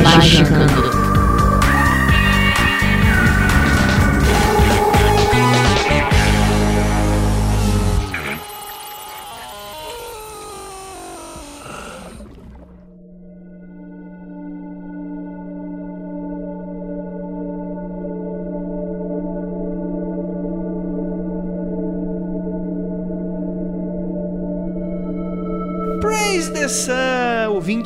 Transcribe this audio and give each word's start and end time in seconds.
Magicando. 0.00 0.72
Praise 0.72 1.01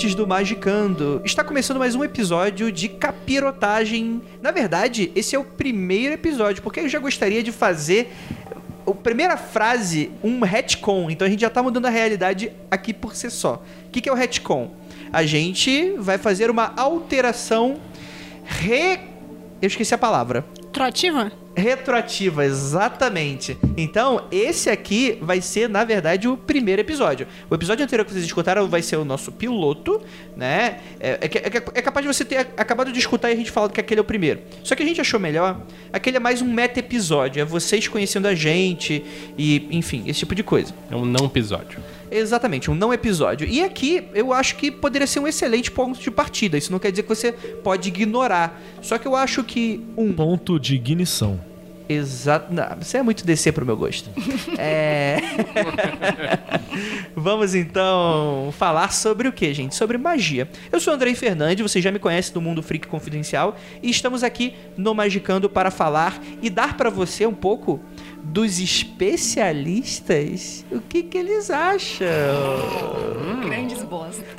ouvintes 0.06 0.14
do 0.14 0.26
Magicando. 0.26 1.20
Está 1.24 1.42
começando 1.42 1.78
mais 1.78 1.94
um 1.94 2.04
episódio 2.04 2.70
de 2.70 2.88
capirotagem. 2.88 4.22
Na 4.40 4.52
verdade, 4.52 5.10
esse 5.16 5.34
é 5.34 5.38
o 5.38 5.42
primeiro 5.42 6.14
episódio, 6.14 6.62
porque 6.62 6.80
eu 6.80 6.88
já 6.88 6.98
gostaria 6.98 7.42
de 7.42 7.50
fazer 7.50 8.12
a 8.86 8.92
primeira 8.92 9.36
frase 9.36 10.12
um 10.22 10.40
retcon. 10.40 11.10
Então 11.10 11.26
a 11.26 11.30
gente 11.30 11.40
já 11.40 11.50
tá 11.50 11.62
mudando 11.62 11.86
a 11.86 11.90
realidade 11.90 12.52
aqui 12.70 12.92
por 12.92 13.16
si 13.16 13.30
só. 13.30 13.62
O 13.86 13.90
que, 13.90 14.00
que 14.00 14.08
é 14.08 14.12
o 14.12 14.14
retcon? 14.14 14.70
A 15.12 15.24
gente 15.24 15.94
vai 15.98 16.18
fazer 16.18 16.50
uma 16.50 16.72
alteração 16.76 17.78
re... 18.44 19.00
Eu 19.60 19.66
esqueci 19.66 19.94
a 19.94 19.98
palavra. 19.98 20.44
Troativa? 20.72 21.32
Retroativa, 21.56 22.44
exatamente. 22.44 23.56
Então, 23.78 24.26
esse 24.30 24.68
aqui 24.68 25.18
vai 25.22 25.40
ser, 25.40 25.70
na 25.70 25.84
verdade, 25.84 26.28
o 26.28 26.36
primeiro 26.36 26.82
episódio. 26.82 27.26
O 27.48 27.54
episódio 27.54 27.82
anterior 27.82 28.04
que 28.04 28.12
vocês 28.12 28.24
escutaram 28.26 28.68
vai 28.68 28.82
ser 28.82 28.96
o 28.96 29.06
nosso 29.06 29.32
piloto, 29.32 30.02
né? 30.36 30.80
É, 31.00 31.12
é, 31.12 31.16
é 31.22 31.78
é 31.78 31.82
capaz 31.82 32.06
de 32.06 32.12
você 32.12 32.26
ter 32.26 32.36
acabado 32.58 32.92
de 32.92 32.98
escutar 32.98 33.30
e 33.30 33.32
a 33.32 33.36
gente 33.36 33.50
falando 33.50 33.72
que 33.72 33.80
aquele 33.80 34.00
é 34.00 34.02
o 34.02 34.04
primeiro. 34.04 34.40
Só 34.62 34.74
que 34.74 34.82
a 34.82 34.86
gente 34.86 35.00
achou 35.00 35.18
melhor, 35.18 35.62
aquele 35.90 36.18
é 36.18 36.20
mais 36.20 36.42
um 36.42 36.52
meta-episódio. 36.52 37.40
É 37.40 37.44
vocês 37.44 37.88
conhecendo 37.88 38.28
a 38.28 38.34
gente 38.34 39.02
e, 39.38 39.66
enfim, 39.70 40.04
esse 40.06 40.20
tipo 40.20 40.34
de 40.34 40.42
coisa. 40.42 40.74
É 40.90 40.94
um 40.94 41.06
não 41.06 41.24
episódio. 41.24 41.78
Exatamente, 42.10 42.70
um 42.70 42.74
não 42.74 42.92
episódio. 42.92 43.46
E 43.46 43.62
aqui 43.62 44.04
eu 44.14 44.32
acho 44.32 44.56
que 44.56 44.70
poderia 44.70 45.06
ser 45.06 45.20
um 45.20 45.26
excelente 45.26 45.70
ponto 45.70 45.98
de 45.98 46.10
partida. 46.10 46.56
Isso 46.56 46.72
não 46.72 46.78
quer 46.78 46.90
dizer 46.90 47.02
que 47.02 47.08
você 47.08 47.32
pode 47.32 47.88
ignorar. 47.88 48.60
Só 48.82 48.98
que 48.98 49.06
eu 49.06 49.16
acho 49.16 49.42
que 49.44 49.84
um 49.96 50.12
Ponto 50.12 50.58
de 50.58 50.74
ignição. 50.74 51.38
Exato. 51.88 52.52
Não, 52.52 52.76
você 52.80 52.98
é 52.98 53.02
muito 53.02 53.24
descer 53.24 53.52
pro 53.52 53.64
meu 53.64 53.76
gosto. 53.76 54.10
é. 54.58 55.18
Vamos 57.14 57.54
então 57.54 58.52
falar 58.58 58.92
sobre 58.92 59.28
o 59.28 59.32
que, 59.32 59.52
gente? 59.54 59.74
Sobre 59.74 59.96
magia. 59.96 60.48
Eu 60.72 60.80
sou 60.80 60.92
o 60.92 60.96
Andrei 60.96 61.14
Fernandes, 61.14 61.62
você 61.62 61.80
já 61.80 61.92
me 61.92 61.98
conhece 61.98 62.32
do 62.32 62.40
Mundo 62.40 62.62
Freak 62.62 62.88
Confidencial 62.88 63.56
e 63.82 63.90
estamos 63.90 64.24
aqui 64.24 64.54
no 64.76 64.94
Magicando 64.94 65.48
para 65.48 65.70
falar 65.70 66.20
e 66.42 66.50
dar 66.50 66.76
pra 66.76 66.90
você 66.90 67.24
um 67.24 67.34
pouco 67.34 67.80
dos 68.36 68.60
especialistas 68.60 70.64
o 70.70 70.78
que 70.78 71.02
que 71.04 71.16
eles 71.16 71.50
acham. 71.50 72.06
Grandes 73.46 73.82
bosta. 73.82 74.22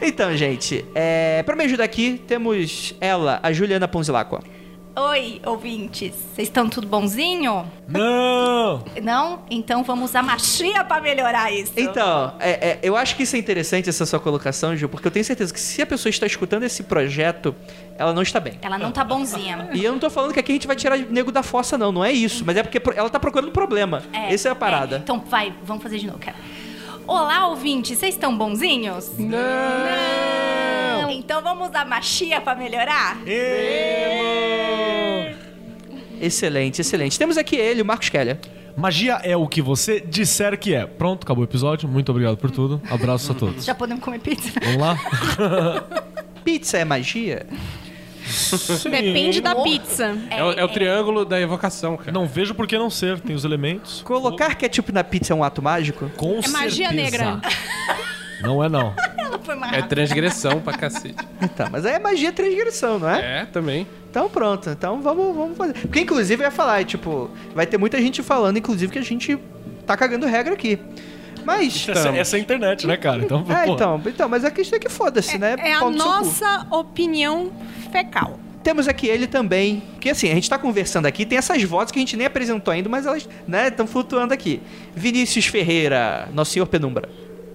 Então, 0.00 0.34
gente, 0.36 0.84
é... 0.94 1.42
para 1.44 1.56
me 1.56 1.64
ajudar 1.64 1.82
aqui 1.84 2.22
temos 2.26 2.94
ela, 3.00 3.40
a 3.42 3.52
Juliana 3.52 3.88
Ponzilacqua. 3.88 4.42
Oi, 4.96 5.40
ouvintes. 5.44 6.14
Vocês 6.14 6.46
estão 6.46 6.68
tudo 6.68 6.86
bonzinho? 6.86 7.66
Não! 7.88 8.84
Não? 9.02 9.40
Então 9.50 9.82
vamos 9.82 10.10
usar 10.10 10.22
magia 10.22 10.84
pra 10.84 11.00
melhorar 11.00 11.50
isso. 11.52 11.72
Então, 11.76 12.32
é- 12.38 12.50
é, 12.70 12.78
eu 12.80 12.96
acho 12.96 13.16
que 13.16 13.24
isso 13.24 13.34
é 13.34 13.38
interessante, 13.40 13.88
essa 13.88 14.06
sua 14.06 14.20
colocação, 14.20 14.76
Ju, 14.76 14.88
porque 14.88 15.08
eu 15.08 15.10
tenho 15.10 15.24
certeza 15.24 15.52
que 15.52 15.58
se 15.58 15.82
a 15.82 15.86
pessoa 15.86 16.10
está 16.10 16.26
escutando 16.26 16.62
esse 16.62 16.84
projeto, 16.84 17.56
ela 17.98 18.12
não 18.14 18.22
está 18.22 18.38
bem. 18.38 18.54
Ela 18.62 18.78
não 18.78 18.92
tá 18.92 19.02
bonzinha. 19.02 19.68
E 19.72 19.82
eu 19.84 19.90
não 19.90 19.98
tô 19.98 20.08
falando 20.08 20.32
que 20.32 20.38
aqui 20.38 20.52
a 20.52 20.54
gente 20.54 20.66
vai 20.68 20.76
tirar 20.76 20.96
nego 20.96 21.32
da 21.32 21.42
fossa, 21.42 21.76
não, 21.76 21.90
não 21.90 22.04
é 22.04 22.12
isso. 22.12 22.44
Mas 22.46 22.56
é 22.56 22.62
porque 22.62 22.80
ela 22.96 23.10
tá 23.10 23.18
procurando 23.18 23.50
problema. 23.50 24.00
Essa 24.12 24.48
é 24.48 24.52
a 24.52 24.54
parada. 24.54 24.98
Então 25.02 25.18
vai, 25.28 25.52
vamos 25.64 25.82
fazer 25.82 25.98
de 25.98 26.06
novo, 26.06 26.20
cara. 26.20 26.36
Olá, 27.06 27.48
ouvintes. 27.48 27.98
Vocês 27.98 28.14
estão 28.14 28.36
bonzinhos? 28.36 29.10
Não! 29.18 31.10
Então 31.10 31.42
vamos 31.42 31.68
usar 31.68 31.84
magia 31.84 32.40
pra 32.40 32.54
melhorar? 32.54 33.18
Excelente, 36.20 36.80
excelente. 36.80 37.18
Temos 37.18 37.36
aqui 37.36 37.56
ele, 37.56 37.82
o 37.82 37.84
Marcos 37.84 38.08
Keller. 38.08 38.38
Magia 38.76 39.20
é 39.22 39.36
o 39.36 39.46
que 39.46 39.60
você 39.62 40.00
disser 40.00 40.58
que 40.58 40.74
é. 40.74 40.86
Pronto, 40.86 41.24
acabou 41.24 41.42
o 41.42 41.46
episódio. 41.46 41.88
Muito 41.88 42.10
obrigado 42.10 42.36
por 42.36 42.50
tudo. 42.50 42.80
Abraços 42.90 43.30
a 43.30 43.34
todos. 43.34 43.64
Já 43.64 43.74
podemos 43.74 44.02
comer 44.02 44.20
pizza? 44.20 44.58
Vamos 44.62 44.80
lá? 44.80 44.98
Pizza 46.44 46.76
é 46.78 46.84
magia? 46.84 47.46
Depende 48.90 49.40
da 49.40 49.54
pizza. 49.56 50.16
É, 50.30 50.42
o, 50.42 50.52
é 50.52 50.64
o 50.64 50.68
triângulo 50.68 51.24
da 51.24 51.40
evocação, 51.40 51.96
cara. 51.96 52.12
Não 52.12 52.26
vejo 52.26 52.54
por 52.54 52.66
que 52.66 52.76
não 52.78 52.90
ser. 52.90 53.20
Tem 53.20 53.34
os 53.34 53.44
elementos. 53.44 54.02
Colocar 54.02 54.54
ketchup 54.54 54.92
na 54.92 55.04
pizza 55.04 55.32
é 55.32 55.36
um 55.36 55.44
ato 55.44 55.60
mágico? 55.62 56.10
Com 56.16 56.40
É 56.42 56.48
magia 56.48 56.88
certeza. 56.88 56.92
negra. 56.94 57.40
Não 58.42 58.62
é 58.62 58.68
não. 58.68 58.92
Ela 59.16 59.38
foi 59.38 59.54
mais 59.54 59.72
É 59.72 59.76
rápida. 59.76 59.88
transgressão 59.96 60.60
pra 60.60 60.74
cacete. 60.76 61.14
Então, 61.40 61.66
mas 61.72 61.86
aí 61.86 61.94
é 61.94 61.98
magia 61.98 62.30
transgressão, 62.30 62.98
não 62.98 63.08
é? 63.08 63.40
É, 63.40 63.44
também. 63.46 63.86
Então 64.10 64.28
pronto, 64.28 64.68
então 64.68 65.00
vamos, 65.00 65.34
vamos 65.34 65.56
fazer. 65.56 65.72
Porque 65.74 66.00
inclusive 66.00 66.42
eu 66.42 66.46
ia 66.46 66.50
falar, 66.50 66.84
tipo, 66.84 67.30
vai 67.54 67.64
ter 67.66 67.78
muita 67.78 67.96
gente 68.02 68.22
falando, 68.22 68.58
inclusive, 68.58 68.92
que 68.92 68.98
a 68.98 69.02
gente 69.02 69.38
tá 69.86 69.96
cagando 69.96 70.26
regra 70.26 70.52
aqui. 70.52 70.78
Mas. 71.44 71.88
Essa, 71.88 72.08
essa 72.10 72.36
é 72.36 72.38
a 72.38 72.42
internet, 72.42 72.86
né, 72.86 72.96
cara? 72.96 73.22
Então, 73.22 73.44
É, 73.48 73.68
então, 73.68 74.00
então, 74.06 74.28
mas 74.28 74.44
a 74.44 74.50
questão 74.50 74.76
é 74.76 74.80
que 74.80 74.88
foda-se, 74.88 75.38
né? 75.38 75.56
É 75.58 75.74
a 75.74 75.80
Pau 75.80 75.90
no 75.90 75.98
seu 76.00 76.06
cu. 76.10 76.14
nossa 76.16 76.66
opinião 76.70 77.52
fecal. 77.92 78.38
Temos 78.62 78.88
aqui 78.88 79.06
ele 79.06 79.26
também, 79.26 79.82
que 80.00 80.08
assim, 80.08 80.30
a 80.30 80.34
gente 80.34 80.48
tá 80.48 80.58
conversando 80.58 81.04
aqui, 81.04 81.26
tem 81.26 81.36
essas 81.36 81.62
vozes 81.64 81.92
que 81.92 81.98
a 81.98 82.00
gente 82.02 82.16
nem 82.16 82.26
apresentou 82.26 82.72
ainda, 82.72 82.88
mas 82.88 83.04
elas, 83.04 83.28
né, 83.46 83.68
estão 83.68 83.86
flutuando 83.86 84.32
aqui. 84.32 84.62
Vinícius 84.94 85.46
Ferreira, 85.46 86.28
nosso 86.32 86.52
senhor 86.52 86.64
Penumbra. 86.66 87.08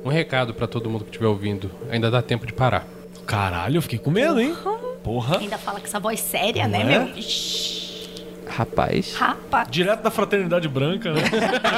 Um 0.05 0.09
recado 0.09 0.53
pra 0.53 0.67
todo 0.67 0.87
mundo 0.87 1.03
que 1.03 1.09
estiver 1.09 1.25
ouvindo. 1.25 1.71
Ainda 1.89 2.11
dá 2.11 2.21
tempo 2.21 2.45
de 2.45 2.53
parar. 2.53 2.85
Caralho, 3.25 3.77
eu 3.77 3.81
fiquei 3.81 3.97
com 3.97 4.11
medo, 4.11 4.39
hein? 4.39 4.55
Porra. 5.03 5.39
Ainda 5.39 5.57
fala 5.57 5.79
com 5.79 5.85
essa 5.87 5.99
voz 5.99 6.19
séria, 6.19 6.67
né, 6.67 6.81
é? 6.81 6.83
meu? 6.83 7.17
Ixi, 7.17 7.88
Rapaz. 8.59 9.13
Rapaz. 9.13 9.69
Direto 9.71 10.01
da 10.01 10.11
Fraternidade 10.11 10.67
Branca, 10.67 11.13
né? 11.13 11.21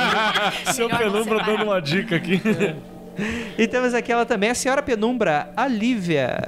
Seu 0.73 0.89
Penumbra 0.89 1.43
dando 1.43 1.65
uma 1.65 1.79
dica 1.79 2.15
aqui. 2.15 2.41
E 3.55 3.67
temos 3.67 3.93
aqui 3.93 4.11
ela 4.11 4.25
também, 4.25 4.49
a 4.49 4.55
senhora 4.55 4.81
Penumbra, 4.81 5.53
a 5.55 5.67
Lívia. 5.67 6.41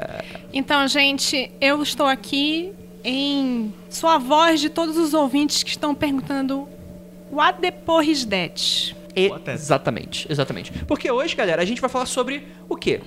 Então, 0.51 0.87
gente, 0.87 1.51
eu 1.61 1.83
estou 1.83 2.07
aqui 2.07 2.73
em 3.03 3.71
sua 3.91 4.17
voz 4.17 4.59
de 4.59 4.69
todos 4.69 4.97
os 4.97 5.13
ouvintes 5.13 5.61
que 5.61 5.69
estão 5.69 5.93
perguntando 5.93 6.67
What 7.31 7.59
the 7.61 7.69
porra 7.69 8.05
is 8.05 8.25
that? 8.25 8.95
Exatamente, 9.15 10.25
exatamente. 10.31 10.71
Porque 10.87 11.11
hoje, 11.11 11.35
galera, 11.35 11.61
a 11.61 11.65
gente 11.65 11.79
vai 11.79 11.91
falar 11.91 12.07
sobre 12.07 12.47
o 12.67 12.75
quê? 12.75 13.01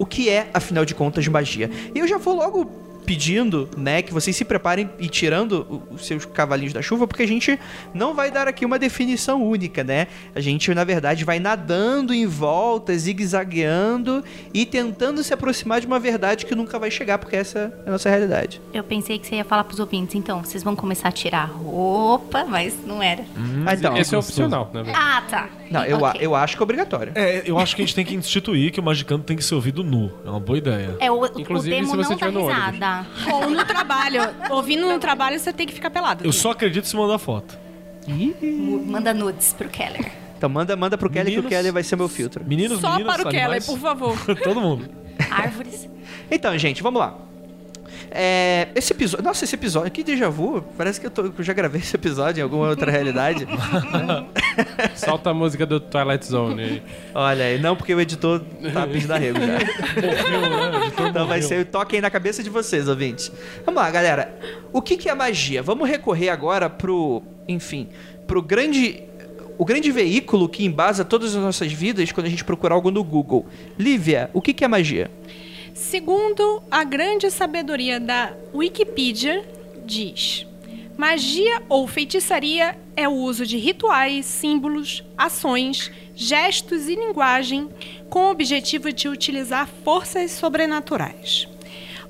O 0.00 0.04
que 0.04 0.28
é, 0.28 0.50
afinal 0.52 0.84
de 0.84 0.96
contas, 0.96 1.28
magia? 1.28 1.70
E 1.94 1.98
eu 2.00 2.08
já 2.08 2.18
vou 2.18 2.34
logo 2.34 2.89
pedindo, 3.10 3.68
né, 3.76 4.02
que 4.02 4.14
vocês 4.14 4.36
se 4.36 4.44
preparem 4.44 4.88
e 4.96 5.08
tirando 5.08 5.82
os 5.90 6.06
seus 6.06 6.24
cavalinhos 6.24 6.72
da 6.72 6.80
chuva, 6.80 7.08
porque 7.08 7.24
a 7.24 7.26
gente 7.26 7.58
não 7.92 8.14
vai 8.14 8.30
dar 8.30 8.46
aqui 8.46 8.64
uma 8.64 8.78
definição 8.78 9.42
única, 9.42 9.82
né? 9.82 10.06
A 10.32 10.38
gente, 10.38 10.72
na 10.72 10.84
verdade, 10.84 11.24
vai 11.24 11.40
nadando 11.40 12.14
em 12.14 12.24
volta, 12.24 12.96
zigue-zagueando 12.96 14.22
e 14.54 14.64
tentando 14.64 15.24
se 15.24 15.34
aproximar 15.34 15.80
de 15.80 15.88
uma 15.88 15.98
verdade 15.98 16.46
que 16.46 16.54
nunca 16.54 16.78
vai 16.78 16.88
chegar, 16.88 17.18
porque 17.18 17.34
essa 17.34 17.74
é 17.84 17.88
a 17.88 17.90
nossa 17.90 18.08
realidade. 18.08 18.62
Eu 18.72 18.84
pensei 18.84 19.18
que 19.18 19.26
você 19.26 19.34
ia 19.34 19.44
falar 19.44 19.64
pros 19.64 19.80
ouvintes, 19.80 20.14
então, 20.14 20.44
vocês 20.44 20.62
vão 20.62 20.76
começar 20.76 21.08
a 21.08 21.12
tirar 21.12 21.42
a 21.42 21.46
roupa, 21.46 22.44
mas 22.44 22.76
não 22.86 23.02
era. 23.02 23.24
Ah, 23.66 23.74
então, 23.74 23.96
Esse 23.96 24.14
é 24.14 24.18
opcional, 24.18 24.70
né? 24.72 24.92
Ah, 24.94 25.20
tá. 25.28 25.48
Não, 25.70 25.84
eu, 25.84 26.04
a- 26.04 26.10
Ok. 26.10 26.20
eu 26.22 26.34
acho 26.34 26.56
que 26.56 26.62
é 26.62 26.64
obrigatório. 26.64 27.12
É, 27.14 27.42
eu 27.46 27.58
acho 27.58 27.76
que 27.76 27.82
a 27.82 27.84
gente 27.84 27.94
tem 27.94 28.04
que 28.04 28.14
instituir 28.14 28.72
que 28.72 28.80
o 28.80 28.82
Magicando 28.82 29.22
tem 29.24 29.36
que 29.36 29.44
ser 29.44 29.54
ouvido 29.54 29.82
nu. 29.84 30.10
É 30.26 30.30
uma 30.30 30.40
boa 30.40 30.58
ideia. 30.58 30.96
É 31.00 31.10
o, 31.10 31.24
Inclusive, 31.26 31.74
o 31.76 31.78
termo 31.78 31.90
se 31.90 31.96
você 31.96 32.10
não 32.10 32.18
dá 32.18 32.30
no 32.30 32.46
risada. 32.48 33.06
Ou 33.32 33.50
no 33.50 33.64
trabalho. 33.64 34.20
Ouvindo 34.50 34.86
no 34.88 34.98
trabalho, 34.98 35.38
você 35.38 35.52
tem 35.52 35.66
que 35.66 35.72
ficar 35.74 35.90
pelado. 35.90 36.24
Eu 36.24 36.32
só 36.32 36.50
acredito 36.50 36.86
se 36.86 36.96
mandar 36.96 37.18
foto. 37.18 37.58
Manda 38.86 39.12
nudes 39.14 39.52
pro 39.52 39.68
Keller. 39.68 40.10
Então 40.36 40.48
manda, 40.48 40.74
manda 40.74 40.96
pro 40.96 41.10
Kelly 41.10 41.32
que 41.32 41.38
o 41.38 41.42
Meninos- 41.42 41.50
Kelly 41.50 41.70
vai 41.70 41.82
ser 41.82 41.96
meu 41.96 42.08
filtro. 42.08 42.42
Meninos, 42.44 42.80
Só 42.80 42.92
meninas, 42.92 43.14
para 43.16 43.22
o 43.28 43.30
Keller, 43.30 43.42
animais, 43.44 43.66
por 43.66 43.78
favor. 43.78 44.16
Todo 44.42 44.60
mundo. 44.60 44.88
árvores. 45.30 45.88
Então, 46.30 46.56
gente, 46.56 46.82
vamos 46.82 46.98
lá. 47.00 47.18
É, 48.10 48.68
esse 48.74 48.92
episódio. 48.92 49.24
Nossa, 49.24 49.44
esse 49.44 49.54
episódio. 49.54 49.90
Que 49.90 50.02
déjà 50.02 50.28
vu. 50.28 50.62
Parece 50.76 51.00
que 51.00 51.06
eu, 51.06 51.10
tô- 51.10 51.26
eu 51.36 51.42
já 51.44 51.52
gravei 51.52 51.80
esse 51.80 51.94
episódio 51.94 52.40
em 52.40 52.42
alguma 52.42 52.68
outra 52.68 52.90
realidade. 52.90 53.46
Solta 54.96 55.30
a 55.30 55.34
música 55.34 55.64
do 55.64 55.78
Twilight 55.80 56.26
Zone 56.26 56.62
aí. 56.62 56.82
Olha 57.14 57.44
aí, 57.44 57.58
não, 57.60 57.76
porque 57.76 57.94
o 57.94 58.00
editor 58.00 58.40
tá 58.72 58.86
pedindo 58.86 59.12
arrego 59.12 59.38
já. 59.38 59.46
Morreu, 59.46 60.70
né? 60.80 60.92
Então 61.10 61.26
vai 61.26 61.40
ser 61.42 61.60
o 61.60 61.64
toque 61.64 61.96
aí 61.96 62.02
na 62.02 62.10
cabeça 62.10 62.42
de 62.42 62.50
vocês, 62.50 62.88
ouvintes. 62.88 63.30
Vamos 63.64 63.80
lá, 63.80 63.90
galera. 63.90 64.34
O 64.72 64.82
que, 64.82 64.96
que 64.96 65.08
é 65.08 65.14
magia? 65.14 65.62
Vamos 65.62 65.88
recorrer 65.88 66.30
agora 66.30 66.68
pro, 66.68 67.22
enfim, 67.46 67.88
pro 68.26 68.42
grande 68.42 69.04
o 69.56 69.64
grande 69.64 69.92
veículo 69.92 70.48
que 70.48 70.64
embasa 70.64 71.04
todas 71.04 71.36
as 71.36 71.42
nossas 71.42 71.70
vidas 71.70 72.10
quando 72.12 72.26
a 72.26 72.30
gente 72.30 72.42
procura 72.42 72.74
algo 72.74 72.90
no 72.90 73.04
Google. 73.04 73.46
Lívia, 73.78 74.30
o 74.32 74.40
que, 74.40 74.54
que 74.54 74.64
é 74.64 74.68
magia? 74.68 75.10
Segundo 75.80 76.62
a 76.70 76.84
grande 76.84 77.30
sabedoria 77.30 77.98
da 77.98 78.34
Wikipedia, 78.54 79.42
diz: 79.86 80.46
magia 80.96 81.62
ou 81.70 81.88
feitiçaria 81.88 82.78
é 82.94 83.08
o 83.08 83.12
uso 83.12 83.46
de 83.46 83.56
rituais, 83.56 84.26
símbolos, 84.26 85.02
ações, 85.16 85.90
gestos 86.14 86.86
e 86.86 86.94
linguagem 86.94 87.70
com 88.10 88.26
o 88.26 88.30
objetivo 88.30 88.92
de 88.92 89.08
utilizar 89.08 89.66
forças 89.82 90.32
sobrenaturais. 90.32 91.48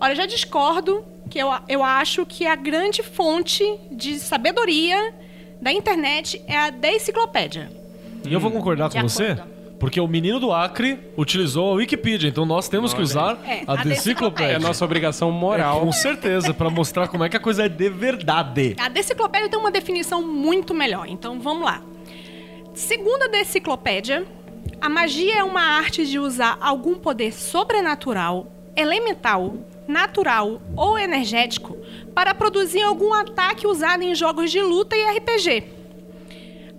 Olha, 0.01 0.13
eu 0.13 0.17
já 0.17 0.27
discordo 0.27 1.05
que 1.31 1.39
eu, 1.39 1.49
eu 1.69 1.85
acho 1.85 2.27
que 2.27 2.47
a 2.47 2.57
grande 2.57 3.05
fonte 3.05 3.65
de 3.93 4.19
sabedoria 4.19 5.15
da 5.63 5.73
internet 5.73 6.43
é 6.49 6.57
a 6.57 6.71
da 6.71 6.91
enciclopédia. 6.91 7.71
E 8.29 8.33
eu 8.33 8.41
vou 8.41 8.51
concordar 8.51 8.89
De 8.89 8.97
com 8.97 9.09
você, 9.09 9.27
acordo. 9.27 9.60
Porque 9.81 9.99
o 10.01 10.07
menino 10.07 10.39
do 10.39 10.53
Acre 10.53 10.99
utilizou 11.17 11.73
a 11.73 11.75
Wikipedia, 11.77 12.29
então 12.29 12.45
nós 12.47 12.69
temos 12.69 12.93
que 12.95 13.01
usar 13.03 13.39
É, 13.45 13.63
a 13.67 13.73
a 13.73 13.75
enciclopédia. 13.75 13.85
deciclopédia. 13.95 14.57
É 14.57 14.59
nossa 14.59 14.85
obrigação 14.85 15.33
moral. 15.33 15.81
Com 15.81 15.91
certeza, 15.91 16.53
pra 16.55 16.69
mostrar 16.71 17.09
como 17.09 17.25
é 17.25 17.29
que 17.29 17.37
a 17.37 17.41
coisa 17.41 17.65
é 17.65 17.69
de 17.69 17.89
verdade. 17.89 18.77
A 18.79 18.89
deciclopédia 18.89 19.49
tem 19.49 19.59
uma 19.59 19.71
definição 19.71 20.23
muito 20.23 20.75
melhor, 20.75 21.07
então 21.09 21.41
vamos 21.41 21.65
lá. 21.65 21.83
Segundo 22.75 23.23
a 23.25 23.29
deciclopédia, 23.29 24.25
a 24.81 24.89
magia 24.89 25.39
é 25.39 25.43
uma 25.45 25.63
arte 25.63 26.07
de 26.07 26.19
usar 26.19 26.57
algum 26.61 26.95
poder 26.95 27.33
sobrenatural, 27.33 28.47
elemental, 28.77 29.55
natural 29.89 30.61
ou 30.77 30.99
energético 30.99 31.77
para 32.15 32.33
produzir 32.35 32.83
algum 32.83 33.13
ataque 33.13 33.67
usado 33.67 34.03
em 34.03 34.15
jogos 34.15 34.51
de 34.51 34.61
luta 34.61 34.95
e 34.97 35.03
RPG. 35.19 35.65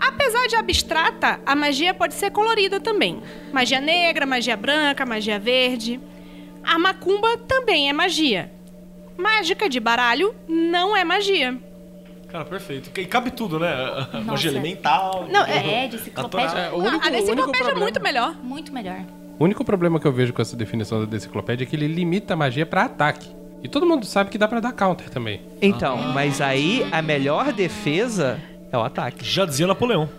Apesar 0.01 0.47
de 0.47 0.55
abstrata, 0.55 1.39
a 1.45 1.55
magia 1.55 1.93
pode 1.93 2.15
ser 2.15 2.31
colorida 2.31 2.79
também. 2.79 3.21
Magia 3.53 3.79
negra, 3.79 4.25
magia 4.25 4.57
branca, 4.57 5.05
magia 5.05 5.37
verde. 5.39 5.99
A 6.63 6.79
macumba 6.79 7.37
também 7.47 7.87
é 7.87 7.93
magia. 7.93 8.51
Mágica 9.15 9.69
de 9.69 9.79
baralho 9.79 10.33
não 10.47 10.97
é 10.97 11.03
magia. 11.03 11.55
Cara, 12.29 12.45
perfeito. 12.45 12.89
E 12.99 13.05
cabe 13.05 13.29
tudo, 13.29 13.59
né? 13.59 13.75
Nossa. 14.13 14.21
Magia 14.23 14.51
elemental. 14.51 15.27
Não, 15.29 15.45
É, 15.45 15.87
de 15.87 15.97
enciclopédia. 15.97 16.57
É, 16.57 16.71
o 16.71 16.77
Não, 16.79 16.87
único, 16.87 17.05
a 17.07 17.09
deciclopédia 17.09 17.71
é 17.71 17.75
muito 17.75 18.01
melhor. 18.01 18.35
Muito 18.41 18.73
melhor. 18.73 19.01
o 19.37 19.43
único 19.43 19.63
problema 19.65 19.99
que 19.99 20.07
eu 20.07 20.11
vejo 20.13 20.33
com 20.33 20.41
essa 20.41 20.55
definição 20.55 20.99
da 21.01 21.05
deciclopédia 21.05 21.63
é 21.63 21.67
que 21.67 21.75
ele 21.75 21.87
limita 21.87 22.33
a 22.33 22.37
magia 22.37 22.65
pra 22.65 22.83
ataque. 22.85 23.29
E 23.63 23.67
todo 23.67 23.85
mundo 23.85 24.05
sabe 24.07 24.31
que 24.31 24.37
dá 24.39 24.47
pra 24.47 24.59
dar 24.59 24.71
counter 24.71 25.09
também. 25.09 25.41
Então, 25.61 25.97
mas 26.13 26.41
aí 26.41 26.87
a 26.91 27.01
melhor 27.01 27.51
defesa 27.53 28.39
é 28.71 28.77
o 28.77 28.81
ataque. 28.81 29.23
Já 29.25 29.45
dizia 29.45 29.67
Napoleão. 29.67 30.09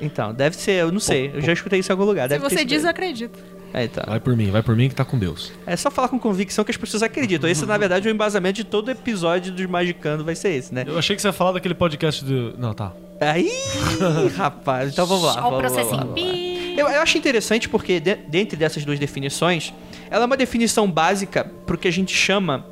Então, 0.00 0.34
deve 0.34 0.56
ser, 0.56 0.72
eu 0.82 0.90
não 0.90 0.98
sei, 0.98 1.30
eu 1.32 1.40
já 1.40 1.52
escutei 1.52 1.78
isso 1.78 1.90
em 1.90 1.94
algum 1.94 2.04
lugar. 2.04 2.24
Se 2.24 2.30
Deve 2.30 2.42
ter 2.42 2.50
você 2.50 2.58
sido 2.58 2.68
diz, 2.68 2.78
eu 2.78 2.82
ele. 2.82 2.90
acredito. 2.90 3.38
É, 3.72 3.84
então. 3.84 4.04
Vai 4.06 4.18
por 4.20 4.36
mim, 4.36 4.50
vai 4.50 4.62
por 4.62 4.74
mim 4.76 4.88
que 4.88 4.94
tá 4.94 5.04
com 5.04 5.16
Deus. 5.18 5.52
É 5.64 5.76
só 5.76 5.90
falar 5.90 6.08
com 6.08 6.18
convicção 6.18 6.64
que 6.64 6.70
as 6.72 6.76
pessoas 6.76 7.02
acreditam. 7.02 7.48
Esse, 7.48 7.64
na 7.64 7.78
verdade, 7.78 8.06
é 8.08 8.10
o 8.10 8.14
embasamento 8.14 8.56
de 8.56 8.64
todo 8.64 8.90
episódio 8.90 9.52
dos 9.52 9.64
Magicando 9.66 10.24
vai 10.24 10.34
ser 10.34 10.50
esse, 10.50 10.74
né? 10.74 10.84
Eu 10.86 10.98
achei 10.98 11.14
que 11.16 11.22
você 11.22 11.28
ia 11.28 11.32
falar 11.32 11.52
daquele 11.52 11.74
podcast 11.74 12.22
do. 12.24 12.52
Não, 12.58 12.74
tá. 12.74 12.92
Aí, 13.20 13.48
rapaz, 14.36 14.92
então 14.92 15.06
vamos 15.06 15.24
lá. 15.24 15.32
Olha 15.34 15.40
o 15.40 15.42
vamos 15.42 15.56
lá, 15.56 15.60
processinho. 15.70 16.00
vamos 16.00 16.08
lá. 16.22 16.32
Pi. 16.32 16.74
Eu, 16.76 16.88
eu 16.88 17.00
acho 17.00 17.16
interessante 17.16 17.68
porque, 17.68 18.00
de- 18.00 18.16
dentre 18.28 18.56
dessas 18.56 18.84
duas 18.84 18.98
definições, 18.98 19.72
ela 20.10 20.24
é 20.24 20.26
uma 20.26 20.36
definição 20.36 20.90
básica 20.90 21.44
pro 21.66 21.78
que 21.78 21.86
a 21.86 21.90
gente 21.92 22.14
chama 22.14 22.66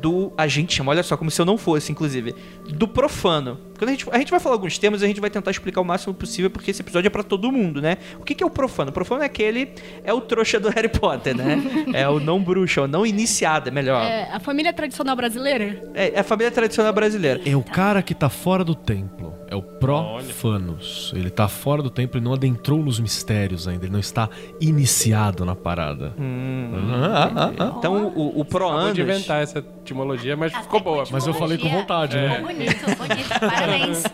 do. 0.00 0.32
A 0.36 0.46
gente 0.46 0.74
chama, 0.74 0.90
olha 0.92 1.02
só, 1.02 1.16
como 1.16 1.30
se 1.30 1.40
eu 1.40 1.44
não 1.46 1.56
fosse, 1.58 1.90
inclusive. 1.92 2.34
Do 2.68 2.86
profano. 2.86 3.58
Quando 3.78 3.90
a 3.90 3.92
gente, 3.92 4.06
a 4.10 4.18
gente 4.18 4.30
vai 4.30 4.40
falar 4.40 4.56
alguns 4.56 4.76
termos, 4.78 5.02
a 5.02 5.06
gente 5.06 5.20
vai 5.20 5.30
tentar 5.30 5.50
explicar 5.50 5.80
o 5.80 5.84
máximo 5.84 6.12
possível, 6.12 6.50
porque 6.50 6.70
esse 6.70 6.82
episódio 6.82 7.06
é 7.06 7.10
pra 7.10 7.22
todo 7.22 7.50
mundo, 7.52 7.80
né? 7.80 7.98
O 8.18 8.24
que, 8.24 8.34
que 8.34 8.42
é 8.42 8.46
o 8.46 8.50
profano? 8.50 8.90
O 8.90 8.92
profano 8.92 9.22
é 9.22 9.26
aquele. 9.26 9.70
É 10.02 10.12
o 10.12 10.20
trouxa 10.20 10.58
do 10.58 10.68
Harry 10.74 10.88
Potter, 10.88 11.36
né? 11.36 11.62
é 11.94 12.08
o 12.08 12.18
não 12.18 12.42
bruxo, 12.42 12.80
é 12.80 12.82
o 12.82 12.88
não 12.88 13.06
iniciado, 13.06 13.68
é 13.68 13.72
melhor. 13.72 14.02
É, 14.02 14.08
É, 14.22 14.32
a 14.32 14.40
família 14.40 14.72
tradicional 14.72 15.14
brasileira? 15.14 15.90
é 15.94 16.18
a 16.18 16.24
família 16.24 16.50
tradicional 16.50 16.92
brasileira. 16.92 17.40
É 17.46 17.54
o 17.56 17.62
cara 17.62 18.02
que 18.02 18.14
tá 18.14 18.28
fora 18.28 18.64
do 18.64 18.74
templo. 18.74 19.37
É 19.50 19.56
o 19.56 19.62
profanos. 19.62 21.12
Ele 21.16 21.30
tá 21.30 21.48
fora 21.48 21.82
do 21.82 21.88
templo 21.88 22.20
e 22.20 22.22
não 22.22 22.34
adentrou 22.34 22.82
nos 22.84 23.00
mistérios 23.00 23.66
ainda. 23.66 23.86
Ele 23.86 23.92
não 23.92 24.00
está 24.00 24.28
iniciado 24.60 25.44
na 25.44 25.54
parada. 25.56 26.14
Ah, 26.18 27.30
ah, 27.34 27.52
ah. 27.58 27.74
Então, 27.78 28.12
o, 28.14 28.40
o 28.40 28.44
pro 28.44 28.66
Acabou 28.66 28.82
anos. 28.82 28.94
de 28.94 29.00
inventar 29.02 29.42
essa 29.42 29.60
etimologia, 29.60 30.36
mas 30.36 30.52
Até 30.52 30.62
ficou 30.62 30.80
boa. 30.80 31.04
Mas 31.10 31.26
eu 31.26 31.32
falei 31.32 31.56
com 31.56 31.68
vontade, 31.68 32.16
né? 32.16 32.36
Ficou 32.36 32.46
bonito, 32.46 32.84
bonito. 32.96 33.40
Parabéns. 33.40 34.02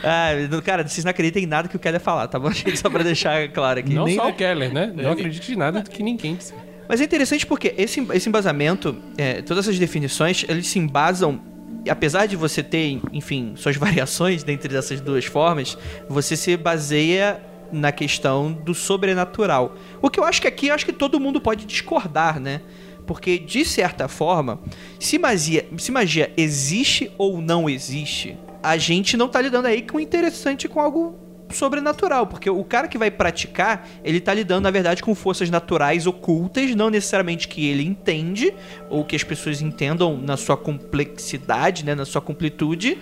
Ah, 0.00 0.30
cara, 0.62 0.86
vocês 0.86 1.04
não 1.04 1.10
acreditam 1.10 1.42
em 1.42 1.46
nada 1.46 1.66
que 1.66 1.74
o 1.74 1.78
Keller 1.78 2.00
falar, 2.00 2.28
tá 2.28 2.38
bom, 2.38 2.52
gente? 2.52 2.78
Só 2.78 2.88
pra 2.88 3.02
deixar 3.02 3.48
claro 3.48 3.80
aqui. 3.80 3.92
Não 3.94 4.04
Nem- 4.04 4.14
só 4.14 4.28
o 4.28 4.32
Keller, 4.32 4.72
né? 4.72 4.92
Não 4.94 5.10
acredite 5.10 5.52
em 5.52 5.56
nada 5.56 5.82
do 5.82 5.90
que 5.90 6.04
ninguém 6.04 6.36
disse. 6.36 6.54
Mas 6.88 7.00
é 7.00 7.04
interessante 7.04 7.44
porque 7.44 7.74
esse, 7.76 8.06
esse 8.12 8.28
embasamento, 8.28 8.96
é, 9.16 9.42
todas 9.42 9.66
essas 9.66 9.76
definições, 9.78 10.44
eles 10.48 10.68
se 10.68 10.78
embasam, 10.78 11.40
apesar 11.88 12.26
de 12.26 12.36
você 12.36 12.62
ter, 12.62 13.00
enfim, 13.12 13.52
suas 13.56 13.76
variações 13.76 14.42
dentre 14.42 14.76
essas 14.76 15.00
duas 15.00 15.24
formas, 15.24 15.76
você 16.08 16.36
se 16.36 16.56
baseia 16.56 17.40
na 17.70 17.92
questão 17.92 18.52
do 18.52 18.74
sobrenatural. 18.74 19.76
O 20.00 20.08
que 20.08 20.18
eu 20.18 20.24
acho 20.24 20.40
que 20.40 20.48
aqui, 20.48 20.70
acho 20.70 20.86
que 20.86 20.92
todo 20.92 21.20
mundo 21.20 21.40
pode 21.40 21.66
discordar, 21.66 22.40
né? 22.40 22.62
Porque, 23.06 23.38
de 23.38 23.64
certa 23.64 24.06
forma, 24.08 24.60
se 24.98 25.18
magia, 25.18 25.66
se 25.78 25.90
magia 25.90 26.32
existe 26.36 27.10
ou 27.16 27.40
não 27.40 27.68
existe, 27.68 28.36
a 28.62 28.76
gente 28.76 29.16
não 29.16 29.28
tá 29.28 29.40
lidando 29.40 29.68
aí 29.68 29.82
com 29.82 29.98
interessante 29.98 30.68
com 30.68 30.80
algo 30.80 31.27
sobrenatural, 31.50 32.26
porque 32.26 32.48
o 32.50 32.62
cara 32.64 32.88
que 32.88 32.98
vai 32.98 33.10
praticar, 33.10 33.88
ele 34.04 34.20
tá 34.20 34.34
lidando, 34.34 34.62
na 34.62 34.70
verdade, 34.70 35.02
com 35.02 35.14
forças 35.14 35.48
naturais 35.50 36.06
ocultas, 36.06 36.74
não 36.74 36.90
necessariamente 36.90 37.48
que 37.48 37.66
ele 37.68 37.84
entende, 37.84 38.52
ou 38.90 39.04
que 39.04 39.16
as 39.16 39.22
pessoas 39.24 39.60
entendam 39.62 40.16
na 40.16 40.36
sua 40.36 40.56
complexidade, 40.56 41.84
né, 41.84 41.94
na 41.94 42.04
sua 42.04 42.20
completude, 42.20 42.98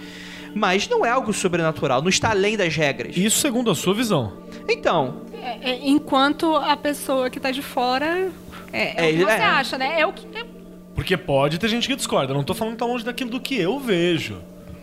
mas 0.55 0.89
não 0.89 1.05
é 1.05 1.11
algo 1.11 1.33
sobrenatural, 1.33 2.01
não 2.01 2.09
está 2.09 2.31
além 2.31 2.57
das 2.57 2.75
regras. 2.77 3.17
Isso 3.17 3.39
segundo 3.39 3.71
a 3.71 3.75
sua 3.75 3.95
visão. 3.95 4.33
Então, 4.69 5.23
É, 5.43 5.71
é, 5.73 5.89
enquanto 5.89 6.57
a 6.57 6.77
pessoa 6.77 7.29
que 7.31 7.39
tá 7.39 7.51
de 7.53 7.63
fora. 7.63 8.31
É, 8.73 9.05
é, 9.07 9.11
É, 9.11 9.13
o 9.13 9.17
que 9.19 9.25
você 9.25 9.31
é. 9.33 9.45
acha, 9.45 9.79
né? 9.79 10.01
É 10.01 10.07
o 10.07 10.13
que. 10.13 10.27
é- 10.37 10.45
Porque 10.95 11.17
pode 11.17 11.59
ter 11.59 11.69
gente 11.69 11.87
que 11.87 11.95
discorda. 11.95 12.33
Eu 12.33 12.37
não 12.37 12.43
tô 12.43 12.53
falando 12.55 12.73
que 12.73 12.79
tá 12.79 12.87
longe 12.87 13.05
daquilo 13.05 13.31
do 13.31 13.39
que 13.39 13.55
eu 13.61 13.79
vejo. 13.79 14.39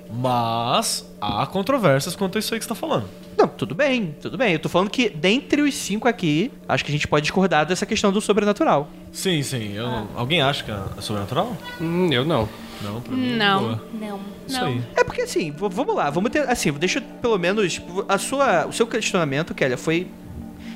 Mas 0.10 1.06
há 1.20 1.46
controvérsias 1.48 2.16
quanto 2.16 2.38
a 2.38 2.40
isso 2.40 2.54
aí 2.54 2.60
que 2.60 2.66
você 2.66 2.70
tá 2.70 2.76
falando. 2.76 3.10
Não, 3.44 3.50
tudo 3.50 3.76
bem, 3.76 4.16
tudo 4.22 4.38
bem. 4.38 4.54
Eu 4.54 4.60
tô 4.60 4.70
falando 4.70 4.90
que 4.90 5.10
dentre 5.10 5.62
os 5.62 5.74
cinco 5.76 6.08
aqui, 6.08 6.52
acho 6.68 6.84
que 6.84 6.92
a 6.92 6.94
gente 6.94 7.08
pode 7.08 7.24
discordar 7.24 7.66
dessa 7.66 7.86
questão 7.86 8.12
do 8.12 8.20
sobrenatural. 8.22 8.90
Sim, 9.12 9.42
sim. 9.44 9.74
eu- 9.74 10.08
Alguém 10.16 10.42
acha 10.42 10.64
que 10.64 10.72
é 10.72 11.02
sobrenatural? 11.02 11.56
Hum, 11.80 12.10
eu 12.12 12.26
não. 12.26 12.48
Não, 12.82 13.00
pra 13.02 13.16
mim. 13.16 13.36
Não. 13.36 13.60
boa. 13.62 13.84
Não. 13.94 14.20
Isso 14.48 14.60
Não. 14.60 14.68
aí. 14.68 14.82
É 14.96 15.04
porque 15.04 15.22
assim, 15.22 15.52
vamos 15.52 15.96
lá, 15.96 16.10
vamos 16.10 16.30
ter. 16.32 16.50
Assim, 16.50 16.72
deixa 16.74 17.00
eu, 17.00 17.04
pelo 17.22 17.38
menos. 17.38 17.82
A 18.10 18.18
sua, 18.18 18.66
o 18.68 18.74
seu 18.74 18.86
questionamento, 18.86 19.54
Kelly, 19.54 19.78
foi 19.78 20.08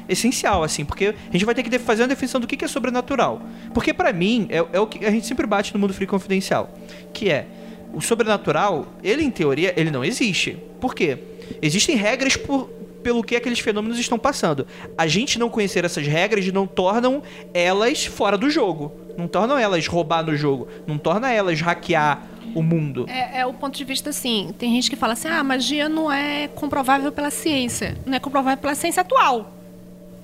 essencial, 0.08 0.64
assim, 0.64 0.86
porque 0.86 1.08
a 1.30 1.32
gente 1.34 1.44
vai 1.44 1.54
ter 1.54 1.64
que 1.64 1.80
fazer 1.80 2.04
uma 2.04 2.08
definição 2.08 2.40
do 2.40 2.48
que 2.48 2.64
é 2.64 2.68
sobrenatural. 2.68 3.42
Porque 3.74 3.94
pra 3.94 4.14
mim, 4.14 4.48
é, 4.50 4.66
é 4.74 4.80
o 4.80 4.88
que 4.88 5.06
a 5.06 5.12
gente 5.12 5.26
sempre 5.28 5.46
bate 5.46 5.74
no 5.74 5.80
mundo 5.80 5.94
free 5.94 6.08
confidencial. 6.08 6.74
Que 7.14 7.30
é. 7.30 7.46
O 7.94 8.02
sobrenatural, 8.02 8.86
ele 9.04 9.24
em 9.24 9.32
teoria, 9.32 9.74
ele 9.80 9.90
não 9.92 10.04
existe. 10.04 10.58
Por 10.80 10.94
quê? 10.94 11.18
Existem 11.62 11.96
regras 11.96 12.36
por, 12.36 12.70
pelo 13.04 13.24
que 13.24 13.36
aqueles 13.36 13.60
fenômenos 13.60 14.00
estão 14.00 14.20
passando. 14.20 14.68
A 14.98 15.08
gente 15.08 15.40
não 15.40 15.50
conhecer 15.50 15.86
essas 15.86 16.06
regras 16.06 16.46
não 16.52 16.68
tornam 16.68 17.24
elas 17.54 18.06
fora 18.06 18.38
do 18.38 18.50
jogo. 18.50 18.92
Não 19.18 19.28
tornam 19.28 19.58
elas 19.58 19.88
roubar 19.88 20.24
no 20.24 20.36
jogo. 20.36 20.68
Não 20.86 20.98
torna 20.98 21.32
elas 21.32 21.60
hackear 21.62 22.28
o 22.54 22.62
mundo. 22.62 23.06
É, 23.10 23.40
é 23.40 23.46
o 23.46 23.54
ponto 23.54 23.78
de 23.78 23.84
vista 23.84 24.10
assim. 24.10 24.54
Tem 24.58 24.72
gente 24.74 24.90
que 24.90 24.96
fala 24.96 25.14
assim: 25.14 25.28
ah, 25.28 25.44
magia 25.44 25.90
não 25.90 26.12
é 26.12 26.48
comprovável 26.48 27.12
pela 27.12 27.32
ciência. 27.32 27.98
Não 28.06 28.16
é 28.16 28.20
comprovável 28.20 28.58
pela 28.58 28.76
ciência 28.76 29.02
atual. 29.02 29.54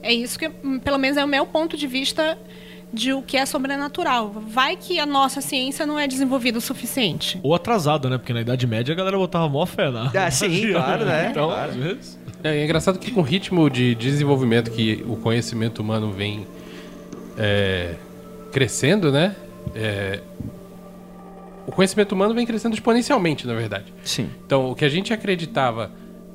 É 0.01 0.13
isso 0.13 0.38
que, 0.38 0.50
pelo 0.84 0.98
menos, 0.98 1.18
é 1.18 1.24
o 1.24 1.27
meu 1.27 1.46
ponto 1.46 1.77
de 1.77 1.88
vista 1.88 2.38
de 2.93 3.12
o 3.12 3.21
que 3.23 3.35
é 3.35 3.45
sobrenatural. 3.45 4.29
Vai 4.29 4.77
que 4.77 5.00
a 5.00 5.05
nossa 5.05 5.41
ciência 5.41 5.85
não 5.85 5.97
é 6.00 6.07
desenvolvida 6.07 6.59
o 6.59 6.62
suficiente. 6.62 7.39
Ou 7.41 7.55
atrasado, 7.55 8.07
né? 8.09 8.17
Porque 8.17 8.31
na 8.33 8.41
Idade 8.41 8.67
Média 8.67 8.93
a 8.93 8.95
galera 8.95 9.17
botava 9.17 9.50
mó 9.50 9.65
fé 9.65 9.89
na. 9.89 10.12
Ah, 10.15 10.29
sim, 10.29 10.69
claro, 10.71 11.03
né? 11.05 11.29
Então, 11.31 11.47
Claro. 11.47 11.71
às 11.71 11.75
vezes. 11.75 12.19
É, 12.43 12.57
é 12.59 12.63
engraçado 12.63 13.00
que 13.00 13.09
com 13.12 13.21
o 13.21 13.23
ritmo 13.23 13.69
de 13.69 13.95
desenvolvimento 13.95 14.69
que 14.69 15.03
o 15.07 15.15
conhecimento 15.15 15.79
humano 15.81 16.12
vem 16.12 16.45
é, 17.38 17.95
crescendo, 18.51 19.12
né? 19.12 19.35
é, 19.75 20.19
o 21.65 21.71
conhecimento 21.71 22.12
humano 22.12 22.33
vem 22.33 22.45
crescendo 22.45 22.73
exponencialmente, 22.73 23.47
na 23.47 23.53
verdade. 23.53 23.85
Sim. 24.03 24.29
Então, 24.45 24.69
o 24.69 24.75
que 24.75 24.83
a 24.83 24.89
gente 24.89 25.13
acreditava 25.13 25.89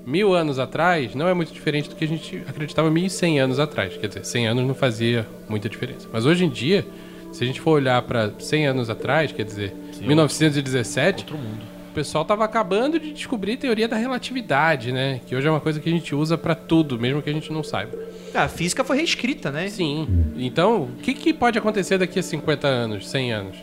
mil 0.08 0.34
anos 0.34 0.58
atrás 0.58 1.14
não 1.14 1.28
é 1.28 1.34
muito 1.34 1.52
diferente 1.52 1.88
do 1.90 1.94
que 1.94 2.04
a 2.04 2.08
gente 2.08 2.42
acreditava 2.48 2.90
mil 2.90 3.04
e 3.04 3.10
cem 3.10 3.38
anos 3.38 3.58
atrás. 3.58 3.96
Quer 3.96 4.08
dizer, 4.08 4.24
100 4.24 4.48
anos 4.48 4.66
não 4.66 4.74
fazia 4.74 5.26
muita 5.48 5.68
diferença. 5.68 6.08
Mas 6.10 6.24
hoje 6.24 6.44
em 6.46 6.48
dia, 6.48 6.86
se 7.30 7.44
a 7.44 7.46
gente 7.46 7.60
for 7.60 7.72
olhar 7.72 8.00
para 8.02 8.32
100 8.38 8.66
anos 8.68 8.88
atrás, 8.90 9.32
quer 9.32 9.44
dizer, 9.44 9.74
1917, 10.00 11.24
Outro 11.24 11.36
mundo. 11.36 11.60
o 11.90 11.94
pessoal 11.94 12.22
estava 12.22 12.44
acabando 12.44 12.98
de 12.98 13.12
descobrir 13.12 13.52
a 13.52 13.56
teoria 13.58 13.86
da 13.86 13.96
relatividade, 13.96 14.92
né? 14.92 15.20
Que 15.26 15.36
hoje 15.36 15.46
é 15.46 15.50
uma 15.50 15.60
coisa 15.60 15.78
que 15.78 15.88
a 15.88 15.92
gente 15.92 16.14
usa 16.14 16.38
para 16.38 16.54
tudo, 16.54 16.98
mesmo 16.98 17.20
que 17.20 17.28
a 17.28 17.32
gente 17.32 17.52
não 17.52 17.62
saiba. 17.62 17.98
Ah, 18.34 18.44
a 18.44 18.48
física 18.48 18.82
foi 18.82 18.96
reescrita, 18.96 19.50
né? 19.50 19.68
Sim. 19.68 20.08
Então, 20.36 20.84
o 20.84 21.02
que, 21.02 21.12
que 21.12 21.34
pode 21.34 21.58
acontecer 21.58 21.98
daqui 21.98 22.18
a 22.18 22.22
50 22.22 22.66
anos, 22.66 23.08
100 23.08 23.32
anos? 23.32 23.56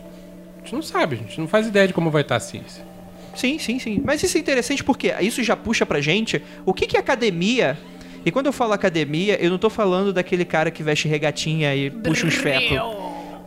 A 0.56 0.58
gente 0.60 0.74
não 0.74 0.82
sabe, 0.82 1.16
a 1.16 1.18
gente 1.18 1.40
não 1.40 1.48
faz 1.48 1.66
ideia 1.66 1.88
de 1.88 1.94
como 1.94 2.10
vai 2.10 2.22
estar 2.22 2.36
a 2.36 2.40
ciência. 2.40 2.84
Sim, 3.36 3.58
sim, 3.58 3.78
sim. 3.78 4.02
Mas 4.04 4.22
isso 4.22 4.36
é 4.36 4.40
interessante 4.40 4.82
porque 4.82 5.14
isso 5.20 5.42
já 5.42 5.54
puxa 5.56 5.84
pra 5.86 6.00
gente 6.00 6.42
o 6.64 6.72
que, 6.74 6.86
que 6.86 6.96
é 6.96 7.00
academia. 7.00 7.78
E 8.24 8.30
quando 8.32 8.46
eu 8.46 8.52
falo 8.52 8.72
academia, 8.72 9.36
eu 9.40 9.50
não 9.50 9.58
tô 9.58 9.70
falando 9.70 10.12
daquele 10.12 10.44
cara 10.44 10.70
que 10.70 10.82
veste 10.82 11.06
regatinha 11.06 11.74
e 11.76 11.90
puxa 11.90 12.26
uns 12.26 12.34
ferros. 12.34 12.96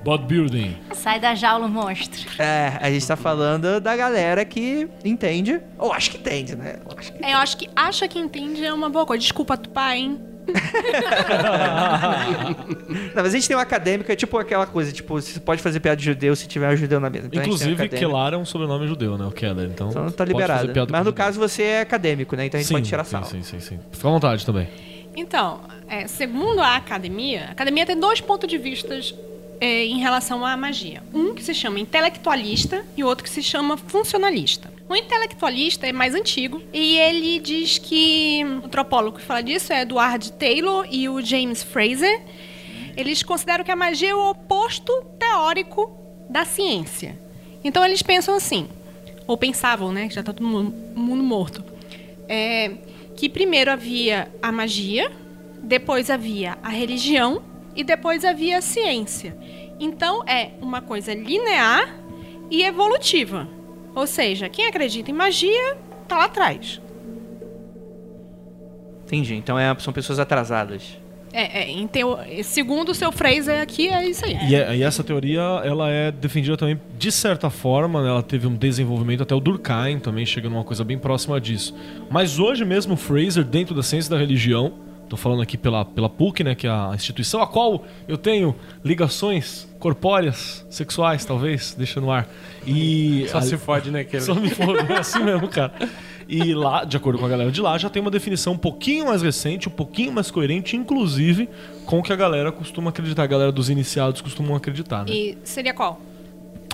Bodybuilding. 0.03 0.77
Sai 0.93 1.19
da 1.19 1.35
jaula, 1.35 1.67
monstro. 1.67 2.25
É, 2.41 2.77
a 2.79 2.89
gente 2.89 3.05
tá 3.05 3.17
falando 3.17 3.81
da 3.81 3.95
galera 3.97 4.45
que 4.45 4.87
entende. 5.03 5.59
Ou 5.77 5.91
acho 5.91 6.11
que 6.11 6.17
entende, 6.17 6.55
né? 6.55 6.77
Eu 6.89 6.97
acho 6.97 7.11
que- 7.11 7.25
É, 7.25 7.33
eu 7.33 7.37
acho 7.37 7.57
que 7.57 7.69
acha 7.75 8.07
que 8.07 8.17
entende 8.17 8.63
é 8.63 8.71
uma 8.71 8.89
boa 8.89 9.05
coisa. 9.05 9.21
Desculpa, 9.21 9.57
pai, 9.57 9.97
hein? 9.97 10.19
Não, 13.15 13.23
mas 13.23 13.27
a 13.27 13.29
gente 13.29 13.47
tem 13.47 13.55
um 13.55 13.59
acadêmico, 13.59 14.11
é 14.11 14.15
tipo 14.15 14.37
aquela 14.37 14.65
coisa, 14.65 14.91
tipo, 14.91 15.21
você 15.21 15.39
pode 15.39 15.61
fazer 15.61 15.79
piada 15.79 15.97
de 15.97 16.05
judeu 16.05 16.35
se 16.35 16.47
tiver 16.47 16.73
um 16.73 16.75
judeu 16.75 16.99
na 16.99 17.09
mesa. 17.09 17.27
Então 17.27 17.43
Inclusive. 17.43 17.89
Kelar 17.89 18.33
é 18.33 18.37
um 18.37 18.45
sobrenome 18.45 18.87
judeu, 18.87 19.17
né? 19.17 19.25
O 19.25 19.31
Keller. 19.31 19.69
Então, 19.71 19.89
Então 19.89 20.05
tá 20.05 20.11
pode 20.17 20.31
liberado. 20.31 20.61
fazer 20.61 20.73
piada 20.73 20.91
Mas 20.91 21.05
no 21.05 21.13
caso 21.13 21.39
você 21.39 21.63
é 21.63 21.81
acadêmico, 21.81 22.35
né? 22.35 22.45
Então 22.45 22.57
a 22.57 22.61
gente 22.61 22.67
sim, 22.67 22.73
pode 22.75 22.87
tirar 22.87 23.03
sim, 23.03 23.11
sal. 23.11 23.23
Sim, 23.25 23.43
sim, 23.43 23.59
sim. 23.59 23.79
Fica 23.91 24.07
à 24.07 24.11
vontade 24.11 24.45
também. 24.45 24.67
Então, 25.15 25.61
é, 25.87 26.07
segundo 26.07 26.61
a 26.61 26.75
academia, 26.75 27.47
a 27.49 27.51
academia 27.51 27.85
tem 27.85 27.99
dois 27.99 28.21
pontos 28.21 28.47
de 28.47 28.57
vista 28.57 28.99
é, 29.59 29.85
em 29.85 29.99
relação 29.99 30.45
à 30.45 30.55
magia. 30.55 31.03
Um 31.13 31.33
que 31.33 31.43
se 31.43 31.53
chama 31.53 31.79
intelectualista 31.79 32.85
e 32.95 33.03
outro 33.03 33.23
que 33.23 33.29
se 33.29 33.43
chama 33.43 33.77
funcionalista. 33.77 34.71
O 34.87 34.95
intelectualista 34.95 35.85
é 35.85 35.93
mais 35.93 36.15
antigo 36.15 36.61
e 36.73 36.97
ele 36.97 37.39
diz 37.39 37.77
que 37.77 38.43
o 38.43 38.65
antropólogo 38.65 39.17
que 39.17 39.23
fala 39.23 39.41
disso 39.41 39.71
é 39.71 39.81
Edward 39.81 40.31
Taylor 40.33 40.87
e 40.89 41.07
o 41.07 41.21
James 41.21 41.61
Fraser. 41.61 42.21
Eles 42.97 43.21
consideram 43.21 43.63
que 43.63 43.71
a 43.71 43.75
magia 43.75 44.09
é 44.09 44.15
o 44.15 44.31
oposto 44.31 44.91
teórico 45.19 45.95
da 46.29 46.43
ciência. 46.43 47.19
Então 47.63 47.85
eles 47.85 48.01
pensam 48.01 48.35
assim, 48.35 48.67
ou 49.27 49.37
pensavam, 49.37 49.91
né, 49.91 50.07
que 50.07 50.15
já 50.15 50.21
está 50.21 50.33
todo 50.33 50.47
mundo, 50.47 50.73
mundo 50.95 51.23
morto. 51.23 51.63
É, 52.27 52.71
que 53.15 53.29
primeiro 53.29 53.71
havia 53.71 54.31
a 54.41 54.51
magia, 54.51 55.11
depois 55.61 56.09
havia 56.09 56.57
a 56.63 56.69
religião 56.69 57.43
e 57.79 57.83
depois 57.83 58.25
havia 58.25 58.57
a 58.57 58.61
ciência. 58.61 59.35
Então 59.79 60.21
é 60.27 60.51
uma 60.61 60.81
coisa 60.81 61.13
linear 61.13 61.95
e 62.51 62.63
evolutiva. 62.63 63.47
Ou 63.95 64.05
seja, 64.05 64.49
quem 64.49 64.65
acredita 64.67 65.09
em 65.09 65.13
magia 65.13 65.77
tá 66.07 66.17
lá 66.17 66.25
atrás. 66.25 66.81
Entendi. 69.05 69.35
Então 69.35 69.57
é, 69.57 69.73
são 69.79 69.93
pessoas 69.93 70.19
atrasadas. 70.19 70.97
É, 71.31 71.61
é, 71.61 71.69
em 71.69 71.87
teo- 71.87 72.17
segundo 72.43 72.89
o 72.89 72.95
seu 72.95 73.11
Fraser 73.11 73.61
aqui, 73.61 73.87
é 73.87 74.07
isso 74.07 74.25
aí. 74.25 74.35
E, 74.49 74.55
é- 74.55 74.75
e 74.77 74.83
essa 74.83 75.03
teoria, 75.03 75.41
ela 75.63 75.87
é 75.89 76.11
defendida 76.11 76.57
também, 76.57 76.79
de 76.97 77.11
certa 77.11 77.49
forma, 77.51 78.01
né, 78.01 78.09
ela 78.09 78.23
teve 78.23 78.47
um 78.47 78.55
desenvolvimento, 78.55 79.21
até 79.21 79.35
o 79.35 79.39
Durkheim 79.39 79.99
também 79.99 80.25
chega 80.25 80.49
numa 80.49 80.63
coisa 80.63 80.83
bem 80.83 80.97
próxima 80.97 81.39
disso. 81.39 81.75
Mas 82.09 82.39
hoje 82.39 82.65
mesmo 82.65 82.95
o 82.95 82.97
Fraser, 82.97 83.43
dentro 83.43 83.75
da 83.75 83.83
ciência 83.83 84.09
da 84.09 84.17
religião, 84.17 84.73
tô 85.09 85.17
falando 85.17 85.41
aqui 85.41 85.57
pela, 85.57 85.83
pela 85.83 86.09
PUC, 86.09 86.43
né, 86.43 86.55
que 86.55 86.67
é 86.67 86.69
a 86.69 86.91
instituição 86.93 87.41
a 87.41 87.47
qual 87.47 87.83
eu 88.07 88.17
tenho 88.17 88.55
ligações 88.83 89.67
corpóreas, 89.79 90.65
sexuais, 90.69 91.23
talvez, 91.25 91.73
deixa 91.77 91.99
no 92.01 92.11
ar. 92.11 92.27
E 92.67 93.25
Só 93.29 93.37
ali- 93.37 93.47
se 93.47 93.57
fode, 93.57 93.91
né? 93.91 94.03
Que 94.03 94.19
só 94.19 94.35
me 94.35 94.49
foda, 94.49 94.81
é 94.93 94.97
assim 94.97 95.23
mesmo, 95.23 95.47
cara. 95.47 95.73
E 96.27 96.53
lá, 96.53 96.83
de 96.83 96.95
acordo 96.95 97.17
com 97.17 97.25
a 97.25 97.29
galera 97.29 97.51
de 97.51 97.59
lá, 97.61 97.77
já 97.77 97.89
tem 97.89 98.01
uma 98.01 98.11
definição 98.11 98.53
um 98.53 98.57
pouquinho 98.57 99.07
mais 99.07 99.21
recente, 99.21 99.67
um 99.67 99.71
pouquinho 99.71 100.11
mais 100.11 100.29
coerente, 100.29 100.75
inclusive 100.75 101.49
com 101.85 101.99
o 101.99 102.03
que 102.03 102.13
a 102.13 102.15
galera 102.15 102.51
costuma 102.51 102.89
acreditar, 102.89 103.23
a 103.23 103.27
galera 103.27 103.51
dos 103.51 103.69
iniciados 103.69 104.21
costumam 104.21 104.55
acreditar, 104.55 105.05
né? 105.05 105.11
E 105.11 105.37
seria 105.43 105.73
qual? 105.73 105.99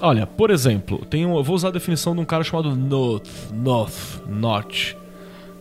Olha, 0.01 0.27
por 0.27 0.49
exemplo, 0.51 1.05
tem 1.05 1.25
um, 1.25 1.37
eu 1.37 1.43
vou 1.43 1.55
usar 1.55 1.69
a 1.69 1.71
definição 1.71 2.13
de 2.13 2.19
um 2.19 2.25
cara 2.25 2.43
chamado 2.43 2.75
Noth, 2.75 3.29
Noth, 3.53 4.21
Notch. 4.27 4.93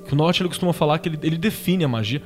Que 0.09 0.13
o 0.13 0.17
Notch 0.17 0.41
ele 0.41 0.49
costuma 0.49 0.73
falar 0.73 0.99
que 0.99 1.09
ele, 1.09 1.19
ele 1.23 1.39
define 1.39 1.85
a 1.85 1.89
magia. 1.89 2.21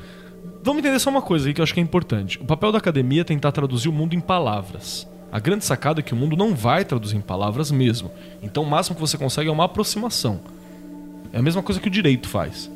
Vamos 0.68 0.80
entender 0.80 0.98
só 0.98 1.08
uma 1.08 1.22
coisa 1.22 1.48
aí 1.48 1.54
que 1.54 1.62
eu 1.62 1.62
acho 1.62 1.72
que 1.72 1.80
é 1.80 1.82
importante. 1.82 2.38
O 2.38 2.44
papel 2.44 2.70
da 2.70 2.76
academia 2.76 3.22
é 3.22 3.24
tentar 3.24 3.52
traduzir 3.52 3.88
o 3.88 3.92
mundo 3.92 4.14
em 4.14 4.20
palavras. 4.20 5.08
A 5.32 5.38
grande 5.38 5.64
sacada 5.64 6.00
é 6.00 6.02
que 6.02 6.12
o 6.12 6.16
mundo 6.16 6.36
não 6.36 6.54
vai 6.54 6.84
traduzir 6.84 7.16
em 7.16 7.22
palavras 7.22 7.70
mesmo. 7.70 8.10
Então 8.42 8.64
o 8.64 8.66
máximo 8.66 8.94
que 8.94 9.00
você 9.00 9.16
consegue 9.16 9.48
é 9.48 9.52
uma 9.52 9.64
aproximação. 9.64 10.38
É 11.32 11.38
a 11.38 11.42
mesma 11.42 11.62
coisa 11.62 11.80
que 11.80 11.88
o 11.88 11.90
direito 11.90 12.28
faz. 12.28 12.70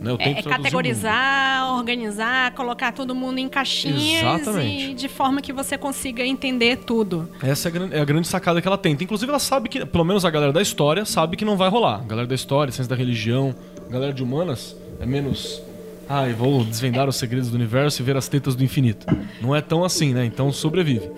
Né? 0.00 0.12
É, 0.18 0.30
é 0.40 0.42
categorizar, 0.42 1.72
organizar, 1.76 2.52
colocar 2.54 2.90
todo 2.90 3.14
mundo 3.14 3.38
em 3.38 3.48
caixinhas 3.48 4.24
Exatamente. 4.24 4.90
e 4.90 4.94
de 4.94 5.06
forma 5.06 5.40
que 5.40 5.52
você 5.52 5.78
consiga 5.78 6.26
entender 6.26 6.78
tudo. 6.78 7.28
Essa 7.40 7.68
é 7.68 7.70
a, 7.70 7.72
gran- 7.72 7.88
é 7.92 8.00
a 8.00 8.04
grande 8.04 8.26
sacada 8.26 8.60
que 8.60 8.66
ela 8.66 8.76
tenta. 8.76 9.04
Inclusive, 9.04 9.30
ela 9.30 9.38
sabe 9.38 9.68
que, 9.68 9.86
pelo 9.86 10.04
menos 10.04 10.24
a 10.24 10.30
galera 10.30 10.52
da 10.52 10.60
história, 10.60 11.04
sabe 11.04 11.36
que 11.36 11.44
não 11.44 11.56
vai 11.56 11.68
rolar. 11.70 12.00
A 12.00 12.08
galera 12.08 12.26
da 12.26 12.34
história, 12.34 12.72
ciência 12.72 12.90
da 12.90 12.96
religião, 12.96 13.54
a 13.88 13.92
galera 13.92 14.12
de 14.12 14.20
humanas 14.20 14.74
é 14.98 15.06
menos. 15.06 15.62
Ai, 16.12 16.32
vou 16.32 16.64
desvendar 16.64 17.08
os 17.08 17.14
segredos 17.14 17.50
do 17.50 17.54
universo 17.54 18.02
e 18.02 18.04
ver 18.04 18.16
as 18.16 18.26
tetas 18.26 18.56
do 18.56 18.64
infinito. 18.64 19.06
Não 19.40 19.54
é 19.54 19.60
tão 19.60 19.84
assim, 19.84 20.12
né? 20.12 20.24
Então 20.24 20.50
sobrevive. 20.52 21.08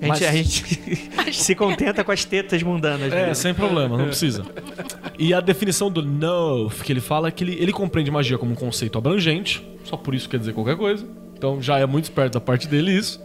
A 0.00 0.04
gente, 0.04 0.08
Mas- 0.08 0.22
a 0.22 0.32
gente 1.24 1.34
se 1.42 1.52
contenta 1.56 2.04
com 2.04 2.12
as 2.12 2.24
tetas 2.24 2.62
mundanas. 2.62 3.12
É, 3.12 3.26
né? 3.26 3.34
sem 3.34 3.52
problema, 3.52 3.98
não 3.98 4.06
precisa. 4.06 4.44
E 5.18 5.34
a 5.34 5.40
definição 5.40 5.90
do 5.90 6.00
Noth 6.00 6.82
que 6.84 6.92
ele 6.92 7.00
fala 7.00 7.26
é 7.26 7.30
que 7.32 7.42
ele, 7.42 7.56
ele 7.58 7.72
compreende 7.72 8.08
magia 8.08 8.38
como 8.38 8.52
um 8.52 8.54
conceito 8.54 8.96
abrangente, 8.96 9.66
só 9.82 9.96
por 9.96 10.14
isso 10.14 10.28
quer 10.28 10.38
dizer 10.38 10.52
qualquer 10.52 10.76
coisa. 10.76 11.04
Então 11.36 11.60
já 11.60 11.80
é 11.80 11.86
muito 11.86 12.04
esperto 12.04 12.34
da 12.34 12.40
parte 12.40 12.68
dele 12.68 12.92
isso. 12.92 13.20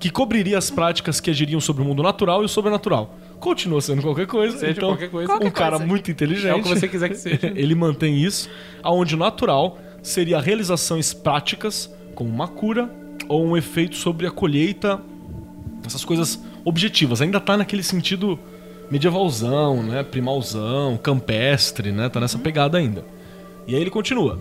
Que 0.00 0.10
cobriria 0.10 0.58
as 0.58 0.70
práticas 0.70 1.20
que 1.20 1.30
agiriam 1.30 1.60
sobre 1.60 1.82
o 1.82 1.84
mundo 1.84 2.02
natural 2.02 2.42
e 2.42 2.46
o 2.46 2.48
sobrenatural. 2.48 3.16
Continua 3.38 3.80
sendo 3.80 4.02
qualquer 4.02 4.26
coisa. 4.26 4.58
Seja 4.58 4.72
então, 4.72 4.88
qualquer 4.90 5.10
coisa. 5.10 5.32
um 5.32 5.36
Qualquer 5.36 5.52
cara 5.52 5.70
coisa. 5.72 5.86
muito 5.86 6.10
inteligente. 6.10 6.48
É 6.48 6.54
o 6.54 6.62
que 6.62 6.68
você 6.68 6.88
quiser 6.88 7.08
que 7.08 7.16
seja. 7.16 7.46
ele 7.54 7.74
mantém 7.76 8.16
isso. 8.16 8.48
Aonde 8.82 9.14
o 9.14 9.18
natural 9.18 9.78
seria 10.02 10.40
realizações 10.40 11.12
práticas, 11.12 11.92
como 12.14 12.30
uma 12.30 12.48
cura 12.48 12.90
ou 13.28 13.44
um 13.44 13.56
efeito 13.56 13.96
sobre 13.96 14.26
a 14.26 14.30
colheita 14.30 15.00
essas 15.86 16.04
coisas 16.04 16.40
objetivas. 16.64 17.20
Ainda 17.20 17.40
tá 17.40 17.56
naquele 17.56 17.82
sentido 17.82 18.38
medievalzão, 18.90 19.82
né? 19.82 20.02
Primalzão, 20.02 20.98
campestre, 20.98 21.92
né? 21.92 22.08
Tá 22.08 22.20
nessa 22.20 22.38
pegada 22.38 22.78
ainda. 22.78 23.04
E 23.66 23.74
aí 23.74 23.80
ele 23.80 23.90
continua. 23.90 24.40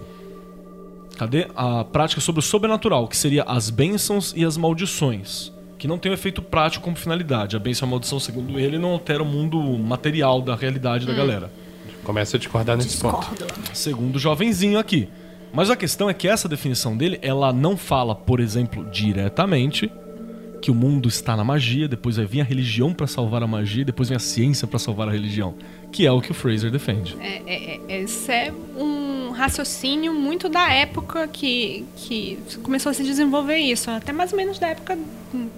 Cadê 1.18 1.48
a 1.56 1.84
prática 1.84 2.22
sobre 2.22 2.40
o 2.40 2.44
sobrenatural, 2.44 3.08
que 3.08 3.18
seria 3.18 3.44
as 3.44 3.70
bênçãos 3.70 4.34
e 4.36 4.46
as 4.46 4.56
maldições, 4.56 5.52
que 5.78 5.88
não 5.88 5.98
tem 5.98 6.12
um 6.12 6.14
efeito 6.14 6.42
prático 6.42 6.86
como 6.86 6.96
finalidade. 6.96 7.56
A 7.56 7.60
bênção 7.60 7.88
e 7.88 7.90
a 7.90 7.92
maldição, 7.92 8.20
segundo 8.20 8.60
ele, 8.60 8.78
não 8.78 8.90
altera 8.90 9.24
o 9.24 9.26
mundo 9.26 9.60
material 9.80 10.42
da 10.42 10.56
realidade 10.56 11.06
da 11.06 11.14
galera. 11.14 11.52
Começa 12.04 12.38
a 12.38 12.40
discordar 12.40 12.78
nesse 12.78 12.98
ponto. 12.98 13.28
Segundo 13.74 14.16
o 14.16 14.20
jovenzinho 14.20 14.80
aqui. 14.80 15.10
Mas 15.58 15.72
a 15.72 15.76
questão 15.76 16.08
é 16.08 16.14
que 16.14 16.28
essa 16.28 16.48
definição 16.48 16.96
dele, 16.96 17.18
ela 17.20 17.52
não 17.52 17.76
fala, 17.76 18.14
por 18.14 18.40
exemplo, 18.40 18.86
diretamente 18.92 19.92
que 20.62 20.70
o 20.70 20.76
mundo 20.76 21.10
está 21.10 21.36
na 21.36 21.44
magia, 21.44 21.88
depois 21.88 22.18
vai 22.18 22.28
vir 22.28 22.42
a 22.42 22.44
religião 22.44 22.94
para 22.94 23.08
salvar 23.08 23.42
a 23.42 23.48
magia, 23.48 23.84
depois 23.84 24.08
vem 24.08 24.16
a 24.16 24.20
ciência 24.20 24.68
para 24.68 24.78
salvar 24.78 25.10
a 25.10 25.12
religião, 25.12 25.56
que 25.92 26.06
é 26.06 26.12
o 26.12 26.22
que 26.22 26.30
o 26.30 26.34
Fraser 26.36 26.70
defende. 26.70 27.18
É, 27.20 27.42
é, 27.48 27.80
é, 27.90 28.02
esse 28.04 28.32
é 28.32 28.54
um 28.78 29.32
raciocínio 29.32 30.14
muito 30.14 30.48
da 30.48 30.72
época 30.72 31.28
que, 31.28 31.84
que 31.96 32.38
começou 32.62 32.92
a 32.92 32.94
se 32.94 33.04
desenvolver 33.04 33.58
isso. 33.58 33.90
Até 33.90 34.14
mais 34.14 34.32
ou 34.32 34.38
menos 34.38 34.60
da 34.60 34.68
época 34.68 34.96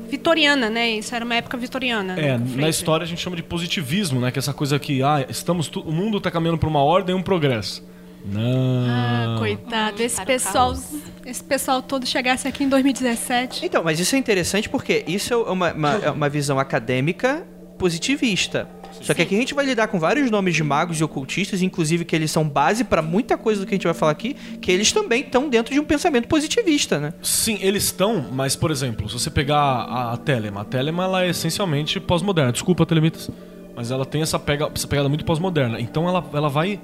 vitoriana, 0.10 0.70
né? 0.70 0.92
Isso 0.92 1.14
era 1.14 1.26
uma 1.26 1.36
época 1.36 1.58
vitoriana. 1.58 2.16
né, 2.16 2.28
É, 2.30 2.38
na 2.38 2.70
história 2.70 3.04
a 3.04 3.08
gente 3.08 3.20
chama 3.20 3.36
de 3.36 3.44
positivismo, 3.44 4.22
né? 4.22 4.32
Que 4.32 4.40
é 4.40 4.42
essa 4.42 4.54
coisa 4.54 4.80
que, 4.80 5.04
ah, 5.04 5.26
estamos 5.28 5.70
o 5.76 5.92
mundo 5.92 6.20
está 6.20 6.32
caminhando 6.32 6.58
para 6.58 6.70
uma 6.70 6.82
ordem 6.82 7.14
e 7.14 7.20
um 7.20 7.22
progresso. 7.22 7.84
Não. 8.26 8.86
Ah, 8.88 9.36
coitado. 9.40 10.02
Esse 10.02 10.16
Para 10.16 10.26
pessoal, 10.26 10.78
esse 11.26 11.44
pessoal 11.44 11.82
todo 11.82 12.06
chegasse 12.06 12.48
aqui 12.48 12.64
em 12.64 12.70
2017. 12.70 13.66
Então, 13.66 13.84
mas 13.84 14.00
isso 14.00 14.16
é 14.16 14.18
interessante 14.18 14.70
porque 14.70 15.04
isso 15.08 15.34
é 15.34 15.38
uma, 15.38 15.74
uma, 15.74 15.94
é 15.96 16.12
uma 16.12 16.30
visão 16.30 16.60
acadêmica 16.60 17.46
positivista. 17.78 18.68
Só 19.02 19.14
que 19.14 19.22
aqui 19.22 19.36
a 19.36 19.38
gente 19.38 19.54
vai 19.54 19.66
lidar 19.66 19.88
com 19.88 20.00
vários 20.00 20.30
nomes 20.30 20.56
de 20.56 20.64
magos 20.64 21.00
e 21.00 21.04
ocultistas, 21.04 21.62
inclusive 21.62 22.04
que 22.04 22.16
eles 22.16 22.32
são 22.32 22.48
base 22.48 22.84
pra 22.84 23.02
muita 23.02 23.38
coisa 23.38 23.62
do 23.62 23.68
que 23.68 23.74
a 23.74 23.78
gente 23.78 23.86
vai 23.86 23.94
falar 23.94 24.12
aqui, 24.12 24.36
que 24.60 24.72
eles 24.72 24.92
também 24.92 25.22
estão 25.22 25.48
dentro 25.48 25.74
de 25.74 25.80
um 25.80 25.86
pensamento 25.86 26.28
positivista, 26.28 27.00
né? 27.00 27.14
Sim, 27.22 27.60
eles 27.62 27.86
estão, 27.86 28.26
mas, 28.32 28.56
por 28.56 28.72
exemplo, 28.72 29.08
se 29.08 29.14
você 29.14 29.30
pegar 29.30 29.58
a, 29.58 30.14
a 30.14 30.18
Telema, 30.18 30.62
a 30.62 30.66
Telema 30.66 31.04
ela 31.04 31.24
é 31.24 31.30
essencialmente 31.30 32.00
pós-moderna. 32.00 32.52
Desculpa, 32.52 32.86
Telemitas. 32.86 33.30
Mas 33.76 33.92
ela 33.92 34.06
tem 34.06 34.22
essa, 34.22 34.38
pega, 34.38 34.70
essa 34.74 34.88
pegada 34.88 35.08
muito 35.08 35.24
pós-moderna. 35.24 35.80
Então 35.80 36.08
ela, 36.08 36.24
ela 36.34 36.50
vai 36.50 36.80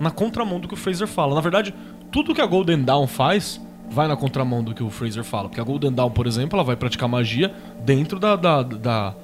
na 0.00 0.10
contramão 0.10 0.58
do 0.58 0.66
que 0.66 0.74
o 0.74 0.76
Fraser 0.76 1.06
fala. 1.06 1.34
Na 1.34 1.40
verdade, 1.40 1.72
tudo 2.10 2.34
que 2.34 2.40
a 2.40 2.46
Golden 2.46 2.82
Dawn 2.82 3.06
faz 3.06 3.60
vai 3.90 4.08
na 4.08 4.16
contramão 4.16 4.64
do 4.64 4.74
que 4.74 4.82
o 4.82 4.88
Fraser 4.90 5.22
fala. 5.22 5.48
Porque 5.48 5.60
a 5.60 5.64
Golden 5.64 5.92
Dawn, 5.92 6.10
por 6.10 6.26
exemplo, 6.26 6.56
ela 6.56 6.64
vai 6.64 6.74
praticar 6.76 7.08
magia 7.08 7.52
dentro 7.84 8.18
da, 8.18 8.34
da, 8.34 8.62
da- 8.62 9.14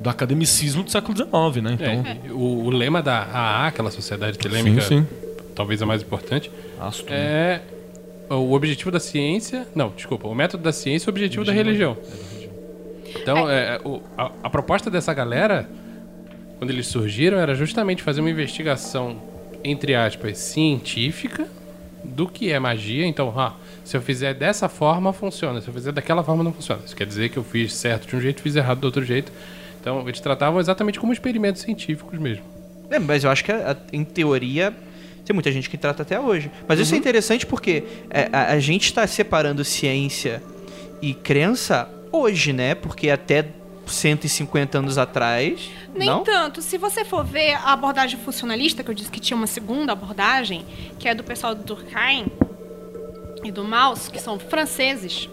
do 0.00 0.08
academicismo 0.08 0.82
do 0.82 0.90
século 0.90 1.14
XIX, 1.16 1.62
né? 1.62 1.72
Então, 1.74 2.04
É, 2.06 2.32
o, 2.32 2.64
o 2.66 2.70
lema 2.70 3.02
da 3.02 3.18
AA, 3.22 3.66
aquela 3.66 3.90
sociedade 3.90 4.38
telêmica, 4.38 4.80
sim. 4.82 5.06
talvez 5.54 5.82
a 5.82 5.86
mais 5.86 6.00
importante, 6.02 6.50
Astro, 6.80 7.06
é 7.12 7.60
o 8.30 8.52
objetivo 8.52 8.90
da 8.90 9.00
ciência. 9.00 9.66
Não, 9.74 9.90
desculpa, 9.90 10.28
o 10.28 10.34
método 10.34 10.62
da 10.62 10.72
ciência 10.72 11.06
e 11.06 11.08
o 11.08 11.12
objetivo 11.12 11.44
da 11.44 11.52
religião. 11.52 11.96
Então, 13.20 13.50
é, 13.50 13.78
o- 13.84 14.00
a, 14.16 14.30
a 14.44 14.50
proposta 14.50 14.90
dessa 14.90 15.12
galera, 15.12 15.68
quando 16.58 16.70
eles 16.70 16.86
surgiram, 16.86 17.38
era 17.38 17.54
justamente 17.54 18.02
fazer 18.02 18.20
uma 18.20 18.30
investigação, 18.30 19.16
entre 19.64 19.94
aspas, 19.94 20.38
científica 20.38 21.46
do 22.04 22.26
que 22.28 22.50
é 22.50 22.58
magia. 22.58 23.06
Então, 23.06 23.32
ah, 23.38 23.54
se 23.84 23.96
eu 23.96 24.00
fizer 24.02 24.34
dessa 24.34 24.68
forma, 24.68 25.12
funciona. 25.12 25.60
Se 25.60 25.68
eu 25.68 25.74
fizer 25.74 25.92
daquela 25.92 26.22
forma, 26.24 26.42
não 26.42 26.52
funciona. 26.52 26.82
Isso 26.84 26.96
quer 26.96 27.06
dizer 27.06 27.28
que 27.28 27.36
eu 27.36 27.44
fiz 27.44 27.72
certo 27.74 28.08
de 28.08 28.16
um 28.16 28.20
jeito, 28.20 28.40
fiz 28.42 28.56
errado 28.56 28.80
do 28.80 28.84
outro 28.84 29.04
jeito. 29.04 29.30
Então, 29.80 30.06
eles 30.08 30.20
tratavam 30.20 30.60
exatamente 30.60 30.98
como 31.00 31.12
experimentos 31.12 31.62
científicos 31.62 32.18
mesmo. 32.18 32.44
É, 32.90 32.98
mas 32.98 33.24
eu 33.24 33.30
acho 33.30 33.44
que, 33.44 33.52
a- 33.52 33.76
em 33.92 34.04
teoria, 34.04 34.74
tem 35.24 35.32
muita 35.34 35.50
gente 35.52 35.70
que 35.70 35.78
trata 35.78 36.02
até 36.02 36.18
hoje. 36.18 36.50
Mas 36.66 36.80
isso 36.80 36.94
é 36.94 36.98
interessante 36.98 37.46
porque 37.46 37.84
é, 38.10 38.28
a, 38.32 38.52
a 38.52 38.58
gente 38.58 38.84
está 38.86 39.06
separando 39.06 39.64
ciência 39.64 40.42
e 41.00 41.14
crença 41.14 41.88
hoje, 42.12 42.52
né? 42.52 42.74
Porque 42.74 43.08
até 43.08 43.44
150 43.92 44.78
anos 44.78 44.98
atrás. 44.98 45.70
Nem 45.94 46.08
não? 46.08 46.24
tanto. 46.24 46.62
Se 46.62 46.78
você 46.78 47.04
for 47.04 47.24
ver 47.24 47.54
a 47.54 47.72
abordagem 47.72 48.18
funcionalista, 48.18 48.82
que 48.82 48.90
eu 48.90 48.94
disse 48.94 49.10
que 49.10 49.20
tinha 49.20 49.36
uma 49.36 49.46
segunda 49.46 49.92
abordagem, 49.92 50.64
que 50.98 51.08
é 51.08 51.14
do 51.14 51.24
pessoal 51.24 51.54
do 51.54 51.62
Durkheim 51.62 52.26
e 53.44 53.50
do 53.50 53.64
Mauss, 53.64 54.08
que 54.08 54.18
são 54.18 54.38
franceses, 54.38 55.28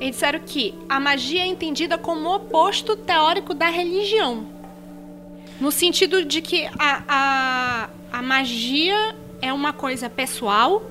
eles 0.00 0.16
disseram 0.16 0.40
que 0.40 0.74
a 0.88 0.98
magia 0.98 1.42
é 1.42 1.46
entendida 1.46 1.96
como 1.96 2.28
o 2.28 2.34
oposto 2.34 2.96
teórico 2.96 3.54
da 3.54 3.68
religião. 3.68 4.46
No 5.60 5.70
sentido 5.70 6.24
de 6.24 6.42
que 6.42 6.66
a, 6.78 7.02
a, 7.08 7.88
a 8.18 8.22
magia 8.22 9.14
é 9.40 9.52
uma 9.52 9.72
coisa 9.72 10.10
pessoal, 10.10 10.82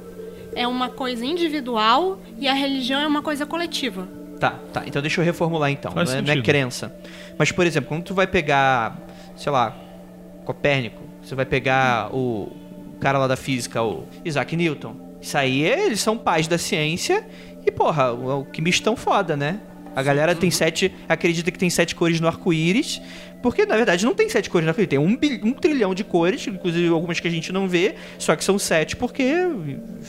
é 0.55 0.67
uma 0.67 0.89
coisa 0.89 1.25
individual 1.25 2.19
e 2.39 2.47
a 2.47 2.53
religião 2.53 3.01
é 3.01 3.07
uma 3.07 3.21
coisa 3.21 3.45
coletiva. 3.45 4.07
Tá, 4.43 4.59
tá. 4.73 4.83
Então 4.85 5.01
deixa 5.01 5.21
eu 5.21 5.25
reformular 5.25 5.71
então. 5.71 5.93
Não 5.95 6.01
é, 6.01 6.21
não 6.21 6.33
é 6.33 6.41
crença. 6.41 6.93
Mas, 7.37 7.49
por 7.53 7.65
exemplo, 7.65 7.87
quando 7.87 8.03
tu 8.03 8.13
vai 8.13 8.27
pegar, 8.27 8.97
sei 9.37 9.49
lá, 9.49 9.73
Copérnico, 10.43 11.01
você 11.21 11.33
vai 11.33 11.45
pegar 11.45 12.13
o 12.13 12.51
cara 12.99 13.17
lá 13.17 13.25
da 13.25 13.37
física, 13.37 13.81
o 13.81 14.03
Isaac 14.25 14.53
Newton. 14.57 14.97
Isso 15.21 15.37
aí, 15.37 15.63
eles 15.63 16.01
são 16.01 16.17
pais 16.17 16.45
da 16.45 16.57
ciência 16.57 17.25
e, 17.65 17.71
porra, 17.71 18.11
o, 18.11 18.41
o 18.41 18.45
que 18.45 18.61
me 18.61 18.69
estão 18.69 18.97
foda, 18.97 19.37
né? 19.37 19.61
A 19.95 20.01
galera 20.03 20.33
tem 20.35 20.49
sete. 20.51 20.91
acredita 21.07 21.51
que 21.51 21.57
tem 21.59 21.69
sete 21.69 21.95
cores 21.95 22.19
no 22.19 22.27
arco-íris. 22.27 23.01
Porque, 23.41 23.65
na 23.65 23.75
verdade, 23.75 24.05
não 24.05 24.15
tem 24.15 24.29
sete 24.29 24.49
cores 24.49 24.63
no 24.65 24.69
arco-íris. 24.69 24.89
Tem 24.89 24.97
um, 24.99 25.17
bil- 25.17 25.41
um 25.43 25.51
trilhão 25.53 25.93
de 25.93 26.03
cores, 26.03 26.47
inclusive 26.47 26.87
algumas 26.87 27.19
que 27.19 27.27
a 27.27 27.31
gente 27.31 27.51
não 27.51 27.67
vê. 27.67 27.95
Só 28.17 28.35
que 28.37 28.43
são 28.43 28.57
sete 28.57 28.95
porque 28.95 29.23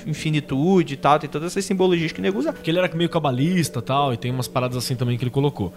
infinitude 0.06 0.94
e 0.94 0.96
tal. 0.96 1.18
Tem 1.18 1.28
todas 1.28 1.52
essas 1.52 1.64
simbologias 1.64 2.12
que 2.12 2.20
o 2.20 2.22
nego 2.22 2.38
usa. 2.38 2.52
porque 2.52 2.70
ele 2.70 2.78
era 2.78 2.88
meio 2.94 3.10
cabalista 3.10 3.80
e 3.80 3.82
tal, 3.82 4.12
e 4.14 4.16
tem 4.16 4.30
umas 4.30 4.46
paradas 4.48 4.76
assim 4.76 4.94
também 4.94 5.16
que 5.18 5.24
ele 5.24 5.30
colocou. 5.30 5.72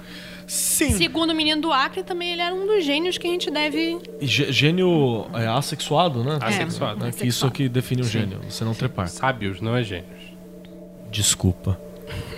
Sim. 0.45 0.91
Segundo 0.91 1.31
o 1.31 1.35
menino 1.35 1.61
do 1.61 1.71
Acre, 1.73 2.03
também 2.03 2.31
ele 2.33 2.41
era 2.41 2.53
um 2.53 2.65
dos 2.67 2.85
gênios 2.85 3.17
que 3.17 3.27
a 3.27 3.31
gente 3.31 3.49
deve 3.51 3.97
gê- 4.21 4.51
Gênio 4.51 5.25
é 5.33 5.47
assexuado, 5.47 6.23
né? 6.23 6.37
Assexuado. 6.41 7.03
Né? 7.05 7.11
Que 7.11 7.27
isso 7.27 7.45
é 7.45 7.47
o 7.49 7.51
que 7.51 7.67
define 7.67 8.01
o 8.01 8.05
gênio, 8.05 8.39
você 8.47 8.63
não 8.63 8.73
trepar. 8.73 9.07
Sábios, 9.09 9.59
não 9.61 9.75
é 9.75 9.83
gênios. 9.83 10.07
Desculpa. 11.11 11.79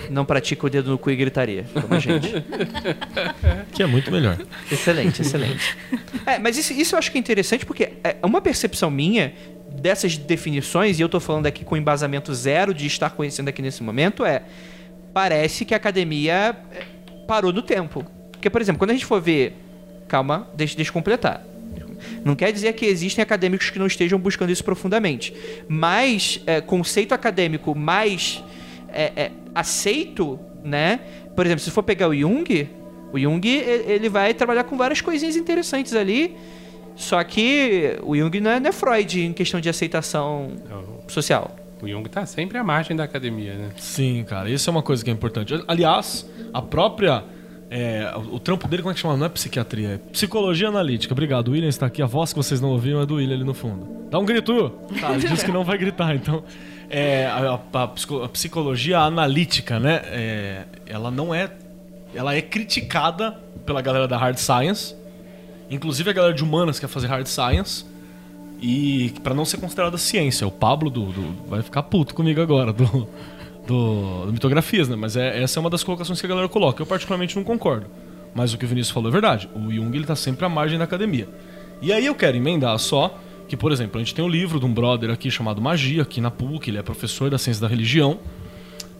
Não 0.10 0.26
pratica 0.26 0.66
o 0.66 0.70
dedo 0.70 0.90
no 0.90 0.98
cu 0.98 1.12
e 1.12 1.16
gritaria, 1.16 1.66
como 1.74 1.94
a 1.94 2.00
gente. 2.00 2.30
Que 3.74 3.84
é 3.84 3.86
muito 3.86 4.12
melhor. 4.12 4.38
excelente, 4.72 5.22
excelente. 5.22 5.78
É, 6.26 6.38
mas 6.40 6.58
isso, 6.58 6.74
isso 6.74 6.96
eu 6.96 7.00
acho 7.00 7.12
que 7.12 7.18
é 7.18 7.20
interessante 7.20 7.66
porque 7.66 7.94
é 8.04 8.18
uma 8.24 8.42
percepção 8.42 8.92
minha 8.92 9.34
dessas 9.72 10.18
definições, 10.18 11.00
e 11.00 11.02
eu 11.02 11.10
tô 11.10 11.20
falando 11.20 11.46
aqui 11.46 11.64
com 11.64 11.78
embasamento 11.78 12.34
zero 12.34 12.74
de 12.74 12.86
estar 12.86 13.12
conhecendo 13.12 13.48
aqui 13.48 13.62
nesse 13.62 13.82
momento, 13.84 14.26
é. 14.26 14.44
Parece 15.14 15.66
que 15.66 15.74
a 15.74 15.78
academia 15.78 16.56
é, 16.72 16.84
parou 17.28 17.52
no 17.52 17.62
tempo. 17.62 18.06
Porque, 18.32 18.50
por 18.50 18.62
exemplo, 18.62 18.80
quando 18.80 18.92
a 18.92 18.94
gente 18.94 19.06
for 19.06 19.22
ver. 19.22 19.54
Calma, 20.08 20.48
deixa, 20.56 20.76
deixa 20.76 20.90
eu 20.90 20.94
completar. 20.94 21.46
Não 22.24 22.36
quer 22.36 22.52
dizer 22.52 22.74
que 22.74 22.86
existem 22.86 23.22
acadêmicos 23.22 23.70
que 23.70 23.78
não 23.78 23.86
estejam 23.86 24.18
buscando 24.18 24.52
isso 24.52 24.64
profundamente. 24.64 25.34
Mas 25.68 26.42
é, 26.46 26.62
conceito 26.62 27.14
acadêmico 27.14 27.76
mais 27.76 28.44
é, 28.94 29.12
é, 29.16 29.32
aceito, 29.56 30.40
né? 30.64 31.00
Por 31.36 31.46
exemplo, 31.46 31.62
se 31.64 31.72
for 31.72 31.84
pegar 31.84 32.08
o 32.10 32.16
Jung, 32.16 32.68
o 33.14 33.20
Jung 33.20 33.48
ele 33.48 34.10
vai 34.10 34.34
trabalhar 34.34 34.64
com 34.64 34.78
várias 34.78 35.02
coisinhas 35.02 35.36
interessantes 35.36 35.94
ali. 35.96 36.36
Só 36.96 37.24
que 37.24 37.98
o 38.04 38.16
Jung 38.16 38.40
não 38.42 38.52
é, 38.52 38.60
não 38.60 38.70
é 38.70 38.74
Freud 38.74 39.22
em 39.22 39.32
questão 39.32 39.62
de 39.62 39.70
aceitação 39.70 40.52
O- 41.08 41.10
social. 41.10 41.56
O 41.82 41.88
Jung 41.88 42.10
tá 42.10 42.26
sempre 42.26 42.58
à 42.58 42.64
margem 42.64 42.94
da 42.96 43.06
academia, 43.06 43.54
né? 43.54 43.70
Sim, 43.78 44.26
cara, 44.28 44.50
isso 44.50 44.70
é 44.70 44.72
uma 44.72 44.84
coisa 44.84 45.02
que 45.02 45.10
é 45.10 45.14
importante. 45.14 45.54
Aliás, 45.66 46.30
a 46.54 46.62
própria. 46.62 47.24
é, 47.72 48.12
o, 48.18 48.36
o 48.36 48.40
trampo 48.40 48.68
dele, 48.68 48.82
como 48.82 48.92
é 48.92 48.96
que 48.96 49.00
chama? 49.00 49.16
Não 49.16 49.28
é 49.28 49.30
psiquiatria, 49.30 49.90
é 49.92 49.98
psicologia 50.12 50.68
analítica. 50.68 51.14
Obrigado, 51.14 51.48
o 51.48 51.52
William 51.52 51.70
está 51.70 51.86
aqui. 51.86 52.02
A 52.02 52.06
voz 52.06 52.34
que 52.34 52.38
vocês 52.38 52.60
não 52.60 52.72
ouviram 52.72 53.00
é 53.02 53.06
do 53.06 53.16
William 53.16 53.36
ali 53.36 53.46
no 53.46 53.54
fundo. 53.54 53.88
Dá 54.10 54.20
um 54.20 54.26
grito! 54.26 54.70
Tá, 55.00 55.14
ele 55.14 55.26
disse 55.26 55.46
que 55.46 55.52
não 55.54 55.64
vai 55.64 55.78
gritar, 55.78 56.14
então. 56.14 56.44
É, 56.90 57.26
a, 57.28 57.60
a- 57.74 57.84
a 57.84 57.88
psico- 57.88 58.24
a 58.24 58.30
psicologia 58.30 59.00
analítica, 59.00 59.80
né? 59.80 60.02
é, 60.06 60.64
ela 60.88 61.12
não 61.12 61.34
é. 61.34 61.52
Ela 62.16 62.34
é 62.36 62.42
criticada 62.42 63.32
pela 63.66 63.82
galera 63.82 64.08
da 64.08 64.18
hard 64.18 64.38
science. 64.38 64.96
Inclusive 65.70 66.10
a 66.10 66.14
galera 66.14 66.34
de 66.34 66.44
humanas 66.44 66.80
quer 66.80 66.88
fazer 66.88 67.08
hard 67.08 67.28
science. 67.28 67.86
E 68.62 69.14
pra 69.24 69.34
não 69.34 69.46
ser 69.46 69.58
considerada 69.58 69.98
ciência. 69.98 70.46
O 70.48 70.52
Pablo 70.52 70.90
do, 70.90 71.06
do- 71.12 71.48
vai 71.48 71.62
ficar 71.62 71.84
puto 71.84 72.14
comigo 72.16 72.42
agora, 72.42 72.74
do, 72.74 73.08
do, 73.68 74.26
do 74.26 74.34
Mitografias, 74.34 74.90
né? 74.90 74.96
Mas 74.96 75.16
é, 75.16 75.42
essa 75.42 75.60
é 75.60 75.62
uma 75.62 75.70
das 75.70 75.84
colocações 75.84 76.20
que 76.20 76.26
a 76.26 76.30
galera 76.30 76.50
coloca. 76.50 76.82
Eu 76.82 76.88
particularmente 76.88 77.36
não 77.36 77.44
concordo. 77.44 77.86
Mas 78.34 78.54
o 78.54 78.58
que 78.58 78.66
o 78.66 78.68
Vinícius 78.68 78.92
falou 78.94 79.10
é 79.10 79.12
verdade. 79.12 79.48
O 79.56 79.72
Jung 79.72 79.96
ele 79.96 80.06
tá 80.06 80.16
sempre 80.16 80.46
à 80.46 80.50
margem 80.50 80.78
da 80.78 80.84
academia. 80.86 81.28
E 81.82 81.94
aí 81.94 82.06
eu 82.06 82.16
quero 82.16 82.36
emendar 82.36 82.78
só 82.80 83.18
que, 83.50 83.58
por 83.58 83.72
exemplo, 83.72 84.00
a 84.00 84.04
gente 84.04 84.14
tem 84.14 84.24
um 84.24 84.30
livro 84.30 84.60
de 84.60 84.66
um 84.68 84.72
brother 84.72 85.10
aqui 85.10 85.32
chamado 85.32 85.60
Magia, 85.60 86.04
aqui 86.04 86.22
na 86.22 86.30
PUC, 86.30 86.70
ele 86.70 86.78
é 86.78 86.84
professor 86.84 87.32
da 87.32 87.38
ciência 87.40 87.60
da 87.60 87.68
religião 87.68 88.20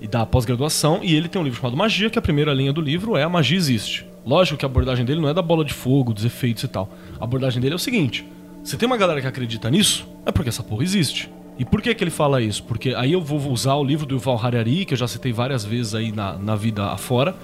e 0.02 0.08
da 0.08 0.26
pós-graduação, 0.26 1.02
e 1.04 1.16
ele 1.16 1.28
tem 1.28 1.40
um 1.40 1.44
livro 1.44 1.60
chamado 1.60 1.78
Magia, 1.78 2.10
que 2.10 2.18
a 2.18 2.22
primeira 2.22 2.52
linha 2.52 2.74
do 2.74 2.82
livro 2.82 3.16
é 3.16 3.22
A 3.22 3.30
Magia 3.30 3.56
Existe. 3.56 4.08
Lógico 4.26 4.58
que 4.58 4.66
a 4.66 4.68
abordagem 4.68 5.06
dele 5.06 5.22
não 5.22 5.30
é 5.30 5.36
da 5.36 5.42
bola 5.42 5.64
de 5.64 5.72
fogo, 5.72 6.14
dos 6.14 6.26
efeitos 6.26 6.64
e 6.64 6.68
tal. 6.68 6.90
A 7.20 7.24
abordagem 7.24 7.62
dele 7.62 7.74
é 7.74 7.76
o 7.76 7.80
seguinte: 7.80 8.26
você 8.64 8.76
tem 8.76 8.88
uma 8.88 8.98
galera 8.98 9.22
que 9.22 9.28
acredita 9.28 9.70
nisso, 9.70 10.08
é 10.26 10.32
porque 10.32 10.50
essa 10.50 10.64
porra 10.64 10.84
existe. 10.84 11.30
E 11.60 11.64
por 11.64 11.80
que, 11.80 11.94
que 11.94 12.04
ele 12.04 12.10
fala 12.10 12.42
isso? 12.42 12.64
Porque 12.64 12.96
aí 12.96 13.14
eu 13.14 13.22
vou 13.22 13.52
usar 13.52 13.76
o 13.76 13.84
livro 13.84 14.08
do 14.08 14.16
Yuval 14.16 14.44
Harari, 14.44 14.84
que 14.84 14.96
eu 14.96 14.98
já 14.98 15.08
citei 15.08 15.32
várias 15.32 15.64
vezes 15.64 15.94
aí 15.94 16.12
na, 16.12 16.34
na 16.40 16.56
vida 16.56 16.88
afora, 16.88 17.36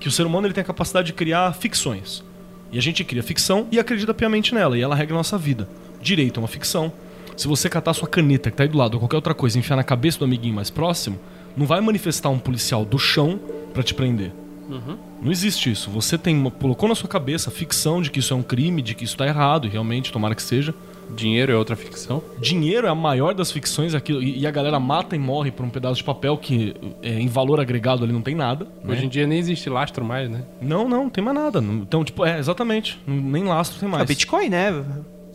que 0.00 0.08
o 0.08 0.10
ser 0.10 0.26
humano 0.26 0.46
ele 0.46 0.54
tem 0.54 0.62
a 0.62 0.64
capacidade 0.64 1.06
de 1.08 1.12
criar 1.12 1.52
ficções. 1.52 2.24
E 2.72 2.78
a 2.78 2.82
gente 2.82 3.04
cria 3.04 3.22
ficção 3.22 3.68
e 3.70 3.78
acredita 3.78 4.12
piamente 4.12 4.54
nela, 4.54 4.76
e 4.76 4.80
ela 4.80 4.96
regra 4.96 5.14
a 5.14 5.18
nossa 5.18 5.38
vida. 5.38 5.68
Direito 6.00 6.38
é 6.38 6.42
uma 6.42 6.48
ficção. 6.48 6.92
Se 7.36 7.46
você 7.46 7.68
catar 7.68 7.94
sua 7.94 8.08
caneta 8.08 8.50
que 8.50 8.56
tá 8.56 8.64
aí 8.64 8.68
do 8.68 8.76
lado 8.78 8.94
ou 8.94 9.00
qualquer 9.00 9.16
outra 9.16 9.34
coisa 9.34 9.56
e 9.56 9.60
enfiar 9.60 9.76
na 9.76 9.84
cabeça 9.84 10.18
do 10.18 10.24
amiguinho 10.24 10.54
mais 10.54 10.70
próximo, 10.70 11.18
não 11.56 11.66
vai 11.66 11.80
manifestar 11.80 12.28
um 12.30 12.38
policial 12.38 12.84
do 12.84 12.98
chão 12.98 13.38
pra 13.72 13.82
te 13.82 13.94
prender. 13.94 14.32
Não 15.22 15.32
existe 15.32 15.70
isso. 15.70 15.90
Você 15.90 16.18
tem 16.18 16.36
uma- 16.36 16.50
colocou 16.50 16.88
na 16.88 16.94
sua 16.94 17.08
cabeça 17.08 17.48
a 17.48 17.52
ficção 17.52 18.02
de 18.02 18.10
que 18.10 18.18
isso 18.20 18.34
é 18.34 18.36
um 18.36 18.42
crime, 18.42 18.82
de 18.82 18.94
que 18.94 19.04
isso 19.04 19.16
tá 19.16 19.26
errado, 19.26 19.66
e 19.66 19.70
realmente, 19.70 20.12
tomara 20.12 20.34
que 20.34 20.42
seja. 20.42 20.74
Dinheiro 21.16 21.50
é 21.50 21.56
outra 21.56 21.74
ficção. 21.74 22.22
Dinheiro 22.38 22.86
é 22.86 22.90
a 22.90 22.94
maior 22.94 23.32
das 23.34 23.50
ficções, 23.50 23.94
aquilo, 23.94 24.22
e 24.22 24.40
e 24.40 24.46
a 24.46 24.50
galera 24.50 24.78
mata 24.78 25.16
e 25.16 25.18
morre 25.18 25.50
por 25.50 25.64
um 25.64 25.70
pedaço 25.70 25.96
de 25.96 26.04
papel 26.04 26.36
que 26.36 26.76
é, 27.02 27.18
em 27.18 27.26
valor 27.28 27.58
agregado 27.60 28.04
ali 28.04 28.12
não 28.12 28.20
tem 28.20 28.34
nada. 28.34 28.66
né? 28.84 28.92
Hoje 28.92 29.06
em 29.06 29.08
dia 29.08 29.26
nem 29.26 29.38
existe 29.38 29.70
lastro 29.70 30.04
mais, 30.04 30.28
né? 30.28 30.42
Não, 30.60 30.86
não, 30.86 31.04
não 31.04 31.10
tem 31.10 31.24
mais 31.24 31.34
nada. 31.36 31.60
Então, 31.60 32.04
tipo, 32.04 32.24
é, 32.26 32.38
exatamente. 32.38 33.00
Nem 33.06 33.44
lastro 33.44 33.80
tem 33.80 33.88
É 33.88 33.92
mais. 33.92 34.06
Bitcoin, 34.06 34.50
né? 34.50 34.84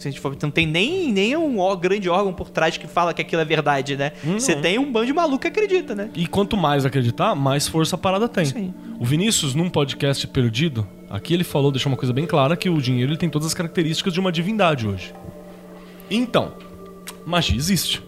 Se 0.04 0.10
a 0.10 0.12
gente 0.12 0.20
for, 0.20 0.36
não 0.42 0.52
tem 0.52 0.68
nem, 0.68 1.12
nem 1.12 1.36
um 1.38 1.58
grande 1.78 2.10
órgão 2.10 2.34
por 2.34 2.50
trás 2.50 2.78
que 2.78 2.88
fala 2.88 3.14
que 3.14 3.22
aquilo 3.22 3.42
é 3.42 3.46
verdade, 3.46 3.96
né? 3.96 4.12
Você 4.24 4.56
tem 4.56 4.78
um 4.78 4.92
bando 4.92 5.06
de 5.06 5.14
maluco 5.14 5.40
que 5.40 5.48
acredita, 5.48 5.96
né? 5.96 6.10
E 6.14 6.28
quanto 6.28 6.58
mais 6.58 6.86
acreditar, 6.86 7.34
mais 7.36 7.68
força 7.68 7.96
a 7.96 7.98
parada 7.98 8.28
tem. 8.28 8.46
Sim. 8.46 8.74
O 9.00 9.06
Vinícius, 9.06 9.56
num 9.56 9.70
podcast 9.70 10.28
perdido, 10.28 10.88
Aqui 11.14 11.32
ele 11.32 11.44
falou, 11.44 11.72
deixou 11.72 11.92
uma 11.92 11.98
coisa 11.98 12.12
bem 12.12 12.26
clara, 12.26 12.58
que 12.58 12.68
o 12.68 12.82
dinheiro 12.82 13.12
ele 13.12 13.20
tem 13.20 13.30
todas 13.30 13.46
as 13.46 13.54
características 13.54 14.12
de 14.12 14.20
uma 14.20 14.32
divindade 14.32 14.88
hoje. 14.88 15.14
Então, 16.10 16.54
magia 17.24 17.56
existe. 17.56 18.02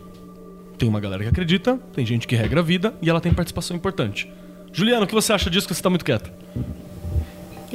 Tem 0.76 0.90
uma 0.90 1.00
galera 1.00 1.22
que 1.22 1.30
acredita, 1.30 1.80
tem 1.94 2.04
gente 2.04 2.26
que 2.26 2.36
regra 2.36 2.62
a 2.62 2.64
vida 2.64 2.96
e 3.04 3.10
ela 3.10 3.22
tem 3.22 3.32
participação 3.32 3.78
importante. 3.78 4.28
Juliana, 4.74 5.04
o 5.04 5.08
que 5.08 5.14
você 5.14 5.32
acha 5.32 5.52
disso 5.52 5.68
que 5.68 5.76
você 5.76 5.84
tá 5.84 5.90
muito 5.92 6.04
quieta? 6.04 6.34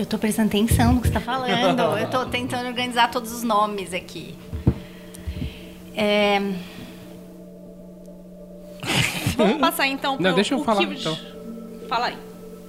Eu 0.00 0.06
tô 0.06 0.16
prestando 0.18 0.48
atenção 0.48 0.94
no 0.94 1.00
que 1.02 1.08
você 1.08 1.12
tá 1.14 1.20
falando. 1.20 1.50
Eu 2.00 2.08
tô 2.08 2.24
tentando 2.24 2.66
organizar 2.66 3.10
todos 3.10 3.30
os 3.32 3.42
nomes 3.42 3.92
aqui. 3.92 4.34
É, 5.94 6.40
Vamos 9.36 9.58
passar 9.60 9.86
então 9.88 10.14
pro 10.16 10.24
Não, 10.24 10.34
deixa 10.34 10.54
eu 10.54 10.60
o 10.60 10.64
falar, 10.64 10.86
que- 10.86 10.94
então. 10.94 11.18
Fala 11.88 12.06
aí. 12.06 12.16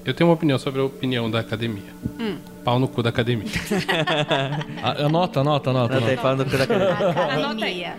Eu 0.03 0.13
tenho 0.13 0.27
uma 0.29 0.33
opinião 0.33 0.57
sobre 0.59 0.81
a 0.81 0.83
opinião 0.83 1.29
da 1.31 1.39
academia. 1.39 1.93
Hum. 2.19 2.37
Pau 2.65 2.79
no 2.79 2.87
cu 2.87 3.01
da 3.01 3.09
academia. 3.09 3.47
Ah, 4.83 5.05
Anota, 5.05 5.39
anota, 5.39 5.69
anota. 5.69 5.93
Tá 5.93 5.97
aí 5.99 6.03
anota. 6.13 6.21
falando 6.21 6.45
da 6.45 6.67
cara. 6.67 7.09
academia. 7.45 7.95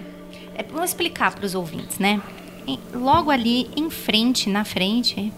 É, 0.56 0.62
vamos 0.64 0.90
explicar 0.90 1.34
para 1.34 1.46
os 1.46 1.54
ouvintes, 1.54 1.98
né? 1.98 2.20
Logo 2.92 3.30
ali 3.30 3.70
em 3.76 3.88
frente, 3.88 4.50
na 4.50 4.64
frente. 4.64 5.32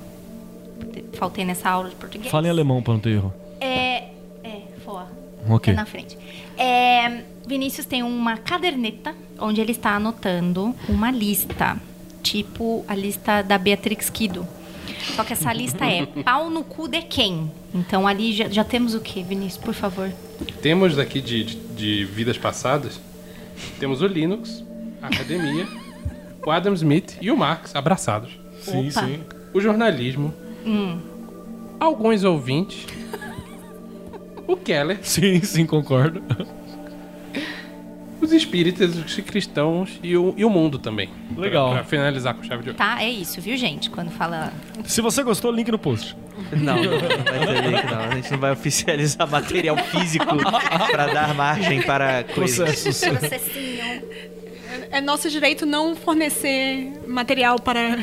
Faltei 1.12 1.44
nessa 1.44 1.70
aula 1.70 1.90
de 1.90 1.94
português. 1.96 2.30
Fala 2.30 2.46
em 2.48 2.50
alemão 2.50 2.82
não 2.84 2.98
ter 2.98 3.10
erro. 3.10 3.32
É. 3.64 4.10
É, 4.42 4.62
for. 4.84 5.06
Ok. 5.48 5.72
É 5.72 5.76
na 5.76 5.86
frente. 5.86 6.18
É, 6.56 7.22
Vinícius 7.46 7.86
tem 7.86 8.02
uma 8.02 8.36
caderneta 8.36 9.14
onde 9.38 9.60
ele 9.60 9.72
está 9.72 9.96
anotando 9.96 10.74
uma 10.88 11.10
lista. 11.10 11.76
Tipo 12.22 12.84
a 12.88 12.94
lista 12.94 13.42
da 13.42 13.58
Beatrix 13.58 14.08
Kido. 14.08 14.46
Só 15.14 15.22
que 15.24 15.32
essa 15.32 15.52
lista 15.52 15.84
é 15.84 16.06
pau 16.24 16.48
no 16.48 16.64
cu 16.64 16.88
de 16.88 17.02
quem? 17.02 17.50
Então 17.74 18.06
ali 18.06 18.32
já, 18.32 18.48
já 18.48 18.64
temos 18.64 18.94
o 18.94 19.00
que, 19.00 19.22
Vinícius, 19.22 19.62
por 19.62 19.74
favor? 19.74 20.10
Temos 20.62 20.98
aqui 20.98 21.20
de, 21.20 21.44
de, 21.44 21.56
de 21.56 22.04
vidas 22.04 22.38
passadas, 22.38 22.98
temos 23.78 24.00
o 24.00 24.06
Linux, 24.06 24.64
a 25.02 25.08
academia, 25.08 25.66
o 26.44 26.50
Adam 26.50 26.72
Smith 26.74 27.18
e 27.20 27.30
o 27.30 27.36
Marx 27.36 27.74
abraçados. 27.76 28.30
Sim, 28.60 28.88
Opa. 28.88 29.06
sim. 29.06 29.20
O 29.52 29.60
jornalismo, 29.60 30.32
alguns 31.78 32.24
ouvintes, 32.24 32.86
o 34.46 34.56
Keller, 34.56 34.98
Sim, 35.02 35.40
sim, 35.42 35.66
concordo. 35.66 36.22
os 38.20 38.32
espíritas, 38.32 38.96
os 38.96 39.14
cristãos 39.20 39.98
e 40.02 40.16
o, 40.16 40.32
e 40.36 40.44
o 40.44 40.50
mundo 40.50 40.78
também. 40.78 41.10
Legal. 41.36 41.68
Pra, 41.70 41.78
pra 41.80 41.84
finalizar 41.84 42.34
com 42.34 42.42
chave 42.42 42.62
de 42.62 42.70
ouro. 42.70 42.78
Tá, 42.78 43.02
é 43.02 43.10
isso, 43.10 43.40
viu, 43.40 43.56
gente? 43.56 43.90
Quando 43.90 44.10
fala. 44.10 44.52
Se 44.84 45.00
você 45.00 45.22
gostou, 45.22 45.50
link 45.52 45.70
no 45.70 45.78
post. 45.78 46.16
Não, 46.52 46.82
não 46.82 46.98
vai 46.98 47.46
ter 47.46 47.70
link, 47.70 47.84
não. 47.90 48.00
A 48.00 48.14
gente 48.14 48.30
não 48.32 48.38
vai 48.38 48.52
oficializar 48.52 49.28
material 49.30 49.76
físico 49.76 50.24
pra 50.90 51.06
dar 51.06 51.34
margem 51.34 51.82
para 51.82 52.24
coisas. 52.24 52.82
Processos. 52.82 53.18
Processinho. 53.18 54.02
É 54.90 55.00
nosso 55.00 55.28
direito 55.30 55.64
não 55.66 55.94
fornecer 55.96 56.92
material 57.06 57.58
para. 57.58 57.98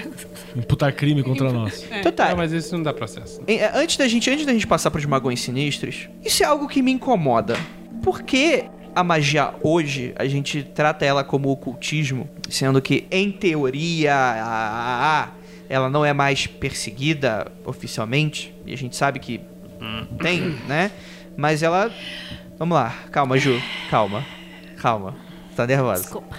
Imputar 0.55 0.91
crime 0.93 1.23
contra 1.23 1.51
nós. 1.51 1.85
Então 1.91 2.11
tá. 2.11 2.29
Não, 2.29 2.37
mas 2.37 2.51
isso 2.51 2.75
não 2.75 2.83
dá 2.83 2.93
processo. 2.93 3.41
É, 3.47 3.71
Antes 3.77 3.97
da 3.97 4.07
gente, 4.07 4.29
antes 4.29 4.45
da 4.45 4.53
gente 4.53 4.67
passar 4.67 4.91
pros 4.91 5.05
magões 5.05 5.39
sinistros, 5.41 6.09
isso 6.23 6.43
é 6.43 6.45
algo 6.45 6.67
que 6.67 6.81
me 6.81 6.91
incomoda. 6.91 7.55
Por 8.03 8.21
que 8.23 8.65
a 8.93 9.03
magia 9.03 9.53
hoje 9.63 10.13
a 10.17 10.25
gente 10.27 10.63
trata 10.63 11.05
ela 11.05 11.23
como 11.23 11.49
ocultismo, 11.49 12.29
sendo 12.49 12.81
que 12.81 13.05
em 13.09 13.31
teoria 13.31 14.13
a- 14.13 14.41
a- 14.41 15.23
a- 15.23 15.29
ela 15.69 15.89
não 15.89 16.03
é 16.03 16.11
mais 16.11 16.45
perseguida 16.47 17.49
oficialmente 17.63 18.53
e 18.65 18.73
a 18.73 18.77
gente 18.77 18.95
sabe 18.95 19.19
que 19.19 19.39
tem, 20.21 20.41
né? 20.67 20.91
Mas 21.37 21.63
ela, 21.63 21.89
vamos 22.59 22.75
lá, 22.75 22.93
calma, 23.11 23.37
Ju, 23.37 23.59
calma, 23.89 24.25
calma, 24.77 25.15
tá 25.61 25.67
nervosa? 25.67 26.01
Desculpa. 26.03 26.35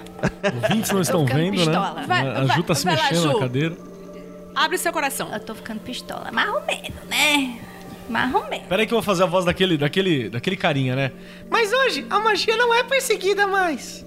Ouvintes 0.62 0.90
não 0.90 1.00
estão 1.00 1.24
vendo, 1.26 1.56
pistola. 1.56 1.94
né? 1.94 2.04
Vai- 2.06 2.28
a 2.28 2.44
Ju 2.46 2.62
tá 2.62 2.74
vai- 2.74 2.76
se 2.76 2.84
vai 2.84 2.96
lá, 2.96 3.02
mexendo 3.02 3.22
Ju. 3.22 3.32
na 3.32 3.38
cadeira. 3.38 3.76
Abre 4.54 4.78
seu 4.78 4.92
coração. 4.92 5.32
Eu 5.32 5.40
tô 5.40 5.54
ficando 5.54 5.80
pistola. 5.80 6.30
Mais 6.32 6.48
ou 6.48 6.62
menos, 6.62 6.90
né? 7.08 7.58
Mais 8.08 8.34
ou 8.34 8.44
menos. 8.48 8.66
Pera 8.66 8.82
aí 8.82 8.86
que 8.86 8.92
eu 8.92 8.96
vou 8.98 9.02
fazer 9.02 9.22
a 9.22 9.26
voz 9.26 9.44
daquele, 9.44 9.78
daquele, 9.78 10.28
daquele 10.28 10.56
carinha, 10.56 10.94
né? 10.94 11.12
Mas 11.50 11.72
hoje 11.72 12.06
a 12.10 12.18
magia 12.20 12.56
não 12.56 12.72
é 12.74 12.82
perseguida 12.82 13.46
mais. 13.46 14.04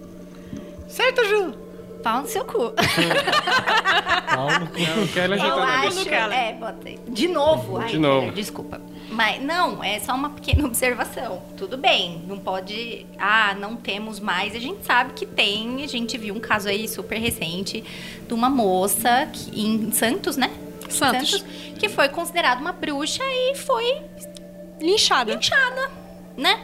Certo, 0.88 1.26
Ju? 1.26 1.54
Pau 2.04 2.22
no 2.22 2.28
seu 2.28 2.46
cu. 2.46 2.72
Calma. 4.28 4.60
Não, 4.60 5.04
o 5.04 5.08
Keller 5.08 5.40
já 5.40 5.48
Eu 5.48 5.56
tá 5.56 5.66
na 5.66 5.80
acho. 5.88 6.10
É, 6.10 6.54
botei. 6.54 7.00
De 7.08 7.28
novo. 7.28 7.78
Ai, 7.78 7.88
De 7.88 7.98
novo. 7.98 8.32
Desculpa. 8.32 8.80
Mas 9.16 9.42
não, 9.42 9.84
é 9.84 10.00
só 10.00 10.14
uma 10.14 10.30
pequena 10.30 10.66
observação. 10.68 11.42
Tudo 11.58 11.78
bem, 11.78 12.22
não 12.28 12.38
pode. 12.38 13.06
Ah, 13.18 13.56
não 13.58 13.76
temos 13.76 14.20
mais. 14.20 14.56
A 14.56 14.60
gente 14.60 14.86
sabe 14.86 15.14
que 15.14 15.26
tem. 15.26 15.84
A 15.84 15.88
gente 15.88 16.18
viu 16.18 16.36
um 16.36 16.40
caso 16.40 16.68
aí 16.68 16.88
super 16.88 17.18
recente 17.18 17.84
de 18.28 18.34
uma 18.34 18.50
moça 18.50 19.28
que- 19.32 19.60
em 19.62 19.92
Santos, 19.92 20.36
né? 20.38 20.52
Santos. 20.90 21.44
que 21.80 21.90
foi 21.90 22.08
considerada 22.10 22.62
uma 22.62 22.72
bruxa 22.72 23.24
e 23.24 23.56
foi 23.56 24.02
Linchada. 24.80 25.34
linchada, 25.34 25.90
né? 26.38 26.62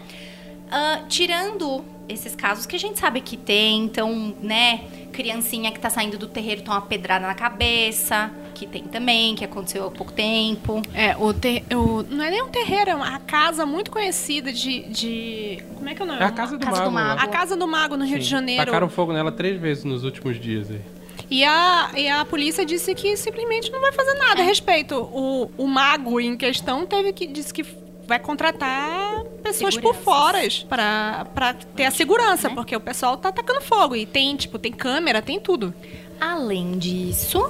Ah, 0.69 1.01
tirando 1.09 1.83
esses 2.07 2.35
casos 2.35 2.65
que 2.65 2.75
a 2.75 2.79
gente 2.79 2.99
sabe 2.99 3.19
que 3.21 3.35
tem, 3.35 3.83
então, 3.83 4.35
né? 4.41 4.81
Criancinha 5.11 5.71
que 5.71 5.79
tá 5.79 5.89
saindo 5.89 6.17
do 6.17 6.27
terreiro 6.27 6.61
toma 6.61 6.77
uma 6.77 6.85
pedrada 6.85 7.25
na 7.27 7.33
cabeça, 7.33 8.31
que 8.53 8.67
tem 8.67 8.83
também, 8.83 9.35
que 9.35 9.43
aconteceu 9.43 9.87
há 9.87 9.91
pouco 9.91 10.11
tempo. 10.11 10.81
É, 10.93 11.15
o, 11.17 11.33
ter, 11.33 11.63
o 11.73 12.03
não 12.03 12.23
é 12.23 12.29
nem 12.31 12.41
um 12.43 12.49
terreiro, 12.49 12.91
é 12.91 12.95
uma 12.95 13.19
casa 13.19 13.65
muito 13.65 13.91
conhecida 13.91 14.51
de. 14.51 14.81
de 14.89 15.63
como 15.75 15.89
é 15.89 15.95
que 15.95 16.01
é 16.01 16.05
o 16.05 16.07
nome? 16.07 16.21
É 16.21 16.25
a 16.25 16.31
Casa 16.31 16.57
do 16.57 16.65
Casa 16.65 16.83
do 16.83 16.91
Mago. 16.91 16.95
lá. 16.95 17.15
Mago. 17.15 17.21
A 17.21 17.27
Casa 17.27 17.55
do 17.55 17.67
Mago 17.67 17.97
no 17.97 18.05
Rio 18.05 18.19
de 18.19 18.25
Janeiro. 18.25 18.65
Tacaram 18.65 18.89
fogo 18.89 19.13
nela 19.13 19.31
três 19.31 19.59
vezes 19.59 19.83
nos 19.83 20.03
últimos 20.03 20.39
dias 20.39 20.69
aí. 20.69 20.81
E 21.29 21.45
a, 21.45 21.91
e 21.95 22.09
a 22.09 22.25
polícia 22.25 22.65
disse 22.65 22.93
que 22.93 23.15
simplesmente 23.15 23.71
não 23.71 23.79
vai 23.79 23.93
fazer 23.93 24.13
nada 24.15 24.41
a 24.41 24.45
respeito. 24.45 24.95
O, 24.95 25.49
o 25.57 25.65
mago 25.65 26.19
em 26.19 26.35
questão 26.35 26.85
teve 26.85 27.13
que 27.13 27.25
disse 27.25 27.53
que 27.53 27.63
vai 28.05 28.19
contratar 28.19 29.23
pessoas 29.41 29.77
por 29.77 29.95
fora 29.95 30.39
pra, 30.67 31.25
pra 31.33 31.53
ter 31.53 31.85
a 31.85 31.91
segurança, 31.91 32.49
porque 32.49 32.75
o 32.75 32.81
pessoal 32.81 33.15
tá 33.15 33.29
atacando 33.29 33.61
fogo. 33.61 33.95
E 33.95 34.05
tem, 34.05 34.35
tipo, 34.35 34.59
tem 34.59 34.73
câmera, 34.73 35.21
tem 35.21 35.39
tudo. 35.39 35.73
Além 36.19 36.77
disso, 36.77 37.49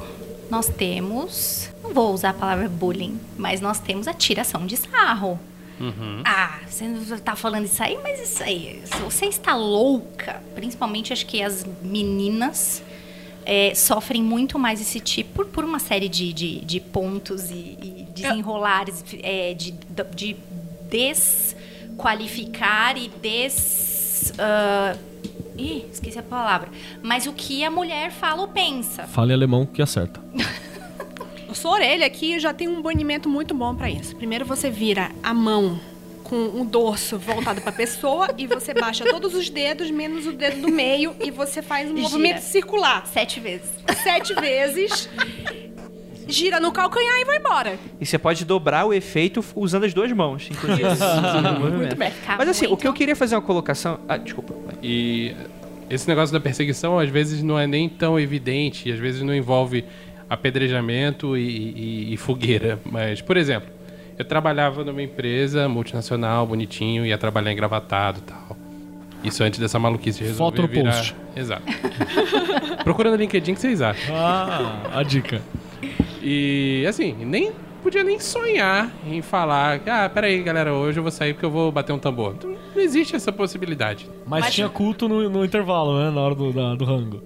nós 0.51 0.67
temos. 0.67 1.69
Não 1.81 1.93
vou 1.93 2.13
usar 2.13 2.31
a 2.31 2.33
palavra 2.33 2.67
bullying, 2.67 3.17
mas 3.37 3.61
nós 3.61 3.79
temos 3.79 4.05
a 4.07 4.13
tiração 4.13 4.67
de 4.67 4.75
sarro. 4.75 5.39
Ah, 6.25 6.59
você 6.67 6.85
não 6.87 7.17
tá 7.19 7.35
falando 7.35 7.65
isso 7.65 7.81
aí, 7.81 7.97
mas 8.03 8.19
isso 8.19 8.43
aí. 8.43 8.83
Você 9.03 9.25
está 9.25 9.55
louca, 9.55 10.43
principalmente 10.53 11.11
acho 11.11 11.25
que 11.25 11.41
as 11.41 11.65
meninas 11.81 12.83
é, 13.45 13.73
sofrem 13.73 14.21
muito 14.21 14.59
mais 14.59 14.79
esse 14.79 14.99
tipo 14.99 15.33
por, 15.33 15.47
por 15.47 15.63
uma 15.63 15.79
série 15.79 16.07
de, 16.07 16.31
de, 16.33 16.63
de 16.63 16.79
pontos 16.79 17.49
e, 17.49 17.75
e 17.81 18.05
desenrolares 18.13 19.03
é, 19.23 19.55
de, 19.55 19.73
de 20.13 20.35
desqualificar 20.89 22.95
e 22.97 23.07
des. 23.07 24.33
ah, 24.37 24.95
ih, 25.57 25.85
esqueci 25.91 26.17
a 26.19 26.23
palavra. 26.23 26.69
Mas 27.01 27.25
o 27.27 27.33
que 27.33 27.63
a 27.63 27.71
mulher 27.71 28.11
fala 28.11 28.41
ou 28.41 28.47
pensa. 28.47 29.03
Fale 29.03 29.33
alemão 29.33 29.65
que 29.65 29.81
acerta. 29.81 30.19
A 31.49 31.53
sua 31.53 31.71
orelha 31.71 32.05
aqui 32.05 32.39
já 32.39 32.53
tem 32.53 32.69
um 32.69 32.81
banimento 32.81 33.27
muito 33.27 33.53
bom 33.53 33.75
pra 33.75 33.89
isso. 33.89 34.15
Primeiro 34.15 34.45
você 34.45 34.69
vira 34.69 35.11
a 35.21 35.33
mão 35.33 35.77
com 36.23 36.61
o 36.61 36.63
dorso 36.63 37.17
voltado 37.17 37.59
pra 37.59 37.73
pessoa 37.73 38.29
e 38.37 38.47
você 38.47 38.73
baixa 38.73 39.03
todos 39.03 39.35
os 39.35 39.49
dedos 39.49 39.91
menos 39.91 40.25
o 40.25 40.31
dedo 40.31 40.61
do 40.61 40.69
meio 40.69 41.13
e 41.19 41.29
você 41.29 41.61
faz 41.61 41.87
um 41.91 41.95
Gira. 41.97 42.03
movimento 42.03 42.39
circular 42.39 43.05
Sete 43.05 43.41
vezes. 43.41 43.69
sete 44.01 44.33
vezes. 44.35 45.09
Gira 46.27 46.59
no 46.59 46.71
calcanhar 46.71 47.19
e 47.19 47.25
vai 47.25 47.37
embora. 47.37 47.77
E 47.99 48.05
você 48.05 48.17
pode 48.17 48.45
dobrar 48.45 48.85
o 48.85 48.93
efeito 48.93 49.43
usando 49.55 49.83
as 49.85 49.93
duas 49.93 50.11
mãos, 50.11 50.47
inclusive. 50.49 50.87
Muito 51.79 51.95
bem. 51.95 52.11
Mas 52.37 52.49
assim, 52.49 52.67
o 52.67 52.77
que 52.77 52.87
eu 52.87 52.93
queria 52.93 53.15
fazer 53.15 53.35
uma 53.35 53.41
colocação. 53.41 53.99
Ah, 54.07 54.17
desculpa. 54.17 54.53
E 54.81 55.33
esse 55.89 56.07
negócio 56.07 56.31
da 56.31 56.39
perseguição 56.39 56.97
às 56.99 57.09
vezes 57.09 57.43
não 57.43 57.59
é 57.59 57.67
nem 57.67 57.89
tão 57.89 58.19
evidente, 58.19 58.87
e 58.89 58.91
às 58.91 58.99
vezes 58.99 59.21
não 59.21 59.35
envolve 59.35 59.83
apedrejamento 60.29 61.35
e, 61.37 61.41
e- 61.41 62.13
e 62.13 62.17
fogueira. 62.17 62.79
Mas, 62.85 63.21
por 63.21 63.35
exemplo, 63.35 63.69
eu 64.17 64.23
trabalhava 64.23 64.83
numa 64.83 65.01
empresa 65.03 65.67
multinacional, 65.67 66.47
bonitinho, 66.47 67.05
ia 67.05 67.17
trabalhar 67.17 67.51
engravatado 67.51 68.19
e 68.19 68.21
tal. 68.21 68.57
Isso 69.23 69.43
antes 69.43 69.59
dessa 69.59 69.77
maluquice 69.77 70.19
de 70.19 70.25
resolver 70.25 70.57
Foto 70.57 70.61
no 70.63 70.67
virar... 70.67 70.93
post. 70.95 71.15
Exato. 71.35 71.63
Procura 72.83 73.11
no 73.11 73.17
LinkedIn 73.17 73.53
que 73.53 73.59
vocês 73.61 73.81
acham. 73.81 74.15
Ah, 74.15 74.89
a 74.93 75.03
dica. 75.03 75.41
E 76.21 76.85
assim, 76.87 77.13
nem 77.25 77.51
podia 77.81 78.03
nem 78.03 78.19
sonhar 78.19 78.91
em 79.07 79.21
falar, 79.21 79.81
ah, 79.87 80.07
peraí, 80.09 80.41
galera, 80.43 80.73
hoje 80.73 80.99
eu 80.99 81.03
vou 81.03 81.11
sair 81.11 81.33
porque 81.33 81.45
eu 81.45 81.51
vou 81.51 81.71
bater 81.71 81.91
um 81.93 81.99
tambor. 81.99 82.35
Não 82.43 82.81
existe 82.81 83.15
essa 83.15 83.31
possibilidade. 83.31 84.07
Mas, 84.25 84.53
tinha 84.53 84.69
culto 84.69 85.07
no, 85.07 85.29
no 85.29 85.43
intervalo, 85.43 85.97
né? 85.99 86.11
Na 86.11 86.21
hora 86.21 86.35
do, 86.35 86.53
da- 86.53 86.75
do 86.75 86.85
rango. 86.85 87.23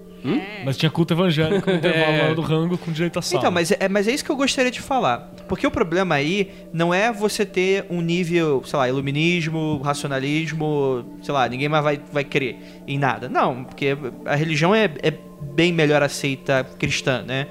Mas 0.64 0.76
tinha 0.76 0.90
culto 0.90 1.14
evangélico 1.14 1.70
no 1.70 1.76
intervalo 1.78 2.16
na 2.16 2.24
hora 2.24 2.34
do 2.34 2.40
rango 2.42 2.76
com 2.76 2.90
direito 2.90 3.16
a 3.16 3.22
sala. 3.22 3.40
Então, 3.40 3.50
mas 3.52 3.70
é, 3.70 3.88
mas 3.88 4.08
é 4.08 4.12
isso 4.12 4.24
que 4.24 4.30
eu 4.30 4.34
gostaria 4.34 4.72
de 4.72 4.80
falar. 4.80 5.30
Porque 5.48 5.64
o 5.64 5.70
problema 5.70 6.16
aí 6.16 6.50
não 6.72 6.92
é 6.92 7.12
você 7.12 7.46
ter 7.46 7.86
um 7.88 8.00
nível, 8.00 8.60
sei 8.66 8.76
lá, 8.76 8.88
iluminismo, 8.88 9.80
racionalismo, 9.84 11.04
sei 11.22 11.32
lá, 11.32 11.48
ninguém 11.48 11.68
mais 11.68 11.84
vai, 11.84 12.00
vai 12.12 12.24
crer 12.24 12.56
em 12.88 12.98
nada. 12.98 13.28
Não, 13.28 13.62
porque 13.64 13.96
a 14.24 14.34
religião 14.34 14.74
é, 14.74 14.90
é 15.00 15.12
bem 15.54 15.72
melhor 15.72 16.02
aceita 16.02 16.66
cristã, 16.76 17.22
né? 17.22 17.46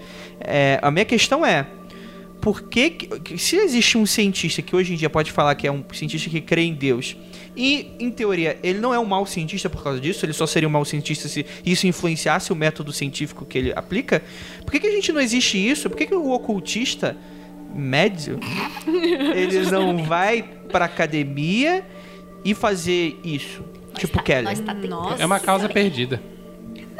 É, 0.48 0.80
a 0.82 0.90
minha 0.92 1.06
questão 1.06 1.46
é. 1.46 1.68
Por 2.42 2.64
que, 2.64 2.90
que- 2.92 3.38
se 3.40 3.56
existe 3.56 3.98
um 3.98 4.06
cientista 4.06 4.62
que 4.62 4.76
hoje 4.76 4.94
em 4.94 4.96
dia 4.96 5.10
pode 5.10 5.32
falar 5.32 5.56
que 5.56 5.66
é 5.66 5.72
um 5.72 5.84
cientista 5.92 6.30
que 6.30 6.40
crê 6.42 6.62
em 6.64 6.74
Deus 6.76 7.16
e, 7.58 7.88
em 8.00 8.12
teoria, 8.12 8.60
ele 8.62 8.78
não 8.80 8.94
é 8.94 9.00
um 9.00 9.06
mau 9.06 9.26
cientista 9.26 9.68
por 9.70 9.82
causa 9.84 10.00
disso, 10.00 10.24
ele 10.26 10.34
só 10.34 10.46
seria 10.46 10.68
um 10.68 10.72
mau 10.72 10.86
cientista 10.86 11.28
se 11.28 11.44
isso 11.66 11.88
influenciasse 11.88 12.52
o 12.52 12.56
método 12.56 12.92
científico 12.94 13.46
que 13.46 13.58
ele 13.58 13.74
aplica, 13.76 14.22
por 14.64 14.72
que, 14.72 14.80
que 14.80 14.86
a 14.88 14.92
gente 14.92 15.12
não 15.12 15.22
existe 15.22 15.58
isso? 15.58 15.90
Por 15.90 15.98
que, 15.98 16.06
que 16.06 16.14
o 16.14 16.30
ocultista 16.32 17.18
médio 17.74 18.40
ele 19.34 19.62
não 19.72 20.04
vai 20.06 20.44
pra 20.72 20.86
academia 20.86 21.84
e 22.44 22.54
fazer 22.54 23.20
isso? 23.24 23.64
tipo 23.98 24.18
tá, 24.18 24.24
Kelly. 24.24 24.46
Tá. 25.18 25.24
É 25.24 25.26
uma 25.26 25.40
causa 25.40 25.68
perdida. 25.70 26.22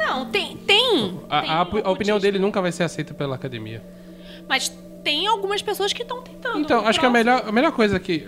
Não, 0.06 0.26
tem. 0.26 0.56
Tem. 0.58 1.20
A, 1.28 1.40
tem 1.42 1.50
a- 1.50 1.68
a 1.84 1.90
opinião 1.90 2.18
dele 2.18 2.38
nunca 2.38 2.60
vai 2.62 2.72
ser 2.72 2.84
aceita 2.84 3.12
pela 3.14 3.34
academia. 3.34 3.82
Mas 4.48 4.68
tem 5.04 5.26
algumas 5.26 5.60
pessoas 5.62 5.92
que 5.92 6.02
estão 6.02 6.22
tentando. 6.22 6.58
Então, 6.60 6.86
acho 6.86 6.98
que 7.00 7.06
a 7.06 7.10
melhor, 7.10 7.44
a 7.46 7.52
melhor 7.52 7.72
coisa 7.72 7.98
que. 7.98 8.26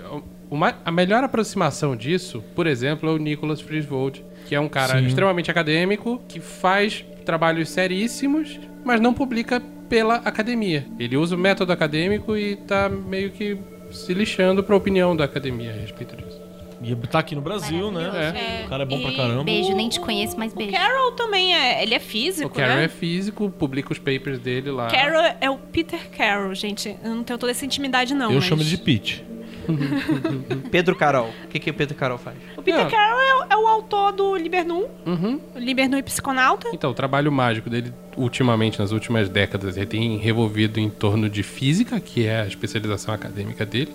o 0.50 0.56
ma- 0.56 0.74
a 0.84 0.90
melhor 0.90 1.22
aproximação 1.24 1.94
disso, 1.96 2.42
por 2.54 2.66
exemplo, 2.66 3.08
é 3.08 3.12
o 3.12 3.18
Nicholas 3.18 3.60
Friswold, 3.60 4.24
que 4.46 4.54
é 4.54 4.60
um 4.60 4.68
cara 4.68 4.98
Sim. 4.98 5.06
extremamente 5.06 5.50
acadêmico, 5.50 6.20
que 6.28 6.40
faz 6.40 7.04
trabalhos 7.24 7.68
seríssimos, 7.68 8.58
mas 8.84 9.00
não 9.00 9.12
publica 9.12 9.60
pela 9.88 10.16
academia. 10.16 10.86
Ele 10.98 11.16
usa 11.16 11.34
o 11.34 11.38
método 11.38 11.72
acadêmico 11.72 12.36
e 12.36 12.56
tá 12.56 12.88
meio 12.88 13.30
que 13.30 13.58
se 13.90 14.12
lixando 14.14 14.62
pra 14.64 14.74
opinião 14.76 15.14
da 15.16 15.24
academia 15.24 15.70
a 15.70 15.74
respeito 15.74 16.16
disso. 16.16 16.40
E 16.80 16.94
tá 17.08 17.18
aqui 17.18 17.34
no 17.34 17.40
Brasil, 17.40 17.90
né? 17.90 18.62
É. 18.62 18.64
O 18.66 18.68
cara 18.68 18.82
é 18.84 18.86
bom 18.86 19.00
pra 19.00 19.10
E 19.10 19.16
caramba. 19.16 19.44
Beijo, 19.44 19.74
nem 19.74 19.88
te 19.88 19.98
conheço, 19.98 20.38
mas 20.38 20.52
O 20.52 20.56
beijo. 20.56 20.72
Carol 20.72 21.12
também 21.12 21.54
é. 21.54 21.82
Ele 21.82 21.94
é 21.94 21.98
físico, 21.98 22.46
O 22.48 22.50
Carroll 22.50 22.76
né? 22.76 22.84
é 22.84 22.88
físico, 22.88 23.50
publica 23.50 23.92
os 23.92 23.98
papers 23.98 24.38
dele 24.38 24.70
lá. 24.70 24.88
Carol 24.88 25.22
é 25.40 25.50
o 25.50 25.58
Peter 25.58 26.08
Carroll, 26.10 26.54
gente. 26.54 26.94
Eu 27.02 27.14
não 27.14 27.24
tenho 27.24 27.38
toda 27.38 27.50
essa 27.50 27.64
intimidade, 27.66 28.14
não. 28.14 28.28
Eu 28.30 28.36
mas... 28.36 28.44
chamo 28.44 28.62
ele 28.62 28.70
de 28.70 28.78
Pete. 28.78 29.24
Pedro 30.70 30.94
Carol. 30.96 31.28
O 31.44 31.48
que, 31.48 31.58
que 31.58 31.70
o 31.70 31.74
Pedro 31.74 31.94
Carol 31.94 32.16
faz? 32.18 32.36
O 32.56 32.62
Peter 32.62 32.86
É. 32.86 32.90
Carroll 32.90 33.20
é, 33.20 33.34
o- 33.34 33.46
é 33.50 33.56
o 33.56 33.66
autor 33.66 34.12
do 34.12 34.36
Libernum. 34.36 34.86
Uhum. 35.04 35.40
O 35.54 35.58
Libernum 35.58 35.98
e 35.98 36.02
Psiconauta. 36.02 36.68
Então, 36.72 36.90
o 36.90 36.94
trabalho 36.94 37.30
mágico 37.30 37.68
dele, 37.68 37.92
ultimamente, 38.16 38.78
nas 38.78 38.92
últimas 38.92 39.28
décadas, 39.28 39.76
ele 39.76 39.86
tem 39.86 40.16
revolvido 40.16 40.80
em 40.80 40.88
torno 40.88 41.28
de 41.28 41.42
física, 41.42 42.00
que 42.00 42.26
é 42.26 42.40
a 42.42 42.46
especialização 42.46 43.12
acadêmica 43.14 43.66
dele. 43.66 43.92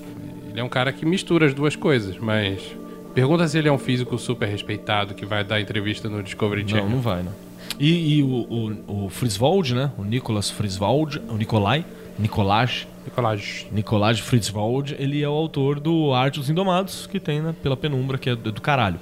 Ele 0.53 0.61
é 0.61 0.63
um 0.63 0.69
cara 0.69 0.93
que 0.93 1.05
mistura 1.05 1.45
as 1.47 1.53
duas 1.53 1.75
coisas, 1.75 2.17
mas. 2.17 2.61
Pergunta 3.13 3.47
se 3.47 3.57
ele 3.57 3.67
é 3.67 3.71
um 3.71 3.77
físico 3.77 4.17
super 4.17 4.47
respeitado 4.47 5.13
que 5.13 5.25
vai 5.25 5.43
dar 5.43 5.59
entrevista 5.59 6.07
no 6.07 6.23
Discovery 6.23 6.61
Não, 6.61 6.69
Channel. 6.69 6.89
não 6.89 6.99
vai, 7.01 7.21
né? 7.21 7.31
E, 7.79 8.17
e 8.19 8.23
o, 8.23 8.27
o, 8.87 9.05
o 9.05 9.09
Friswold, 9.09 9.73
né? 9.75 9.91
O 9.97 10.03
Nicolas 10.03 10.49
Friswold, 10.49 11.19
o 11.27 11.33
Nikolai, 11.35 11.83
Nicolaj, 12.17 12.87
Nicolás. 13.05 13.67
Nicolaj 13.71 14.21
Friswold, 14.21 14.95
ele 14.99 15.21
é 15.21 15.27
o 15.27 15.31
autor 15.31 15.79
do 15.79 16.13
Arte 16.13 16.39
dos 16.39 16.49
Indomados, 16.49 17.07
que 17.07 17.19
tem, 17.19 17.41
né, 17.41 17.53
pela 17.61 17.75
penumbra, 17.75 18.17
que 18.17 18.29
é 18.29 18.35
do, 18.35 18.51
do 18.51 18.61
caralho. 18.61 18.99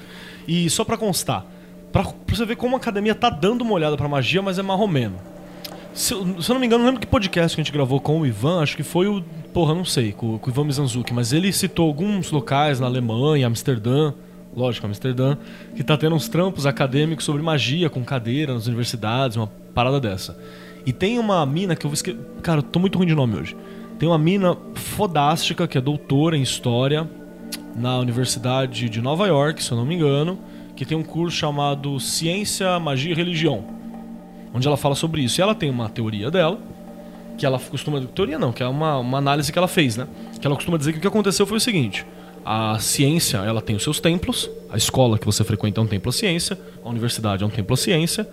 E 0.48 0.70
só 0.70 0.84
pra 0.86 0.98
constar, 0.98 1.46
pra, 1.92 2.04
pra 2.04 2.36
você 2.36 2.46
ver 2.46 2.56
como 2.56 2.76
a 2.76 2.80
academia 2.80 3.14
tá 3.16 3.30
dando 3.30 3.62
uma 3.62 3.74
olhada 3.74 3.96
pra 3.98 4.08
magia, 4.08 4.42
mas 4.42 4.58
é 4.58 4.62
marromeno. 4.62 5.16
Se, 5.94 6.14
se 6.14 6.16
eu 6.16 6.54
não 6.54 6.60
me 6.60 6.66
engano, 6.66 6.84
não 6.84 6.90
lembro 6.90 7.02
que 7.02 7.08
podcast 7.08 7.56
que 7.56 7.62
a 7.62 7.64
gente 7.64 7.74
gravou 7.74 8.00
com 8.00 8.22
o 8.22 8.26
Ivan, 8.26 8.62
acho 8.62 8.76
que 8.76 8.84
foi 8.84 9.08
o. 9.08 9.24
Porra, 9.54 9.76
não 9.76 9.84
sei, 9.84 10.14
com, 10.14 10.38
com 10.38 10.50
o 10.50 10.54
Ivan 10.54 10.64
Mizanzuki, 10.64 11.14
mas 11.14 11.34
ele 11.34 11.52
citou 11.52 11.88
alguns 11.88 12.32
locais 12.32 12.80
na 12.80 12.86
Alemanha, 12.88 13.48
Amsterdã, 13.48 14.14
lógico, 14.56 14.88
Amsterdã, 14.88 15.38
que 15.76 15.84
tá 15.84 15.98
tendo 15.98 16.16
uns 16.16 16.30
trampos 16.30 16.66
acadêmicos 16.66 17.26
sobre 17.26 17.42
magia 17.42 17.90
com 17.90 18.04
cadeira 18.04 18.54
nas 18.54 18.68
universidades, 18.68 19.36
uma 19.36 19.48
parada 19.74 20.00
dessa. 20.00 20.38
E 20.86 20.94
tem 20.94 21.20
uma 21.20 21.46
mina 21.46 21.76
que 21.76 21.86
eu 21.86 21.90
vou 21.90 21.94
esque... 21.94 22.18
Cara, 22.42 22.60
eu 22.60 22.64
tô 22.64 22.80
muito 22.80 22.98
ruim 22.98 23.08
de 23.08 23.14
nome 23.14 23.36
hoje. 23.36 23.58
Tem 24.00 24.08
uma 24.08 24.18
mina 24.18 24.58
fodástica 24.74 25.68
que 25.68 25.78
é 25.78 25.82
doutora 25.82 26.36
em 26.38 26.42
história 26.42 27.08
na 27.76 28.00
Universidade 28.00 28.90
de 28.90 29.02
Nova 29.02 29.28
York, 29.28 29.64
se 29.64 29.72
eu 29.72 29.78
não 29.78 29.86
me 29.86 29.96
engano, 29.96 30.40
que 30.76 30.86
tem 30.86 30.98
um 30.98 31.04
curso 31.04 31.38
chamado 31.38 32.00
Ciência, 32.00 32.80
Magia 32.80 33.12
e 33.12 33.16
Religião, 33.16 33.64
onde 34.54 34.68
ela 34.68 34.78
fala 34.78 34.96
sobre 34.96 35.22
isso. 35.22 35.40
E 35.40 35.42
ela 35.42 35.56
tem 35.56 35.70
uma 35.70 35.90
teoria 35.90 36.30
dela, 36.30 36.60
que 37.38 37.46
ela 37.46 37.60
costuma. 37.60 38.02
Teoria 38.02 38.38
não, 38.38 38.52
que 38.52 38.62
é 38.62 38.68
uma, 38.68 38.98
uma 38.98 39.18
análise 39.18 39.52
que 39.52 39.58
ela 39.58 39.68
fez, 39.68 39.98
né? 39.98 40.08
Que 40.40 40.46
ela 40.46 40.56
costuma 40.56 40.78
dizer 40.78 40.92
que 40.94 40.98
o 40.98 41.02
que 41.02 41.08
aconteceu 41.08 41.46
foi 41.46 41.58
o 41.58 41.62
seguinte: 41.62 42.06
a 42.46 42.78
ciência, 42.80 43.38
ela 43.38 43.62
tem 43.62 43.76
os 43.76 43.84
seus 43.84 44.00
templos, 44.00 44.50
a 44.70 44.78
escola 44.78 45.18
que 45.18 45.26
você 45.26 45.44
frequenta 45.44 45.80
é 45.80 45.84
um 45.84 45.88
templo 45.88 46.10
à 46.10 46.14
ciência, 46.14 46.58
a 46.84 46.90
universidade 46.90 47.44
é 47.44 47.46
um 47.46 47.50
templo 47.50 47.74
à 47.74 47.78
ciência, 47.78 48.28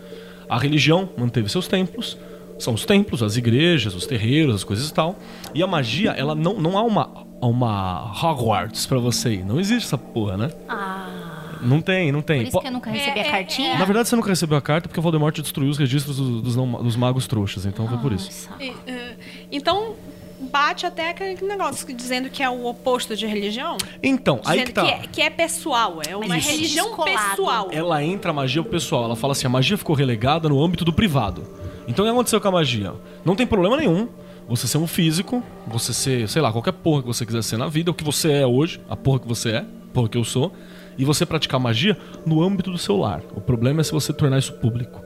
a 0.48 0.58
religião 0.58 1.08
manteve 1.16 1.48
seus 1.48 1.68
templos, 1.68 2.16
são 2.58 2.74
os 2.74 2.84
templos, 2.84 3.22
as 3.22 3.36
igrejas, 3.36 3.94
os 3.94 4.06
terreiros, 4.06 4.54
as 4.54 4.64
coisas 4.64 4.88
e 4.88 4.92
tal. 4.92 5.16
E 5.54 5.62
a 5.62 5.66
magia, 5.66 6.10
ela 6.10 6.34
não, 6.34 6.54
não 6.54 6.76
há 6.76 6.82
uma, 6.82 7.26
uma 7.40 8.12
Hogwarts 8.22 8.86
pra 8.86 8.98
você 8.98 9.34
ir. 9.34 9.44
Não 9.44 9.60
existe 9.60 9.86
essa 9.86 9.98
porra, 9.98 10.36
né? 10.36 10.50
Ah, 10.68 11.27
Não 11.62 11.80
tem, 11.80 12.10
não 12.12 12.22
tem. 12.22 12.42
por 12.42 12.48
isso 12.48 12.60
que 12.60 12.66
eu 12.66 12.72
nunca 12.72 12.90
recebi 12.90 13.18
É, 13.18 13.22
a 13.22 13.26
é, 13.26 13.30
cartinha. 13.30 13.78
Na 13.78 13.84
verdade, 13.84 14.08
você 14.08 14.16
nunca 14.16 14.28
recebeu 14.28 14.56
a 14.58 14.62
carta 14.62 14.88
porque 14.88 14.98
o 15.00 15.02
Voldemort 15.02 15.34
destruiu 15.40 15.70
os 15.70 15.78
registros 15.78 16.16
do- 16.16 16.40
dos, 16.40 16.56
não- 16.56 16.82
dos 16.82 16.96
magos 16.96 17.26
trouxas, 17.26 17.66
então 17.66 17.86
foi 17.88 17.98
por 17.98 18.12
isso. 18.12 18.48
E, 18.60 18.72
eh, 18.86 19.16
então, 19.50 19.94
bate 20.40 20.86
até 20.86 21.10
aquele 21.10 21.42
negócio 21.46 21.86
que- 21.86 21.92
dizendo 21.92 22.30
que 22.30 22.42
é 22.42 22.48
o 22.48 22.66
oposto 22.66 23.16
de 23.16 23.26
religião. 23.26 23.76
Então, 24.02 24.40
aí 24.44 24.64
que 24.64 24.72
tá. 24.72 24.86
é, 24.86 25.00
que 25.10 25.20
é 25.20 25.30
pessoal, 25.30 26.00
é 26.06 26.16
uma 26.16 26.38
Isso. 26.38 26.48
religião 26.50 26.86
Descolado. 26.86 27.28
pessoal. 27.30 27.68
Ela 27.72 28.02
entra 28.04 28.30
a 28.30 28.34
magia 28.34 28.62
pessoal. 28.62 29.04
Ela 29.04 29.16
fala 29.16 29.32
assim: 29.32 29.46
a 29.46 29.50
magia 29.50 29.76
ficou 29.76 29.96
relegada 29.96 30.48
no 30.48 30.62
âmbito 30.62 30.84
do 30.84 30.92
privado. 30.92 31.42
Então 31.88 32.04
o 32.04 32.08
que 32.08 32.12
aconteceu 32.12 32.40
com 32.40 32.48
a 32.48 32.52
magia? 32.52 32.92
Não 33.24 33.34
tem 33.34 33.46
problema 33.46 33.76
nenhum 33.76 34.08
você 34.46 34.66
ser 34.68 34.78
um 34.78 34.86
físico, 34.86 35.42
você 35.66 35.92
ser, 35.92 36.28
sei 36.28 36.40
lá, 36.40 36.50
qualquer 36.52 36.72
porra 36.72 37.02
que 37.02 37.08
você 37.08 37.26
quiser 37.26 37.42
ser 37.42 37.56
na 37.58 37.68
vida, 37.68 37.90
o 37.90 37.94
que 37.94 38.04
você 38.04 38.30
é 38.32 38.46
hoje, 38.46 38.80
a 38.88 38.96
porra 38.96 39.18
que 39.20 39.28
você 39.28 39.50
é, 39.50 39.58
a 39.58 39.64
porra 39.92 40.08
que 40.08 40.16
eu 40.16 40.24
sou, 40.24 40.54
e 40.98 41.04
você 41.04 41.24
praticar 41.24 41.60
magia 41.60 41.96
no 42.26 42.42
âmbito 42.42 42.70
do 42.70 42.76
seu 42.76 42.96
lar. 42.96 43.22
O 43.34 43.40
problema 43.40 43.80
é 43.80 43.84
se 43.84 43.92
você 43.92 44.12
tornar 44.12 44.38
isso 44.38 44.52
público. 44.54 45.00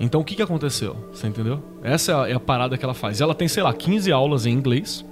Então 0.00 0.20
o 0.20 0.24
que, 0.24 0.34
que 0.34 0.42
aconteceu? 0.42 0.96
Você 1.12 1.26
entendeu? 1.26 1.62
Essa 1.82 2.12
é 2.12 2.14
a, 2.14 2.28
é 2.30 2.32
a 2.32 2.40
parada 2.40 2.78
que 2.78 2.84
ela 2.84 2.94
faz. 2.94 3.20
Ela 3.20 3.34
tem, 3.34 3.46
sei 3.46 3.62
lá, 3.62 3.72
15 3.72 4.10
aulas 4.10 4.46
em 4.46 4.52
inglês 4.52 5.04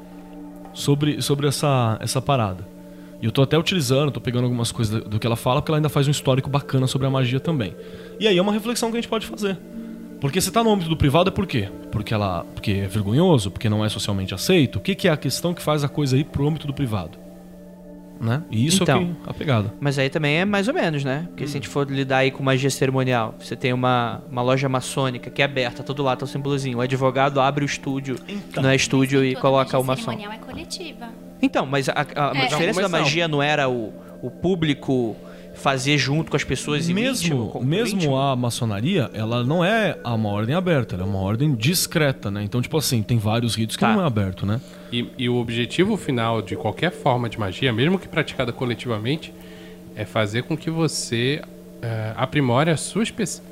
sobre, 0.73 1.21
sobre 1.21 1.49
essa, 1.49 1.99
essa 2.01 2.23
parada. 2.23 2.67
E 3.21 3.27
eu 3.27 3.33
tô 3.33 3.43
até 3.43 3.59
utilizando, 3.59 4.11
tô 4.11 4.21
pegando 4.21 4.45
algumas 4.45 4.71
coisas 4.71 5.03
do, 5.03 5.19
que 5.19 5.27
ela 5.27 5.37
fala, 5.37 5.61
porque 5.61 5.71
ela 5.71 5.79
ainda 5.79 5.89
faz 5.89 6.07
um 6.07 6.11
histórico 6.11 6.51
bacana 6.51 6.87
sobre 6.87 7.07
a 7.07 7.11
magia 7.11 7.41
também. 7.41 7.75
E 8.21 8.29
aí 8.29 8.37
é 8.37 8.43
uma 8.43 8.53
reflexão 8.53 8.91
que 8.91 8.97
a 8.97 9.01
gente 9.01 9.09
pode 9.09 9.27
fazer. 9.27 9.59
Porque 10.21 10.41
se 10.41 10.51
tá 10.51 10.63
no 10.63 10.71
âmbito 10.71 10.89
do 10.89 10.97
privado 10.97 11.29
é 11.29 11.33
por 11.33 11.47
quê? 11.47 11.69
Porque 11.91 12.13
ela. 12.13 12.45
Porque 12.55 12.73
é 12.73 12.87
vergonhoso, 12.87 13.51
porque 13.51 13.69
não 13.69 13.85
é 13.85 13.89
socialmente 13.89 14.35
aceito. 14.35 14.77
O 14.77 14.81
que, 14.81 14.95
que 14.95 15.09
é 15.09 15.11
a 15.11 15.17
questão 15.17 15.53
que 15.53 15.63
faz 15.63 15.85
a 15.85 15.89
coisa 15.89 16.17
ir 16.17 16.25
pro 16.25 16.47
âmbito 16.47 16.67
do 16.67 16.73
privado? 16.73 17.26
Né? 18.21 18.43
E 18.51 18.67
isso 18.67 18.83
é 18.83 18.85
Então. 18.85 19.03
o 19.03 19.15
que 19.25 19.31
a 19.31 19.35
pegada. 19.35 19.75
Mas 19.79 19.99
aí 19.99 20.09
também 20.09 20.37
é 20.39 20.45
mais 20.45 20.69
ou 20.69 20.75
menos, 20.75 21.05
né? 21.05 21.25
Porque 21.29 21.47
se 21.47 21.51
a 21.53 21.61
gente 21.61 21.69
for 21.69 21.87
lidar 21.91 22.19
aí 22.19 22.31
com 22.31 22.43
magia 22.43 22.71
cerimonial, 22.71 23.35
você 23.39 23.55
tem 23.55 23.73
uma, 23.73 24.23
uma 24.31 24.41
loja 24.43 24.69
maçônica 24.69 25.29
que 25.31 25.43
é 25.43 25.45
aberta, 25.45 25.83
todo 25.83 26.03
lado 26.03 26.19
tá 26.21 26.25
o 26.25 26.29
símbolozinho. 26.29 26.79
O 26.79 26.81
advogado 26.81 27.41
abre 27.41 27.65
o 27.65 27.67
estúdio, 27.67 28.17
não 28.57 28.71
é 28.71 28.75
estúdio, 28.77 29.23
e 29.25 29.35
coloca 29.35 29.79
o 29.79 29.85
maçom. 29.85 30.05
cerimonial 30.13 30.33
é 30.33 30.39
coletiva. 30.39 31.09
Então, 31.43 31.67
mas 31.67 31.89
a, 31.91 31.93
a- 31.93 32.31
a 32.33 32.39
É. 32.39 32.47
diferença 32.47 32.81
da 32.81 32.89
Mas 32.89 32.93
não. 32.93 33.07
magia 33.07 33.29
não 33.29 33.43
era 33.43 33.69
o, 33.69 33.93
o 34.23 34.31
público 34.31 35.15
fazer 35.57 35.99
junto 35.99 36.31
com 36.31 36.37
as 36.37 36.45
pessoas 36.45 36.89
e 36.89 36.93
íntimo, 36.93 37.03
Mesmo, 37.05 37.65
mesmo 37.65 37.97
íntimo? 37.99 38.17
a 38.17 38.37
maçonaria, 38.37 39.11
ela 39.13 39.43
não 39.43 39.65
é 39.65 39.97
uma 40.05 40.29
ordem 40.29 40.55
aberta, 40.55 40.95
ela 40.95 41.05
é 41.05 41.07
uma 41.07 41.19
ordem 41.19 41.55
discreta, 41.55 42.31
né? 42.31 42.43
Então, 42.45 42.61
tipo 42.63 42.77
assim, 42.77 43.03
tem 43.03 43.19
vários 43.19 43.55
ritos 43.57 43.77
que 43.77 43.81
Tá. 43.81 43.93
não 43.95 44.03
é 44.03 44.07
aberto, 44.07 44.45
né? 44.47 44.61
E, 44.93 45.09
e 45.19 45.29
o 45.29 45.37
objetivo 45.37 45.97
final 45.97 46.41
de 46.43 46.55
qualquer 46.57 46.93
forma 46.93 47.29
de 47.29 47.39
magia, 47.41 47.73
mesmo 47.73 47.99
que 47.99 48.07
praticada 48.07 48.53
coletivamente, 48.53 49.33
é 49.97 50.05
fazer 50.05 50.43
com 50.45 50.57
que 50.57 50.71
você 50.71 51.43
eh, 51.83 52.13
aprimore 52.17 52.71
a 52.71 52.77
sua 52.77 53.03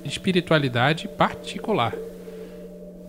espiritualidade 0.05 1.09
particular. 1.09 1.95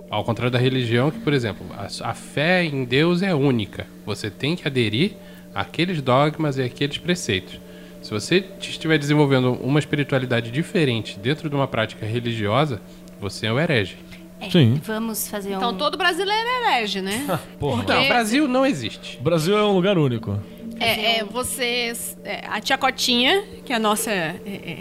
Ao 0.10 0.24
contrário 0.24 0.52
da 0.52 0.60
religião, 0.60 1.12
que, 1.12 1.20
por 1.20 1.34
exemplo, 1.34 1.66
a, 1.78 1.88
a 2.10 2.14
fé 2.14 2.64
em 2.64 2.86
Deus 2.86 3.22
é 3.22 3.34
única. 3.34 3.86
Você 4.06 4.30
tem 4.30 4.56
que 4.56 4.68
aderir 4.68 5.14
àqueles 5.54 6.02
dogmas 6.02 6.58
e 6.58 6.64
àqueles 6.64 6.98
preceitos. 6.98 7.60
Se 8.06 8.12
você 8.12 8.46
estiver 8.62 9.00
desenvolvendo 9.00 9.54
uma 9.64 9.80
espiritualidade 9.80 10.52
diferente 10.52 11.18
dentro 11.18 11.50
de 11.50 11.56
uma 11.56 11.68
prática 11.68 12.06
religiosa, 12.06 12.80
você 13.20 13.48
é 13.48 13.52
um 13.52 13.60
herege. 13.60 13.98
É, 14.40 14.48
Sim. 14.48 14.80
Vamos 14.86 15.28
fazer 15.28 15.54
um. 15.54 15.58
Então 15.58 15.76
todo 15.76 15.98
brasileiro 15.98 16.48
é 16.48 16.78
herege, 16.78 17.02
né? 17.02 17.40
Porra. 17.60 17.78
Porque- 17.78 17.92
Não, 17.94 18.04
o 18.06 18.08
Brasil 18.08 18.48
não 18.48 18.64
existe. 18.64 19.18
O 19.20 19.24
Brasil 19.24 19.58
é 19.58 19.64
um 19.64 19.74
lugar 19.74 19.98
único. 19.98 20.40
É, 20.80 21.18
é, 21.18 21.24
vocês. 21.24 22.16
é, 22.24 22.44
a 22.48 22.62
tia 22.62 22.78
Cotinha, 22.78 23.44
que 23.66 23.74
é 23.74 23.78
a 23.78 23.80
nossa. 23.80 24.12
é, 24.12 24.36
é, 24.46 24.80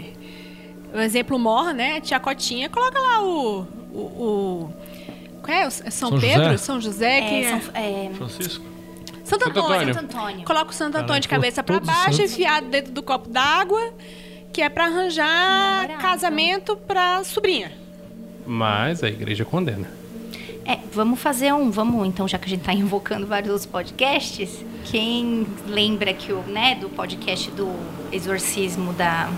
o 0.95 0.99
exemplo 1.01 1.39
mor, 1.39 1.73
né? 1.73 1.97
A 1.97 2.01
tia 2.01 2.19
Cotinha, 2.19 2.69
coloca 2.69 2.99
lá 2.99 3.23
o, 3.23 3.61
o. 3.91 4.69
Qual 5.41 5.57
é? 5.57 5.65
O 5.67 5.71
São, 5.71 5.89
São 5.89 6.19
Pedro? 6.19 6.43
José? 6.43 6.57
São 6.57 6.79
José, 6.79 7.21
que 7.21 7.33
É, 7.33 7.41
é. 7.41 7.59
São, 7.59 7.71
é, 7.73 8.11
Francisco? 8.13 8.74
Santo 9.25 9.49
Antônio. 9.49 9.71
Antônio. 9.73 9.93
Santo 9.93 10.17
Antônio. 10.17 10.45
Coloca 10.45 10.71
o 10.71 10.73
Santo 10.73 10.97
Antônio 10.97 11.21
de 11.21 11.27
cabeça 11.27 11.63
pra 11.63 11.79
todos 11.79 11.89
baixo, 11.93 12.21
enfiado 12.21 12.67
dentro 12.67 12.91
do 12.91 13.03
copo 13.03 13.27
d'água, 13.29 13.93
que 14.53 14.61
é 14.61 14.69
pra 14.69 14.85
arranjar 14.85 15.81
Namorado. 15.81 16.01
casamento 16.01 16.77
pra 16.77 17.23
sobrinha. 17.23 17.71
Mas 18.45 19.03
a 19.03 19.07
igreja 19.09 19.43
condena. 19.43 19.89
É, 20.65 20.79
vamos 20.91 21.19
fazer 21.19 21.53
um. 21.53 21.69
Vamos, 21.69 22.07
então, 22.07 22.27
já 22.27 22.37
que 22.37 22.45
a 22.45 22.49
gente 22.49 22.63
tá 22.63 22.73
invocando 22.73 23.27
vários 23.27 23.51
outros 23.51 23.67
podcasts, 23.67 24.63
quem 24.85 25.45
lembra 25.67 26.13
que 26.13 26.31
o, 26.33 26.41
né, 26.41 26.75
do 26.75 26.89
podcast 26.89 27.51
do 27.51 27.71
exorcismo 28.11 28.93
da. 28.93 29.29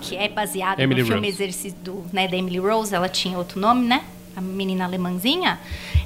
Que 0.00 0.16
é 0.16 0.28
baseado 0.28 0.80
Emily 0.80 1.02
no 1.02 1.06
filme 1.08 1.28
Rose. 1.28 1.42
Exorcismo 1.42 1.78
do, 1.82 2.04
né, 2.12 2.26
da 2.26 2.36
Emily 2.36 2.58
Rose, 2.58 2.94
ela 2.94 3.08
tinha 3.08 3.36
outro 3.36 3.60
nome, 3.60 3.86
né? 3.86 4.02
A 4.40 4.42
menina 4.42 4.84
alemãzinha, 4.86 5.60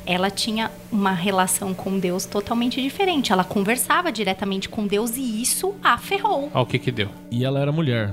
ela 0.04 0.28
tinha 0.28 0.68
uma 0.90 1.12
relação 1.12 1.72
com 1.72 1.96
Deus 2.00 2.26
totalmente 2.26 2.82
diferente. 2.82 3.32
Ela 3.32 3.44
conversava 3.44 4.10
diretamente 4.10 4.68
com 4.68 4.86
Deus 4.88 5.16
e 5.16 5.40
isso 5.40 5.72
a 5.82 5.96
ferrou. 5.96 6.50
Olha 6.52 6.62
o 6.62 6.66
que 6.66 6.80
que 6.80 6.90
deu. 6.90 7.08
E 7.30 7.44
ela 7.44 7.60
era 7.60 7.70
mulher. 7.70 8.12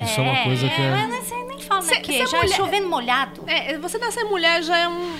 Isso 0.00 0.18
é, 0.18 0.22
uma 0.22 0.42
coisa 0.44 0.66
que 0.68 0.80
Mas 0.80 1.04
é. 1.04 1.06
não 1.06 1.22
sei 1.22 1.44
nem 1.44 1.60
fala, 1.60 1.82
Cê- 1.82 1.94
né? 1.96 2.00
Que 2.00 2.20
é 2.22 2.26
já 2.26 2.38
mulher- 2.40 2.56
chovendo 2.56 2.88
molhado. 2.88 3.42
É, 3.46 3.76
você 3.78 3.98
nascer 3.98 4.24
mulher 4.24 4.62
já 4.62 4.78
é 4.78 4.88
um. 4.88 5.12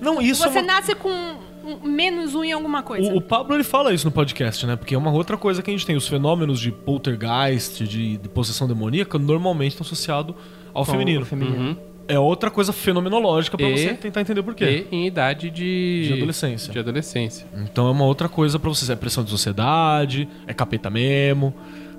Não, 0.00 0.20
isso 0.20 0.44
é 0.44 0.50
você 0.50 0.58
uma- 0.60 0.66
nasce 0.74 0.94
com 0.94 1.08
um- 1.08 1.88
menos 1.88 2.34
um 2.34 2.44
em 2.44 2.52
alguma 2.52 2.82
coisa. 2.82 3.10
O, 3.12 3.16
o 3.16 3.20
Pablo 3.22 3.54
ele 3.56 3.64
fala 3.64 3.92
isso 3.94 4.04
no 4.06 4.12
podcast, 4.12 4.66
né? 4.66 4.76
Porque 4.76 4.94
é 4.94 4.98
uma 4.98 5.10
outra 5.10 5.36
coisa 5.38 5.62
que 5.62 5.70
a 5.70 5.72
gente 5.72 5.86
tem. 5.86 5.96
Os 5.96 6.06
fenômenos 6.06 6.60
de 6.60 6.70
poltergeist, 6.70 7.82
de, 7.84 8.18
de 8.18 8.28
possessão 8.28 8.68
demoníaca, 8.68 9.18
normalmente 9.18 9.72
estão 9.72 9.84
associados 9.84 10.34
ao 10.72 10.84
feminino. 10.84 11.22
O 11.22 11.26
feminino. 11.26 11.78
É 12.06 12.18
outra 12.18 12.50
coisa 12.50 12.72
fenomenológica 12.72 13.56
pra 13.56 13.66
E- 13.68 13.78
você 13.78 13.94
tentar 13.94 14.20
entender 14.20 14.42
por 14.42 14.54
quê. 14.54 14.86
E 14.90 14.94
em 14.96 15.06
idade 15.06 15.50
de... 15.50 16.04
De 16.08 16.12
adolescência. 16.14 16.72
De 16.72 16.78
adolescência. 16.78 17.46
Então 17.56 17.86
é 17.88 17.90
uma 17.90 18.04
outra 18.04 18.28
coisa 18.28 18.58
pra 18.58 18.68
vocês. 18.68 18.90
É 18.90 18.96
pressão 18.96 19.24
de 19.24 19.30
sociedade, 19.30 20.28
é 20.46 20.52
capeta 20.52 20.90
mesmo, 20.90 21.54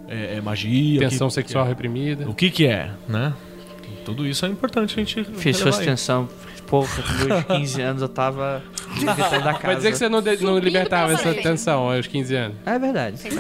é, 0.08 0.36
é 0.38 0.42
magia. 0.42 1.00
Tensão 1.00 1.28
que- 1.28 1.34
sexual 1.34 1.66
reprimida. 1.66 2.30
O 2.30 2.34
que 2.36 2.50
que 2.52 2.66
é, 2.68 2.92
né? 3.08 3.34
Tudo 4.04 4.28
isso 4.28 4.46
é 4.46 4.50
importante 4.50 4.94
a 4.94 5.04
gente 5.04 5.24
Fiz 5.38 5.58
sua 5.58 5.70
extensão. 5.72 6.30
Porra, 6.68 6.88
com 7.04 7.26
meus 7.26 7.44
15 7.60 7.82
anos 7.82 8.02
eu 8.02 8.10
tava 8.10 8.62
evitando 8.96 9.44
da 9.44 9.54
casa. 9.54 9.60
Vai 9.66 9.76
dizer 9.76 9.92
que 9.92 9.98
você 9.98 10.10
não, 10.10 10.22
de- 10.22 10.44
não 10.44 10.58
libertava 10.60 11.14
essa 11.14 11.34
tensão 11.34 11.92
aos 11.92 12.08
15 12.08 12.36
anos. 12.36 12.58
É 12.66 12.78
verdade. 12.80 13.18
Vocês 13.20 13.36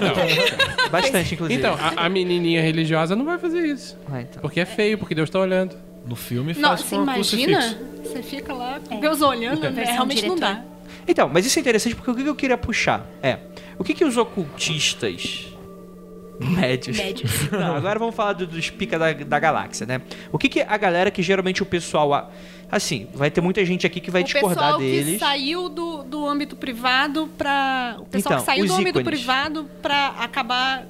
Bastante, 0.91 1.33
inclusive. 1.33 1.59
Então, 1.59 1.75
a, 1.75 2.05
a 2.05 2.09
menininha 2.09 2.61
religiosa 2.61 3.15
não 3.15 3.25
vai 3.25 3.37
fazer 3.39 3.65
isso. 3.65 3.97
Ah, 4.11 4.21
então. 4.21 4.41
Porque 4.41 4.59
é 4.59 4.65
feio, 4.65 4.97
porque 4.97 5.15
Deus 5.15 5.29
tá 5.29 5.39
olhando. 5.39 5.75
No 6.05 6.15
filme 6.15 6.53
faz 6.53 6.61
Nossa, 6.81 6.95
com 6.95 7.03
imagina. 7.03 7.57
crucifixo. 7.59 7.85
Você 8.03 8.21
fica 8.23 8.53
lá 8.53 8.79
com 8.87 8.95
É. 8.95 8.99
Deus 8.99 9.21
olhando, 9.21 9.61
né? 9.61 9.69
Versão 9.71 9.93
realmente 9.93 10.27
não 10.27 10.35
dá. 10.35 10.53
diretor. 10.53 10.75
Então, 11.07 11.29
mas 11.31 11.45
isso 11.45 11.57
é 11.57 11.61
interessante 11.61 11.95
porque 11.95 12.11
o 12.11 12.15
que 12.15 12.23
eu 12.27 12.35
queria 12.35 12.57
puxar 12.57 13.05
é 13.23 13.39
o 13.77 13.83
que, 13.83 13.93
que 13.93 14.05
os 14.05 14.15
ocultistas 14.17 15.47
médios. 16.39 16.97
Médios. 16.97 17.31
Não, 17.51 17.75
agora 17.75 17.97
vamos 17.97 18.13
falar 18.15 18.33
do- 18.33 18.45
dos 18.47 18.69
pica 18.69 18.99
da, 18.99 19.13
da 19.13 19.39
galáxia, 19.39 19.85
né? 19.85 20.01
O 20.31 20.37
que, 20.37 20.49
que 20.49 20.61
a 20.61 20.77
galera 20.77 21.09
que 21.11 21.21
geralmente 21.23 21.61
o 21.63 21.65
pessoal. 21.65 22.13
a- 22.13 22.29
Assim, 22.71 23.07
vai 23.13 23.29
ter 23.29 23.41
muita 23.41 23.63
gente 23.63 23.85
aqui 23.85 23.99
que 24.01 24.09
vai 24.09 24.21
o 24.23 24.25
discordar 24.25 24.55
pessoal 24.57 24.79
deles. 24.79 25.13
que 25.13 25.19
saiu 25.19 25.69
do, 25.69 26.03
do 26.03 26.25
âmbito 26.27 26.55
privado 26.55 27.29
pra. 27.37 27.95
O 27.99 28.05
pessoal 28.05 28.33
Então, 28.33 28.39
que 28.39 28.45
saiu 28.45 28.65
do 28.65 28.73
âmbito 28.73 28.99
ícones. 28.99 29.19
privado 29.19 29.69
pra 29.83 30.07
acabar 30.19 30.85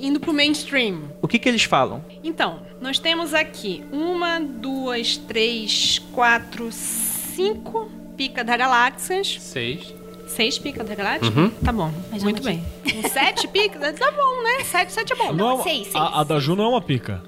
indo 0.00 0.18
pro 0.20 0.32
mainstream. 0.32 1.02
O 1.22 1.28
que, 1.28 1.38
que 1.38 1.48
eles 1.48 1.62
falam? 1.64 2.04
Então, 2.22 2.60
nós 2.80 2.98
temos 2.98 3.34
aqui 3.34 3.84
uma, 3.92 4.40
duas, 4.40 5.16
três, 5.16 5.98
quatro, 6.12 6.70
cinco 6.72 7.90
pica 8.16 8.42
da 8.44 8.56
galáxias. 8.56 9.36
Seis. 9.40 9.94
Seis 10.26 10.58
picas 10.58 10.86
da 10.86 10.94
galáxia? 10.94 11.30
Uhum. 11.30 11.48
Tá 11.50 11.72
bom, 11.72 11.90
Mais 12.10 12.22
muito 12.22 12.42
bem. 12.42 12.62
Com 12.84 13.08
sete 13.08 13.48
picas, 13.48 13.94
tá 13.98 14.10
bom, 14.10 14.42
né? 14.42 14.64
Sete, 14.64 14.92
sete 14.92 15.12
é 15.12 15.16
bom. 15.16 15.32
Não, 15.32 15.50
é 15.50 15.54
uma- 15.54 15.62
seis, 15.62 15.82
seis, 15.84 15.94
a, 15.96 16.20
a 16.20 16.24
da. 16.24 16.38
Ju 16.38 16.54
não 16.54 16.64
é 16.64 16.68
uma 16.68 16.82
pica. 16.82 17.22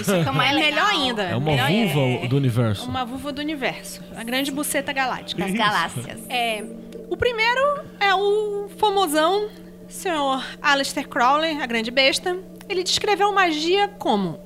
Isso 0.00 0.14
fica 0.18 0.32
mais 0.32 0.50
É 0.50 0.54
legal. 0.60 0.70
melhor 0.70 0.90
ainda. 0.90 1.22
É 1.22 1.36
uma 1.36 1.50
melhor 1.52 1.92
vulva 1.92 2.28
do 2.28 2.36
universo. 2.36 2.86
Uma 2.88 3.04
vulva 3.04 3.32
do 3.32 3.40
universo. 3.40 4.00
A 4.16 4.22
grande 4.24 4.50
buceta 4.50 4.92
galáctica. 4.92 5.42
Das 5.42 5.52
galáxias. 5.52 6.20
É, 6.28 6.64
o 7.08 7.16
primeiro 7.16 7.80
é 8.00 8.14
o 8.14 8.68
famosão 8.78 9.48
senhor 9.94 10.44
Aleister 10.60 11.08
Crowley, 11.08 11.60
a 11.60 11.66
grande 11.66 11.90
besta. 11.90 12.36
Ele 12.68 12.82
descreveu 12.82 13.32
magia 13.32 13.88
como 13.88 14.38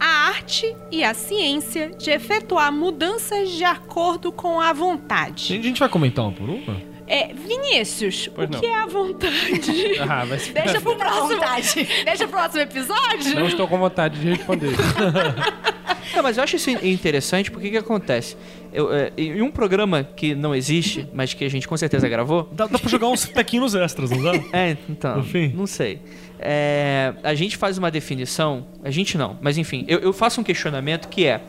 a 0.00 0.06
arte 0.28 0.74
e 0.90 1.02
a 1.04 1.12
ciência 1.14 1.90
de 1.90 2.10
efetuar 2.10 2.72
mudanças 2.72 3.50
de 3.50 3.64
acordo 3.64 4.32
com 4.32 4.60
a 4.60 4.72
vontade. 4.72 5.56
a 5.56 5.62
gente 5.62 5.78
vai 5.80 5.88
comentar 5.88 6.24
uma 6.24 6.32
por 6.32 6.48
uma? 6.48 6.80
É, 7.06 7.32
Vinícius, 7.32 8.28
Pois 8.34 8.48
o 8.48 8.52
não. 8.52 8.60
que 8.60 8.66
é 8.66 8.74
a 8.74 8.86
vontade? 8.86 9.98
Ah, 10.08 10.24
vai 10.26 10.38
se 10.38 10.52
Deixa 10.52 10.80
pro 10.82 10.92
à 10.92 10.96
próximo, 10.96 11.28
vontade. 11.28 11.88
deixa 12.04 12.28
pro 12.28 12.38
próximo 12.38 12.62
episódio. 12.62 13.34
Não 13.34 13.46
estou 13.46 13.66
com 13.66 13.78
vontade 13.78 14.20
de 14.20 14.28
responder. 14.34 14.72
Não, 16.14 16.22
mas 16.22 16.36
eu 16.36 16.42
acho 16.44 16.56
isso 16.56 16.70
interessante 16.70 17.50
porque 17.50 17.68
o 17.68 17.70
que 17.70 17.76
acontece? 17.76 18.36
Eu, 18.72 18.92
é, 18.92 19.12
em 19.16 19.40
um 19.40 19.50
programa 19.50 20.04
que 20.04 20.34
não 20.34 20.54
existe, 20.54 21.06
mas 21.14 21.32
que 21.34 21.44
a 21.44 21.48
gente 21.48 21.66
com 21.66 21.76
certeza 21.76 22.08
gravou. 22.08 22.48
Dá, 22.52 22.66
dá 22.66 22.78
pra 22.78 22.88
jogar 22.88 23.08
uns 23.08 23.26
tequinhos 23.26 23.74
extras, 23.74 24.10
não 24.10 24.22
dá? 24.22 24.32
É, 24.52 24.76
então. 24.88 25.24
Não 25.54 25.66
sei. 25.66 26.00
É, 26.38 27.14
a 27.22 27.34
gente 27.34 27.56
faz 27.56 27.78
uma 27.78 27.90
definição. 27.90 28.66
A 28.82 28.90
gente 28.90 29.18
não, 29.18 29.38
mas 29.40 29.58
enfim, 29.58 29.84
eu, 29.88 29.98
eu 29.98 30.12
faço 30.12 30.40
um 30.40 30.44
questionamento 30.44 31.08
que 31.08 31.26
é: 31.26 31.40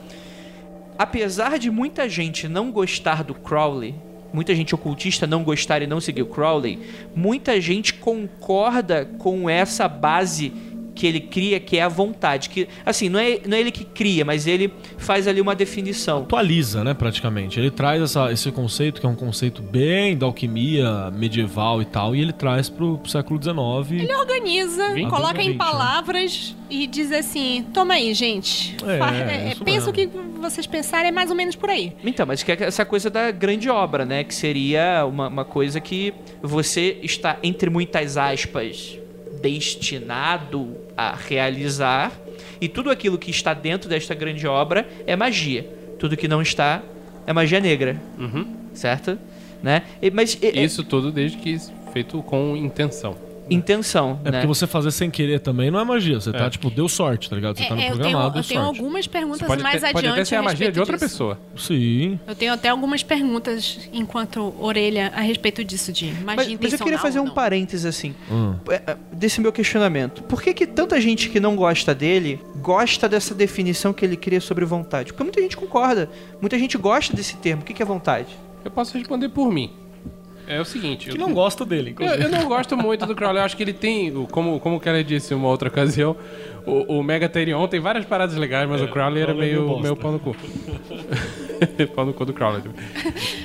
apesar 0.97 1.59
de 1.59 1.69
muita 1.69 2.09
gente 2.09 2.47
não 2.47 2.71
gostar 2.71 3.23
do 3.23 3.33
Crowley, 3.33 3.95
muita 4.33 4.53
gente 4.55 4.73
ocultista 4.73 5.27
não 5.27 5.43
gostar 5.43 5.81
e 5.81 5.87
não 5.87 5.99
seguir 5.99 6.21
o 6.21 6.27
Crowley, 6.27 6.79
muita 7.15 7.59
gente 7.59 7.93
concorda 7.93 9.05
com 9.05 9.49
essa 9.49 9.87
base 9.87 10.51
que 10.99 11.07
ele 11.07 11.21
cria, 11.21 11.59
que 11.61 11.77
é 11.77 11.81
a 11.81 11.87
vontade. 11.87 12.49
Que, 12.49 12.67
assim, 12.85 13.07
não 13.07 13.17
é, 13.19 13.39
não 13.47 13.55
é 13.55 13.61
ele 13.61 13.71
que 13.71 13.85
cria, 13.85 14.25
mas 14.25 14.45
ele 14.45 14.71
faz 14.97 15.27
ali 15.29 15.39
uma 15.39 15.55
definição. 15.55 16.23
Atualiza, 16.23 16.83
né, 16.83 16.93
praticamente. 16.93 17.57
Ele 17.57 17.71
traz 17.71 18.01
essa- 18.01 18.29
esse 18.33 18.51
conceito, 18.51 18.99
que 18.99 19.05
é 19.07 19.09
um 19.09 19.15
conceito 19.15 19.61
bem 19.61 20.17
da 20.17 20.25
alquimia 20.25 21.09
medieval 21.11 21.81
e 21.81 21.85
tal, 21.85 22.13
e 22.13 22.21
ele 22.21 22.33
traz 22.33 22.67
pro, 22.67 22.97
pro 22.97 23.09
século 23.09 23.41
XIX. 23.41 24.03
Ele 24.03 24.13
organiza, 24.13 24.83
coloca 25.09 25.41
em 25.41 25.51
Vinte, 25.51 25.57
né? 25.57 25.57
palavras 25.57 26.53
e 26.69 26.85
diz 26.85 27.11
assim: 27.13 27.65
toma 27.73 27.93
aí, 27.93 28.13
gente. 28.13 28.75
É, 28.85 28.97
Fa- 28.97 29.15
é 29.15 29.51
isso 29.53 29.63
pensa 29.63 29.89
o 29.89 29.93
que 29.93 30.09
vocês 30.41 30.67
pensarem, 30.67 31.07
é 31.07 31.11
mais 31.11 31.29
ou 31.29 31.35
menos 31.35 31.55
por 31.55 31.69
aí. 31.69 31.93
Então, 32.03 32.25
mas 32.25 32.43
que 32.43 32.51
é 32.51 32.57
essa 32.63 32.83
coisa 32.83 33.09
da 33.09 33.31
grande 33.31 33.69
obra, 33.69 34.05
né? 34.05 34.23
Que 34.25 34.35
seria 34.35 35.05
uma, 35.05 35.27
uma 35.29 35.45
coisa 35.45 35.79
que 35.79 36.13
você 36.41 36.97
está, 37.01 37.37
entre 37.41 37.69
muitas 37.69 38.17
aspas, 38.17 38.98
destinado 39.41 40.75
a 40.97 41.15
realizar. 41.15 42.11
E 42.61 42.67
tudo 42.67 42.89
aquilo 42.89 43.17
que 43.17 43.31
está 43.31 43.53
dentro 43.53 43.89
desta 43.89 44.13
grande 44.13 44.45
obra 44.47 44.87
é 45.07 45.15
magia. 45.15 45.63
Tudo 45.97 46.17
que 46.17 46.27
não 46.27 46.41
está 46.41 46.81
é 47.25 47.33
magia 47.33 47.59
negra. 47.59 47.99
Certo? 48.73 49.17
Né? 49.61 49.83
E- 50.01 50.09
mas 50.11 50.37
e- 50.41 50.51
e- 50.59 50.63
Isso 50.63 50.83
tudo 50.83 51.11
desde 51.11 51.37
que 51.37 51.57
feito 51.91 52.21
com 52.23 52.55
intenção. 52.55 53.15
Intenção, 53.49 54.19
É 54.23 54.31
né? 54.31 54.37
porque 54.39 54.47
você 54.47 54.67
fazer 54.67 54.91
sem 54.91 55.09
querer 55.09 55.39
também 55.39 55.69
não 55.71 55.79
é 55.79 55.83
magia. 55.83 56.19
Você 56.19 56.31
tá, 56.31 56.45
É. 56.45 56.49
tipo, 56.49 56.69
deu 56.69 56.87
sorte, 56.87 57.29
tá 57.29 57.35
ligado? 57.35 57.57
Você 57.57 57.65
tá 57.65 57.75
no 57.75 57.81
É, 57.81 57.85
eu 57.85 57.87
tenho, 57.91 57.99
programado, 57.99 58.39
eu 58.39 58.43
tenho 58.43 58.61
algumas 58.61 59.07
perguntas 59.07 59.47
Pode, 59.47 59.63
mais 59.63 59.81
ter, 59.81 59.87
adiante. 59.87 59.93
pode 59.93 60.07
até 60.07 60.25
ser 60.25 60.35
a 60.35 60.41
magia 60.41 60.71
de 60.71 60.79
outra 60.79 60.97
disso. 60.97 61.05
pessoa. 61.09 61.39
Sim. 61.57 62.19
Eu 62.27 62.35
tenho 62.35 62.53
até 62.53 62.69
algumas 62.69 63.03
perguntas 63.03 63.89
enquanto 63.91 64.53
orelha 64.59 65.11
a 65.15 65.21
respeito 65.21 65.63
disso 65.63 65.91
de 65.91 66.05
magia 66.07 66.23
Mas, 66.35 66.57
mas 66.61 66.73
eu 66.73 66.79
queria 66.79 66.99
fazer 66.99 67.19
um 67.19 67.29
parênteses 67.29 67.85
assim. 67.85 68.13
Hum. 68.31 68.55
é, 68.69 68.81
é, 68.91 68.97
desse 69.11 69.41
meu 69.41 69.51
questionamento. 69.51 70.23
Por 70.23 70.41
que, 70.41 70.53
que 70.53 70.65
tanta 70.67 70.99
gente 71.01 71.29
que 71.29 71.39
não 71.39 71.55
gosta 71.55 71.93
dele 71.95 72.39
gosta 72.61 73.07
dessa 73.09 73.33
definição 73.33 73.93
que 73.93 74.05
ele 74.05 74.15
cria 74.17 74.41
sobre 74.41 74.65
vontade? 74.65 75.11
Porque 75.11 75.23
muita 75.23 75.41
gente 75.41 75.57
concorda. 75.57 76.09
Muita 76.41 76.57
gente 76.57 76.77
gosta 76.77 77.15
desse 77.15 77.35
termo. 77.37 77.61
O 77.61 77.65
que, 77.65 77.73
que 77.73 77.81
é 77.81 77.85
vontade? 77.85 78.27
Eu 78.63 78.71
posso 78.71 78.97
responder 78.97 79.29
por 79.29 79.51
mim. 79.51 79.71
É 80.49 80.59
o 80.59 80.65
seguinte. 80.65 81.09
Que 81.09 81.15
eu, 81.15 81.19
não 81.19 81.33
gosta 81.33 81.63
dele, 81.63 81.89
eu, 81.89 81.91
inclusive. 81.91 82.23
eu 82.23 82.29
não 82.29 82.45
gosto 82.47 82.75
muito 82.75 83.05
do 83.05 83.15
Crowley. 83.15 83.39
Eu 83.39 83.45
acho 83.45 83.55
que 83.55 83.61
ele 83.63 83.71
tem, 83.73 84.11
como, 84.31 84.59
como 84.59 84.77
o 84.77 84.79
Kelly 84.79 85.03
disse 85.03 85.33
em 85.33 85.37
uma 85.37 85.47
outra 85.47 85.69
ocasião, 85.69 86.17
o, 86.65 86.97
o 86.99 87.03
Megatherion 87.03 87.67
tem 87.67 87.79
várias 87.79 88.03
paradas 88.05 88.35
legais, 88.35 88.67
mas 88.67 88.81
o 88.81 88.87
Crowley 88.87 89.21
era 89.21 89.31
Crowley 89.31 89.49
é 89.51 89.53
meio 89.53 89.61
meio, 89.61 89.67
bosta. 89.69 89.83
meio 89.83 89.95
pau 89.95 90.11
no 90.11 90.19
cu. 90.19 90.35
pau 91.95 92.05
no 92.05 92.13
cu 92.13 92.25
do 92.25 92.33
Crowley. 92.33 92.63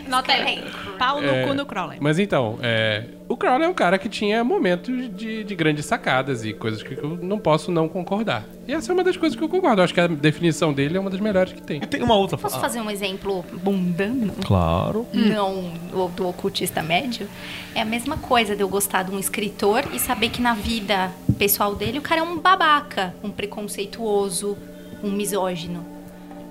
Nota 0.08 0.32
aí. 0.32 0.64
Pau 0.98 1.20
no 1.20 1.28
É, 1.28 1.46
cu 1.46 1.54
do 1.54 1.66
Crowley. 1.66 1.98
Mas 2.00 2.18
então, 2.18 2.58
é, 2.62 3.04
o 3.28 3.36
Crowley 3.36 3.64
é 3.66 3.68
um 3.68 3.74
cara 3.74 3.98
que 3.98 4.08
tinha 4.08 4.44
momentos 4.44 5.14
de, 5.14 5.44
de 5.44 5.54
grandes 5.54 5.86
sacadas 5.86 6.44
e 6.44 6.52
coisas 6.52 6.82
que 6.82 6.94
eu 6.94 7.18
não 7.22 7.38
posso 7.38 7.72
não 7.72 7.88
concordar. 7.88 8.44
E 8.68 8.72
essa 8.72 8.92
é 8.92 8.94
uma 8.94 9.02
das 9.02 9.16
coisas 9.16 9.36
que 9.36 9.42
eu 9.42 9.48
concordo. 9.48 9.80
Eu 9.80 9.84
acho 9.84 9.94
que 9.94 10.00
a 10.00 10.06
definição 10.06 10.72
dele 10.72 10.96
é 10.96 11.00
uma 11.00 11.10
das 11.10 11.20
melhores 11.20 11.52
que 11.52 11.62
tem. 11.62 11.82
E 11.82 11.86
tem 11.86 12.02
uma 12.02 12.14
outra. 12.14 12.36
Posso 12.36 12.60
fazer 12.60 12.80
um 12.80 12.90
exemplo 12.90 13.44
mundano? 13.62 14.34
Claro. 14.44 15.06
Não 15.12 15.72
do, 15.90 16.08
do 16.08 16.28
ocultista 16.28 16.82
médio? 16.82 17.28
É 17.74 17.80
a 17.80 17.84
mesma 17.84 18.16
coisa 18.16 18.54
de 18.54 18.62
eu 18.62 18.68
gostar 18.68 19.04
de 19.04 19.10
um 19.10 19.18
escritor 19.18 19.84
e 19.92 19.98
saber 19.98 20.28
que 20.28 20.42
na 20.42 20.54
vida 20.54 21.10
pessoal 21.38 21.74
dele 21.74 21.98
o 21.98 22.02
cara 22.02 22.20
é 22.20 22.24
um 22.24 22.38
babaca, 22.38 23.14
um 23.22 23.30
preconceituoso, 23.30 24.56
um 25.02 25.10
misógino. 25.10 25.93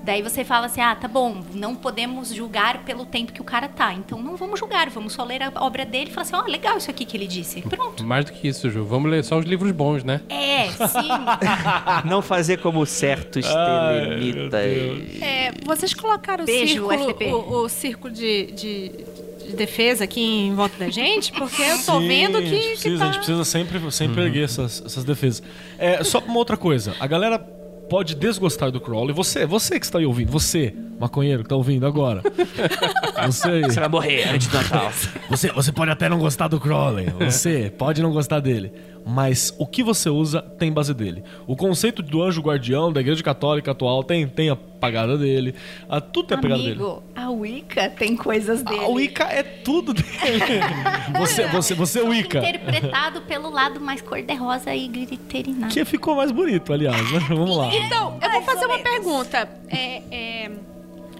Daí 0.04 0.22
você 0.22 0.43
fala 0.43 0.66
assim: 0.66 0.82
ah, 0.82 0.95
tá 0.95 1.08
bom, 1.08 1.41
não 1.54 1.76
podemos 1.76 2.34
julgar 2.34 2.84
pelo 2.84 3.06
tempo 3.06 3.32
que 3.32 3.41
o 3.41 3.43
cara 3.43 3.68
tá. 3.70 3.93
Então 3.93 4.22
não 4.22 4.36
vamos 4.36 4.60
julgar, 4.60 4.89
vamos 4.89 5.14
só 5.14 5.24
ler 5.24 5.41
a 5.43 5.51
obra 5.62 5.86
dele 5.86 6.10
e 6.10 6.14
falar 6.14 6.24
assim: 6.24 6.36
ó, 6.36 6.41
legal 6.43 6.78
isso 6.78 6.89
aqui 6.91 7.06
que 7.06 7.16
ele 7.16 7.28
disse. 7.28 7.62
Pronto. 7.62 8.04
Mais 8.04 8.26
do 8.26 8.34
que 8.34 8.47
isso, 8.47 8.70
Ju. 8.70 8.84
Vamos 8.84 9.10
ler 9.10 9.24
só 9.24 9.38
os 9.39 9.45
livros 9.45 9.72
bons, 9.72 10.04
né? 10.04 10.22
É, 10.30 10.68
sim. 10.70 11.08
Não 12.06 12.22
fazer 12.22 12.58
como 12.60 12.86
certos 12.86 13.45
telemitas. 13.47 14.54
É, 15.22 15.51
vocês 15.66 15.93
colocaram 15.93 16.43
o 16.43 16.45
Beijo, 16.45 16.74
círculo, 16.74 16.93
FDP. 16.93 17.34
o, 17.34 17.38
o 17.64 17.70
círculo 17.70 18.14
de, 18.14 18.51
de- 18.51 18.91
de 19.43 19.54
defesa 19.56 20.04
aqui 20.06 20.22
em 20.22 20.54
volta 20.56 20.78
da 20.78 20.89
gente? 20.89 21.32
Porque 21.34 21.62
eu 21.62 21.78
tô 21.86 21.99
Sim, 21.99 22.08
vendo 22.08 22.38
a 22.38 22.41
que, 22.41 22.47
gente 22.47 22.62
que 22.62 22.70
precisa, 22.72 22.97
tá... 22.97 23.04
a 23.04 23.08
gente 23.08 23.18
precisa 23.18 23.45
sempre, 23.45 23.91
sempre 23.91 24.22
erguer 24.24 24.43
essas, 24.45 24.82
essas 24.86 25.04
defesas. 25.04 25.43
É, 25.78 26.04
só 26.04 26.20
uma 26.20 26.38
outra 26.38 26.56
coisa. 26.58 26.95
A 26.99 27.08
galera 27.08 27.39
pode 27.90 28.16
desgostar 28.16 28.72
do 28.72 28.80
Crowley. 28.80 29.14
Você, 29.14 29.46
você 29.46 29.80
que 29.80 29.86
está 29.86 30.00
aí 30.00 30.06
ouvindo, 30.06 30.32
você, 30.32 30.74
maconheiro 31.00 31.40
que 31.40 31.48
está 31.48 31.56
ouvindo 31.56 31.86
agora. 31.86 32.22
Você 33.26 33.48
aí. 33.48 33.64
Você 33.64 33.80
vai 33.80 33.88
morrer 33.88 34.28
antes 34.28 34.48
do 34.48 34.58
Natal. 34.58 34.92
Você, 35.30 35.50
você 35.50 35.72
pode 35.72 35.92
até 35.92 36.10
não 36.10 36.20
gostar 36.20 36.50
do 36.50 36.60
Crowley, 36.60 37.08
você 37.20 37.72
pode 37.78 38.02
não 38.02 38.12
gostar 38.12 38.42
dele, 38.42 38.74
mas 39.06 39.54
o 39.58 39.66
que 39.66 39.84
você 39.84 40.10
usa 40.10 40.41
tem 40.41 40.72
base 40.72 40.93
dele. 40.93 41.24
O 41.45 41.56
conceito 41.56 42.01
do 42.01 42.22
anjo 42.22 42.41
guardião 42.41 42.91
da 42.91 43.01
Igreja 43.01 43.24
Católica 43.24 43.72
atual 43.72 44.04
tem, 44.04 44.28
tem 44.28 44.49
a 44.49 44.56
pagada 44.56 45.18
dele, 45.18 45.56
a, 45.88 46.01
tudo 46.01 46.28
tem 46.28 46.38
a 46.38 46.41
pegada 46.41 46.62
dele. 46.62 46.76
Amigo, 46.76 47.04
a 47.16 47.30
Wicca 47.30 47.89
tem 47.89 48.16
coisas 48.16 48.62
dele. 48.64 48.84
A 48.84 48.88
Wicca 48.88 49.24
é 49.24 49.43
tudo 49.43 49.93
dele. 49.93 50.62
você, 51.18 51.47
você, 51.47 51.74
você 51.74 51.99
é 51.99 52.04
Wicca. 52.04 52.39
Interpretado 52.39 53.22
pelo 53.22 53.49
lado 53.49 53.80
mais 53.80 54.01
cor-de-rosa 54.01 54.74
e 54.76 54.88
glitterinado. 54.88 55.74
Que 55.74 55.86
ficou 55.86 56.16
mais 56.16 56.32
bonito, 56.32 56.74
aliás, 56.74 57.12
né? 57.12 57.20
Vamos 57.30 57.56
lá. 57.56 57.74
Então, 57.74 58.18
eu 58.22 58.32
vou 58.32 58.41
fazer 58.41 58.66
uma 58.66 58.80
pergunta. 58.80 59.49
É, 59.70 60.01
é, 60.12 60.51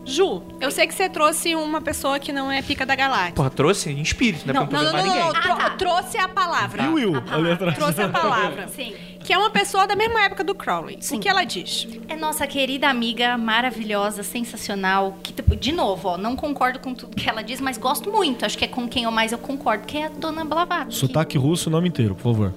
Ju, 0.05 0.43
eu 0.59 0.69
sei 0.69 0.85
que 0.85 0.93
você 0.93 1.07
trouxe 1.07 1.55
uma 1.55 1.79
pessoa 1.81 2.19
que 2.19 2.33
não 2.33 2.51
é 2.51 2.61
pica 2.61 2.85
da 2.85 2.93
galáxia. 2.95 3.33
Porra, 3.33 3.49
trouxe 3.49 3.89
em 3.89 4.01
espírito, 4.01 4.45
não 4.45 4.53
é 4.53 4.59
Não, 4.59 4.67
pra 4.67 4.81
não, 4.83 4.85
não, 4.85 4.91
não, 4.91 5.05
não, 5.05 5.13
ninguém. 5.13 5.23
não, 5.33 5.41
tro- 5.41 5.51
Ah, 5.53 5.55
tá. 5.55 5.69
trouxe 5.71 6.17
a 6.17 6.27
palavra. 6.27 6.83
E 6.83 6.87
o 6.87 6.93
Will, 6.95 7.13
ali 7.31 7.51
atrás. 7.51 7.75
Trouxe 7.77 8.01
a 8.01 8.09
palavra. 8.09 8.67
Sim. 8.67 8.93
Que 9.23 9.31
é 9.31 9.37
uma 9.37 9.49
pessoa 9.49 9.87
da 9.87 9.95
mesma 9.95 10.21
época 10.25 10.43
do 10.43 10.53
Crowley. 10.53 10.97
Sim. 10.99 11.15
O 11.15 11.19
que 11.21 11.29
ela 11.29 11.45
diz? 11.45 11.87
É 12.09 12.15
nossa 12.17 12.45
querida 12.45 12.89
amiga, 12.89 13.37
maravilhosa, 13.37 14.21
sensacional, 14.23 15.17
que, 15.23 15.33
de 15.55 15.71
novo, 15.71 16.09
ó, 16.09 16.17
não 16.17 16.35
concordo 16.35 16.79
com 16.79 16.93
tudo 16.93 17.15
que 17.15 17.29
ela 17.29 17.41
diz, 17.41 17.61
mas 17.61 17.77
gosto 17.77 18.11
muito. 18.11 18.45
Acho 18.45 18.57
que 18.57 18.65
é 18.65 18.67
com 18.67 18.85
quem 18.89 19.03
eu 19.05 19.11
mais 19.11 19.31
eu 19.31 19.37
concordo, 19.37 19.85
que 19.87 19.97
é 19.97 20.07
a 20.07 20.09
Dona 20.09 20.43
Blavatsky. 20.43 20.95
Sotaque 20.95 21.37
russo, 21.37 21.69
o 21.69 21.71
nome 21.71 21.87
inteiro, 21.87 22.13
por 22.13 22.23
favor. 22.23 22.53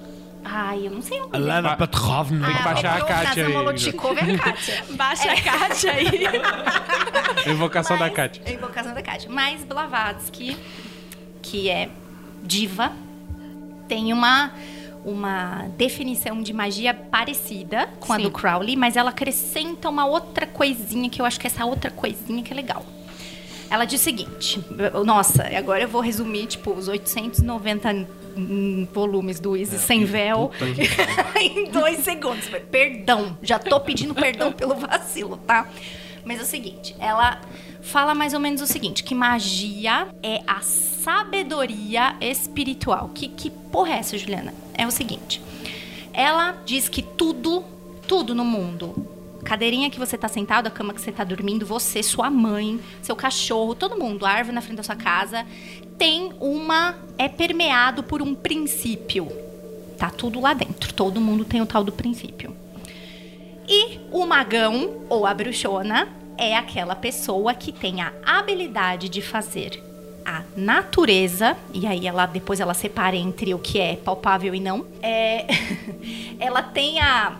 Ai, 0.49 0.87
eu 0.87 0.91
não 0.91 1.01
sei 1.01 1.19
o 1.19 1.23
nome. 1.23 1.35
Alana 1.35 1.75
Petrovna. 1.75 2.47
Tem 2.47 2.55
que 2.55 2.63
baixar 2.63 2.97
a 2.97 3.05
Kátia 3.05 3.45
aí. 3.45 3.53
Molotchikov 3.53 4.17
é 4.17 4.21
a 4.21 4.37
Kátia. 4.39 4.85
Baixa 4.91 5.31
a 5.31 5.41
Kátia 5.41 5.91
aí. 5.91 6.09
Invocação 7.51 7.97
da 7.97 8.09
Kátia. 8.09 8.41
A 8.45 8.51
invocação 8.51 8.93
da 8.93 9.01
Kátia. 9.01 9.29
Mas 9.29 9.63
Blavatsky, 9.63 10.57
que 11.41 11.69
é 11.69 11.89
diva, 12.43 12.93
tem 13.87 14.13
uma, 14.13 14.51
uma 15.03 15.65
definição 15.77 16.41
de 16.41 16.53
magia 16.53 16.93
parecida 16.93 17.89
com 17.99 18.13
a 18.13 18.15
Sim. 18.15 18.23
do 18.23 18.31
Crowley, 18.31 18.75
mas 18.77 18.95
ela 18.95 19.09
acrescenta 19.09 19.89
uma 19.89 20.05
outra 20.05 20.45
coisinha 20.47 21.09
que 21.09 21.21
eu 21.21 21.25
acho 21.25 21.39
que 21.39 21.47
é 21.47 21.49
essa 21.49 21.65
outra 21.65 21.91
coisinha 21.91 22.41
que 22.41 22.53
é 22.53 22.55
legal. 22.55 22.85
Ela 23.69 23.85
diz 23.85 23.99
o 23.99 24.03
seguinte, 24.03 24.63
nossa, 25.05 25.43
agora 25.57 25.81
eu 25.81 25.87
vou 25.87 26.01
resumir, 26.01 26.47
tipo, 26.47 26.71
os 26.71 26.87
890 26.87 28.07
hum, 28.37 28.87
volumes 28.93 29.39
do 29.39 29.57
Easy 29.57 29.77
Sem 29.77 30.05
Véu 30.05 30.51
em 31.35 31.69
dois 31.69 31.99
segundos. 31.99 32.49
Perdão, 32.71 33.37
já 33.41 33.59
tô 33.59 33.79
pedindo 33.79 34.15
perdão 34.15 34.51
pelo 34.51 34.75
vacilo, 34.75 35.37
tá? 35.37 35.67
Mas 36.23 36.39
é 36.39 36.43
o 36.43 36.45
seguinte, 36.45 36.95
ela 36.99 37.41
fala 37.81 38.13
mais 38.13 38.33
ou 38.33 38.39
menos 38.39 38.61
o 38.61 38.67
seguinte, 38.67 39.03
que 39.03 39.15
magia 39.15 40.07
é 40.21 40.41
a 40.45 40.61
sabedoria 40.61 42.15
espiritual. 42.21 43.09
Que, 43.13 43.27
que 43.29 43.49
porra 43.49 43.93
é 43.93 43.99
essa, 43.99 44.17
Juliana? 44.17 44.53
É 44.73 44.85
o 44.85 44.91
seguinte, 44.91 45.41
ela 46.13 46.57
diz 46.65 46.89
que 46.89 47.01
tudo, 47.01 47.63
tudo 48.07 48.33
no 48.33 48.43
mundo, 48.43 49.16
cadeirinha 49.47 49.89
que 49.89 49.97
você 49.97 50.17
tá 50.17 50.27
sentado, 50.27 50.67
a 50.67 50.69
cama 50.69 50.93
que 50.93 50.99
você 50.99 51.09
tá 51.09 51.23
dormindo, 51.23 51.65
você, 51.65 52.03
sua 52.03 52.29
mãe, 52.29 52.81
seu 53.01 53.15
cachorro, 53.15 53.73
todo 53.73 53.97
mundo, 53.97 54.25
a 54.25 54.29
árvore 54.29 54.53
na 54.53 54.61
frente 54.61 54.75
da 54.75 54.83
sua 54.83 54.95
casa, 54.97 55.45
tem 55.97 56.33
uma. 56.41 56.95
é 57.17 57.29
permeado 57.29 58.03
por 58.03 58.21
um 58.21 58.35
princípio. 58.35 59.31
Tá 59.97 60.09
tudo 60.09 60.41
lá 60.41 60.53
dentro. 60.53 60.93
Todo 60.93 61.21
mundo 61.21 61.45
tem 61.45 61.61
o 61.61 61.65
tal 61.65 61.81
do 61.81 61.93
princípio. 61.93 62.53
E 63.65 63.99
o 64.11 64.25
magão, 64.25 64.97
ou 65.09 65.25
a 65.25 65.33
bruxona, 65.33 66.09
é 66.37 66.55
aquela 66.55 66.93
pessoa 66.93 67.53
que 67.53 67.71
tem 67.71 68.01
a 68.01 68.11
habilidade 68.25 69.07
de 69.07 69.21
fazer 69.21 69.81
a 70.25 70.43
natureza, 70.57 71.55
e 71.73 71.87
aí 71.87 72.05
ela 72.05 72.25
depois 72.25 72.59
ela 72.59 72.73
separa 72.73 73.15
entre 73.15 73.53
o 73.53 73.59
que 73.59 73.79
é 73.79 73.95
palpável 73.95 74.53
e 74.53 74.59
não. 74.59 74.85
É, 75.01 75.47
ela 76.37 76.61
tem 76.61 76.99
a 76.99 77.37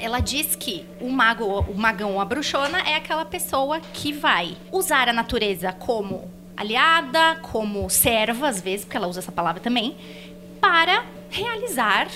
ela 0.00 0.20
diz 0.20 0.54
que 0.56 0.84
o 1.00 1.08
mago, 1.10 1.44
o 1.68 1.74
magão 1.76 2.14
ou 2.14 2.20
a 2.20 2.24
bruxona 2.24 2.78
é 2.80 2.94
aquela 2.96 3.24
pessoa 3.24 3.80
que 3.92 4.12
vai 4.12 4.56
usar 4.72 5.08
a 5.08 5.12
natureza 5.12 5.72
como 5.72 6.30
aliada, 6.56 7.36
como 7.42 7.88
serva, 7.88 8.48
às 8.48 8.60
vezes, 8.60 8.84
porque 8.84 8.96
ela 8.96 9.06
usa 9.06 9.20
essa 9.20 9.32
palavra 9.32 9.60
também, 9.60 9.96
para 10.60 11.04
realizar 11.30 12.08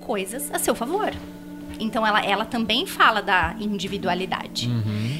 coisas 0.00 0.50
a 0.52 0.58
seu 0.58 0.74
favor. 0.74 1.12
Então 1.80 2.06
ela, 2.06 2.24
ela 2.24 2.44
também 2.44 2.86
fala 2.86 3.20
da 3.20 3.56
individualidade. 3.58 4.70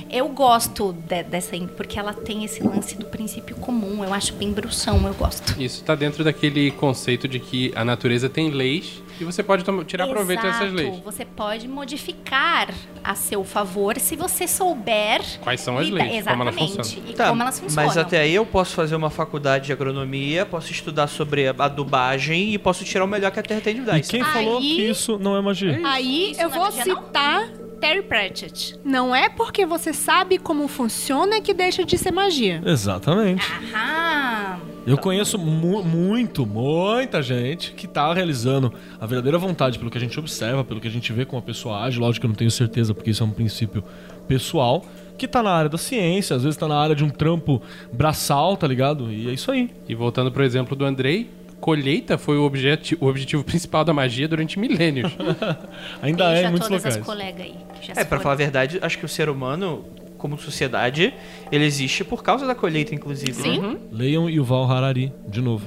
Eu 0.08 0.28
gosto 0.28 0.92
de- 0.92 1.24
dessa, 1.24 1.56
porque 1.76 1.98
ela 1.98 2.12
tem 2.14 2.44
esse 2.44 2.62
lance 2.62 2.96
do 2.96 3.06
princípio 3.06 3.56
comum. 3.56 4.04
Eu 4.04 4.14
acho 4.14 4.32
bem 4.34 4.52
bruxão, 4.52 5.04
eu 5.04 5.14
gosto. 5.14 5.60
Isso 5.60 5.82
tá 5.82 5.96
dentro 5.96 6.22
daquele 6.22 6.70
conceito 6.70 7.26
de 7.26 7.40
que 7.40 7.72
a 7.74 7.84
natureza 7.84 8.28
tem 8.28 8.50
leis 8.50 9.02
e 9.20 9.24
você 9.24 9.42
pode 9.42 9.64
tirar 9.84 10.06
proveito 10.08 10.42
dessas 10.42 10.62
Exato. 10.62 10.74
leis. 10.76 10.98
Você 11.04 11.24
pode 11.24 11.68
modificar 11.68 12.68
a 13.02 13.14
seu 13.14 13.44
favor 13.44 13.98
se 13.98 14.16
você 14.16 14.46
souber 14.48 15.20
Quais 15.40 15.60
são 15.60 15.78
as 15.78 15.88
leis, 15.88 16.24
como 16.24 16.42
elas 16.42 16.54
Exatamente. 16.56 16.76
funcionam. 16.76 17.10
E 17.10 17.12
Tá, 17.14 17.28
como 17.28 17.42
elas 17.42 17.60
funcionam. 17.60 17.86
mas 17.88 17.96
até 17.98 18.20
aí 18.20 18.34
eu 18.34 18.44
posso 18.46 18.74
fazer 18.74 18.96
uma 18.96 19.10
faculdade 19.10 19.66
de 19.66 19.72
agronomia, 19.72 20.44
posso 20.46 20.72
estudar 20.72 21.06
sobre 21.06 21.46
a 21.48 21.54
adubagem 21.58 22.52
e 22.52 22.58
posso 22.58 22.84
tirar 22.84 23.04
o 23.04 23.08
melhor 23.08 23.30
que 23.30 23.40
a 23.40 23.42
terra 23.42 23.60
tem 23.60 23.74
de 23.76 23.80
dar. 23.82 23.98
E 23.98 24.02
quem 24.02 24.22
falou 24.24 24.58
Aí- 24.58 24.62
que 24.76 24.82
isso 24.90 25.18
não 25.18 25.36
é 25.36 25.40
magia? 25.40 25.80
Aí 25.84 26.30
Isso 26.32 26.40
eu 26.40 26.48
não 26.48 26.56
é 26.56 26.58
vou 26.58 26.64
magia, 26.76 26.84
não? 26.94 27.02
citar 27.04 27.48
Terry 27.80 28.02
Pratchett. 28.02 28.76
Não 28.84 29.14
é 29.14 29.28
porque 29.28 29.66
você 29.66 29.92
sabe 29.92 30.38
como 30.38 30.66
funciona 30.68 31.40
que 31.40 31.52
deixa 31.52 31.84
de 31.84 31.98
ser 31.98 32.10
magia. 32.12 32.62
Exatamente. 32.64 33.44
Aham. 33.74 34.73
Eu 34.86 34.98
conheço 34.98 35.38
mu- 35.38 35.82
muito, 35.82 36.44
muita 36.46 37.22
gente 37.22 37.72
que 37.72 37.86
tá 37.86 38.12
realizando 38.12 38.72
a 39.00 39.06
verdadeira 39.06 39.38
vontade 39.38 39.78
pelo 39.78 39.90
que 39.90 39.96
a 39.98 40.00
gente 40.00 40.18
observa, 40.18 40.62
pelo 40.62 40.80
que 40.80 40.88
a 40.88 40.90
gente 40.90 41.12
vê 41.12 41.24
como 41.24 41.38
a 41.38 41.42
pessoa 41.42 41.82
age. 41.82 41.98
Lógico 41.98 42.20
que 42.22 42.26
eu 42.26 42.28
não 42.28 42.36
tenho 42.36 42.50
certeza, 42.50 42.92
porque 42.94 43.10
isso 43.10 43.22
é 43.22 43.26
um 43.26 43.30
princípio 43.30 43.82
pessoal. 44.28 44.84
Que 45.16 45.28
tá 45.28 45.42
na 45.42 45.50
área 45.52 45.70
da 45.70 45.78
ciência, 45.78 46.34
às 46.36 46.42
vezes 46.42 46.56
tá 46.56 46.66
na 46.68 46.76
área 46.76 46.94
de 46.94 47.04
um 47.04 47.08
trampo 47.08 47.62
braçal, 47.92 48.56
tá 48.56 48.66
ligado? 48.66 49.10
E 49.12 49.28
é 49.28 49.32
isso 49.32 49.50
aí. 49.50 49.70
E 49.88 49.94
voltando 49.94 50.30
pro 50.32 50.42
exemplo 50.44 50.74
do 50.76 50.84
Andrei, 50.84 51.30
colheita 51.60 52.18
foi 52.18 52.36
o, 52.36 52.42
objeti- 52.42 52.98
o 53.00 53.06
objetivo 53.06 53.42
principal 53.44 53.84
da 53.84 53.92
magia 53.94 54.26
durante 54.28 54.58
milênios. 54.58 55.12
Ainda 56.02 56.34
é 56.36 56.42
em 56.44 56.50
muitos 56.50 56.68
todas 56.68 56.82
locais. 56.82 56.96
as 56.98 57.06
colegas 57.06 57.40
aí. 57.40 57.54
que 57.80 57.86
já 57.86 57.92
É, 57.96 58.04
foram. 58.04 58.22
falar 58.22 58.34
a 58.34 58.36
verdade, 58.36 58.78
acho 58.82 58.98
que 58.98 59.04
o 59.04 59.08
ser 59.08 59.28
humano, 59.28 59.84
como 60.24 60.38
sociedade, 60.38 61.12
ele 61.52 61.66
existe 61.66 62.02
por 62.02 62.22
causa 62.22 62.46
da 62.46 62.54
colheita, 62.54 62.94
inclusive. 62.94 63.34
Sim. 63.34 63.60
né? 63.60 63.76
Leiam 63.92 64.26
Yuval 64.30 64.64
Harari, 64.72 65.12
de 65.28 65.42
novo. 65.42 65.66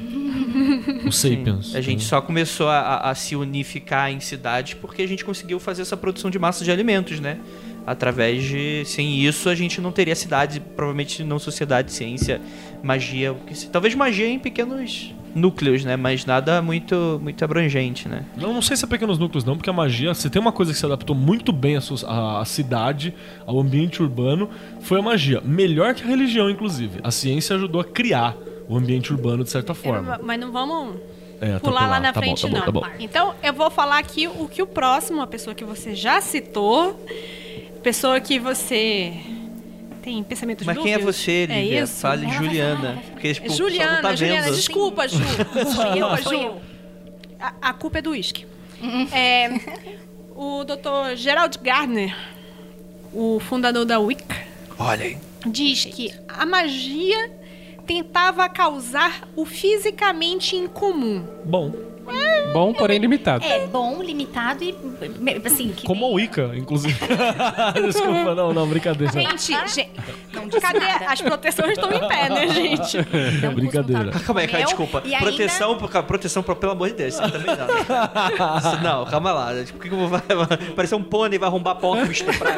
o 1.06 1.12
Sapiens. 1.12 1.76
A 1.76 1.80
gente 1.82 2.04
só 2.04 2.20
começou 2.22 2.68
a, 2.68 2.80
a- 2.80 3.12
a 3.12 3.14
se 3.16 3.36
unificar 3.36 4.12
em 4.12 4.20
cidades 4.20 4.74
porque 4.74 5.04
a 5.04 5.08
gente 5.08 5.24
conseguiu 5.24 5.60
fazer 5.60 5.84
essa 5.84 5.96
produção 5.96 6.32
de 6.32 6.40
massa 6.40 6.66
de 6.66 6.72
alimentos, 6.72 7.20
né? 7.20 7.38
Através 7.86 8.44
de. 8.44 8.84
Sem 8.86 9.20
isso, 9.24 9.48
a 9.48 9.54
gente 9.54 9.80
não 9.80 9.92
teria 9.92 10.16
cidade, 10.16 10.60
provavelmente 10.76 11.24
não 11.24 11.38
sociedade, 11.38 11.94
ciência, 11.94 12.42
magia. 12.82 13.34
o 13.34 13.36
que 13.36 13.54
se- 13.56 13.70
Talvez 13.70 13.94
magia 13.94 14.28
em 14.28 14.40
pequenos 14.40 15.14
núcleos, 15.36 15.84
né? 15.86 15.96
Mas 15.96 16.26
nada 16.26 16.62
muito, 16.62 17.20
muito 17.22 17.44
abrangente, 17.44 18.08
né? 18.08 18.24
Não, 18.36 18.54
não 18.54 18.62
sei 18.62 18.76
se 18.76 18.86
é 18.86 18.88
pequenos 18.88 19.18
núcleos, 19.20 19.44
não, 19.46 19.56
porque 19.56 19.70
a 19.70 19.74
magia, 19.74 20.14
se 20.14 20.30
tem 20.30 20.42
uma 20.42 20.52
coisa 20.52 20.72
que 20.74 20.78
se 20.80 20.86
adaptou 20.86 21.16
muito 21.16 21.52
bem 21.52 21.76
à, 21.78 21.82
sua- 21.82 22.40
à- 22.42 22.46
cidade, 22.46 23.14
ao 23.46 23.60
ambiente 23.60 24.02
urbano, 24.02 24.50
foi 24.82 25.00
a 25.00 25.02
magia. 25.02 25.42
Melhor 25.44 25.94
que 25.94 26.04
a 26.04 26.08
religião, 26.08 26.50
inclusive. 26.50 27.00
A 27.04 27.12
ciência 27.12 27.56
ajudou 27.56 27.82
a 27.82 27.84
criar 27.84 28.36
o 28.68 28.76
ambiente 28.76 29.12
urbano 29.14 29.44
de 29.44 29.50
certa 29.50 29.74
forma. 29.74 30.20
Mas 30.24 30.40
não 30.40 30.52
vamos 30.52 30.96
É, 31.40 31.60
pular 31.60 31.88
lá 31.88 32.00
na 32.00 32.12
tá 32.12 32.20
bom, 32.20 32.26
frente, 32.26 32.42
tá 32.42 32.48
bom, 32.48 32.58
não. 32.58 32.66
tá 32.66 32.72
bom. 32.72 32.84
Então, 33.00 33.34
eu 33.44 33.54
vou 33.54 33.70
falar 33.70 34.00
aqui 34.00 34.28
o 34.28 34.48
que 34.48 34.62
o 34.62 34.68
próximo, 34.68 35.22
a 35.22 35.28
pessoa 35.28 35.54
que 35.54 35.64
você 35.64 35.94
já 35.94 36.20
citou, 36.20 37.00
pessoa 37.84 38.20
que 38.20 38.40
você 38.40 39.14
tem 40.08 40.24
pensamentos 40.24 40.66
Mas 40.66 40.78
quem 40.78 40.94
é 40.94 40.98
dúbios. 40.98 41.18
você, 41.18 41.48
É 41.50 41.62
Lívia? 41.62 41.84
isso? 41.84 42.00
Fale 42.00 42.24
Ela 42.26 42.34
Juliana. 42.36 42.80
falar. 42.80 43.02
Porque 43.12 43.34
tipo, 43.34 43.48
É 43.48 43.50
Juliana, 43.50 44.02
tá 44.02 44.16
Juliana, 44.16 44.42
vendo. 44.44 44.56
desculpa, 44.56 45.08
Ju. 45.08 45.18
Desculpa, 45.54 46.22
Ju. 46.22 46.34
eu. 46.34 46.62
A, 47.38 47.54
a 47.70 47.74
culpa 47.74 47.98
é 47.98 48.02
do 48.02 48.12
uísque. 48.12 48.46
É, 49.12 49.50
o 50.34 50.64
Dr. 50.64 51.16
Gerald 51.18 51.58
Gardner, 51.62 52.16
o 53.14 53.38
fundador 53.42 53.84
da 53.86 54.00
Wicca, 54.00 54.44
Olha 54.80 55.04
aí. 55.04 55.18
diz 55.46 55.84
que 55.84 56.14
a 56.30 56.46
magia 56.46 57.32
tentava 57.86 58.48
causar 58.48 59.28
o 59.36 59.46
fisicamente 59.46 60.56
incomum. 60.56 61.26
Bom, 61.44 61.74
Bom, 62.54 62.74
porém 62.74 62.98
limitado. 63.00 63.44
É 63.46 63.68
bom, 63.68 64.02
limitado 64.02 64.64
e 64.64 64.76
assim. 65.46 65.70
Que 65.70 65.86
como 65.86 66.06
a 66.06 66.10
Wicca, 66.10 66.52
inclusive. 66.56 66.98
Desculpa, 67.86 68.34
não, 68.36 68.54
não, 68.54 68.68
brincadeira. 68.68 69.12
Gente, 69.14 69.54
gente, 69.68 69.90
Não 70.34 70.48
disse 70.48 70.62
cadê? 70.62 70.80
nada. 70.80 71.06
As 71.08 71.22
proteções 71.22 71.72
estão 71.72 71.92
em 71.92 72.08
pé, 72.08 72.30
né, 72.30 72.48
gente? 72.48 72.98
Não 73.42 73.54
Brincadeira. 73.54 74.08
um 74.16 74.20
Calma 74.20 74.42
aí, 74.42 74.48
cara, 74.48 74.64
desculpa. 74.64 75.02
e 75.06 75.14
ainda- 75.14 75.28
Proteção, 75.28 75.78
pro- 75.78 76.04
proteção, 76.04 76.44
pro- 76.44 76.56
pelo 76.56 76.72
amor 76.72 76.90
de 76.90 76.96
Deus, 76.96 77.14
isso 77.14 77.22
também 77.32 77.46
não. 77.46 78.58
Isso 78.58 78.82
não, 78.84 79.06
calma 79.06 79.32
lá. 79.34 79.52
Por 79.72 79.82
que 79.82 79.90
que 79.90 79.94
eu 79.96 80.00
vou 80.00 80.08
vai- 80.08 80.22
parecer 80.76 80.96
um 80.96 81.04
pônei 81.04 81.36
e 81.38 81.40
vai 81.40 81.50
arrombar 81.50 81.74
a 81.74 81.76
porta 81.80 82.04
e 82.04 82.08
me 82.08 82.14
estuprar? 82.14 82.56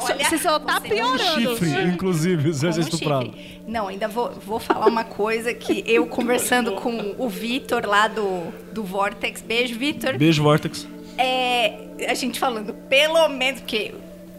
Olha, 0.00 0.24
Você 0.24 0.38
só 0.38 0.58
tá 0.58 0.80
você- 0.80 0.88
piorando. 0.88 1.56
Chifre, 1.56 1.82
inclusive, 1.84 2.52
se 2.54 2.66
com 2.66 2.72
você 2.72 2.78
um 2.80 2.82
estuprado. 2.82 3.24
chifre. 3.26 3.62
Não, 3.66 3.88
ainda 3.88 4.08
vou, 4.08 4.30
vou 4.44 4.58
falar 4.58 4.86
uma 4.86 5.04
coisa 5.04 5.54
que 5.54 5.84
eu 5.86 6.06
conversando 6.06 6.72
com 6.72 7.14
o 7.16 7.28
Vitor 7.28 7.86
lá 7.86 8.08
do, 8.08 8.52
do 8.72 8.82
Vortex. 8.84 9.40
Beijo, 9.42 9.78
Vitor. 9.78 10.16
Beijo, 10.18 10.42
Vortex. 10.42 10.86
É, 11.18 11.74
a 12.08 12.14
gente 12.14 12.40
falando, 12.40 12.72
pelo 12.88 13.28
menos, 13.28 13.60
porque 13.60 13.94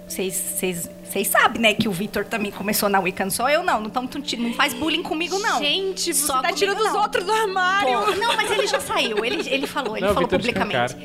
vocês 0.07 0.34
vocês- 0.36 0.89
vocês 1.09 1.27
sabem, 1.27 1.61
né, 1.61 1.73
que 1.75 1.88
o 1.88 1.91
Vitor 1.91 2.25
também 2.25 2.51
começou 2.51 2.89
na 2.89 2.99
Wicca, 2.99 3.23
não 3.23 3.31
sou 3.31 3.47
eu 3.47 3.63
não. 3.63 3.81
Não, 3.81 3.89
tão, 3.89 4.09
não 4.39 4.53
faz 4.53 4.73
bullying 4.73 5.03
comigo, 5.03 5.38
não. 5.38 5.59
Gente, 5.59 6.13
você 6.13 6.25
Só 6.25 6.34
tá 6.34 6.49
comigo, 6.49 6.57
tirando 6.57 6.79
os 6.79 6.93
não. 6.93 7.01
outros 7.01 7.23
do 7.23 7.31
armário. 7.31 7.99
Pô, 8.01 8.11
não, 8.15 8.36
mas 8.36 8.49
ele 8.51 8.65
já 8.67 8.79
saiu. 8.79 9.23
Ele, 9.23 9.47
ele 9.47 9.67
falou, 9.67 9.95
ele 9.95 10.07
Não, 10.07 10.13
falou 10.15 10.27
publicamente. 10.27 10.97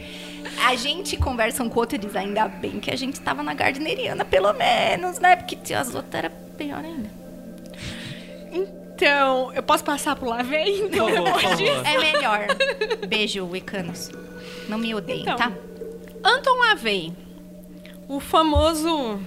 A 0.64 0.74
gente 0.74 1.16
conversa 1.18 1.62
um 1.62 1.68
com 1.68 1.76
o 1.76 1.80
outro 1.80 1.96
e 1.96 1.98
diz, 1.98 2.16
ainda 2.16 2.48
bem 2.48 2.80
que 2.80 2.90
a 2.90 2.96
gente 2.96 3.20
tava 3.20 3.42
na 3.42 3.52
gardneriana, 3.52 4.24
pelo 4.24 4.52
menos, 4.54 5.18
né? 5.18 5.36
Porque 5.36 5.74
as 5.74 5.94
outras 5.94 6.14
era 6.14 6.30
pior 6.30 6.82
ainda. 6.82 7.10
Então, 9.00 9.52
eu 9.52 9.62
posso 9.62 9.84
passar 9.84 10.16
pro 10.16 10.28
Lavei? 10.28 10.80
Então, 10.82 11.06
Por 11.06 11.14
favor, 11.14 11.32
por 11.32 11.40
favor. 11.40 11.86
É 11.86 11.98
melhor. 12.12 12.46
Beijo, 13.06 13.44
Wicanos. 13.46 14.10
Não 14.68 14.76
me 14.76 14.92
odeiem, 14.92 15.22
Então, 15.22 15.36
tá? 15.36 15.52
Anton 16.24 16.58
Lavey, 16.58 17.12
o 18.08 18.18
famoso... 18.18 19.20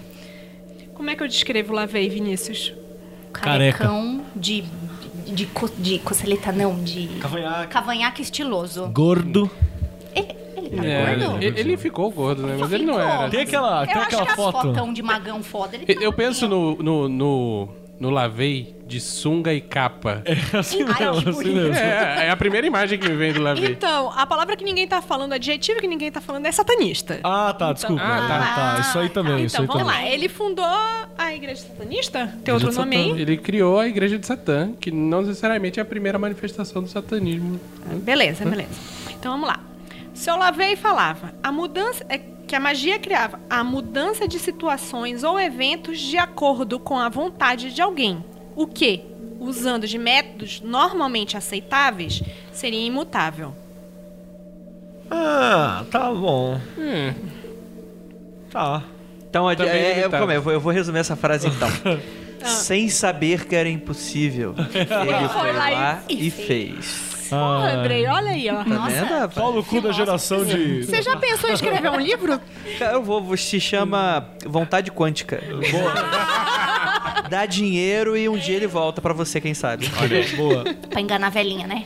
Como 0.94 1.10
é 1.10 1.16
que 1.16 1.24
eu 1.24 1.28
descrevo 1.28 1.74
Lavey, 1.74 2.10
Vinícius? 2.10 2.74
Careca. 3.32 3.78
Carecão 3.78 4.26
de, 4.36 4.62
de, 5.26 5.32
de, 5.34 5.46
co- 5.48 5.70
de 5.78 6.00
coceleta, 6.00 6.52
não, 6.52 6.76
de... 6.84 7.08
Cavanhaque. 7.22 7.68
Cavanhaque 7.72 8.22
estiloso. 8.22 8.88
Gordo. 8.90 9.50
Ele, 10.14 10.36
ele 10.58 10.70
tá 10.78 10.86
É, 10.86 11.16
gordo? 11.16 11.44
ele, 11.44 11.60
ele 11.62 11.78
ficou 11.78 12.12
gordo, 12.12 12.46
né? 12.46 12.58
Mas 12.60 12.72
ele 12.74 12.86
não 12.86 12.96
ficou. 12.96 13.10
era. 13.10 13.30
Tem 13.30 13.40
aquela, 13.40 13.86
tem 13.88 13.96
Eu 13.96 14.02
acho 14.02 14.08
aquela 14.10 14.26
que 14.26 14.32
as 14.32 14.36
foto. 14.36 14.62
fotão 14.62 14.92
de 14.94 15.02
magão 15.02 15.42
foda, 15.42 15.78
ele 15.78 15.86
tá 15.96 16.02
Eu 16.04 16.12
penso 16.12 16.46
no, 16.48 16.76
no, 16.76 17.08
no, 17.10 17.70
no 18.02 18.10
Lavei 18.10 18.76
de 18.88 19.00
sunga 19.00 19.54
e 19.54 19.62
capa. 19.62 20.24
É 20.26 20.58
assim 20.58 20.84
mesmo, 20.84 21.30
assim 21.30 21.54
mesmo. 21.54 21.76
É, 21.76 22.26
é 22.26 22.30
a 22.32 22.36
primeira 22.36 22.66
imagem 22.66 22.98
que 22.98 23.08
me 23.08 23.16
vem 23.16 23.32
do 23.32 23.40
Lavei. 23.42 23.70
Então, 23.70 24.12
a 24.18 24.26
palavra 24.26 24.56
que 24.58 24.64
ninguém 24.64 24.88
tá 24.88 25.04
falando, 25.04 25.32
o 25.34 25.36
adjetivo 25.36 25.80
que 25.80 25.88
ninguém 25.88 26.12
tá 26.12 26.20
falando 26.20 26.48
é 26.48 26.52
satanista. 26.52 27.20
Ah, 27.24 27.54
tá, 27.58 27.72
desculpa. 27.74 28.02
Ah, 28.02 28.26
Ah, 28.26 28.28
tá. 28.28 28.74
tá. 28.76 28.80
Isso 28.82 28.98
aí 29.00 29.08
também, 29.10 29.46
isso 29.46 29.56
então, 29.62 29.62
aí 29.62 29.68
vamos 29.68 29.94
também. 29.94 30.10
lá. 30.10 30.14
Ele 30.16 30.28
fundou 30.28 30.66
a 30.66 31.34
Igreja 31.34 31.62
Satanista? 31.62 32.26
Tem 32.44 32.54
Igreja 32.56 32.66
outro 32.66 32.74
nome 32.82 32.96
aí? 32.96 33.22
Ele 33.22 33.38
criou 33.38 33.80
a 33.80 33.88
Igreja 33.88 34.18
de 34.18 34.26
Satã, 34.26 34.74
que 34.80 34.90
não 34.90 35.22
necessariamente 35.22 35.80
é 35.80 35.84
a 35.84 35.86
primeira 35.86 36.18
manifestação 36.18 36.82
do 36.82 36.90
satanismo. 36.90 37.60
Beleza, 38.02 38.44
beleza. 38.44 38.70
Então 39.12 39.32
vamos 39.34 39.48
lá. 39.48 39.60
Seu 40.16 40.36
Lavey 40.36 40.76
falava 40.76 41.34
a 41.44 41.52
mudança 41.52 42.04
é 42.10 42.20
que 42.52 42.56
a 42.58 42.60
magia 42.60 43.00
criava 43.00 43.40
a 43.50 43.64
mudança 43.64 44.28
de 44.28 44.38
situações 44.38 45.24
ou 45.24 45.40
eventos 45.40 45.98
de 46.02 46.18
acordo 46.18 46.78
com 46.82 47.00
a 47.00 47.08
vontade 47.08 47.74
de 47.74 47.82
alguém. 47.82 48.22
O 48.58 48.68
que, 48.68 49.06
usando 49.40 49.88
de 49.88 49.98
métodos 49.98 50.60
normalmente 50.60 51.38
aceitáveis, 51.38 52.22
seria 52.52 52.86
imutável. 52.86 53.56
Ah, 55.10 55.86
tá 55.90 56.12
bom. 56.12 56.60
Hum, 56.78 57.14
Tá. 58.50 58.84
Então, 59.30 59.50
é, 59.50 59.54
é, 59.54 59.66
é, 59.66 59.90
limitado. 59.92 60.12
calma 60.12 60.34
aí, 60.34 60.38
eu 60.38 60.42
vou, 60.42 60.52
eu 60.52 60.60
vou 60.60 60.74
resumir 60.74 61.00
essa 61.00 61.16
frase 61.16 61.48
então. 61.48 61.70
Sem 62.46 62.90
saber 62.90 63.46
que 63.48 63.56
era 63.56 63.70
impossível, 63.70 64.54
ele 64.76 65.30
foi 65.30 65.54
lá 65.54 65.72
e- 65.72 65.74
lá 65.74 66.04
e 66.10 66.28
e 66.28 66.30
fez. 66.30 67.11
Pô, 67.32 67.80
Andrei, 67.80 68.06
olha 68.08 68.32
aí, 68.32 68.50
ó. 68.50 68.58
Tá 68.64 68.70
Nossa. 68.70 68.90
vendo, 68.96 69.10
rapaz? 69.14 69.34
Qual 69.34 69.58
o 69.58 69.64
cu 69.64 69.82
da 69.82 69.92
geração 69.92 70.46
de. 70.46 70.84
Você 70.84 71.02
já 71.02 71.16
pensou 71.18 71.50
em 71.50 71.54
escrever 71.54 71.90
um 71.90 72.00
livro? 72.00 72.40
Eu 72.80 73.02
vou, 73.04 73.36
se 73.38 73.60
chama 73.60 74.28
Vontade 74.46 74.92
Quântica. 74.92 75.42
Dá 77.30 77.46
dinheiro 77.46 78.18
e 78.18 78.28
um 78.28 78.38
dia 78.38 78.56
ele 78.58 78.68
volta 78.68 79.02
pra 79.02 79.14
você, 79.14 79.40
quem 79.40 79.54
sabe. 79.54 79.90
Boa. 80.36 80.64
Pra 80.90 81.00
enganar 81.00 81.28
a 81.28 81.30
velhinha, 81.30 81.66
né? 81.66 81.86